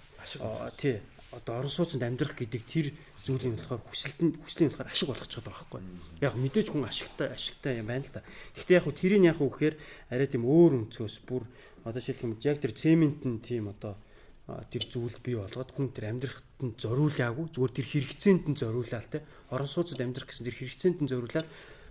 тий 0.80 0.98
одоо 1.30 1.60
орон 1.60 1.70
сууцнд 1.70 2.02
амьдрах 2.02 2.34
гэдэг 2.34 2.62
тэр 2.64 2.86
зүйлийн 3.20 3.60
болохоор 3.60 3.84
хүсэлтэнд 3.84 4.34
хүслийн 4.40 4.72
болохоор 4.72 4.88
ашиг 4.88 5.08
болгож 5.12 5.28
байгаа 5.28 5.52
байхгүй. 5.52 5.80
Яг 6.24 6.34
мэдээж 6.40 6.66
хүн 6.72 6.88
ашигтай 6.88 7.28
ашигтай 7.36 7.72
юм 7.78 7.92
байна 7.92 8.08
л 8.08 8.14
да. 8.16 8.24
Гэхдээ 8.56 8.78
яг 8.80 8.86
тэрийг 8.96 9.24
яг 9.28 9.38
үгээр 9.38 9.74
арай 10.08 10.28
тийм 10.32 10.48
өөр 10.48 10.88
өнцгөөс 10.88 11.16
бүр 11.28 11.44
одоо 11.84 12.00
жишээлх 12.00 12.24
юм 12.24 12.34
яг 12.40 12.58
тэр 12.58 12.72
цемент 12.72 13.20
нь 13.28 13.44
тийм 13.44 13.68
одоо 13.68 14.00
тэр 14.48 14.84
зүйл 14.88 15.16
бий 15.20 15.36
болгоод 15.36 15.70
хүн 15.76 15.92
тэр 15.92 16.08
амьдрахад 16.08 16.48
нь 16.64 16.72
зориулаагүй 16.80 17.46
зүгээр 17.52 17.76
тэр 17.76 17.86
хэрэгцээнд 17.92 18.44
нь 18.48 18.56
зориулаад 18.56 19.06
те 19.12 19.20
орон 19.52 19.68
сууцад 19.68 20.00
амьдрах 20.00 20.32
гэсэн 20.32 20.48
тэр 20.48 20.56
хэрэгцээнд 20.56 20.98
нь 21.04 21.10
зориулаад 21.12 21.48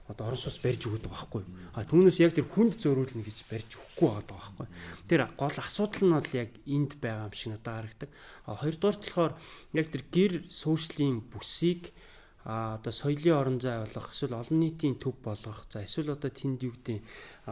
одоо 0.07 0.31
орон 0.31 0.39
сууц 0.39 0.57
барьж 0.63 0.87
өгöd 0.87 1.03
байгаа 1.03 1.19
байхгүй. 1.19 1.43
А 1.75 1.83
түүнээс 1.83 2.17
яг 2.23 2.31
тэр 2.33 2.47
хүнд 2.47 2.79
зориулна 2.79 3.23
гэж 3.27 3.37
барьж 3.51 3.75
өгөхгүй 3.75 4.07
байгаа 4.07 4.39
байхгүй. 4.39 4.67
Тэр 5.05 5.21
гол 5.35 5.57
асуудал 5.59 6.03
нь 6.07 6.15
бол 6.15 6.31
яг 6.31 6.49
энд 6.63 6.91
байгаа 7.03 7.27
юм 7.27 7.35
шиг 7.35 7.51
надад 7.51 7.75
харагдаг. 7.75 8.09
А 8.47 8.55
хоёрдугаар 8.55 8.97
болохоор 8.97 9.33
яг 9.75 9.87
тэр 9.91 10.03
гэр 10.07 10.33
суурьшлийн 10.47 11.17
бүсийг 11.27 11.91
а 12.47 12.79
одоо 12.79 12.95
соёлын 12.95 13.35
орон 13.35 13.59
зай 13.59 13.83
болох 13.83 14.07
эсвэл 14.15 14.39
олон 14.39 14.59
нийтийн 14.63 14.95
төв 14.95 15.19
болгох 15.19 15.67
за 15.67 15.83
эсвэл 15.83 16.15
одоо 16.15 16.31
тэнд 16.31 16.63
юу 16.63 16.71
гэдэг 16.79 17.03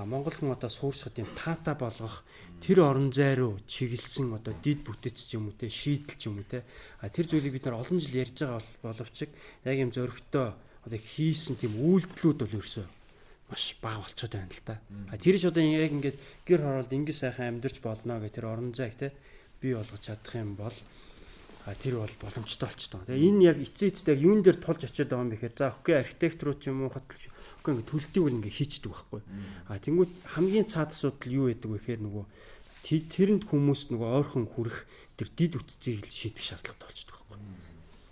Монгол 0.08 0.32
хүн 0.32 0.56
одоо 0.56 0.72
сууршихад 0.72 1.20
юм 1.20 1.28
таата 1.36 1.76
болгох 1.76 2.24
тэр 2.64 2.78
орон 2.86 3.12
зай 3.12 3.36
руу 3.36 3.60
чиглэсэн 3.68 4.36
одоо 4.36 4.54
дид 4.64 4.86
бүтэц 4.86 5.28
ч 5.28 5.36
юм 5.36 5.50
уу 5.50 5.56
те 5.56 5.70
шийдэл 5.70 6.18
ч 6.20 6.30
юм 6.30 6.40
уу 6.40 6.48
те 6.48 6.64
а 7.02 7.10
тэр 7.10 7.28
зүйлийг 7.28 7.56
бид 7.58 7.66
нар 7.66 7.82
олон 7.82 8.00
жил 8.00 8.22
ярьж 8.22 8.44
байгаа 8.44 8.62
боловч 8.84 9.18
яг 9.66 9.78
юм 9.80 9.92
зөрөгтэй 9.92 10.48
одоо 10.86 11.00
хийсэн 11.00 11.56
тийм 11.58 11.74
үйлдэлүүд 11.76 12.40
бол 12.42 12.58
ерөөсөө 12.62 12.86
маш 13.50 13.78
бага 13.82 14.02
болчиход 14.02 14.34
байна 14.34 14.50
л 14.50 14.66
да. 14.66 14.76
А 15.12 15.18
тэр 15.18 15.38
ч 15.38 15.46
одоо 15.46 15.62
яг 15.62 15.92
ингээд 15.94 16.18
гэр 16.46 16.62
хороолд 16.66 16.92
ингэ 16.94 17.14
сайхан 17.14 17.62
амьдарч 17.62 17.78
болно 17.82 18.18
гэх 18.18 18.34
тэр 18.34 18.50
орон 18.50 18.74
зайг 18.74 18.98
те 18.98 19.14
бий 19.62 19.78
болгож 19.78 20.02
чадах 20.02 20.34
юм 20.34 20.58
бол 20.58 20.74
тэр 21.74 21.98
бол 21.98 22.16
боломжтой 22.22 22.70
болчтой. 22.70 23.02
Тэгээ 23.10 23.26
энэ 23.26 23.46
яг 23.50 23.58
эцээ 23.58 23.90
эцтэй 23.90 24.14
яг 24.14 24.22
юун 24.22 24.46
дээр 24.46 24.62
тулж 24.62 24.86
очиод 24.86 25.10
байгаа 25.10 25.26
юм 25.26 25.34
бэхээр 25.34 25.56
за 25.58 25.74
окей 25.74 25.98
архитектор 25.98 26.54
ч 26.54 26.70
юм 26.70 26.86
уу 26.86 26.94
хотл 26.94 27.10
окей 27.10 27.72
ингээ 27.74 27.90
төлөлтийг 27.90 28.22
бол 28.22 28.38
ингээ 28.38 28.54
хийчдэг 28.54 28.92
байхгүй. 28.94 29.22
А 29.66 29.82
тэнгууд 29.82 30.12
хамгийн 30.38 30.70
цаад 30.70 30.94
асуудал 30.94 31.34
юу 31.34 31.50
байдаг 31.50 31.70
вэ 31.74 31.78
гэхээр 31.82 32.02
нөгөө 32.06 32.26
тэрэнд 32.86 33.44
хүмүүс 33.50 33.82
нөгөө 33.90 34.10
ойрхон 34.14 34.46
хүрэх 34.46 34.86
тэр 35.18 35.30
дид 35.34 35.58
үтцийг 35.58 36.06
шийдэх 36.06 36.46
шаардлагатай 36.46 36.86
болчдөг 36.86 37.18
байхгүй. 37.18 37.40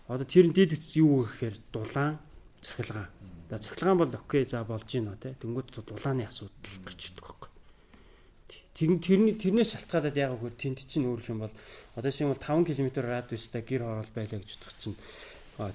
Одоо 0.09 0.25
тэр 0.25 0.45
дид 0.49 0.73
үтц 0.73 0.97
юу 0.97 1.29
гэхээр 1.29 1.55
дулаан, 1.69 2.17
цахилгаан. 2.57 3.13
За 3.53 3.61
цахилгаан 3.61 4.01
бол 4.01 4.09
окей 4.17 4.49
за 4.49 4.65
болж 4.65 4.89
гинэ 4.89 5.13
те. 5.21 5.37
Тэнгууд 5.37 5.69
дулааны 5.77 6.25
асуудал 6.25 6.57
гарч 6.81 7.13
ирдэг 7.13 7.21
байхгүй. 7.21 7.52
Тэр 8.73 8.97
тэрний 8.97 9.37
тэрнээс 9.37 9.77
шалтгаалаад 9.77 10.17
яг 10.17 10.33
хөр 10.41 10.53
тэнд 10.57 10.85
чинь 10.89 11.05
өөрөх 11.05 11.29
юм 11.29 11.45
бол 11.45 11.53
Одоо 11.93 12.09
шинэ 12.09 12.33
бол 12.33 12.41
5 12.41 12.73
км 12.73 13.05
радиустай 13.05 13.61
гэр 13.61 13.85
хороол 13.85 14.11
байлаа 14.17 14.41
гэж 14.41 14.49
бодох 14.57 14.73
чинь 14.81 14.97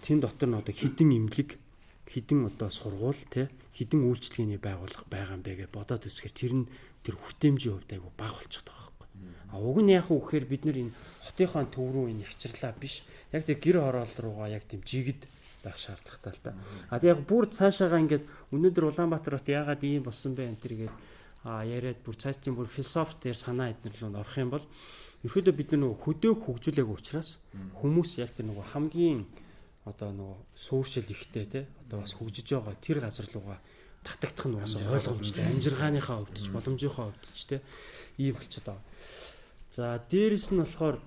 тэн 0.03 0.19
дотор 0.19 0.51
нь 0.51 0.59
одоо 0.59 0.75
хідэн 0.75 1.15
имлэг 1.15 1.63
хідэн 2.11 2.51
одоо 2.51 2.75
сургууль 2.75 3.23
те 3.31 3.47
хідэн 3.79 4.03
үйлчлэгээний 4.03 4.59
байгууллага 4.59 5.07
байгаа 5.07 5.39
юм 5.39 5.47
бэ 5.47 5.63
гэж 5.63 5.71
бодоод 5.71 6.11
үзэхээр 6.11 6.35
тэр 6.35 6.53
нь 6.59 6.67
тэр 7.07 7.15
хүртээмжийн 7.23 7.75
хувьд 7.79 7.95
айгу 7.95 8.11
бага 8.19 8.35
болчиход 8.35 8.67
байгаа 8.67 8.91
байхгүй. 8.99 9.09
А 9.55 9.57
уг 9.63 9.79
нь 9.79 9.95
яах 9.95 10.11
вэ 10.11 10.19
гэхээр 10.19 10.47
бид 10.51 10.63
нар 10.67 10.79
энэ 10.83 10.97
хотынхаа 11.23 11.65
төв 11.71 11.87
рүү 11.87 12.07
энэ 12.11 12.23
ихчрлаа 12.27 12.73
биш. 12.75 13.07
Яг 13.31 13.47
тэр 13.47 13.59
гэр 13.63 13.79
хороол 13.79 14.15
руугаа 14.19 14.51
яг 14.51 14.67
тийм 14.67 14.83
жигд 14.83 15.23
байх 15.63 15.79
шаардлагатай 15.79 16.35
л 16.35 16.43
та. 16.43 16.51
А 16.91 16.99
яг 16.99 17.23
бүр 17.23 17.47
цаашаага 17.47 18.03
ингээд 18.03 18.27
өнөөдөр 18.51 18.91
Улаанбаатар 18.91 19.39
хот 19.39 19.47
яагаад 19.47 19.87
ийм 19.87 20.03
болсон 20.03 20.35
бэ 20.35 20.51
энэ 20.51 20.59
төр 20.59 20.91
а 20.91 20.91
яриад 21.65 22.01
бүр 22.05 22.17
цааш 22.17 22.43
чинь 22.43 22.57
бүр 22.59 22.69
философи 22.69 23.17
дээр 23.23 23.39
санаа 23.39 23.73
эднэр 23.73 23.95
рүү 23.95 24.17
орох 24.17 24.37
юм 24.39 24.51
бол 24.55 24.65
Ерөөдөө 25.27 25.55
бид 25.59 25.75
нөгөө 25.75 25.99
хөдөөх 25.99 26.47
хөгжүүлээг 26.47 26.95
учраас 26.95 27.43
хүмүүс 27.83 28.23
яг 28.23 28.39
тэр 28.39 28.55
нөгөө 28.55 28.71
хамгийн 28.71 29.27
одоо 29.83 30.15
нөгөө 30.15 30.39
сууршил 30.55 31.11
ихтэй 31.11 31.47
те 31.51 31.61
одоо 31.83 32.07
бас 32.07 32.15
хөгжиж 32.15 32.47
байгаа 32.55 32.79
тэр 32.79 33.03
газар 33.03 33.27
руугаа 33.35 33.59
татагдах 34.07 34.47
нь 34.47 34.63
бас 34.63 34.79
ойлгомжтой 34.79 35.43
амжиргааныхаа 35.51 36.23
боломжийнхоо 36.23 37.11
хувьд 37.11 37.35
ч 37.35 37.43
те 37.51 37.57
ийм 38.15 38.39
болчиход 38.39 38.79
байгаа. 38.79 38.87
За 39.75 39.99
дээрэс 40.07 40.55
нь 40.55 40.63
болохоор 40.63 41.03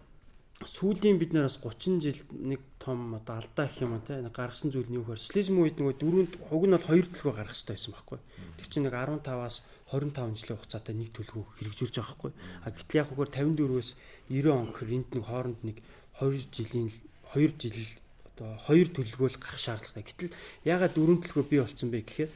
сүүлийн 0.60 1.16
бид 1.16 1.32
нараас 1.32 1.56
30 1.64 2.04
жил 2.04 2.20
нэг 2.36 2.60
том 2.84 3.16
одоо 3.16 3.40
алдаа 3.40 3.72
гэх 3.72 3.80
юм 3.80 3.96
те 4.04 4.20
гаргасан 4.28 4.76
зүйл 4.76 4.92
нь 4.92 5.00
юу 5.00 5.08
гэхээр 5.08 5.24
социализм 5.24 5.56
үед 5.64 5.80
нөгөө 5.80 5.96
дөрөнд 5.96 6.34
хуг 6.52 6.64
нь 6.68 6.76
бол 6.76 6.90
хоёр 6.90 7.08
төлгөө 7.08 7.32
гаргах 7.32 7.56
хэрэгтэй 7.56 7.80
байсан 7.80 7.94
байхгүй. 7.96 8.20
Тэр 8.60 8.68
чинь 8.68 8.86
нэг 8.86 8.94
15-аас 8.94 9.64
25 9.92 10.40
жилийн 10.40 10.60
хугацаатай 10.60 10.96
нэг 10.96 11.10
төлгөө 11.12 11.44
хэрэгжүүлж 11.60 11.96
байгаа 12.00 12.16
байхгүй. 12.16 12.32
А 12.64 12.68
гэтэл 12.72 13.00
яг 13.04 13.08
хөөөр 13.12 13.30
54-өөс 13.36 13.90
90 14.32 14.56
он 14.56 14.68
гэхээр 14.72 14.96
энд 14.96 15.10
нэг 15.12 15.26
хооронд 15.28 15.60
нэг 15.68 15.78
2 16.18 16.48
жилийн 16.56 16.90
2 17.36 17.60
жил 17.60 17.92
одоо 18.32 18.56
2 18.72 18.96
төлгөөл 18.96 19.38
гарах 19.38 19.60
шаардлагатай. 19.60 20.04
Гэтэл 20.08 20.36
ягаад 20.64 20.96
дөрөв 20.96 21.20
төлгөө 21.28 21.46
бий 21.46 21.60
болсон 21.60 21.92
бэ 21.92 22.00
гэхээр 22.08 22.32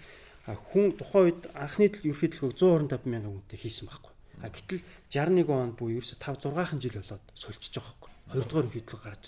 хүн 0.45 0.93
тухайн 0.99 1.26
үед 1.32 1.41
анхны 1.56 1.89
ерхий 1.89 2.30
төлгөөг 2.30 2.53
125 2.60 3.08
мянган 3.10 3.34
хүнтэй 3.39 3.60
хийсэн 3.60 3.88
байхгүй. 3.89 4.14
А 4.43 4.51
гэтэл 4.51 4.84
61 5.10 5.49
онд 5.49 5.76
буюу 5.80 5.97
ерөөсө 6.03 6.20
5 6.20 6.51
6хан 6.51 6.80
жил 6.84 6.99
болоод 6.99 7.24
сольчиж 7.34 7.74
байгаа 7.74 7.95
байхгүй. 7.95 8.12
Хоёрдугаар 8.36 8.68
ерхий 8.70 8.84
төлөв 8.86 9.01
гарч. 9.01 9.26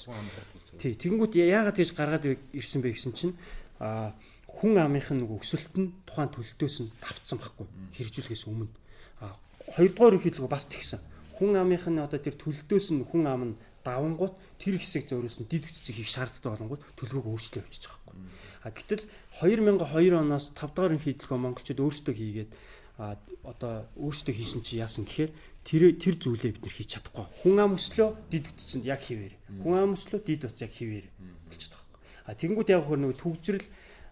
Тий, 0.78 0.94
тэгэнгүүт 0.94 1.34
ягаад 1.42 1.78
тийж 1.80 1.90
гаргаад 1.96 2.26
ирсэн 2.54 2.82
бэ 2.84 2.94
гэсэн 2.94 3.14
чинь 3.18 3.34
а 3.80 4.14
хүн 4.58 4.78
амынх 4.82 5.14
нь 5.14 5.22
нөгөө 5.22 5.38
өсөлт 5.38 5.74
нь 5.78 5.94
тухайн 6.10 6.34
төлөлтөөс 6.34 6.78
нь 6.82 6.92
давтсан 6.98 7.38
байхгүй 7.38 7.68
хэрэгжүүлэхээс 7.94 8.44
өмнө. 8.50 8.74
А 9.22 9.38
хоёрдугаар 9.78 10.18
хэлгөө 10.18 10.50
бас 10.50 10.66
тэгсэн. 10.66 11.02
Хүн 11.38 11.54
амынх 11.62 11.86
нь 11.86 12.02
одоо 12.02 12.18
тэр 12.18 12.34
төлөлтөөс 12.42 12.88
нь 12.98 13.06
хүн 13.06 13.24
ам 13.30 13.44
нь 13.54 13.58
давангууд 13.86 14.34
тэр 14.58 14.76
хэсэг 14.82 15.06
зөөрөөс 15.08 15.38
нь 15.46 15.50
дид 15.50 15.70
үтцийг 15.70 16.02
хийх 16.02 16.10
шаардлагатай 16.10 16.52
болонгууд 16.58 16.82
төлөвлөгөөг 16.98 17.34
өөрчлөө 17.38 17.62
явуулж 17.62 17.84
байгаа 17.86 18.04
байхгүй. 18.10 18.26
А 18.66 18.70
гэтэл 18.74 19.04
2002 19.46 20.18
оноос 20.18 20.46
5 20.58 20.74
дахь 20.74 21.06
хэлгөө 21.06 21.38
монголчууд 21.38 21.84
өөрсдөө 21.86 22.16
хийгээд 22.18 22.52
а 22.98 23.16
одоо 23.46 23.86
өөрсдөө 23.96 24.34
хийсэн 24.34 24.62
чи 24.66 24.82
яасан 24.82 25.06
гэхээр 25.06 25.32
тэр 25.62 25.84
тэр 26.02 26.16
зүйлээ 26.18 26.52
бид 26.58 26.66
нэр 26.66 26.76
хийж 26.76 26.90
чадахгүй. 26.98 27.26
Хүн 27.46 27.58
ам 27.62 27.78
өслөө 27.78 28.10
дид 28.34 28.50
үтцэнд 28.50 28.84
яг 28.90 29.06
хിവэр. 29.06 29.38
Хүн 29.62 29.76
ам 29.78 29.94
өслөө 29.94 30.20
дид 30.26 30.42
утас 30.50 30.66
яг 30.66 30.74
хിവэр 30.74 31.06
болчиход 31.46 31.78
байгаа. 31.78 32.26
А 32.26 32.34
тэнгууд 32.34 32.70
яг 32.74 32.84
хөр 32.90 33.00
нөгөө 33.06 33.22
төгжрөл 33.22 33.68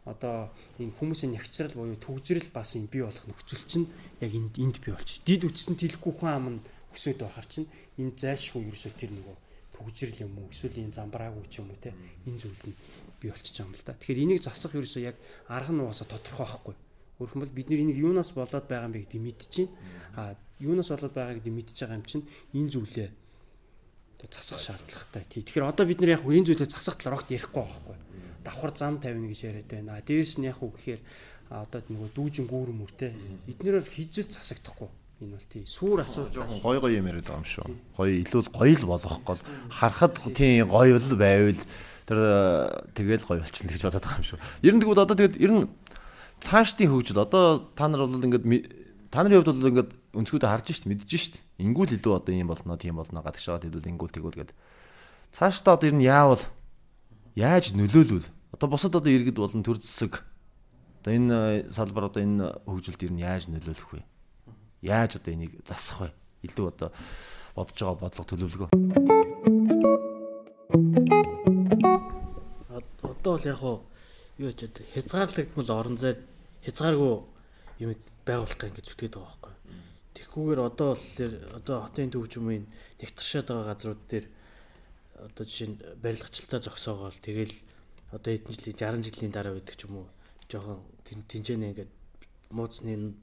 одоо 0.05 0.53
энэ 0.77 0.93
хүмүүсийн 0.97 1.33
нягчрал 1.33 1.73
буюу 1.73 1.97
төгжрэл 1.97 2.53
бас 2.53 2.77
юм 2.77 2.85
бий 2.85 3.01
болох 3.01 3.25
нөхцөл 3.25 3.65
чинь 3.65 3.89
яг 4.21 4.31
энд 4.37 4.55
энд 4.61 4.77
бий 4.85 4.93
болчих. 4.93 5.25
Дид 5.25 5.49
үтсэнд 5.49 5.81
хэлэхгүй 5.81 6.13
хүн 6.13 6.29
ам 6.29 6.45
нь 6.53 6.59
өсөд 6.93 7.25
байхаар 7.25 7.47
чинь 7.49 7.67
энэ 7.97 8.13
зайлшгүй 8.13 8.69
ерөөсөө 8.69 8.93
тэр 8.93 9.11
нөгөө 9.17 9.35
төгжрэл 9.73 10.23
юм 10.29 10.33
уу 10.37 10.53
эсвэл 10.53 10.77
энэ 10.77 10.93
замбраагүй 10.93 11.45
ч 11.49 11.59
юм 11.59 11.73
уу 11.73 11.79
те 11.81 11.97
энэ 12.29 12.37
зүйл 12.37 12.63
нь 12.69 12.77
бий 13.17 13.33
болчих 13.33 13.57
юм 13.57 13.73
л 13.73 13.81
да. 13.81 13.97
Тэгэхээр 13.97 14.23
энийг 14.23 14.41
засах 14.45 14.77
ерөөсөө 14.77 15.03
яг 15.09 15.17
арга 15.49 15.73
нь 15.73 15.81
угаасаа 15.81 16.05
тодорхой 16.05 16.45
байхгүй. 16.45 16.75
Өөрөөр 17.17 17.31
хэлбэл 17.33 17.57
бид 17.57 17.69
энийг 17.73 17.97
юунаас 17.97 18.29
болоод 18.37 18.69
байгаа 18.69 18.87
юм 18.87 18.93
бэ 18.93 19.03
гэдгийг 19.09 19.25
мэдчихээн. 19.25 19.69
А 20.21 20.37
юунаас 20.61 20.89
болоод 20.93 21.13
байгаа 21.17 21.35
гэдгийг 21.41 21.57
мэдчихэж 21.57 21.79
байгаа 21.81 21.97
юм 21.97 22.05
чинь 22.05 22.25
энэ 22.53 22.71
зүйлээ 22.71 23.09
засах 24.33 24.59
шаардлагатай. 24.61 25.23
Тэгэхээр 25.29 25.69
одоо 25.69 25.85
бид 25.85 25.99
нэр 26.01 26.17
яг 26.17 26.23
энэ 26.25 26.53
зүйлээ 26.53 26.69
засах 26.69 26.97
талаар 26.97 27.19
огт 27.21 27.29
ярихгүй 27.29 27.61
байхгүй 27.61 27.95
давхар 28.45 28.71
зам 28.77 28.99
тавина 29.01 29.27
гэж 29.27 29.41
яриад 29.43 29.69
байна. 29.69 30.01
Дээрс 30.05 30.37
нь 30.37 30.45
яг 30.45 30.61
уу 30.61 30.71
гэхээр 30.77 31.01
одоо 31.49 31.81
нөгөө 31.89 32.09
дүүжин 32.13 32.45
гүүр 32.45 32.71
мөртэй 32.77 33.11
эднэрээр 33.49 33.89
хизэж 33.89 34.37
засагдахгүй. 34.37 34.89
Энэ 35.25 35.33
бол 35.33 35.49
тий 35.49 35.63
суур 35.65 36.05
асуудал 36.05 36.45
жоохон 36.45 36.61
гой 36.61 36.77
гой 36.79 36.93
юм 37.01 37.09
яриад 37.09 37.25
байгаа 37.25 37.41
юм 37.41 37.49
шүү. 37.49 37.65
Гой 37.97 38.09
илүү 38.21 38.41
гоё 38.53 38.75
л 38.77 38.85
болох 38.85 39.15
гол 39.25 39.41
харахад 39.71 40.15
тий 40.37 40.61
гоё 40.61 40.97
л 41.01 41.17
байвал 41.17 41.61
тэр 42.05 42.19
тэгэл 42.93 43.25
гоё 43.25 43.41
болчихно 43.41 43.73
гэж 43.73 43.81
бодоод 43.81 44.05
байгаа 44.05 44.21
юм 44.21 44.29
шүү. 44.29 44.39
Ер 44.61 44.73
нь 44.77 44.81
тэгвэл 44.83 45.03
одоо 45.07 45.15
тэгээд 45.17 45.41
ер 45.41 45.51
нь 45.55 45.63
цаашдын 46.43 46.89
хөгжил 46.91 47.23
одоо 47.25 47.65
та 47.73 47.87
нар 47.87 48.05
бол 48.05 48.21
ингээд 48.21 48.45
та 49.09 49.23
нарын 49.23 49.41
хувьд 49.41 49.49
бол 49.55 49.71
ингээд 49.71 49.91
өнцгүүдээ 50.15 50.49
харж 50.49 50.65
шít 50.71 50.87
мэдж 50.87 51.11
шít. 51.11 51.35
Ингүүл 51.59 51.99
илүү 51.99 52.13
одоо 52.15 52.33
юм 52.33 52.49
болно 52.49 52.79
тийм 52.79 52.97
болно 52.97 53.19
гадаг 53.19 53.43
шаад 53.43 53.67
хэдүүл 53.67 53.91
ингүүл 53.91 54.15
тэгвэл 54.15 54.39
гээд 54.39 54.51
цаашдаа 55.35 55.75
одоо 55.75 55.91
ер 55.91 55.95
нь 55.99 56.07
яавал 56.07 56.43
яаж 57.35 57.75
нөлөөлвөл 57.75 58.31
Одоо 58.55 58.69
бусад 58.71 58.95
одоо 58.95 59.11
иргэд 59.11 59.35
болон 59.35 59.67
төр 59.67 59.75
зэсэг 59.83 60.23
одоо 61.03 61.11
энэ 61.11 61.67
салбар 61.67 62.07
одоо 62.07 62.23
энэ 62.23 62.55
хөгжилд 62.63 63.03
ер 63.03 63.11
нь 63.11 63.19
яаж 63.19 63.51
нөлөөлөх 63.51 63.99
вэ? 63.99 64.01
Яаж 64.79 65.19
одоо 65.19 65.35
энийг 65.35 65.59
засах 65.67 66.07
вэ? 66.07 66.09
Илүү 66.47 66.71
одоо 66.71 66.89
бодож 67.51 67.75
байгаа 67.75 67.99
бодлого 67.99 68.29
төлөвлөгөө. 68.31 68.69
Одоо 73.03 73.31
бол 73.35 73.43
яг 73.43 73.59
уу 73.59 73.83
юу 74.39 74.51
ч 74.55 74.71
хязгаарлагдмал 74.95 75.75
орон 75.75 75.99
зайд 75.99 76.23
хязгааргүй 76.63 77.11
юм 77.83 77.91
байгуулах 78.23 78.55
гэж 78.55 78.87
зүтгээд 78.87 79.19
байгаа 79.19 79.35
байхгүй. 79.35 79.54
Тэгхгүйгээр 80.15 80.61
одоо 80.63 80.87
бол 80.95 81.05
тэр 81.19 81.31
одоо 81.59 81.77
хотын 81.83 82.11
төвчмийн 82.11 82.65
нэгтэршээд 82.99 83.47
байгаа 83.51 83.69
газрууд 83.71 84.01
дээр 84.09 84.25
одоо 85.27 85.43
жишээ 85.45 85.69
нь 85.69 85.77
барилгачлалтаа 86.03 86.59
зогсоогоол 86.63 87.19
тэгэл 87.19 87.55
одоо 88.15 88.31
хэдэн 88.31 88.55
жилийн 88.55 88.79
60 88.79 89.05
жилийн 89.11 89.33
дараа 89.35 89.53
байдаг 89.55 89.75
ч 89.75 89.83
юм 89.87 89.95
уу 90.03 90.07
жоохон 90.47 90.79
тэнцэнэ 91.03 91.67
ингээд 91.71 91.91
мууцны 92.51 93.15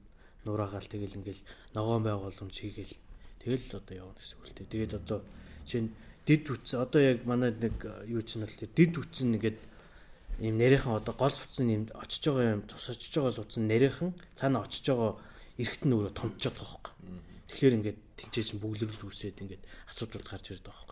нураагаал 0.45 0.87
тэгэл 0.89 1.17
ингээл 1.17 1.41
ногоон 1.73 2.03
байгууламж 2.03 2.55
хийгээл 2.59 2.95
тэгэл 3.41 3.79
одоо 3.79 3.95
явна 3.95 4.15
гэсэн 4.19 4.37
үг 4.37 4.45
л 4.47 4.55
дээ. 4.55 4.71
Тэгээд 4.71 4.93
одоо 4.99 5.19
чинь 5.65 5.89
дид 6.27 6.43
үтс 6.51 6.75
одоо 6.75 7.01
яг 7.01 7.23
манай 7.23 7.51
нэг 7.55 7.75
юу 8.07 8.21
ч 8.21 8.35
нь 8.39 8.43
л 8.43 8.55
дид 8.59 8.93
үтсэн 8.99 9.31
нэгэд 9.35 9.59
ийм 10.43 10.55
нэрийнхэн 10.59 10.99
одоо 10.99 11.13
гол 11.15 11.31
суцсан 11.31 11.67
юм 11.71 11.83
очиж 11.95 12.23
байгаа 12.27 12.59
юм 12.59 12.63
тус 12.67 12.89
очиж 12.91 13.13
байгаа 13.15 13.33
суцсан 13.39 13.63
нэрийнхэн 13.67 14.11
цаана 14.35 14.63
очиж 14.67 14.83
байгаа 14.91 15.15
эргэтэн 15.61 15.93
өөрөө 15.93 16.13
томчоод 16.17 16.55
байгаа 16.57 16.69
хөөхгүй. 16.71 16.93
Тэгэхээр 17.49 17.77
ингээд 17.77 17.99
тэнцээ 18.17 18.43
чинь 18.47 18.61
бүглэрэл 18.63 19.05
үүсээд 19.05 19.41
ингээд 19.43 19.63
асуудал 19.89 20.25
гарч 20.25 20.45
ирээд 20.49 20.65
байгаа 20.65 20.83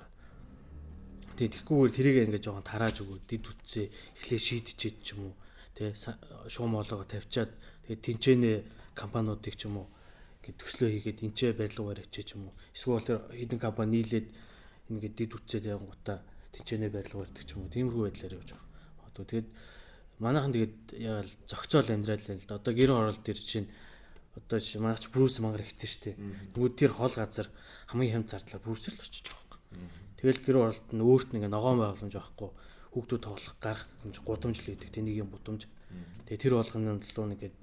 Тэгээ 1.41 1.57
тэгхгүйгээр 1.57 1.95
тэрийг 1.97 2.17
ингээд 2.29 2.45
жоохон 2.45 2.69
тарааж 2.69 3.01
өгөө 3.01 3.17
дид 3.25 3.49
үтсээ 3.49 3.89
эхлээ 4.13 4.41
шийдчихэд 4.45 4.97
ч 5.01 5.17
юм 5.17 5.33
уу 5.33 5.35
тий 5.73 5.89
шуум 6.53 6.77
олоогоо 6.77 7.09
тавьчаад 7.09 7.49
тэгээ 7.89 8.05
тэнцэнэ 8.05 8.51
компаниудыг 8.93 9.57
ч 9.57 9.65
юм 9.65 9.81
уу 9.81 9.87
ингээд 10.45 10.59
төслөө 10.61 10.89
хийгээд 10.93 11.25
энчээ 11.25 11.51
барилгаар 11.57 12.05
ачиж 12.05 12.25
ч 12.29 12.31
юм 12.37 12.45
уу 12.45 12.53
эсвэл 12.77 13.01
тэр 13.01 13.25
хэдэн 13.33 13.57
компани 13.57 14.05
нийлээд 14.05 14.27
ингээд 14.93 15.15
дид 15.17 15.31
үтсээ 15.33 15.65
явангуудаа 15.73 16.21
тэнцэнэ 16.53 16.93
барилгаар 16.93 17.29
гэдэг 17.33 17.45
ч 17.49 17.51
юм 17.57 17.61
уу 17.65 17.73
тиймэрхүү 17.73 18.03
байдлаар 18.05 18.37
явж 18.37 18.49
байгаа. 18.53 18.69
Одоо 19.09 19.23
тэгээд 19.25 19.49
манайхан 20.21 20.53
тэгээд 20.53 20.75
яг 21.01 21.25
л 21.25 21.33
зохицоол 21.49 21.89
амьдрал 21.89 22.21
л 22.21 22.45
да. 22.45 22.59
Одоо 22.61 22.73
гэр 22.77 22.91
оролт 22.93 23.25
төр 23.25 23.39
чинь 23.41 23.65
одоо 24.35 24.59
манайч 24.79 25.07
Брюс 25.11 25.39
мангар 25.39 25.63
ихтэй 25.67 25.89
штэ. 25.89 26.15
Тэгвэл 26.55 26.77
тэр 26.79 26.91
хол 26.95 27.11
газар 27.11 27.47
хамгийн 27.87 28.23
хямд 28.23 28.31
зардлаар 28.31 28.63
Брюсэр 28.63 28.95
л 28.95 29.03
очиж 29.03 29.27
байгаа 29.27 29.59
юм. 29.75 29.89
Тэгэл 30.21 30.39
гэр 30.45 30.57
оролт 30.61 30.87
нь 30.93 31.03
өөрт 31.03 31.29
нь 31.33 31.37
ингээ 31.41 31.51
ногоон 31.51 31.79
байгууламж 31.81 32.15
байхгүй 32.15 32.49
хүүхдүүд 32.91 33.21
тоглох 33.23 33.55
гарах 33.59 33.83
гудамж 34.23 34.57
л 34.63 34.69
гэдэг 34.71 34.89
тэнийг 34.91 35.17
юм 35.23 35.29
гудамж. 35.31 35.67
Тэгээ 36.27 36.43
тэр 36.43 36.53
болгоны 36.59 36.99
төлөө 37.03 37.25
нэгээд 37.35 37.55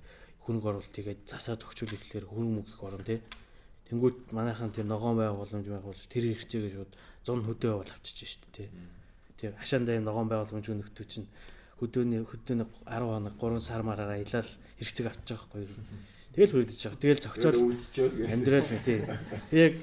хөрөнгө 0.44 0.68
оруулалт 0.68 0.96
хийгээд 0.96 1.20
засаад 1.28 1.64
өгчүүл 1.64 1.96
ирэхлээр 1.96 2.26
хөрөнгө 2.28 2.54
мөнгө 2.56 2.72
их 2.72 2.82
орно 2.84 3.04
тий. 3.04 3.20
Тэнгүүд 3.88 4.16
манайхан 4.36 4.72
тэр 4.72 4.88
ногоон 4.88 5.16
байгууламж 5.20 5.66
байгуулж 5.68 6.02
тэр 6.08 6.24
хэрэгцээгээ 6.32 6.72
шууд 6.76 6.92
100 7.24 7.48
хөдөө 7.48 7.72
бол 7.80 7.92
авчиж 7.92 8.18
штэ 8.36 8.48
тий. 8.52 8.68
Тэр 9.36 9.52
хашаандаа 9.60 10.00
ногоон 10.00 10.28
байгууламж 10.28 10.66
өнөхтөө 10.68 11.06
чинь 11.08 11.28
хөдөөний 11.80 12.24
хөдөөний 12.24 12.66
10 12.88 13.06
хоног 13.06 13.34
3 13.36 13.60
сар 13.60 13.82
мараараа 13.84 14.18
илаал 14.20 14.50
хэрэгцээг 14.80 15.06
авчих 15.08 15.40
байхгүй 15.46 15.68
юу. 15.68 15.76
Тэгэл 16.38 16.54
хүрдэж 16.54 16.78
байгаа. 16.78 17.02
Тэгэл 17.02 17.24
зохицол 17.26 17.56
амьдрал 18.30 18.70
нь 18.70 18.84
тий. 18.86 19.02
Яг 19.50 19.74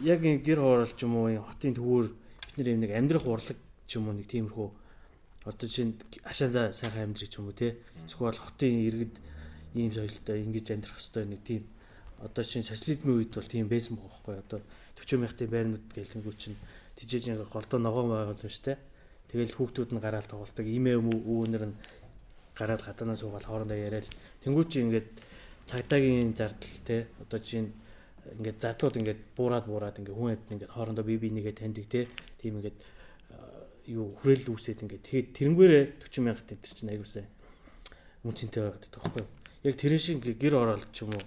яг 0.00 0.20
энэ 0.24 0.40
гэр 0.40 0.64
хоорол 0.64 0.88
ч 0.96 1.04
юм 1.04 1.12
уу 1.20 1.28
хотын 1.44 1.76
төвөр 1.76 2.08
бид 2.56 2.64
нар 2.64 2.72
юм 2.72 2.80
нэг 2.80 2.92
амьдрах 2.96 3.28
урлаг 3.28 3.60
ч 3.84 3.90
юм 4.00 4.08
уу 4.08 4.16
нэг 4.16 4.32
тиймэрхүү 4.32 4.68
одоо 5.44 5.68
чинь 5.68 5.92
хашаалаа 6.24 6.72
сайхан 6.72 7.12
амьдрах 7.12 7.28
ч 7.28 7.36
юм 7.36 7.52
уу 7.52 7.56
тий. 7.60 7.76
Эсвэл 8.08 8.32
хотын 8.32 8.80
иргэд 8.88 9.14
ийм 9.76 9.92
соёлтой 9.92 10.40
ингэж 10.40 10.72
амьдрах 10.72 10.96
хэвээр 10.96 11.28
нэг 11.28 11.40
тийм 11.44 11.68
одоо 12.24 12.40
чинь 12.40 12.64
социализмын 12.64 13.20
үед 13.20 13.36
бол 13.36 13.44
тийм 13.44 13.68
байсан 13.68 14.00
байхгүй 14.00 14.40
одоо 14.40 14.64
40 14.96 15.20
мянгатын 15.20 15.52
байрнууд 15.52 15.84
гэлэнгүү 15.92 16.34
чинь 16.40 16.56
тижээж 16.96 17.44
голдоо 17.52 17.76
ногоон 17.76 18.08
байгуулсан 18.08 18.48
шүү 18.48 18.64
дээ 18.72 18.80
Тэгэл 19.26 19.52
хүүхдүүд 19.58 19.90
нь 19.90 20.02
гараал 20.02 20.24
тоглолдог. 20.24 20.66
Имээ 20.66 20.96
өвнөр 21.02 21.64
нь 21.68 21.76
гараад 22.54 22.82
гадаанаа 22.86 23.18
суугаад 23.18 23.46
хоорондоо 23.46 23.74
яриад 23.74 24.06
тэнгуү 24.42 24.64
чи 24.70 24.86
ингээд 24.86 25.08
цагдаагийн 25.66 26.34
зардал 26.38 26.76
те 26.86 27.06
одоо 27.22 27.40
чинь 27.42 27.70
ингээд 28.38 28.58
зардлууд 28.62 28.96
ингээд 29.00 29.20
буураад 29.36 29.66
буураад 29.66 29.98
ингээд 29.98 30.18
хүн 30.18 30.30
хэд 30.34 30.52
ингээд 30.54 30.74
хоорондоо 30.74 31.04
бие 31.04 31.18
бинийгээ 31.18 31.54
таньдаг 31.58 31.86
те 31.90 32.00
тийм 32.38 32.58
ингээд 32.58 32.78
юу 33.86 34.14
хүрээлэл 34.18 34.50
үүсээд 34.54 34.82
ингээд 34.82 35.04
тэгээд 35.06 35.28
тэрнгээрээ 35.38 35.84
40 36.02 36.26
мянга 36.26 36.42
тэтэр 36.42 36.74
чинь 36.74 36.90
аягуулсан 36.90 37.26
үнцэнтэй 38.26 38.62
байгаад 38.62 38.82
байдаг 38.82 39.02
байхгүй 39.02 39.24
яг 39.66 39.74
тэр 39.78 39.94
шиг 39.98 40.18
гэр 40.22 40.54
оролт 40.58 40.90
ч 40.90 41.06
юм 41.06 41.14
уу 41.14 41.24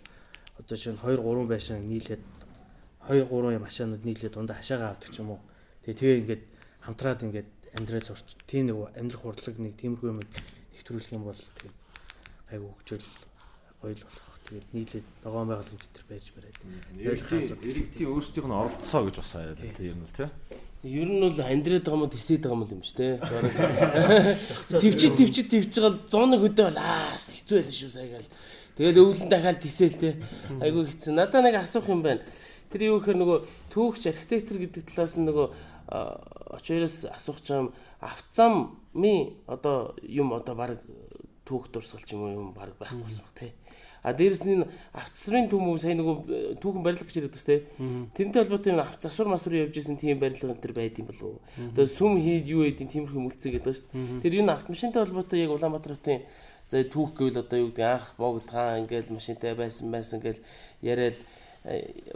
одоо 0.59 0.77
чинь 0.79 0.99
2 0.99 1.19
3 1.19 1.47
байшин 1.47 1.87
нийлээд 1.87 2.23
2 3.07 3.27
3 3.27 3.59
машинууд 3.63 4.03
нийлээд 4.03 4.35
дундаа 4.35 4.59
хашаага 4.59 4.91
авдаг 4.91 5.11
ч 5.11 5.23
юм 5.23 5.35
уу 5.35 5.39
тэгээ 5.87 5.99
тэгээ 5.99 6.19
ингээд 6.23 6.43
хамтраад 6.83 7.23
ингээд 7.27 7.49
амьдрал 7.79 8.07
сурч 8.07 8.27
тийм 8.43 8.67
нэг 8.67 8.77
амьдрах 8.99 9.23
хурлаг 9.23 9.55
нэг 9.55 9.73
тиймэрхүү 9.79 10.09
юм 10.11 10.19
нэвтрүүлэх 10.19 11.15
юм 11.15 11.23
бол 11.27 11.39
тэгээд 11.39 11.77
айгу 12.51 12.67
хөгжөөл 12.75 13.07
гоё 13.79 13.95
л 13.95 14.03
болох. 14.03 14.28
Тэгээд 14.49 14.73
нийлээд 14.73 15.07
ногоон 15.21 15.47
байгууламж 15.53 15.85
төр 15.93 16.05
байж 16.09 16.25
барайд. 16.33 16.57
Иргэдийн 16.97 18.09
өөрсдийнх 18.09 18.49
нь 18.49 18.57
оролцоо 18.57 19.01
гэж 19.05 19.15
бас 19.21 19.33
аа 19.37 19.53
тийм 19.53 19.93
юм 19.93 20.01
л 20.01 20.09
тий. 20.09 20.29
Ер 20.89 21.05
нь 21.05 21.21
бол 21.21 21.37
амьдраад 21.37 21.85
байгаа 21.85 22.01
юм 22.01 22.09
тисээд 22.09 22.49
байгаа 22.49 22.73
юм 22.73 22.81
шүү 22.81 22.97
дээ. 22.97 23.13
Төвчд 24.81 25.13
төвчд 25.21 25.47
төвч 25.53 25.73
байгаа 25.77 25.93
зооног 26.09 26.41
хөдөө 26.41 26.65
бол 26.65 26.81
аа 26.81 27.13
хэцүү 27.13 27.61
байл 27.61 27.77
шүү 27.77 27.91
саягаал. 27.93 28.29
Тэгэл 28.73 29.01
өвлөн 29.05 29.29
дахиад 29.29 29.61
тисээл 29.61 30.01
те. 30.01 30.09
Айгу 30.57 30.81
хэцүү. 30.81 31.13
Надаа 31.13 31.45
нэг 31.45 31.61
асуух 31.61 31.85
юм 31.93 32.01
байна. 32.01 32.25
Тэр 32.73 32.89
юу 32.89 32.97
гэхээр 33.05 33.21
нөгөө 33.21 33.37
түүхч 33.69 34.09
архитектор 34.09 34.57
гэдэг 34.57 34.81
талаас 34.89 35.13
нь 35.13 35.29
нөгөө 35.29 35.45
очоорос 36.57 37.05
асуух 37.05 37.37
юм 37.53 37.69
автзамын 38.01 39.37
одоо 39.45 39.93
юм 40.01 40.33
одоо 40.33 40.55
баг 40.57 40.81
түүх 41.45 41.69
дурсгал 41.69 42.01
ч 42.01 42.17
юм 42.17 42.25
уу 42.25 42.33
юм 42.33 42.49
баг 42.57 42.73
байхгүй 42.81 43.05
болсон 43.05 43.25
баг 43.25 43.35
тий. 43.37 43.53
А 44.03 44.13
дээрэс 44.13 44.43
нь 44.47 44.63
автсрын 44.95 45.49
төмөв 45.51 45.79
сая 45.81 45.95
нөгөө 45.99 46.57
түүхэн 46.63 46.83
барилга 46.83 47.03
гэж 47.03 47.15
яриад 47.19 47.35
тий. 47.35 47.67
Тэрнтэй 48.15 48.41
холбоотой 48.43 48.71
юм 48.73 48.79
авт 48.79 49.01
засвар 49.03 49.27
масвар 49.27 49.67
явж 49.67 49.75
исэн 49.75 49.99
тийм 49.99 50.19
барилга 50.19 50.55
энэ 50.55 50.63
төр 50.63 50.73
байд 50.73 50.99
юм 50.99 51.11
болов? 51.11 51.43
Одоо 51.59 51.83
сүм 51.83 52.15
хийд 52.15 52.47
юу 52.47 52.63
гэдэг 52.63 52.87
тиймэрхүү 52.87 53.21
мүлцээ 53.27 53.51
гэдэг 53.59 53.67
ба 53.67 53.75
шүү 53.75 53.91
дээ. 53.91 54.21
Тэр 54.23 54.33
энэ 54.39 54.55
автомашинтай 54.55 55.03
холбоотой 55.03 55.39
яг 55.43 55.51
Улаанбаатар 55.51 55.99
хотын 55.99 56.23
за 56.71 56.83
түүх 56.87 57.17
гэвэл 57.17 57.43
одоо 57.43 57.57
юу 57.59 57.69
гэдэг 57.75 57.87
анх 57.91 58.07
богдхан 58.15 58.87
ингээл 58.87 59.11
машинтай 59.11 59.51
байсан 59.57 59.91
байсан 59.91 60.23
гэл 60.23 60.39
яриад 60.79 61.17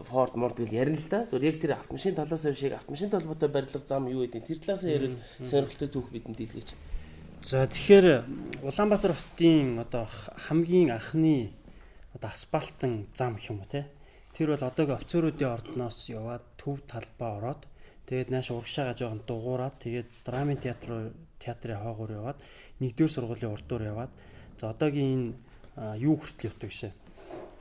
Ford 0.07 0.39
Mord 0.39 0.55
гэл 0.55 0.71
ярина 0.71 0.95
л 0.95 1.09
да. 1.09 1.27
Зүгээр 1.27 1.51
яг 1.51 1.57
тэр 1.59 1.73
автомашин 1.75 2.15
талаас 2.15 2.45
нь 2.47 2.55
шиг 2.55 2.73
автомашин 2.79 3.11
толботой 3.11 3.49
барилга 3.49 3.83
зам 3.83 4.07
юу 4.07 4.23
гэдэг 4.23 4.45
тэр 4.47 4.59
талаас 4.63 4.83
нь 4.87 4.93
ярил 4.95 5.17
сонирхолтой 5.43 5.89
түүх 5.91 6.07
бидэнд 6.15 6.37
дийлгэж. 6.37 6.69
За 7.43 7.67
тэгэхээр 7.67 8.07
Улаанбаатар 8.63 9.11
хотын 9.11 9.83
одоо 9.83 10.07
хамгийн 10.47 10.95
анхны 10.95 11.51
одоо 12.23 12.31
асфальтын 12.31 13.11
зам 13.11 13.35
гэх 13.35 13.51
юм 13.51 13.59
уу 13.59 13.67
те. 13.67 13.91
Тэр 14.31 14.55
бол 14.55 14.63
одоогийн 14.63 14.95
офицеруудын 14.95 15.51
ордноос 15.59 16.07
яваад 16.07 16.43
төв 16.55 16.79
талбаа 16.87 17.35
ороод 17.43 17.67
тэгээд 18.07 18.31
нааш 18.31 18.47
урагшаа 18.55 18.95
гаж 18.95 19.03
байгаа 19.03 19.27
дугуураад 19.27 19.75
тэгээд 19.83 20.07
драмын 20.23 20.55
театр 20.63 21.11
театрын 21.43 21.83
хойгоор 21.83 22.11
яваад 22.15 22.39
нэгдүгээр 22.79 23.11
сургуулийн 23.11 23.51
урдуур 23.51 23.83
яваад 23.83 24.11
за 24.55 24.71
одоогийн 24.71 25.35
энэ 25.75 25.99
юу 25.99 26.15
хүртэл 26.15 26.47
явдаг 26.47 26.71
гэсэн. 26.71 26.91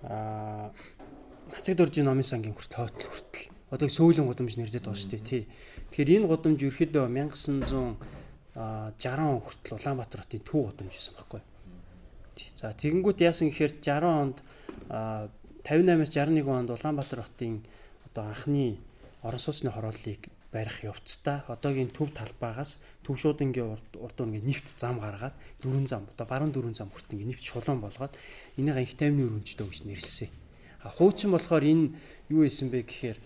Аа 0.07 0.71
Нацаг 1.51 1.75
дөржийн 1.75 2.07
номын 2.07 2.23
сангийн 2.23 2.55
хүртэл 2.55 2.87
хойтол 2.87 3.11
хүртэл 3.11 3.51
одоо 3.75 3.89
сөүлэн 3.91 4.31
гудамж 4.31 4.55
нэрлэдэг 4.63 4.87
байгаа 4.87 5.03
шүү 5.03 5.11
дээ 5.11 5.27
тий. 5.27 5.43
Тэгэхээр 5.91 6.23
энэ 6.23 6.31
гудамж 6.31 6.59
ерөөдөө 6.63 7.11
1960 7.11 7.99
он 9.27 9.43
хүртэл 9.43 9.75
Улаанбаатар 9.75 10.23
хотын 10.23 10.47
төв 10.47 10.71
гудамж 10.71 10.95
байсан 10.95 11.19
байхгүй. 11.19 11.43
За 12.57 12.73
тэгэнгүүт 12.73 13.19
яасан 13.21 13.51
гэхээр 13.51 13.81
60 13.81 14.07
онд 14.07 14.37
58-аас 14.89 16.11
61 16.11 16.49
онд 16.49 16.71
Улаанбаатар 16.71 17.23
хотын 17.27 17.63
одоо 18.09 18.31
анхны 18.31 18.79
орон 19.23 19.41
сууцны 19.41 19.71
хорооллыг 19.71 20.29
барих 20.53 20.85
явцдаа 20.85 21.45
одоогийн 21.49 21.89
төв 21.89 22.13
талбаагаас 22.13 22.79
төв 23.01 23.17
шуудангийн 23.17 23.73
урд 23.73 24.19
ингээ 24.21 24.45
нэвт 24.45 24.77
зам 24.77 25.01
гаргаад 25.01 25.33
дөрүн 25.65 25.87
зам 25.89 26.05
одоо 26.13 26.27
баруун 26.29 26.53
дөрүн 26.53 26.77
зам 26.77 26.93
хүртэл 26.93 27.17
ингээ 27.17 27.31
нэвт 27.33 27.45
шулуун 27.47 27.81
болгоод 27.81 28.13
энийг 28.61 28.77
анх 28.77 28.95
таймны 29.01 29.25
өрөмжтэй 29.25 29.65
гэж 29.65 29.81
нэрлсэн. 29.89 30.31
Хуучин 30.83 31.33
болохоор 31.33 31.65
энэ 31.65 31.97
юу 32.29 32.45
исэн 32.45 32.69
бэ 32.69 32.85
гэхээр 32.85 33.19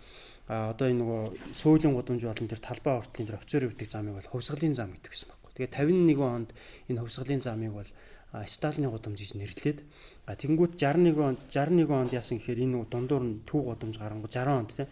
а 0.47 0.71
одоо 0.71 0.87
энэ 0.87 1.03
нөгөө 1.03 1.23
суулийн 1.51 1.99
гудамж 1.99 2.23
болон 2.23 2.47
тэр 2.47 2.63
талбай 2.63 2.95
уртлын 2.95 3.27
тэр 3.27 3.39
офицер 3.43 3.67
өвдөг 3.67 3.89
замыг 3.91 4.15
бол 4.15 4.31
хувьсгалын 4.31 4.79
зам 4.79 4.95
гэдэг 4.95 5.11
гэсэн 5.11 5.29
баггүй. 5.35 5.51
Тэгээ 5.67 5.75
51 6.15 6.23
онд 6.23 6.51
энэ 6.87 7.01
хувьсгалын 7.03 7.43
замыг 7.43 7.73
бол 7.75 7.91
Сталины 8.33 8.91
гудамж 8.91 9.19
гэж 9.23 9.33
нэрлээд 9.39 9.79
тэгэнгүүт 10.27 10.75
61 10.75 11.15
онд 11.23 11.41
61 11.49 11.87
онд 11.87 12.11
яасан 12.11 12.43
гэхээр 12.43 12.67
энэ 12.67 12.91
дундуур 12.91 13.23
нь 13.23 13.41
төв 13.47 13.71
гудамж 13.71 13.97
гарангуй 14.03 14.27
60 14.27 14.51
онд 14.51 14.71
тийм 14.75 14.89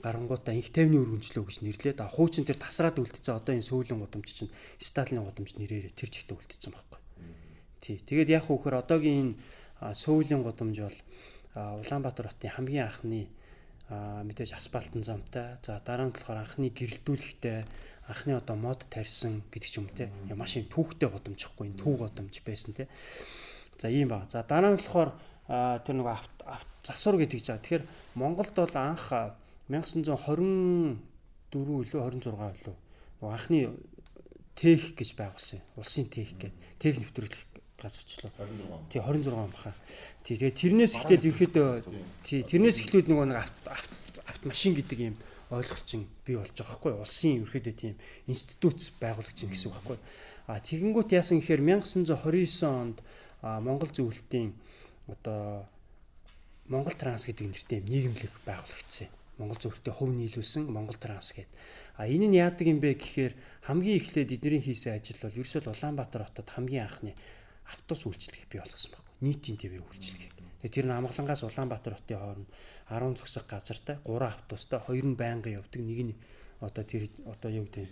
гарангуудаа 0.00 0.56
инх 0.56 0.72
тайвны 0.72 0.96
өргөнчлөө 1.04 1.44
гэж 1.44 1.58
нэрлээд 1.60 1.98
хуучин 2.08 2.48
тэр 2.48 2.56
тасраад 2.56 2.96
үлдсэн 2.96 3.36
одоо 3.36 3.52
энэ 3.52 3.68
сүүлийн 3.68 4.00
гудамж 4.00 4.28
чинь 4.32 4.54
Сталины 4.80 5.20
гудамж 5.20 5.60
нэрээр 5.60 5.92
тэр 5.92 6.08
чигтээ 6.08 6.40
үлдсэн 6.40 6.72
баггүй. 6.72 7.00
Тий. 7.84 8.00
Тэгээд 8.00 8.32
яг 8.32 8.48
хөөхөр 8.48 8.80
одоогийн 8.80 9.36
энэ 9.36 9.94
сүүлийн 9.94 10.42
гудамж 10.42 10.76
бол 10.80 10.98
Улаанбаатар 11.54 12.32
хотын 12.32 12.54
хамгийн 12.56 12.88
анхны 12.88 13.28
мэдээж 13.90 14.56
асфальтын 14.56 15.04
замтай. 15.04 15.60
За 15.64 15.80
дараа 15.84 16.08
нь 16.08 16.14
болохоор 16.14 16.44
анхны 16.44 16.72
гэрэлтүүлэхтэй 16.72 17.64
анхны 18.08 18.32
одоо 18.32 18.56
мод 18.56 18.88
тарьсан 18.88 19.44
гэдэг 19.52 19.68
ч 19.68 19.76
юм 19.78 19.88
те. 19.92 20.08
Машин 20.32 20.64
түүхтэй 20.72 21.12
годомжихгүй 21.12 21.68
энэ 21.68 21.76
түүх 21.76 22.08
годомж 22.08 22.40
байсан 22.40 22.72
те. 22.72 22.88
За 23.76 23.92
ийм 23.92 24.08
ба. 24.08 24.24
За 24.32 24.42
дараа 24.42 24.72
нь 24.72 24.80
болохоор 24.80 25.12
тэр 25.84 25.94
нэг 25.94 26.08
засвар 26.80 27.20
гэдэг 27.20 27.44
жаа. 27.44 27.60
Тэгэхээр 27.60 27.84
Монголд 28.16 28.56
бол 28.56 28.76
анх 28.80 29.12
1924 29.68 30.96
үлээ 31.52 32.00
26 32.00 32.32
үлээ. 32.32 32.76
Анхны 33.20 33.76
тех 34.56 34.96
гэж 34.96 35.12
байгуулсан. 35.12 35.60
Улсын 35.76 36.08
тех 36.08 36.32
гэдэг. 36.32 36.52
Тех 36.80 36.96
нэвтрүүлэх 36.96 37.44
газарчлаа. 37.76 38.32
Тий 38.88 39.04
26 39.04 39.36
он 39.36 39.52
баха. 39.52 39.76
Тий 40.24 40.40
тэгээ 40.40 40.56
тэрнээс 40.56 40.96
эхлээд 40.96 41.28
ерөөдөө 41.28 41.68
тий 42.24 42.40
тэрнээс 42.42 42.80
эхлээд 42.88 43.12
нөгөө 43.12 43.26
нэг 43.36 43.44
автомашин 44.26 44.74
гэдэг 44.74 44.98
юм 45.12 45.16
ойлголцсон 45.50 46.04
бий 46.26 46.36
болж 46.36 46.52
байгаа 46.52 46.76
хгүй 46.76 46.92
улсын 46.98 47.40
ерөөдөө 47.44 47.74
тийм 47.74 47.94
институт 48.28 48.78
байгуулагч 49.00 49.38
гэсэн 49.48 49.68
үг 49.72 49.76
байхгүй. 49.80 49.98
А 50.48 50.60
тэгэнгүүт 50.60 51.12
яасан 51.16 51.40
гэхээр 51.40 51.64
1929 51.64 52.64
онд 52.68 52.98
Монгол 53.40 53.90
зөвлөлтийн 53.92 54.52
одоо 55.08 55.64
Монгол 56.68 56.96
транс 56.96 57.24
гэдэг 57.24 57.48
нэртэй 57.48 57.80
нийгэмлэг 57.80 58.32
байгуулагдсан. 58.44 59.08
Монгол 59.40 59.56
зөвлөлтөд 59.56 59.94
хөв 59.94 60.10
нийлүүлсэн 60.12 60.68
Монгол 60.68 61.00
транс 61.00 61.32
гэдэг. 61.32 61.52
А 61.96 62.04
энэ 62.04 62.28
нь 62.28 62.36
яадаг 62.36 62.66
юм 62.68 62.82
бэ 62.82 63.00
гэхээр 63.00 63.32
хамгийн 63.64 63.98
эхлээд 64.04 64.36
эдний 64.36 64.60
хийсэн 64.60 65.00
ажил 65.00 65.16
бол 65.22 65.38
ерөөсөө 65.38 65.64
Улаанбаатар 65.64 66.28
хотод 66.28 66.48
хамгийн 66.50 66.84
анхны 66.84 67.12
автобус 67.64 68.04
үйлчлэгийг 68.04 68.48
бий 68.52 68.60
болгосон 68.60 68.92
байхгүй. 68.92 69.14
Нийтийн 69.24 69.56
твэр 69.56 69.82
үйлчлэгийг. 69.82 70.37
Тэгээ 70.58 70.74
тэр 70.74 70.86
нь 70.90 70.96
Амгалангаас 70.98 71.46
Улаанбаатар 71.46 71.94
хотын 71.94 72.18
хооронд 72.90 73.14
10 73.14 73.18
зогсох 73.22 73.46
газартай 73.46 73.96
3 74.02 74.26
автобустай, 74.26 74.80
хоёр 74.82 75.06
нь 75.06 75.14
байнгын 75.14 75.62
явдаг, 75.62 75.82
нэг 75.82 76.00
нь 76.02 76.14
одоо 76.60 76.82
тэр 76.82 77.06
одоо 77.26 77.50
юу 77.50 77.66
гэдэг 77.70 77.86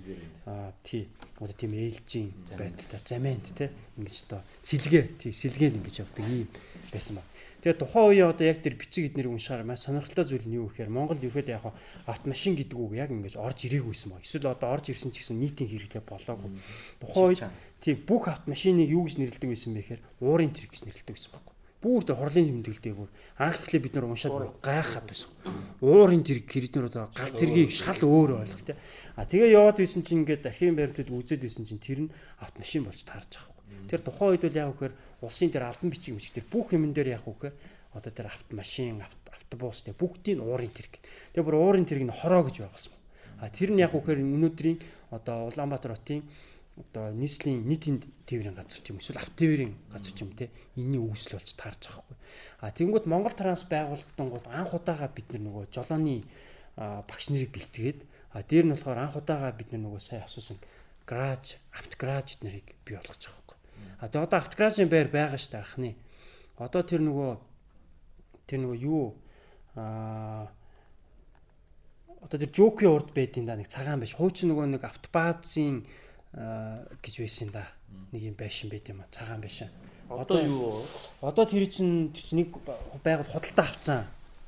аа 0.46 0.74
тий. 0.82 1.06
Одоо 1.38 1.54
тийм 1.54 1.78
ээлжийн 1.78 2.34
байдалтай 2.58 3.00
замент 3.06 3.54
те 3.54 3.70
ингэж 3.94 4.26
одоо 4.26 4.42
сэлгээ 4.62 5.22
тий 5.22 5.30
сэлгээнд 5.30 5.78
ингэж 5.78 6.02
явдаг 6.02 6.26
ийм 6.26 6.50
байсан 6.90 7.22
ба. 7.22 7.22
Тэгээ 7.62 7.78
тухайн 7.78 8.10
үеийн 8.10 8.30
одоо 8.34 8.46
яг 8.50 8.58
тэр 8.66 8.74
бичиг 8.74 9.14
эднэр 9.14 9.30
уншихаар 9.30 9.62
маш 9.62 9.86
сонирхолтой 9.86 10.26
зүйл 10.26 10.50
нь 10.50 10.58
юу 10.58 10.66
гэхээр 10.66 10.90
Монгол 10.90 11.22
ерөөд 11.22 11.46
яг 11.46 11.70
автомашин 12.10 12.58
гэдэг 12.58 12.74
үг 12.74 12.98
яг 12.98 13.14
ингэж 13.14 13.38
орж 13.38 13.70
ирээгүйсэн 13.70 14.10
ба. 14.10 14.18
Эсвэл 14.18 14.50
одоо 14.50 14.74
орж 14.74 14.90
ирсэн 14.90 15.14
ч 15.14 15.22
гэсэн 15.22 15.38
нийтийн 15.38 15.70
хэрэглээ 15.70 16.02
болоогүй. 16.02 16.50
Тухайн 16.98 17.26
үед 17.30 17.42
тий 17.78 17.94
бүх 17.94 18.26
автомашиныг 18.26 18.90
юу 18.90 19.06
гэж 19.06 19.22
нэрлэдэг 19.22 19.50
байсан 19.50 19.78
бэ 19.78 19.82
гэхээр 19.86 20.02
уурын 20.26 20.50
тэр 20.50 20.66
гэж 20.66 20.82
нэрлэдэг 20.90 21.14
байсан 21.14 21.30
байхгүй 21.38 21.55
бүр 21.86 22.02
тэр 22.02 22.18
хорлын 22.18 22.50
тэмдэглэлтэй 22.50 22.94
бүр 22.98 23.10
анх 23.38 23.62
эхлээ 23.62 23.82
бид 23.86 23.94
нар 23.94 24.10
уншаад 24.10 24.58
гайхаад 24.58 25.06
байсан. 25.06 25.30
Уурын 25.78 26.26
тэр 26.26 26.42
кредитнэр 26.42 26.90
одоо 26.90 27.06
гал 27.14 27.30
тэргийг 27.30 27.70
шал 27.70 28.02
өөр 28.02 28.42
ойлгох 28.42 28.66
тий. 28.66 28.74
А 29.14 29.22
тэгээ 29.22 29.54
яваад 29.54 29.78
байсан 29.78 30.02
чинь 30.02 30.26
ингээд 30.26 30.50
архивын 30.50 30.74
баримтад 30.74 31.14
үзээд 31.14 31.46
байсан 31.46 31.62
чинь 31.62 31.78
тэр 31.78 32.10
нь 32.10 32.14
автомашин 32.42 32.90
болж 32.90 33.00
таарч 33.06 33.38
байгаа 33.38 33.54
хгүй. 33.54 33.86
Тэр 33.86 34.00
тухайн 34.02 34.30
үед 34.34 34.42
бол 34.42 34.58
яг 34.58 34.70
үхээр 34.74 34.94
улсын 35.22 35.50
тэр 35.54 35.70
албан 35.70 35.90
бичиг 35.94 36.18
мэж 36.18 36.26
тэр 36.34 36.46
бүх 36.50 36.74
юм 36.74 36.90
дээр 36.90 37.22
яг 37.22 37.24
үхээр 37.30 37.54
одоо 37.94 38.10
тэр 38.10 38.26
автомашин 38.34 39.06
автобус 39.06 39.86
тий 39.86 39.94
бүгдийн 39.94 40.42
уурын 40.42 40.74
тэр 40.74 40.90
гэх. 40.90 41.06
Тэгээ 41.38 41.46
бүр 41.46 41.56
уурын 41.62 41.86
тэрэг 41.86 42.02
нь 42.02 42.18
хороо 42.18 42.42
гэж 42.50 42.66
байгуулсан. 42.66 42.94
А 43.38 43.46
тэр 43.46 43.70
нь 43.70 43.78
яг 43.78 43.94
үхээр 43.94 44.18
өнөөдрийн 44.18 44.78
одоо 45.14 45.46
Улаанбаатар 45.54 45.94
хотын 45.94 46.26
одоо 46.76 47.08
нийслэлийн 47.16 47.64
нийтийн 47.64 48.04
тээврийн 48.28 48.52
газар 48.52 48.80
ч 48.84 48.92
юм 48.92 49.00
эсвэл 49.00 49.20
авто 49.20 49.32
тээврийн 49.32 49.72
газар 49.88 50.12
ч 50.12 50.20
юм 50.20 50.36
те 50.36 50.52
энэний 50.76 51.00
үүсэл 51.00 51.40
болж 51.40 51.50
таарч 51.56 51.82
байгаа 51.88 52.04
хгүй. 52.04 52.16
А 52.60 52.72
тэгэнгүүт 52.76 53.06
Монгол 53.08 53.32
транс 53.32 53.64
байгуулагдангууд 53.64 54.46
анх 54.52 54.76
удаага 54.76 55.08
бид 55.08 55.32
нөгөө 55.32 55.72
жолооны 55.72 56.28
багш 56.76 57.32
нарыг 57.32 57.50
бэлтгээд 57.56 58.04
а 58.36 58.44
дээр 58.44 58.68
нь 58.68 58.72
болохоор 58.76 59.00
анх 59.00 59.16
удаага 59.16 59.56
бид 59.56 59.72
нөгөө 59.72 60.00
сая 60.04 60.28
асуусан 60.28 60.60
гараж 61.08 61.56
автогараж 61.72 62.44
нарыг 62.44 62.76
бий 62.84 63.00
болгож 63.00 63.24
байгаа 63.24 63.40
хгүй. 63.40 63.58
А 63.96 64.08
тэгээ 64.12 64.26
одоо 64.28 64.38
автогаражийн 64.44 64.90
байр 64.92 65.08
байгаа 65.08 65.40
дээ 65.40 65.62
анхны. 65.64 65.96
Одоо 66.60 66.82
тэр 66.84 67.00
нөгөө 67.00 67.32
тэр 68.44 68.58
нөгөө 68.60 68.78
юу 68.84 69.16
а 69.80 70.52
одоо 72.20 72.36
тэр 72.36 72.52
жокийн 72.52 72.92
урд 72.92 73.16
байдیں۔ 73.16 73.46
да 73.46 73.56
нэг 73.56 73.72
цагаан 73.72 74.00
биш. 74.00 74.18
Хуучин 74.18 74.52
нөгөө 74.52 74.66
нэг 74.76 74.84
автобазын 74.84 75.86
гэж 76.36 77.14
байсан 77.20 77.50
да. 77.52 77.64
Нэг 78.12 78.22
юм 78.22 78.36
байшин 78.36 78.68
байт 78.68 78.88
юм 78.88 79.00
а. 79.00 79.08
Цагаан 79.10 79.40
байшин. 79.40 79.72
Одоо 80.08 80.40
юу? 80.44 80.84
Одоо 81.20 81.44
тэр 81.48 81.66
чинь 81.66 82.12
тэр 82.12 82.22
чинь 82.22 82.38
нэг 82.44 82.54
байгууллага 83.02 83.40
худалдаа 83.40 83.66
авцсан. 83.66 84.04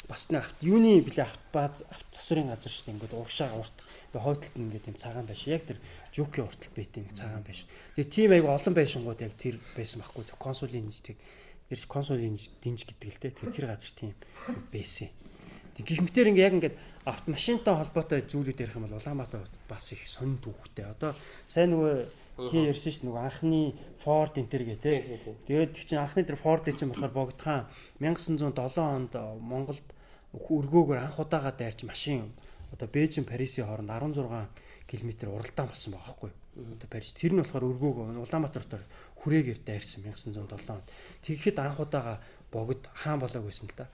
Бас 0.08 0.28
нэг 0.30 0.44
юуны 0.60 1.00
блэ 1.02 1.24
авт 1.24 1.40
бааз 1.52 1.82
авт 1.88 2.06
засварын 2.12 2.52
газар 2.52 2.72
шүү 2.72 2.84
дээ. 2.84 2.94
Ингээд 2.94 3.16
урагшаа 3.16 3.50
урт. 3.56 3.76
Тэгээ 4.12 4.24
хойдолд 4.24 4.54
нь 4.56 4.64
ингээд 4.68 4.88
юм 4.92 4.96
цагаан 5.00 5.26
байшин. 5.26 5.52
Яг 5.56 5.64
тэр 5.64 5.78
жүүкийн 6.12 6.46
урталт 6.46 6.74
байт 6.76 6.92
нэг 6.96 7.12
цагаан 7.16 7.44
байшин. 7.44 7.68
Тэгээ 7.96 8.12
тийм 8.12 8.30
айгу 8.36 8.48
олон 8.52 8.74
байшингууд 8.76 9.20
яг 9.24 9.34
тэр 9.40 9.56
байсан 9.76 10.00
байхгүй. 10.04 10.24
Консулын 10.36 10.86
нэг 10.88 11.18
тэр 11.68 11.78
консулын 11.88 12.36
динж 12.36 12.80
гэдэг 12.84 13.08
л 13.08 13.20
дээ. 13.20 13.32
Тэгээ 13.36 13.56
тэр 13.56 13.66
газар 13.68 13.92
тийм 13.96 14.12
байсан. 14.72 15.08
Гихмтэр 15.78 16.30
ингээ 16.34 16.46
яг 16.48 16.54
ингээд 16.58 16.76
автомашинтай 17.08 17.74
холбоотой 17.74 18.22
зүйлүүд 18.28 18.60
ярих 18.60 18.76
юм 18.76 18.84
бол 18.84 19.00
Улаанбаатар 19.00 19.48
бас 19.68 19.92
их 19.92 20.04
сонин 20.04 20.36
түүхтэй. 20.44 20.84
Одоо 20.92 21.16
сайн 21.48 21.72
нөгөө 21.72 22.52
хин 22.52 22.68
ярьсан 22.68 22.92
ш 22.92 22.98
нь 23.00 23.08
нөгөө 23.08 23.22
анхны 23.24 23.60
Ford 24.04 24.36
Inter 24.36 24.62
гэ 24.62 24.76
тэ. 24.78 24.94
Тэгээд 25.48 25.72
чинь 25.74 25.98
анхны 25.98 26.22
тэр 26.28 26.36
Ford 26.36 26.68
чинь 26.68 26.92
болохоор 26.92 27.32
богдхан 27.32 27.66
1907 27.98 28.52
онд 28.78 29.12
Монголд 29.40 29.86
өргөөгөр 30.36 31.00
анх 31.00 31.18
удаага 31.18 31.56
дайрч 31.56 31.88
машин 31.88 32.30
одоо 32.72 32.86
Бээжин 32.86 33.24
Парисын 33.24 33.64
хооронд 33.64 33.88
16 33.88 34.28
км 34.86 35.10
уралдаан 35.32 35.68
болсон 35.72 35.92
байгаа 35.96 36.06
байхгүй. 36.12 36.32
Одоо 36.78 36.88
Парис 36.92 37.12
тэр 37.16 37.32
нь 37.32 37.40
болохоор 37.40 37.64
өргөөгөө 37.72 38.06
Улаанбаатар 38.20 38.84
хүрээгээр 39.24 39.60
дайрсан 39.64 40.04
1907 40.04 40.76
онд. 40.76 40.86
Тэгэхэд 41.24 41.56
анх 41.58 41.80
удаага 41.80 42.20
богд 42.52 42.84
хаан 42.92 43.18
болоог 43.18 43.48
байсан 43.48 43.68
л 43.72 43.76
да 43.76 43.88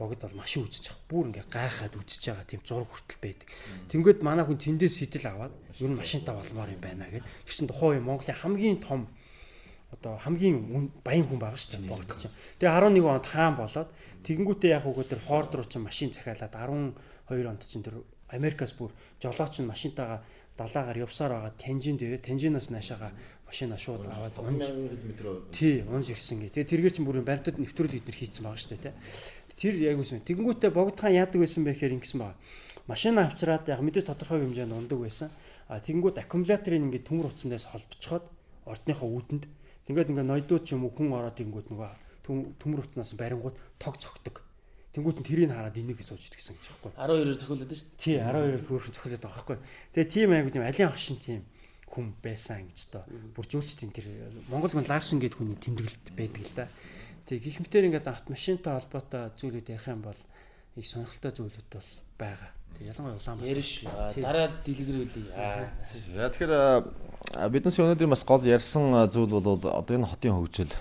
богд 0.00 0.24
бол 0.24 0.40
машин 0.40 0.64
үзэж 0.64 0.88
байгаа. 0.88 1.04
Бүр 1.12 1.24
ингээ 1.28 1.46
гайхаад 1.52 1.94
үзэж 2.00 2.22
байгаа 2.32 2.46
тийм 2.48 2.62
зураг 2.64 2.88
хүртэл 2.88 3.20
байдаг. 3.20 3.48
Тэнгүүд 3.92 4.18
манай 4.24 4.44
хүн 4.48 4.56
тэндээс 4.56 4.96
сэтэл 5.04 5.28
аваад 5.28 5.54
ер 5.76 5.90
нь 5.92 6.00
машинтаа 6.00 6.40
болмоор 6.40 6.72
юм 6.72 6.80
байна 6.80 7.12
гэд. 7.12 7.28
Тэгсэн 7.44 7.68
тухайн 7.68 8.00
үе 8.00 8.08
Монголын 8.08 8.40
хамгийн 8.40 8.80
том 8.80 9.12
одоо 9.92 10.16
хамгийн 10.16 10.88
баян 11.04 11.26
хүн 11.28 11.36
байгаа 11.36 11.60
шүү 11.60 11.84
дээ 11.84 11.92
богд 11.92 12.10
чинь. 12.16 12.32
Тэгээ 12.56 12.72
11 12.72 13.04
онд 13.04 13.26
хаан 13.28 13.54
болоод 13.60 13.90
тэгэнгүүтээ 14.24 14.70
яг 14.72 14.88
үгүй 14.88 15.04
тэр 15.04 15.20
Ford 15.20 15.50
руу 15.52 15.66
чинь 15.68 15.84
машин 15.84 16.14
захиалаад 16.14 16.54
12 16.56 17.50
онд 17.50 17.62
чинь 17.66 17.84
тэр 17.84 18.00
Америкаас 18.30 18.72
бүр 18.78 18.94
жолооч 19.18 19.58
нь 19.58 19.66
машинтаага 19.66 20.22
далаагаар 20.54 21.02
явсаар 21.02 21.32
байгаа 21.34 21.52
Танжин 21.58 21.96
дээрээ 21.98 22.22
Танжинаас 22.22 22.70
наашаага 22.70 23.10
машина 23.48 23.78
шууд 23.78 24.06
аваад 24.06 24.36
унж 24.38 24.62
км. 24.62 25.50
Тий, 25.50 25.82
унж 25.82 26.12
ирсэн 26.12 26.38
гээ. 26.44 26.54
Тэгээ 26.54 26.70
тэргээр 26.70 26.94
чинь 26.94 27.06
бүр 27.08 27.24
баримтад 27.24 27.58
нэвтрүүл 27.58 27.98
эднэр 27.98 28.14
хийцэн 28.14 28.44
байгаа 28.44 28.60
шүү 28.60 28.70
дээ, 28.76 28.84
тий. 28.86 28.94
Тэр 29.60 29.76
яг 29.84 30.00
үсэн. 30.00 30.24
Тэгэнгүүтээ 30.24 30.72
богдхан 30.72 31.12
яадаг 31.12 31.36
байсан 31.36 31.68
бэ 31.68 31.76
гэхээр 31.76 32.00
ингэсэн 32.00 32.16
байна. 32.16 32.40
Машина 32.88 33.28
авчраад 33.28 33.68
яг 33.68 33.84
мэдээж 33.84 34.08
тодорхой 34.08 34.40
хэмжээнд 34.40 34.72
ундаг 34.72 34.96
байсан. 34.96 35.28
А 35.68 35.84
тэгэнгүүт 35.84 36.16
аккумуляторыг 36.24 36.80
ингээд 36.80 37.04
төмөр 37.04 37.28
утсандаас 37.28 37.68
холбочхоод 37.68 38.24
ордныхоо 38.64 39.08
үүдэнд 39.20 39.44
тэгээд 39.84 40.10
ингээд 40.16 40.30
ноёдууд 40.32 40.64
ч 40.64 40.72
юм 40.72 40.88
уу 40.88 40.96
хүн 40.96 41.12
ороод 41.12 41.36
ингүүт 41.44 41.68
нөгөө 41.76 41.92
төмөр 42.56 42.80
утснаас 42.88 43.12
барингууд 43.14 43.56
тог 43.76 44.00
цогтөг. 44.00 44.42
Тэнгүүт 44.90 45.22
нь 45.22 45.26
тэрийг 45.28 45.54
хараад 45.54 45.78
энийг 45.78 46.02
сууждаг 46.02 46.40
гэсэн 46.40 46.58
гэж 46.58 46.66
байхгүй. 46.66 46.90
12-оор 46.98 47.38
зохиолоод 47.38 47.70
шүү 47.70 47.88
дээ. 47.94 48.02
Тий, 48.02 48.16
12-оор 48.18 48.64
хөөрхөн 48.66 48.94
байгаа 48.96 49.30
байхгүй. 49.30 49.58
Тэгээ 49.94 50.10
тийм 50.10 50.30
айгуу 50.34 50.50
тийм 50.50 50.66
алиан 50.66 50.90
агшин 50.90 51.18
тийм 51.22 51.40
хүн 51.86 52.06
байсан 52.18 52.66
гэж 52.66 52.78
тоо. 52.90 53.06
Бүржүүлчтийн 53.38 53.94
тэр 53.94 54.06
Монгол 54.50 54.74
мөн 54.74 54.90
Ларсон 54.90 55.22
гэдэг 55.22 55.38
хүний 55.38 55.58
тэмдэглэлт 55.62 56.06
байдаг 56.14 56.42
л 56.42 56.54
да. 56.58 56.66
Тэг 57.30 57.46
гих 57.46 57.62
мэтэр 57.62 57.86
ингээд 57.86 58.10
автомашинтай 58.10 58.74
холбоотой 58.74 59.30
зүйлүүд 59.38 59.70
ярих 59.70 59.86
юм 59.86 60.02
бол 60.02 60.18
их 60.74 60.82
сонирхолтой 60.82 61.30
зүйлүүд 61.30 61.68
бол 61.70 61.90
байгаа. 62.18 62.50
Тэг 62.74 62.90
ялангуяа 62.90 63.22
улаан 63.22 63.38
Яриш 63.46 63.86
дараа 64.18 64.50
дэлгэрүүлээ. 64.66 65.30
Яа 66.18 66.26
тэгэхээр 66.34 67.54
биднес 67.54 67.78
өнөөдөр 67.78 68.10
бас 68.10 68.26
гол 68.26 68.42
ярьсан 68.42 69.06
зүйл 69.06 69.30
бол 69.30 69.46
одоо 69.46 69.94
энэ 69.94 70.10
хотын 70.10 70.34
хөгжил. 70.42 70.74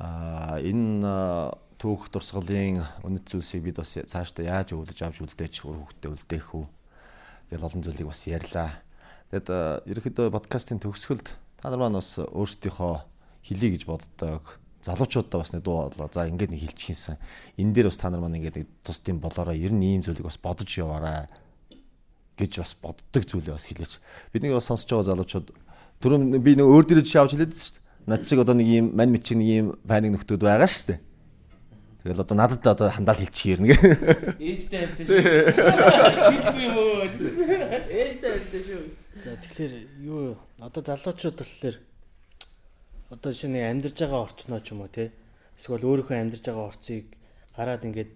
А 0.00 0.56
энэ 0.56 1.52
түүх 1.76 2.08
дурсгалын 2.16 2.80
үнэт 3.04 3.28
зүйлсийг 3.28 3.60
бид 3.60 3.76
бас 3.76 3.92
цаашдаа 3.92 4.40
яаж 4.40 4.72
өвлөж 4.72 4.96
авч 5.04 5.20
үлдээж 5.20 5.68
хөвгтөө 5.68 6.16
үлдээх 6.16 6.48
үү? 6.56 6.64
Гэж 7.52 7.60
олон 7.60 7.84
зүйлийг 7.84 8.08
бас 8.08 8.24
ярьлаа. 8.24 8.72
Тэгэд 9.36 9.84
ерөнхийдөө 9.84 10.32
подкастын 10.32 10.80
төгсгөлд 10.80 11.28
та 11.60 11.68
нар 11.68 11.76
маань 11.76 12.00
бас 12.00 12.16
өөрсдийнхөө 12.24 13.04
хэлий 13.44 13.76
гэж 13.76 13.84
боддог 13.84 14.64
залуучуудаа 14.82 15.40
бас 15.40 15.52
нэг 15.52 15.62
дуу 15.62 15.88
болоо. 15.90 16.08
За 16.12 16.28
ингээд 16.28 16.50
нэг 16.50 16.60
хилчихсэн. 16.66 17.16
Энэ 17.56 17.72
дээр 17.72 17.88
бас 17.88 17.98
та 17.98 18.10
нар 18.10 18.20
маань 18.20 18.36
ингээд 18.38 18.66
тусдын 18.84 19.20
болоороо 19.20 19.54
ер 19.54 19.72
нь 19.72 19.96
ийм 19.96 20.02
зүйлийг 20.02 20.26
бас 20.26 20.38
бодож 20.38 20.68
яваарай 20.68 21.26
гэж 22.36 22.52
бас 22.60 22.76
боддог 22.76 23.22
зүйлээ 23.24 23.56
бас 23.56 23.66
хэлээч. 23.66 23.92
Бидний 24.32 24.52
бас 24.52 24.68
сонсож 24.68 24.90
байгаа 24.90 25.08
залуучууд 25.16 25.46
түрүүн 26.00 26.36
би 26.38 26.52
нэг 26.54 26.68
өөр 26.68 26.84
дээрээ 26.84 27.06
жишээ 27.08 27.22
авч 27.24 27.32
хэлээд 27.34 27.54
шүү 27.56 27.72
дээ. 27.74 27.84
Над 28.06 28.22
шиг 28.28 28.38
одоо 28.44 28.54
нэг 28.54 28.68
ийм 28.68 28.86
мань 28.92 29.10
мичиг 29.10 29.40
нэг 29.40 29.48
ийм 29.48 29.66
файныг 29.88 30.20
нөхдүүд 30.20 30.42
байгаа 30.44 30.68
шүү 30.68 30.86
дээ. 30.92 31.00
Тэгэл 32.06 32.22
одоо 32.22 32.36
надад 32.36 32.62
одоо 32.62 32.86
хандаал 32.92 33.18
хэлчих 33.18 33.58
ярнэ. 33.58 33.74
Ээжтэй 34.38 34.78
хайртай 34.86 35.04
шүү. 35.10 35.18
Хэлгүй 36.30 36.62
юм 36.62 36.76
уу? 36.78 37.02
Ээжтэй 37.02 38.30
хайртай 38.30 38.62
шүү. 38.62 38.82
За 39.16 39.34
тэгэхээр 39.40 39.74
юу 40.04 40.36
одоо 40.60 40.82
залуучууд 40.84 41.40
болохоор 41.40 41.76
одоо 43.10 43.32
шинэ 43.32 43.70
амьдарж 43.70 43.96
байгаа 44.02 44.26
орчноо 44.26 44.58
ч 44.58 44.74
юм 44.74 44.82
уу 44.82 44.90
те? 44.90 45.14
Эсвэл 45.54 45.86
өөрийнхөө 45.86 46.16
амьдарж 46.18 46.42
байгаа 46.42 46.66
орцыг 46.74 47.06
гараад 47.54 47.86
ингээд 47.86 48.12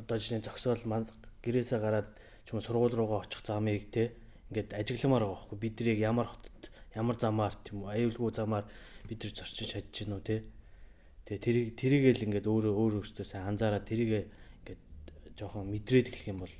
одоо 0.00 0.16
шинэ 0.16 0.40
зөксөөл 0.48 0.88
манд 0.88 1.12
гэрээсээ 1.44 1.80
гараад 1.84 2.08
ч 2.48 2.56
юм 2.56 2.56
уу 2.56 2.64
сургууль 2.64 2.96
руугаа 2.96 3.20
очих 3.20 3.44
замыг 3.44 3.92
те? 3.92 4.16
Ингээд 4.48 4.72
ажигламаар 4.72 5.28
байгаа 5.28 5.36
байхгүй. 5.44 5.58
Бид 5.60 5.74
нарыг 5.76 6.00
ямар 6.00 6.26
хотод 6.32 6.62
ямар 6.96 7.16
замаар 7.20 7.54
тийм 7.60 7.84
үү 7.84 7.92
аюулгүй 7.92 8.32
замаар 8.32 8.64
бид 9.04 9.20
нар 9.20 9.32
зорчиж 9.36 9.68
чадж 9.76 9.92
гинүү 9.92 10.20
те? 10.24 10.36
Тэгээ 11.28 11.44
тэрийг 11.44 11.68
тэрийгэл 11.76 12.26
ингээд 12.32 12.48
өөрөө 12.48 12.74
өөр 12.80 12.92
өөртөө 13.04 13.26
сайн 13.28 13.44
анзаараад 13.52 13.84
тэрийг 13.84 14.32
ингээд 14.64 14.80
жоохон 15.36 15.68
мэдрээд 15.68 16.08
эхлэх 16.08 16.32
юм 16.32 16.48
бол 16.48 16.54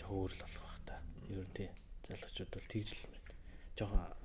жоохон 0.00 0.16
өөр 0.16 0.32
л 0.32 0.42
болох 0.48 0.64
бах 0.64 0.80
та. 0.88 0.96
Ер 1.28 1.44
нь 1.44 1.52
тий. 1.52 1.68
Залуучууд 2.08 2.50
бол 2.56 2.68
тэгж 2.72 2.88
л 2.88 3.04
жоохон 3.76 4.23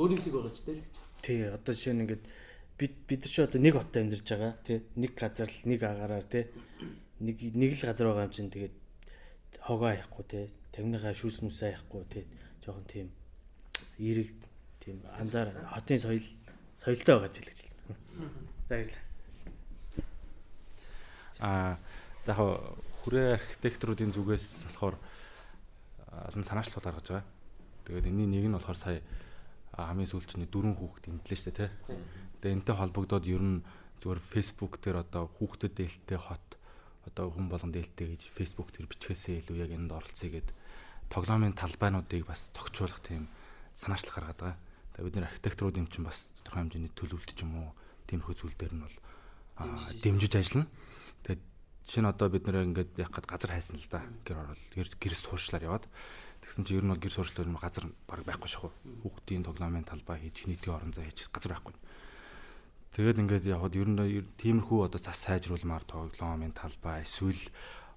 Өөр 0.00 0.16
юмсыг 0.16 0.32
байгаа 0.32 0.48
ч 0.56 0.64
тэл. 0.64 0.80
Тий, 1.20 1.44
одоо 1.44 1.76
жишээ 1.76 1.92
нь 1.92 2.08
ингээд 2.08 2.24
бид 2.80 2.94
бид 3.04 3.20
нар 3.20 3.28
ч 3.28 3.36
одоо 3.44 3.60
нэг 3.60 3.76
хотод 3.76 4.00
амьдарч 4.00 4.24
байгаа 4.32 4.52
тий. 4.64 4.80
Нэг 4.96 5.12
газар 5.12 5.44
л 5.44 5.60
нэг 5.68 5.80
агаараар 5.84 6.24
тий. 6.24 6.48
Нэг 7.20 7.36
нэг 7.52 7.76
л 7.76 7.84
газар 7.84 8.08
байгаа 8.08 8.24
юм 8.24 8.32
чинь 8.32 8.48
тэгээд 8.48 8.74
хогоо 9.60 9.92
аяхгүй 9.92 10.24
тий. 10.24 10.44
Тамныхаа 10.72 11.12
шүүс 11.12 11.44
мүс 11.44 11.60
аяхгүй 11.60 12.08
тий. 12.08 12.24
Жохон 12.64 12.88
тийм 12.88 13.12
эерэг 14.00 14.32
тийм 14.80 15.04
анзаар 15.20 15.52
хотын 15.68 16.00
соёл 16.00 16.24
соёлтой 16.80 17.14
байгаа 17.20 17.32
ч 17.36 17.44
хэлж 17.44 17.60
байна. 17.60 18.32
Баярлалаа. 18.72 19.04
Аа 21.44 21.76
за 22.24 22.32
хүрээ 23.04 23.36
архитекторуудын 23.36 24.16
зүгээс 24.16 24.64
болохоор 24.64 24.96
олон 26.32 26.44
санаачлал 26.48 26.88
гаргаж 26.88 27.06
байгаа. 27.12 27.28
Тэгээд 27.84 28.08
энэний 28.08 28.40
нэг 28.40 28.48
нь 28.48 28.56
болохоор 28.56 28.80
сая 28.80 29.04
хамгийн 29.88 30.10
сүүлчний 30.10 30.48
дөрвөн 30.50 30.76
хүүхэд 30.76 31.08
имтлээ 31.08 31.38
шүү 31.38 31.52
дээ 31.54 31.68
тий. 31.68 31.70
Тэгээд 32.40 32.54
энэтэй 32.60 32.76
холбогдоод 32.76 33.24
ер 33.30 33.42
нь 33.44 33.64
зүгээр 34.00 34.20
Facebook 34.20 34.80
дээр 34.80 35.04
одоо 35.04 35.28
хүүхдэд 35.28 35.72
дээлтэй 35.76 36.18
хот 36.18 36.46
одоо 37.04 37.32
хүн 37.32 37.48
болгон 37.48 37.72
дээлтэй 37.72 38.16
гэж 38.16 38.22
Facebook 38.32 38.72
дээр 38.72 38.88
бичгээсээ 38.88 39.44
илүү 39.44 39.56
яг 39.60 39.72
энд 39.76 39.92
оролцъё 39.92 40.28
гэд 40.32 40.48
тоглоомын 41.12 41.56
талбайнуудыг 41.56 42.24
бас 42.24 42.48
тогтчуулах 42.52 43.00
тийм 43.04 43.28
санаачлал 43.74 44.14
гаргаад 44.14 44.40
байгаа. 44.40 44.58
Тэгээд 44.94 45.06
бид 45.06 45.16
нэр 45.16 45.28
архитекторууд 45.28 45.80
юм 45.80 45.88
чинь 45.88 46.06
бас 46.06 46.32
тодорхой 46.40 46.60
хэмжээний 46.64 46.92
төлөвлөлт 46.96 47.32
ч 47.34 47.40
юм 47.44 47.52
уу 47.56 47.70
тиймэрхүү 48.08 48.36
зүйл 48.36 48.56
дээр 48.56 48.74
нь 48.78 48.84
бол 48.84 48.96
дэмжиж 50.00 50.32
ажиллана. 50.38 50.68
Тэгээд 51.24 51.42
жишээ 51.88 52.02
нь 52.04 52.10
одоо 52.10 52.28
бид 52.30 52.44
нэр 52.46 52.66
ингээд 52.68 52.92
яг 53.00 53.10
гад 53.10 53.26
газар 53.26 53.50
хайсан 53.52 53.76
л 53.76 53.88
да. 53.90 54.04
Гэр 54.24 54.38
орол 54.44 54.96
гэр 54.96 55.14
суурьшлаар 55.16 55.66
яваад 55.66 55.84
тэгсэн 56.50 56.66
чинь 56.66 56.82
ер 56.82 56.84
нь 56.84 56.90
бол 56.90 56.98
гэр 56.98 57.14
суурьшлаар 57.14 57.46
газар 57.54 57.86
баг 58.10 58.26
байхгүй 58.26 58.50
шахав. 58.50 58.74
Хүүхдийн 59.06 59.46
тоглоомын 59.46 59.86
талбай 59.86 60.18
хийж 60.18 60.50
нийтийн 60.50 60.74
орон 60.74 60.90
зай 60.90 61.06
хийж 61.06 61.30
газар 61.30 61.54
байхгүй. 61.54 61.78
Тэгээд 62.90 63.22
ингээд 63.22 63.46
явхад 63.46 63.78
ер 63.78 63.86
нь 63.86 64.26
тиймэрхүү 64.34 64.90
одоо 64.90 64.98
цас 64.98 65.22
сайжруулмаар 65.30 65.86
тоглоомын 65.86 66.50
талбай 66.50 67.06
эсвэл 67.06 67.38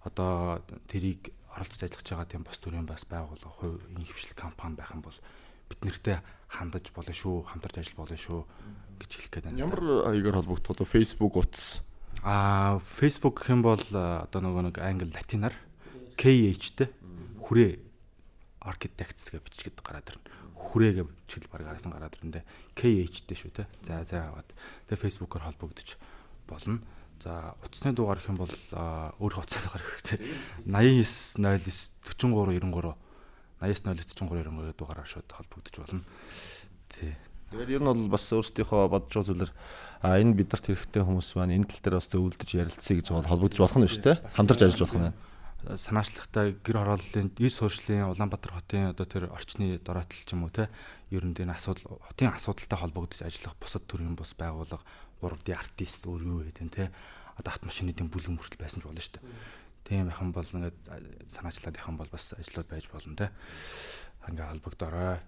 одоо 0.05 0.61
тэрийг 0.85 1.33
оролцож 1.49 1.81
ажиллаж 1.81 2.05
байгаа 2.05 2.29
тийм 2.29 2.45
бос 2.45 2.61
төрийн 2.61 2.85
бас 2.85 3.01
байгууллага 3.09 3.57
хувь 3.57 3.81
хөвшил 3.89 4.37
компани 4.37 4.77
байх 4.77 4.93
юм 4.93 5.01
бол 5.01 5.17
бид 5.65 5.81
нартэй 5.81 6.21
хандаж 6.53 6.93
болно 6.93 7.13
шүү, 7.13 7.49
хамтарч 7.49 7.81
ажиллаж 7.81 7.97
болно 7.97 8.17
шүү 8.21 8.41
гэж 9.01 9.11
хэлэх 9.17 9.31
гээд 9.33 9.45
байна. 9.49 9.63
Ямар 9.65 9.81
хаягаар 9.81 10.37
холбогдох 10.45 10.77
вэ? 10.77 10.93
Facebook 10.93 11.33
утас. 11.41 11.81
Аа, 12.21 12.77
Facebook 12.77 13.41
гэх 13.41 13.49
юм 13.49 13.65
бол 13.65 13.81
одоо 13.81 14.39
нөгөө 14.45 14.69
нэг 14.69 14.77
англи 14.77 15.09
латинаар 15.09 15.57
KH-тэй 16.21 16.93
хүрээ 17.41 17.92
architects 18.67 19.29
гэж 19.31 19.43
бичгээд 19.43 19.83
гараад 19.83 20.11
ирнэ 20.11 20.43
хүрээгээ 20.63 21.05
чиглэл 21.27 21.51
баг 21.51 21.61
гарсан 21.67 21.91
гараад 21.91 22.15
ирэндээ 22.17 22.43
KH-тэй 22.77 23.37
шүү 23.37 23.51
те. 23.51 23.67
За 23.83 24.01
за 24.07 24.31
аваад 24.31 24.49
тэгээ 24.87 25.03
Facebook-оор 25.03 25.43
холбогдож 25.51 25.99
болно. 26.47 26.79
За 27.19 27.53
утасны 27.61 27.93
дугаар 27.93 28.19
гэх 28.23 28.31
юм 28.31 28.39
бол 28.39 28.55
өөр 29.19 29.33
утасны 29.43 29.61
дугаар 29.67 29.83
гэх 29.83 30.01
чинь 30.07 30.23
8909 30.65 31.93
43 32.33 32.63
93 32.63 32.95
8909 33.61 34.17
43 34.17 34.49
93 34.49 34.79
дугаараар 34.79 35.09
шууд 35.09 35.29
холбогдож 35.29 35.75
болно. 35.77 36.01
Тий. 36.89 37.13
Тэгээд 37.51 37.69
ер 37.77 37.81
нь 37.83 37.89
бол 37.91 38.09
бас 38.09 38.25
өөрсдийнхөө 38.33 38.89
бодож 38.89 39.13
байгаа 39.13 39.29
зүйлэр 39.29 39.51
а 40.03 40.17
энэ 40.17 40.33
бидэрт 40.41 40.73
хэрэгтэй 40.73 41.03
хүмүүс 41.05 41.37
маань 41.37 41.55
энэ 41.61 41.69
тал 41.69 41.81
дээр 41.85 41.97
бас 42.01 42.09
зөвлөдөж 42.09 42.49
ярилцъя 42.49 42.97
гэж 42.97 43.07
бол 43.13 43.29
холбогдож 43.29 43.59
болох 43.61 43.77
нь 43.77 43.87
шүү 43.87 44.03
дээ. 44.03 44.17
Хамтарч 44.33 44.61
ажиллаж 44.65 44.81
болох 44.89 44.97
нь 44.97 45.13
санаачлагтай 45.63 46.59
гэр 46.59 46.77
хорооллын 46.83 47.31
эрс 47.39 47.55
суурьшлын 47.63 48.11
Улаанбаатар 48.11 48.51
хотын 48.51 48.91
одоо 48.91 49.07
тэр 49.07 49.31
орчны 49.31 49.79
дороотл 49.79 50.19
ч 50.27 50.35
юм 50.35 50.43
уу 50.43 50.51
те 50.51 50.67
ер 51.07 51.23
нь 51.23 51.31
энэ 51.31 51.55
асуудал 51.55 52.03
хотын 52.03 52.35
асуудалтай 52.35 52.79
холбогдож 52.79 53.23
ажиллах 53.23 53.55
бусад 53.55 53.87
төрлийн 53.87 54.19
бус 54.19 54.35
байгууллага 54.35 54.83
3D 55.23 55.55
артист 55.55 56.03
өөр 56.03 56.21
юу 56.27 56.39
гэдэг 56.43 56.67
те 56.67 56.91
одоо 57.39 57.55
автомашины 57.55 57.95
дэм 57.95 58.11
бүлэг 58.11 58.35
мөртөл 58.35 58.59
байсан 58.59 58.83
ч 58.83 58.91
болно 58.91 58.99
шүү 58.99 59.15
дээ. 59.17 59.25
Тийм 59.87 60.11
яхан 60.11 60.35
бол 60.35 60.43
ингээд 60.43 60.77
санаачлаад 61.31 61.79
яхан 61.79 61.95
бол 61.95 62.11
бас 62.11 62.35
ажлууд 62.35 62.67
байж 62.67 62.85
болно 62.91 63.15
те. 63.15 63.31
Ингээ 64.27 64.51
холбогдорой 64.51 65.23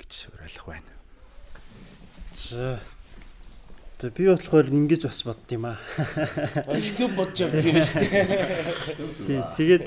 гэж 0.00 0.32
уриалах 0.32 0.66
байна. 0.66 0.92
За 2.34 2.80
За 3.96 4.10
би 4.12 4.26
болохоор 4.28 4.68
ингэж 4.68 5.08
бас 5.08 5.24
бодд 5.24 5.48
юм 5.56 5.72
аа. 5.72 5.80
Хэцүү 6.68 7.16
бодож 7.16 7.48
явдаг 7.48 7.64
юм 7.64 7.80
шүү 7.80 8.04
дээ. 8.04 9.56
Тэгээд 9.56 9.86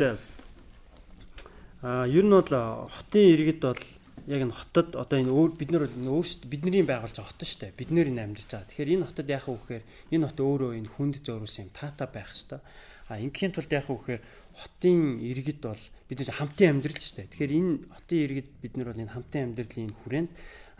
аа 1.85 2.09
ер 2.09 2.25
нь 2.25 2.33
бол 2.33 2.89
хотын 2.89 3.37
иргэд 3.37 3.61
бол 3.61 3.77
яг 4.25 4.41
энэ 4.49 4.57
хотод 4.57 4.97
одоо 4.97 5.13
энэ 5.13 5.29
өөр 5.29 5.51
бид 5.61 5.69
нар 5.69 5.85
өөрсдөө 5.85 6.49
бидний 6.49 6.81
байгуулж 6.81 7.21
байгаа 7.21 7.29
хот 7.29 7.45
шүү 7.45 7.69
дээ. 7.69 7.77
Бид 7.77 7.93
нэр 7.93 8.09
энэ 8.09 8.33
амьдарч 8.33 8.49
байгаа. 8.49 8.69
Тэгэхээр 8.73 8.93
энэ 8.97 9.07
хотод 9.13 9.27
яах 9.29 9.45
вэ 9.45 9.57
гэхээр 9.61 9.83
энэ 10.09 10.25
хот 10.25 10.39
өөрөө 10.41 10.71
энэ 10.73 10.89
хүнд 10.89 11.15
зөөрүүлсэн 11.21 11.63
юм 11.69 11.71
таата 11.77 12.09
байх 12.09 12.33
хэвээр. 12.33 12.65
А 13.13 13.21
ингийн 13.21 13.53
тулд 13.53 13.69
яах 13.69 13.93
вэ 13.93 13.93
гэхээр 13.93 14.21
хотын 14.57 15.21
иргэд 15.21 15.61
бол 15.61 15.83
бид 16.09 16.17
нар 16.17 16.33
хамтын 16.33 16.69
амьдрал 16.81 16.97
шүү 16.97 17.13
дээ. 17.13 17.29
Тэгэхээр 17.29 17.53
энэ 17.61 17.73
хотын 17.93 18.19
иргэд 18.25 18.49
бид 18.57 18.73
нар 18.73 18.89
бол 18.89 19.03
энэ 19.05 19.13
хамтын 19.13 19.45
амьдралын 19.53 19.93
хүрээнд 20.01 20.31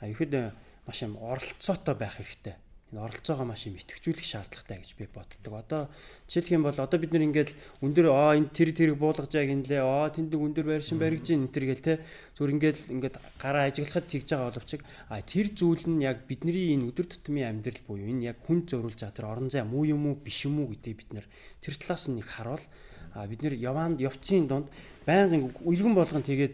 а 0.02 0.10
ихэд 0.10 0.34
маш 0.90 0.98
юм 1.06 1.14
оролцоотой 1.22 1.94
байх 1.94 2.18
хэрэгтэй 2.18 2.58
энэ 2.90 3.06
оролцоогоо 3.06 3.46
маш 3.46 3.70
юм 3.70 3.78
итгэвчүүлэх 3.78 4.26
шаардлагатай 4.26 4.82
гэж 4.82 4.92
би 4.98 5.06
боддог. 5.14 5.54
Одоо 5.54 5.94
жишээлх 6.26 6.58
юм 6.58 6.64
бол 6.66 6.74
одоо 6.74 6.98
бид 6.98 7.14
нэр 7.14 7.30
ингээд 7.30 7.54
өндөр 7.86 8.06
аа 8.10 8.34
энэ 8.34 8.50
тэр 8.50 8.74
тэрэг 8.74 8.98
буулгаж 8.98 9.30
яг 9.38 9.50
энэ 9.54 9.70
лээ 9.70 9.84
аа 9.86 10.10
тэндэг 10.10 10.42
өндөр 10.42 10.66
байршин 10.66 10.98
баригж 10.98 11.30
ин 11.30 11.54
төр 11.54 11.70
гэл 11.70 11.86
те 11.86 12.02
зүр 12.34 12.50
ингээд 12.58 12.90
ингээд 12.90 13.16
гараа 13.38 13.70
ажиглахад 13.70 14.10
тэгж 14.10 14.28
байгаа 14.34 14.50
боловч 14.50 14.72
а 15.06 15.22
тэр 15.22 15.48
зүйл 15.54 15.86
нь 15.86 16.02
яг 16.02 16.26
бидний 16.26 16.74
энэ 16.74 16.90
өдөр 16.90 17.06
тутмын 17.06 17.62
амьдрал 17.62 17.82
буюу 17.86 18.10
энэ 18.10 18.34
яг 18.34 18.38
хүн 18.50 18.66
зөөрүүлж 18.66 19.06
байгаа 19.06 19.18
тэр 19.22 19.30
орон 19.30 19.50
зай 19.54 19.62
муу 19.62 19.86
юм 19.86 20.10
уу 20.10 20.18
биш 20.18 20.50
юм 20.50 20.66
уу 20.66 20.74
гэдгийг 20.74 20.98
бид 21.06 21.12
нэр 21.14 21.26
тэр 21.62 21.78
талаас 21.78 22.10
нь 22.10 22.18
нэг 22.18 22.26
харуул. 22.26 22.66
А 23.14 23.26
бид 23.26 23.42
нэр 23.42 23.58
яваанд 23.58 24.02
явцын 24.02 24.46
донд 24.46 24.70
байнгын 25.06 25.50
иргэн 25.66 25.94
болгон 25.98 26.22
тэгээд 26.22 26.54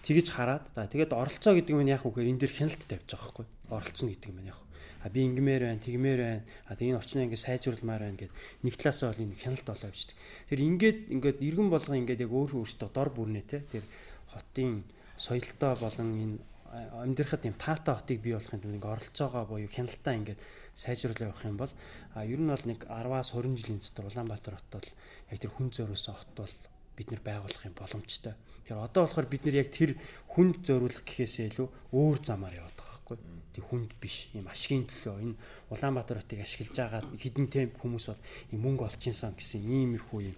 тэгэж 0.00 0.26
хараад 0.32 0.64
да 0.72 0.88
тэгээд 0.88 1.12
оролцоо 1.12 1.52
гэдэг 1.52 1.76
нь 1.76 1.92
яг 1.92 2.08
үхээр 2.08 2.32
энэ 2.32 2.40
дэр 2.40 2.52
хяналт 2.52 2.80
тавьж 2.88 3.08
байгаа 3.12 3.28
хгүй 3.28 3.46
оролцсон 3.68 4.08
гэдэг 4.08 4.32
нь 4.32 4.48
яг 4.48 4.61
а 5.02 5.08
би 5.10 5.26
ингэмээр 5.26 5.62
байна, 5.66 5.82
тэгмээр 5.82 6.20
байна. 6.22 6.42
А 6.70 6.78
тэгээ 6.78 6.90
энэ 6.94 7.00
орчноо 7.02 7.22
ингээд 7.26 7.46
сайжруулмаар 7.46 8.02
байна 8.06 8.20
гэд 8.22 8.32
нэг 8.62 8.74
талаасаа 8.78 9.10
бол 9.10 9.24
энэ 9.26 9.38
хяналт 9.42 9.66
болоо 9.66 9.88
явждаг. 9.90 10.16
Тэр 10.48 10.60
ингээд 10.62 10.98
ингээд 11.10 11.38
иргэн 11.42 11.68
болгон 11.70 12.00
ингээд 12.06 12.24
яг 12.24 12.32
өөрөө 12.32 12.58
өөртөө 12.62 12.90
дор 12.94 13.10
бүрнэ 13.10 13.42
те. 13.42 13.66
Тэр 13.66 13.84
хотын 14.30 14.86
соёлтой 15.18 15.74
болон 15.76 16.08
энэ 16.14 16.36
амьдрахад 16.72 17.44
юм 17.44 17.56
таатай 17.60 17.94
хотыг 17.94 18.18
бий 18.24 18.32
болохын 18.32 18.60
тулд 18.62 18.76
ингээд 18.80 18.92
оролцоогоо 18.96 19.44
буюу 19.44 19.68
хяналтаа 19.68 20.14
ингээд 20.16 20.40
сайжруулах 20.74 21.20
явах 21.20 21.44
юм 21.44 21.56
бол 21.60 21.72
а 22.16 22.24
ер 22.24 22.40
нь 22.40 22.48
бол 22.48 22.64
нэг 22.64 22.80
10-аас 22.88 23.36
20 23.36 23.60
жилийн 23.60 23.80
дотор 23.84 24.08
Улаанбаатар 24.08 24.56
хот 24.56 24.70
бол 24.72 24.88
яг 25.28 25.38
тэр 25.38 25.52
хүн 25.52 25.68
зөөрөөсөн 25.68 26.16
хот 26.16 26.32
бол 26.32 26.54
бид 26.96 27.08
нэр 27.12 27.20
байгуулах 27.20 27.64
юм 27.68 27.76
боломжтой. 27.76 28.34
Тэгэхээр 28.64 28.86
одоо 28.88 29.02
болохоор 29.04 29.28
бид 29.28 29.42
нэр 29.44 29.56
яг 29.60 29.68
тэр 29.68 30.00
хүнд 30.32 30.64
зөөрүүлэх 30.64 31.04
гэхээсээ 31.04 31.46
илүү 31.52 31.68
өөр 31.92 32.18
замаар 32.24 32.56
яваад 32.56 32.76
байхгүй. 32.80 33.16
Тэг 33.52 33.64
хүнд 33.68 33.92
биш. 34.00 34.32
Ийм 34.32 34.48
ашигын 34.48 34.88
төлөө 34.88 35.20
энэ 35.20 35.36
Улаанбаатар 35.68 36.24
хотыг 36.24 36.40
ашиглаж 36.40 36.72
байгаа 36.72 37.02
хідэн 37.20 37.46
темп 37.52 37.76
хүмүүс 37.80 38.06
бол 38.08 38.22
ийм 38.52 38.60
мөнгө 38.64 38.88
олчихсан 38.88 39.36
гэсэн 39.36 39.60
иймэрхүү 39.60 40.20
ийм 40.24 40.36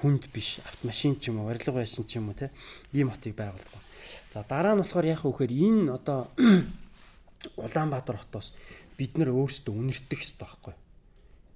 хүнд 0.00 0.32
биш 0.32 0.60
автомашин 0.64 1.20
ч 1.20 1.28
юм 1.28 1.44
уу, 1.44 1.52
барилга 1.52 1.72
байсан 1.72 2.04
ч 2.08 2.16
юм 2.16 2.32
уу 2.32 2.36
те 2.36 2.48
ийм 2.92 3.12
хотыг 3.12 3.36
байгуулдаг. 3.36 3.82
За 4.32 4.44
дараа 4.48 4.76
нь 4.76 4.80
болохоор 4.80 5.06
яах 5.08 5.24
вэ 5.24 5.32
гэхээр 5.32 5.52
энэ 5.52 5.92
одоо 5.92 6.28
Улаанбаатар 7.56 8.16
хотоос 8.20 8.56
бид 8.96 9.16
нэр 9.16 9.30
өөрсдөө 9.32 9.74
үнэртэх 9.76 10.20
хэрэгтэй 10.20 10.40
байхгүй. 10.40 10.74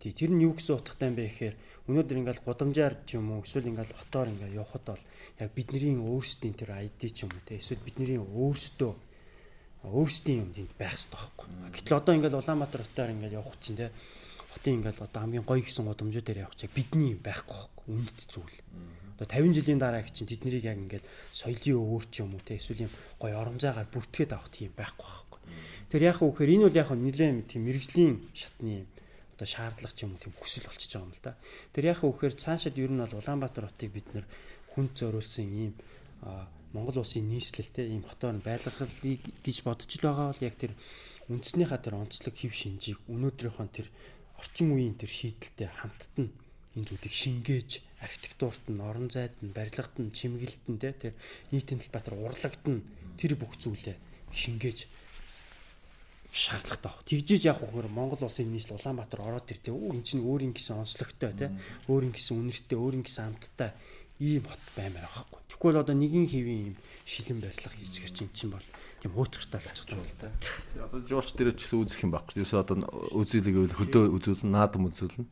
Тий 0.01 0.13
тэр 0.13 0.31
нь 0.35 0.45
юу 0.45 0.55
гэсэн 0.57 0.77
утгатай 0.79 1.09
юм 1.11 1.17
бэ 1.17 1.25
гэхээр 1.29 1.57
өнөөдөр 1.91 2.19
ингээл 2.23 2.47
гудамжаар 2.47 2.95
ч 3.07 3.19
юм 3.19 3.35
уу 3.35 3.43
эсвэл 3.43 3.71
ингээл 3.71 3.99
отоор 3.99 4.29
ингээл 4.31 4.61
явхад 4.63 4.85
бол 4.87 5.05
яг 5.43 5.51
бидний 5.57 5.99
өөрсдийн 5.99 6.55
тэр 6.55 6.71
ID 6.79 7.01
ч 7.11 7.27
юм 7.27 7.31
уу 7.35 7.43
те 7.43 7.59
эсвэл 7.59 7.83
бидний 7.83 8.19
өөрсдөө 8.23 8.93
өөрсдийн 9.83 10.39
юм 10.47 10.51
тэнд 10.55 10.73
байх 10.79 10.95
хэрэгтэй 10.95 11.19
байхгүй. 11.19 11.49
Гэтэл 11.75 11.99
одоо 11.99 12.13
ингээл 12.15 12.39
Улаанбаатар 12.39 12.83
хотоор 12.87 13.11
ингээл 13.11 13.39
явах 13.41 13.59
чинь 13.59 13.79
те 13.79 13.91
хотын 14.55 14.79
ингээл 14.79 15.05
одоо 15.05 15.21
хамгийн 15.23 15.47
гоё 15.47 15.63
гэсэн 15.63 15.87
гудамжууд 15.87 16.27
дээр 16.27 16.45
явах 16.47 16.57
чинь 16.59 16.71
бидний 16.71 17.19
юм 17.19 17.23
байхгүй 17.23 17.73
байхгүй. 17.83 17.95
Үнэт 17.95 18.21
зүйл. 18.31 18.59
Одоо 19.19 19.27
50 19.27 19.55
жилийн 19.55 19.79
дараа 19.79 20.01
их 20.01 20.13
чинь 20.13 20.27
тэднийг 20.27 20.65
яг 20.65 20.79
ингээл 20.79 21.07
соёлын 21.33 21.79
өвөр 21.79 22.05
ч 22.11 22.23
юм 22.23 22.35
уу 22.35 22.43
те 22.43 22.57
эсвэл 22.57 22.87
юм 22.87 22.93
гоё 23.19 23.39
орон 23.39 23.59
зайгаар 23.59 23.87
бүртгээд 23.91 24.33
авах 24.33 24.51
тийм 24.51 24.73
байхгүй 24.75 25.07
байхгүй. 25.07 25.41
Тэр 25.91 26.03
яг 26.03 26.23
үхээр 26.23 26.51
энэ 26.51 26.67
бол 26.67 26.81
яг 26.81 26.91
нэлээд 26.91 27.47
тийм 27.47 27.63
мэрэгжлийн 27.67 28.15
шатны 28.35 28.87
одоо 29.37 29.47
шаардлага 29.47 29.95
ч 29.95 30.03
юм 30.07 30.15
уу 30.15 30.23
тийм 30.23 30.35
хүсэл 30.39 30.67
болчихж 30.67 30.93
байгаа 30.97 31.07
юм 31.07 31.15
л 31.15 31.23
да. 31.23 31.35
Тэр 31.75 31.85
яг 31.87 32.01
үхээр 32.03 32.35
цаашид 32.35 32.79
ер 32.79 32.91
нь 32.91 33.03
бол 33.03 33.19
Улаанбаатар 33.19 33.67
хотыг 33.71 33.91
бид 33.93 34.09
нэр 34.11 34.27
хүнд 34.75 34.93
зориулсан 34.97 35.47
ийм 35.47 35.73
Монгол 36.73 37.05
улсын 37.05 37.29
нийслэлтэй 37.29 37.87
ийм 37.93 38.03
хотоор 38.03 38.37
байлгахыг 38.41 39.21
гэж 39.45 39.57
бодож 39.65 39.91
л 39.93 40.05
байгаа 40.05 40.27
бол 40.33 40.47
яг 40.49 40.57
тэр 40.57 40.73
үндснийхаа 41.29 41.81
тэр 41.81 41.95
онцлог 42.01 42.35
хэв 42.35 42.53
шинжийг 42.53 42.99
өнөөдрийнхөө 43.09 43.69
тэр 43.73 43.87
орчин 44.41 44.75
үеийн 44.75 44.97
тэр 44.99 45.11
шийдэлтэй 45.13 45.69
хамтд 45.69 46.15
нь 46.19 46.33
энэ 46.77 46.87
зүйлийг 46.89 47.15
шингээж 47.15 47.71
архитектурт 48.01 48.65
нь 48.73 48.81
орон 48.81 49.09
зайд 49.13 49.37
нь 49.45 49.55
барилгад 49.55 49.95
нь 50.01 50.11
чимэглэлт 50.17 50.67
нь 50.73 50.81
тэр 50.81 51.15
нийтийн 51.53 51.81
талбай 51.81 52.03
тэр 52.03 52.17
урлагт 52.17 52.65
нь 52.65 52.81
тэр 53.21 53.33
бүх 53.37 53.55
зүйлээ 53.61 53.97
шингээж 54.33 54.79
шаардлагатай 56.33 56.89
баг. 56.89 57.05
Тэгжиж 57.05 57.45
явах 57.45 57.69
хөөр 57.69 57.93
Монгол 57.93 58.25
улсын 58.25 58.49
нийслэл 58.49 58.81
Улаанбаатар 58.81 59.21
ороод 59.21 59.53
ир 59.53 59.61
тэ 59.61 59.69
өө 59.69 59.93
эн 59.93 60.03
чинь 60.03 60.25
өөрийн 60.25 60.57
гэсэн 60.57 60.81
онцлогтой 60.81 61.33
тэ 61.37 61.53
өөрийн 61.93 62.17
гэсэн 62.17 62.41
үнэртэй 62.41 62.79
өөрийн 62.81 63.05
гэсэн 63.05 63.37
амттай 63.37 63.77
ийм 64.23 64.47
хот 64.47 64.63
баймаар 64.79 65.03
байгаа 65.11 65.27
хгүй. 65.27 65.43
Тэгвэл 65.51 65.83
одоо 65.83 65.97
нэгэн 65.99 66.27
хэвийн 66.31 66.63
ийм 66.71 66.77
шилэн 67.03 67.43
барилга 67.43 67.75
хийж 67.75 67.95
гэр 67.99 68.13
чинь 68.15 68.31
чинь 68.31 68.55
бол 68.55 68.63
тийм 69.03 69.19
уучртай 69.19 69.59
болчих 69.59 69.91
юм 69.91 70.07
л 70.07 70.15
да. 70.23 70.31
Одоо 70.87 71.01
жуулч 71.03 71.35
дээр 71.35 71.59
ч 71.59 71.67
гэсэн 71.67 71.83
үзэх 71.83 72.07
юм 72.07 72.15
байхгүй. 72.15 72.39
Ерөөсөө 72.39 72.63
одоо 72.63 72.87
үзүүлэг 73.19 73.55
гэвэл 73.59 73.79
хөдөө 73.83 74.05
үзүүлнэ, 74.15 74.55
наадам 74.55 74.87
үзүүлнэ. 74.87 75.27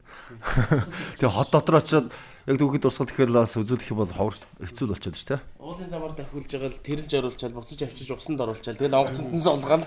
Тэгээ 1.22 1.30
хот 1.30 1.50
дотор 1.54 1.78
очиод 1.78 2.10
яг 2.50 2.56
дүүхэд 2.58 2.86
урсгал 2.90 3.06
тэгэхээр 3.06 3.30
бас 3.30 3.54
үзүүлэх 3.54 3.94
юм 3.94 4.02
бол 4.02 4.10
ховор 4.10 4.34
хэцүү 4.58 4.84
л 4.90 4.92
болчиход 4.98 5.14
ш 5.14 5.24
тэ. 5.30 5.38
Уулын 5.62 5.86
замаар 5.86 6.18
дахиулж 6.18 6.50
байгаа 6.50 6.74
л 6.74 6.82
тэрэлж 6.82 7.12
оруулчаал 7.14 7.54
буцаж 7.54 7.78
авчиж 7.86 8.10
усанд 8.10 8.42
оруулчаал 8.42 8.74
тэгэл 8.74 8.98
онгоцонд 8.98 9.30
нь 9.30 9.44
солгаал. 9.44 9.86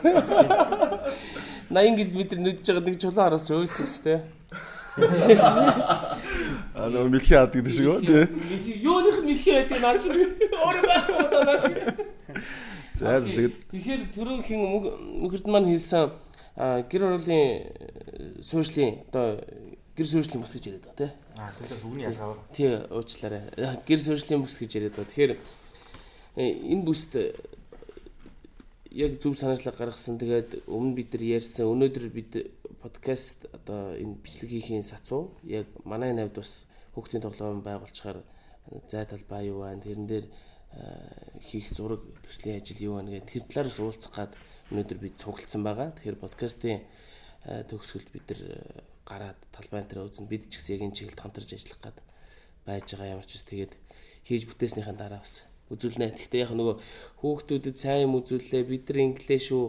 80 1.68 2.08
км 2.08 2.40
нүдж 2.40 2.64
байгаа 2.64 2.88
нэг 2.88 2.96
чулуун 3.04 3.28
араас 3.28 3.52
өөсөс 3.52 3.96
тэ. 4.00 4.24
Аа 6.74 6.90
нөө 6.90 7.10
мэлхий 7.14 7.38
хаад 7.38 7.54
гэдэг 7.54 7.74
шиг 7.74 7.86
үү 7.86 8.02
тий. 8.02 8.26
Юуных 8.82 9.22
мэлхий 9.22 9.54
байдаг 9.54 9.78
наа 9.78 9.98
чи 10.02 10.10
өөрөө 10.10 10.84
байхгүй 10.90 11.18
наа. 11.46 12.14
За 12.98 13.22
тэгээд 13.22 13.54
Тэгэхээр 13.70 14.02
төрөөхин 14.10 14.60
мөхөрд 15.22 15.46
маань 15.54 15.70
хэлсэн 15.70 16.10
гэр 16.90 17.02
оролын 17.14 18.42
суурьшлийн 18.42 19.06
одоо 19.14 19.38
гэр 19.94 20.08
суурьшлийн 20.10 20.42
бус 20.42 20.54
гэж 20.58 20.66
яриад 20.74 20.86
байгаа 20.90 20.98
тий. 20.98 21.12
Аа 21.38 21.54
тэгэхээр 21.54 21.82
бүгний 21.86 22.06
ялгаа. 22.10 22.38
Тий 22.58 22.70
уучлаарай. 22.90 23.44
Гэр 23.90 24.00
суурьшлийн 24.02 24.42
бус 24.42 24.58
гэж 24.58 24.72
яриад 24.74 24.98
байгаа. 24.98 25.10
Тэгэхээр 25.14 25.34
энэ 26.42 26.86
бүст 26.86 27.14
яг 28.94 29.22
зөв 29.22 29.38
санаачлаг 29.38 29.78
гаргасан. 29.78 30.18
Тэгээд 30.18 30.66
өмнө 30.66 30.98
бид 30.98 31.14
нар 31.14 31.24
ярьсан 31.38 31.70
өнөөдөр 31.70 32.06
бид 32.14 32.32
подкаст 32.84 33.48
одоо 33.56 33.96
энэ 33.96 34.20
бичлэгийн 34.20 34.84
сацуу 34.84 35.40
яг 35.48 35.72
манай 35.88 36.12
навд 36.12 36.36
бас 36.36 36.68
хүүхдийн 36.92 37.24
тоглоом 37.24 37.64
байгуулчихаар 37.64 38.20
зай 38.92 39.08
талбай 39.08 39.48
юу 39.48 39.64
байна 39.64 39.80
тэрэн 39.80 40.08
дээр 40.12 40.26
хийх 41.48 41.72
зураг 41.72 42.04
төслийн 42.28 42.60
ажил 42.60 42.84
юу 42.84 42.94
байна 43.00 43.16
гэдэг 43.16 43.32
тэр 43.32 43.44
талаараас 43.48 43.80
уулзах 43.80 44.12
гад 44.12 44.32
өнөөдөр 44.68 45.00
бид 45.00 45.16
цуглдсан 45.16 45.64
байгаа. 45.64 45.96
Тэгэхээр 45.96 46.20
подкастын 46.20 46.84
төгсгөлд 47.72 48.10
бид 48.12 48.26
нар 48.28 48.42
гараад 49.08 49.40
талбай 49.56 49.88
дээр 49.88 50.04
үзэн 50.04 50.28
бид 50.28 50.52
ч 50.52 50.60
гэсэн 50.60 50.76
яг 50.76 50.82
энэ 50.84 50.98
чиглэлд 51.00 51.24
хамтарч 51.24 51.50
ажиллах 51.56 51.80
гад 51.80 51.98
байж 52.68 52.88
байгаа 52.92 53.14
ямар 53.16 53.28
ч 53.28 53.40
үс 53.40 53.48
тэгээд 53.48 53.74
хийж 54.28 54.44
бүтээснийхэн 54.52 55.00
дараа 55.00 55.24
бас 55.24 55.48
үзүүлнэ. 55.72 56.20
Гэхдээ 56.20 56.44
яг 56.44 56.52
нөгөө 56.52 56.76
хүүхдүүдэд 57.24 57.78
сайн 57.80 58.12
юм 58.12 58.20
үзүүллээ. 58.20 58.64
Бид 58.68 58.84
нар 58.92 59.00
инглээ 59.08 59.40
шүү. 59.40 59.64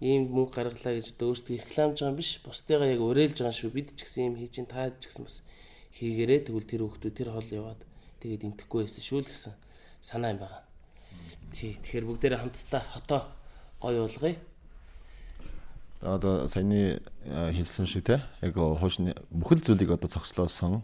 Ийм 0.00 0.32
мөнгө 0.32 0.56
гаргалаа 0.56 0.96
гэж 0.96 1.20
өөрсдөө 1.20 1.60
рекламж 1.60 2.00
байгаа 2.00 2.12
юм 2.12 2.16
биш. 2.16 2.40
Бусдыгаа 2.40 2.88
яг 2.88 3.00
уриалж 3.04 3.36
байгаа 3.36 3.52
шүү. 3.52 3.70
Бид 3.76 3.92
ч 3.92 4.08
гэсэн 4.08 4.32
юм 4.32 4.36
хийж 4.40 4.64
ин 4.64 4.68
таад 4.68 4.96
ч 4.96 5.12
гэсэн 5.12 5.28
бас 5.28 5.44
хийгээрээ 5.92 6.48
тэгвэл 6.48 6.64
тэр 6.64 6.82
хүүхдүүд 6.88 7.14
тэр 7.20 7.28
хол 7.36 7.48
яваад 7.52 7.80
тэгээд 8.24 8.48
интэхгүй 8.48 8.88
байсан 8.88 9.04
шүү 9.04 9.20
л 9.20 9.28
гэсэн 9.28 9.54
санаа 10.00 10.32
юм 10.32 10.40
байгаа. 10.40 10.64
Тий. 11.52 11.76
Тэгэхээр 11.76 12.08
бүгдээрээ 12.08 12.40
хамтдаа 12.40 12.82
хотоо 12.96 13.20
гоё 13.82 14.08
уулгая. 14.08 14.36
одоо 16.00 16.48
саяны 16.48 17.00
хэлсэн 17.28 17.86
шиг 17.86 18.08
те 18.08 18.24
яг 18.40 18.56
хуушны 18.56 19.12
бүхэл 19.28 19.60
зүйлийг 19.60 19.92
одоо 19.92 20.08
цогцлоосон 20.08 20.80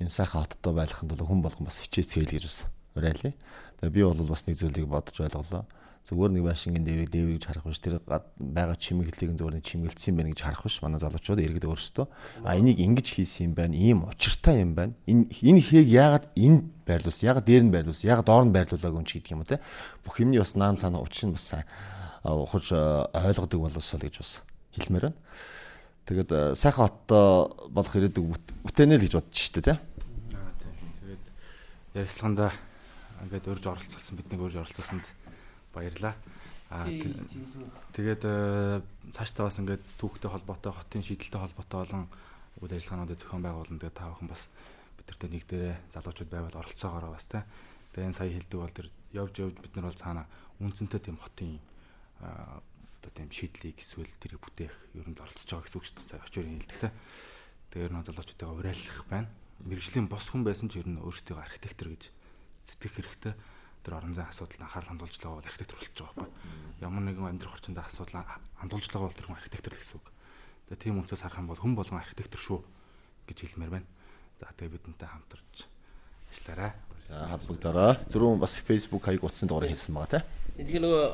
энэ 0.00 0.08
сайхан 0.08 0.48
хоттой 0.48 0.72
байханд 0.72 1.12
бол 1.12 1.28
хүн 1.28 1.44
болгон 1.44 1.68
бас 1.68 1.84
хичээцгээл 1.84 2.40
гэж 2.40 2.44
бас 2.48 2.58
уриалъя. 2.96 3.34
Тэгээ 3.80 3.92
би 3.92 4.00
бол 4.00 4.32
бас 4.32 4.46
нэг 4.48 4.56
зүйлийг 4.56 4.88
бодож 4.88 5.20
ойлголоо. 5.20 5.68
Зүгээр 6.06 6.38
нэг 6.38 6.44
машингийн 6.46 6.86
дээврийг 6.86 7.10
дээврийг 7.10 7.42
харах 7.42 7.66
биш 7.66 7.82
тэр 7.82 7.98
байгаа 8.06 8.78
чимэглэлийг 8.78 9.34
зүгээр 9.34 9.58
нэг 9.58 9.66
чимгэлцсэн 9.66 10.14
байх 10.14 10.30
гэж 10.30 10.40
харах 10.46 10.62
биш. 10.62 10.78
Манай 10.78 11.02
залуучууд 11.02 11.42
иргэд 11.42 11.66
өөрсдөө 11.66 12.06
а 12.46 12.54
энийг 12.54 12.78
ингэж 12.78 13.06
хийсэн 13.10 13.50
юм 13.50 13.54
байна. 13.58 13.74
Ийм 13.74 14.06
учиртай 14.06 14.62
юм 14.62 14.78
байна. 14.78 14.94
Энэ 15.10 15.34
энэ 15.34 15.58
хээг 15.66 15.86
яагаад 15.90 16.30
энд 16.38 16.62
байрлуус, 16.86 17.26
яагаад 17.26 17.42
дээр 17.42 17.66
нь 17.66 17.74
байрлуус, 17.74 18.06
яагаад 18.06 18.22
доор 18.22 18.46
нь 18.46 18.54
байрлуулаагүй 18.54 19.02
юм 19.02 19.08
чи 19.10 19.18
гэдэг 19.18 19.34
юм 19.34 19.42
те. 19.42 19.58
Бүх 20.06 20.22
юмний 20.22 20.38
бас 20.38 20.54
наан 20.54 20.78
цаана 20.78 21.02
учир 21.02 21.26
нь 21.26 21.34
бас 21.34 21.66
ухаж 22.22 22.70
ойлгодог 23.10 23.66
болосоо 23.66 23.98
гэж 23.98 24.14
бас 24.22 24.46
хэлмээр 24.78 25.10
байна. 25.10 25.18
Тэгээд 26.06 26.54
сайхан 26.54 26.86
хоттой 26.86 27.50
болох 27.66 27.94
ирээдүг 27.98 28.26
бүтээнэ 28.62 28.94
л 28.94 29.02
гэж 29.02 29.18
бодчих 29.18 29.50
штэ 29.50 29.74
те. 29.74 29.74
Аа 30.38 30.54
тийм. 30.62 30.70
Тэгээд 31.02 31.24
ярилцлаганда 31.98 32.54
ингээд 33.26 33.50
урьж 33.50 33.64
оролцсон 33.66 34.14
биднийг 34.14 34.42
урьж 34.46 34.54
оролцсонд 34.62 35.02
баярлаа. 35.76 36.14
Аа 36.72 36.88
тэгээд 37.92 38.22
цаашдаа 39.12 39.46
бас 39.46 39.60
ингээд 39.60 39.84
түүхтэй 40.00 40.30
холбоотой, 40.32 40.72
хотын 40.72 41.04
шийдэлтэй 41.04 41.38
холбоотой 41.38 41.80
олон 41.84 42.04
үйл 42.58 42.72
ажиллагаануудыг 42.74 43.20
зохион 43.20 43.44
байгуулна. 43.44 43.78
Тэгээд 43.78 43.98
та 44.00 44.10
бүхэн 44.10 44.30
бас 44.32 44.48
бидэртээ 44.98 45.30
нэг 45.30 45.44
дээрээ 45.46 45.76
залуучууд 45.94 46.30
байвал 46.32 46.58
оролцоогоороо 46.58 47.12
бас 47.14 47.26
тэ. 47.30 47.44
Тэгээд 47.94 48.08
энэ 48.10 48.18
сая 48.18 48.32
хэлдэг 48.32 48.58
бол 48.58 48.74
тэр 48.74 48.88
явж 49.14 49.34
явж 49.38 49.54
бид 49.62 49.74
нар 49.76 49.86
бол 49.86 50.00
цаана 50.00 50.24
үнцэнтэй 50.58 51.00
тийм 51.04 51.16
хотын 51.20 51.60
одоо 52.18 53.10
тийм 53.14 53.30
шийдлийг 53.30 53.78
эсвэл 53.78 54.10
тэрийг 54.18 54.42
бүтээх 54.42 54.74
ер 54.98 55.06
нь 55.06 55.14
оролцож 55.14 55.46
байгаа 55.46 55.64
гэсэн 55.68 55.78
үг 55.78 55.86
шүү 55.86 55.96
дээ. 56.02 56.10
Сая 56.10 56.24
очиорын 56.26 56.56
хэлдэг 56.58 56.80
тэ. 56.80 56.90
Тэгээд 57.70 57.86
ер 57.86 57.92
нь 57.94 58.06
залуучуудаа 58.10 58.50
уриаллах 58.56 59.00
байна. 59.06 59.30
Мэргэжлийн 59.62 60.08
бос 60.10 60.26
хүн 60.32 60.42
байсан 60.42 60.66
ч 60.72 60.82
ер 60.82 60.88
нь 60.88 60.98
өөрсдөө 60.98 61.36
архитектор 61.38 61.94
гэж 61.94 62.10
сэтгэх 62.66 62.92
хэрэгтэй. 62.98 63.34
Тэр 63.86 63.94
орон 63.94 64.18
зайн 64.18 64.26
асуудал 64.26 64.66
анхаарал 64.66 64.90
хандуулж 64.90 65.14
байгаа 65.14 65.38
бол 65.38 65.46
архитектор 65.46 65.78
болчих 65.78 65.94
жоох 65.94 66.14
байхгүй. 66.18 66.82
Ямар 66.82 67.02
нэгэн 67.06 67.30
амьдрах 67.30 67.54
орчинд 67.54 67.78
асуудал 67.78 68.26
хандуулж 68.58 68.90
байгаа 68.90 69.06
бол 69.06 69.14
тэр 69.14 69.26
хүн 69.30 69.38
архитектор 69.38 69.70
л 69.70 69.78
гэсэн 69.78 69.98
үг. 70.02 70.06
Тэгээ 70.66 70.82
тийм 70.82 70.98
өнцгөөс 71.06 71.22
харах 71.22 71.38
юм 71.38 71.46
бол 71.54 71.62
хүн 71.62 71.78
болгон 71.78 72.02
архитектор 72.02 72.40
шүү 72.42 72.60
гэж 73.30 73.38
хэлмээр 73.46 73.70
байна. 73.70 73.86
За 74.42 74.50
тэгээ 74.58 74.74
бидэнтэй 74.74 75.06
хамтарч 75.06 75.70
ажиллаарай. 76.34 76.72
За 77.06 77.30
холбогдороо. 77.30 77.94
Зүрүүн 78.10 78.42
бас 78.42 78.58
Facebook 78.58 79.06
хаяг 79.06 79.22
утасны 79.22 79.46
дугаар 79.46 79.70
хэлсэн 79.70 79.94
байгаа 79.94 80.18
тийм. 80.18 80.26
Тэгэхээр 80.56 80.82
нөгөө 80.82 81.04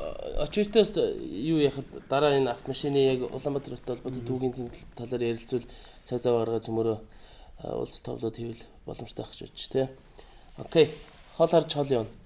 очиртоос 0.49 0.91
юу 1.29 1.59
яхад 1.61 1.85
дараа 2.09 2.33
энэ 2.33 2.49
автомашины 2.57 2.97
яг 2.97 3.27
Улаанбаатар 3.29 3.77
хотод 3.77 4.01
холбоотой 4.01 4.23
түүхийн 4.25 4.71
талаар 4.97 5.23
ярилцвал 5.29 5.67
цаг 6.07 6.17
зав 6.23 6.41
гаргаад 6.41 6.65
зөмөрөө 6.65 6.97
уулз 7.69 7.99
товлоод 8.01 8.39
хийвэл 8.39 8.63
боломжтой 8.87 9.21
байх 9.21 9.35
гэж 9.35 9.51
бодчих 9.51 9.69
тий. 9.69 9.87
Окей. 10.57 10.85
Хол 11.37 11.51
харж 11.51 11.69
хол 11.75 11.91
явна. 11.91 12.22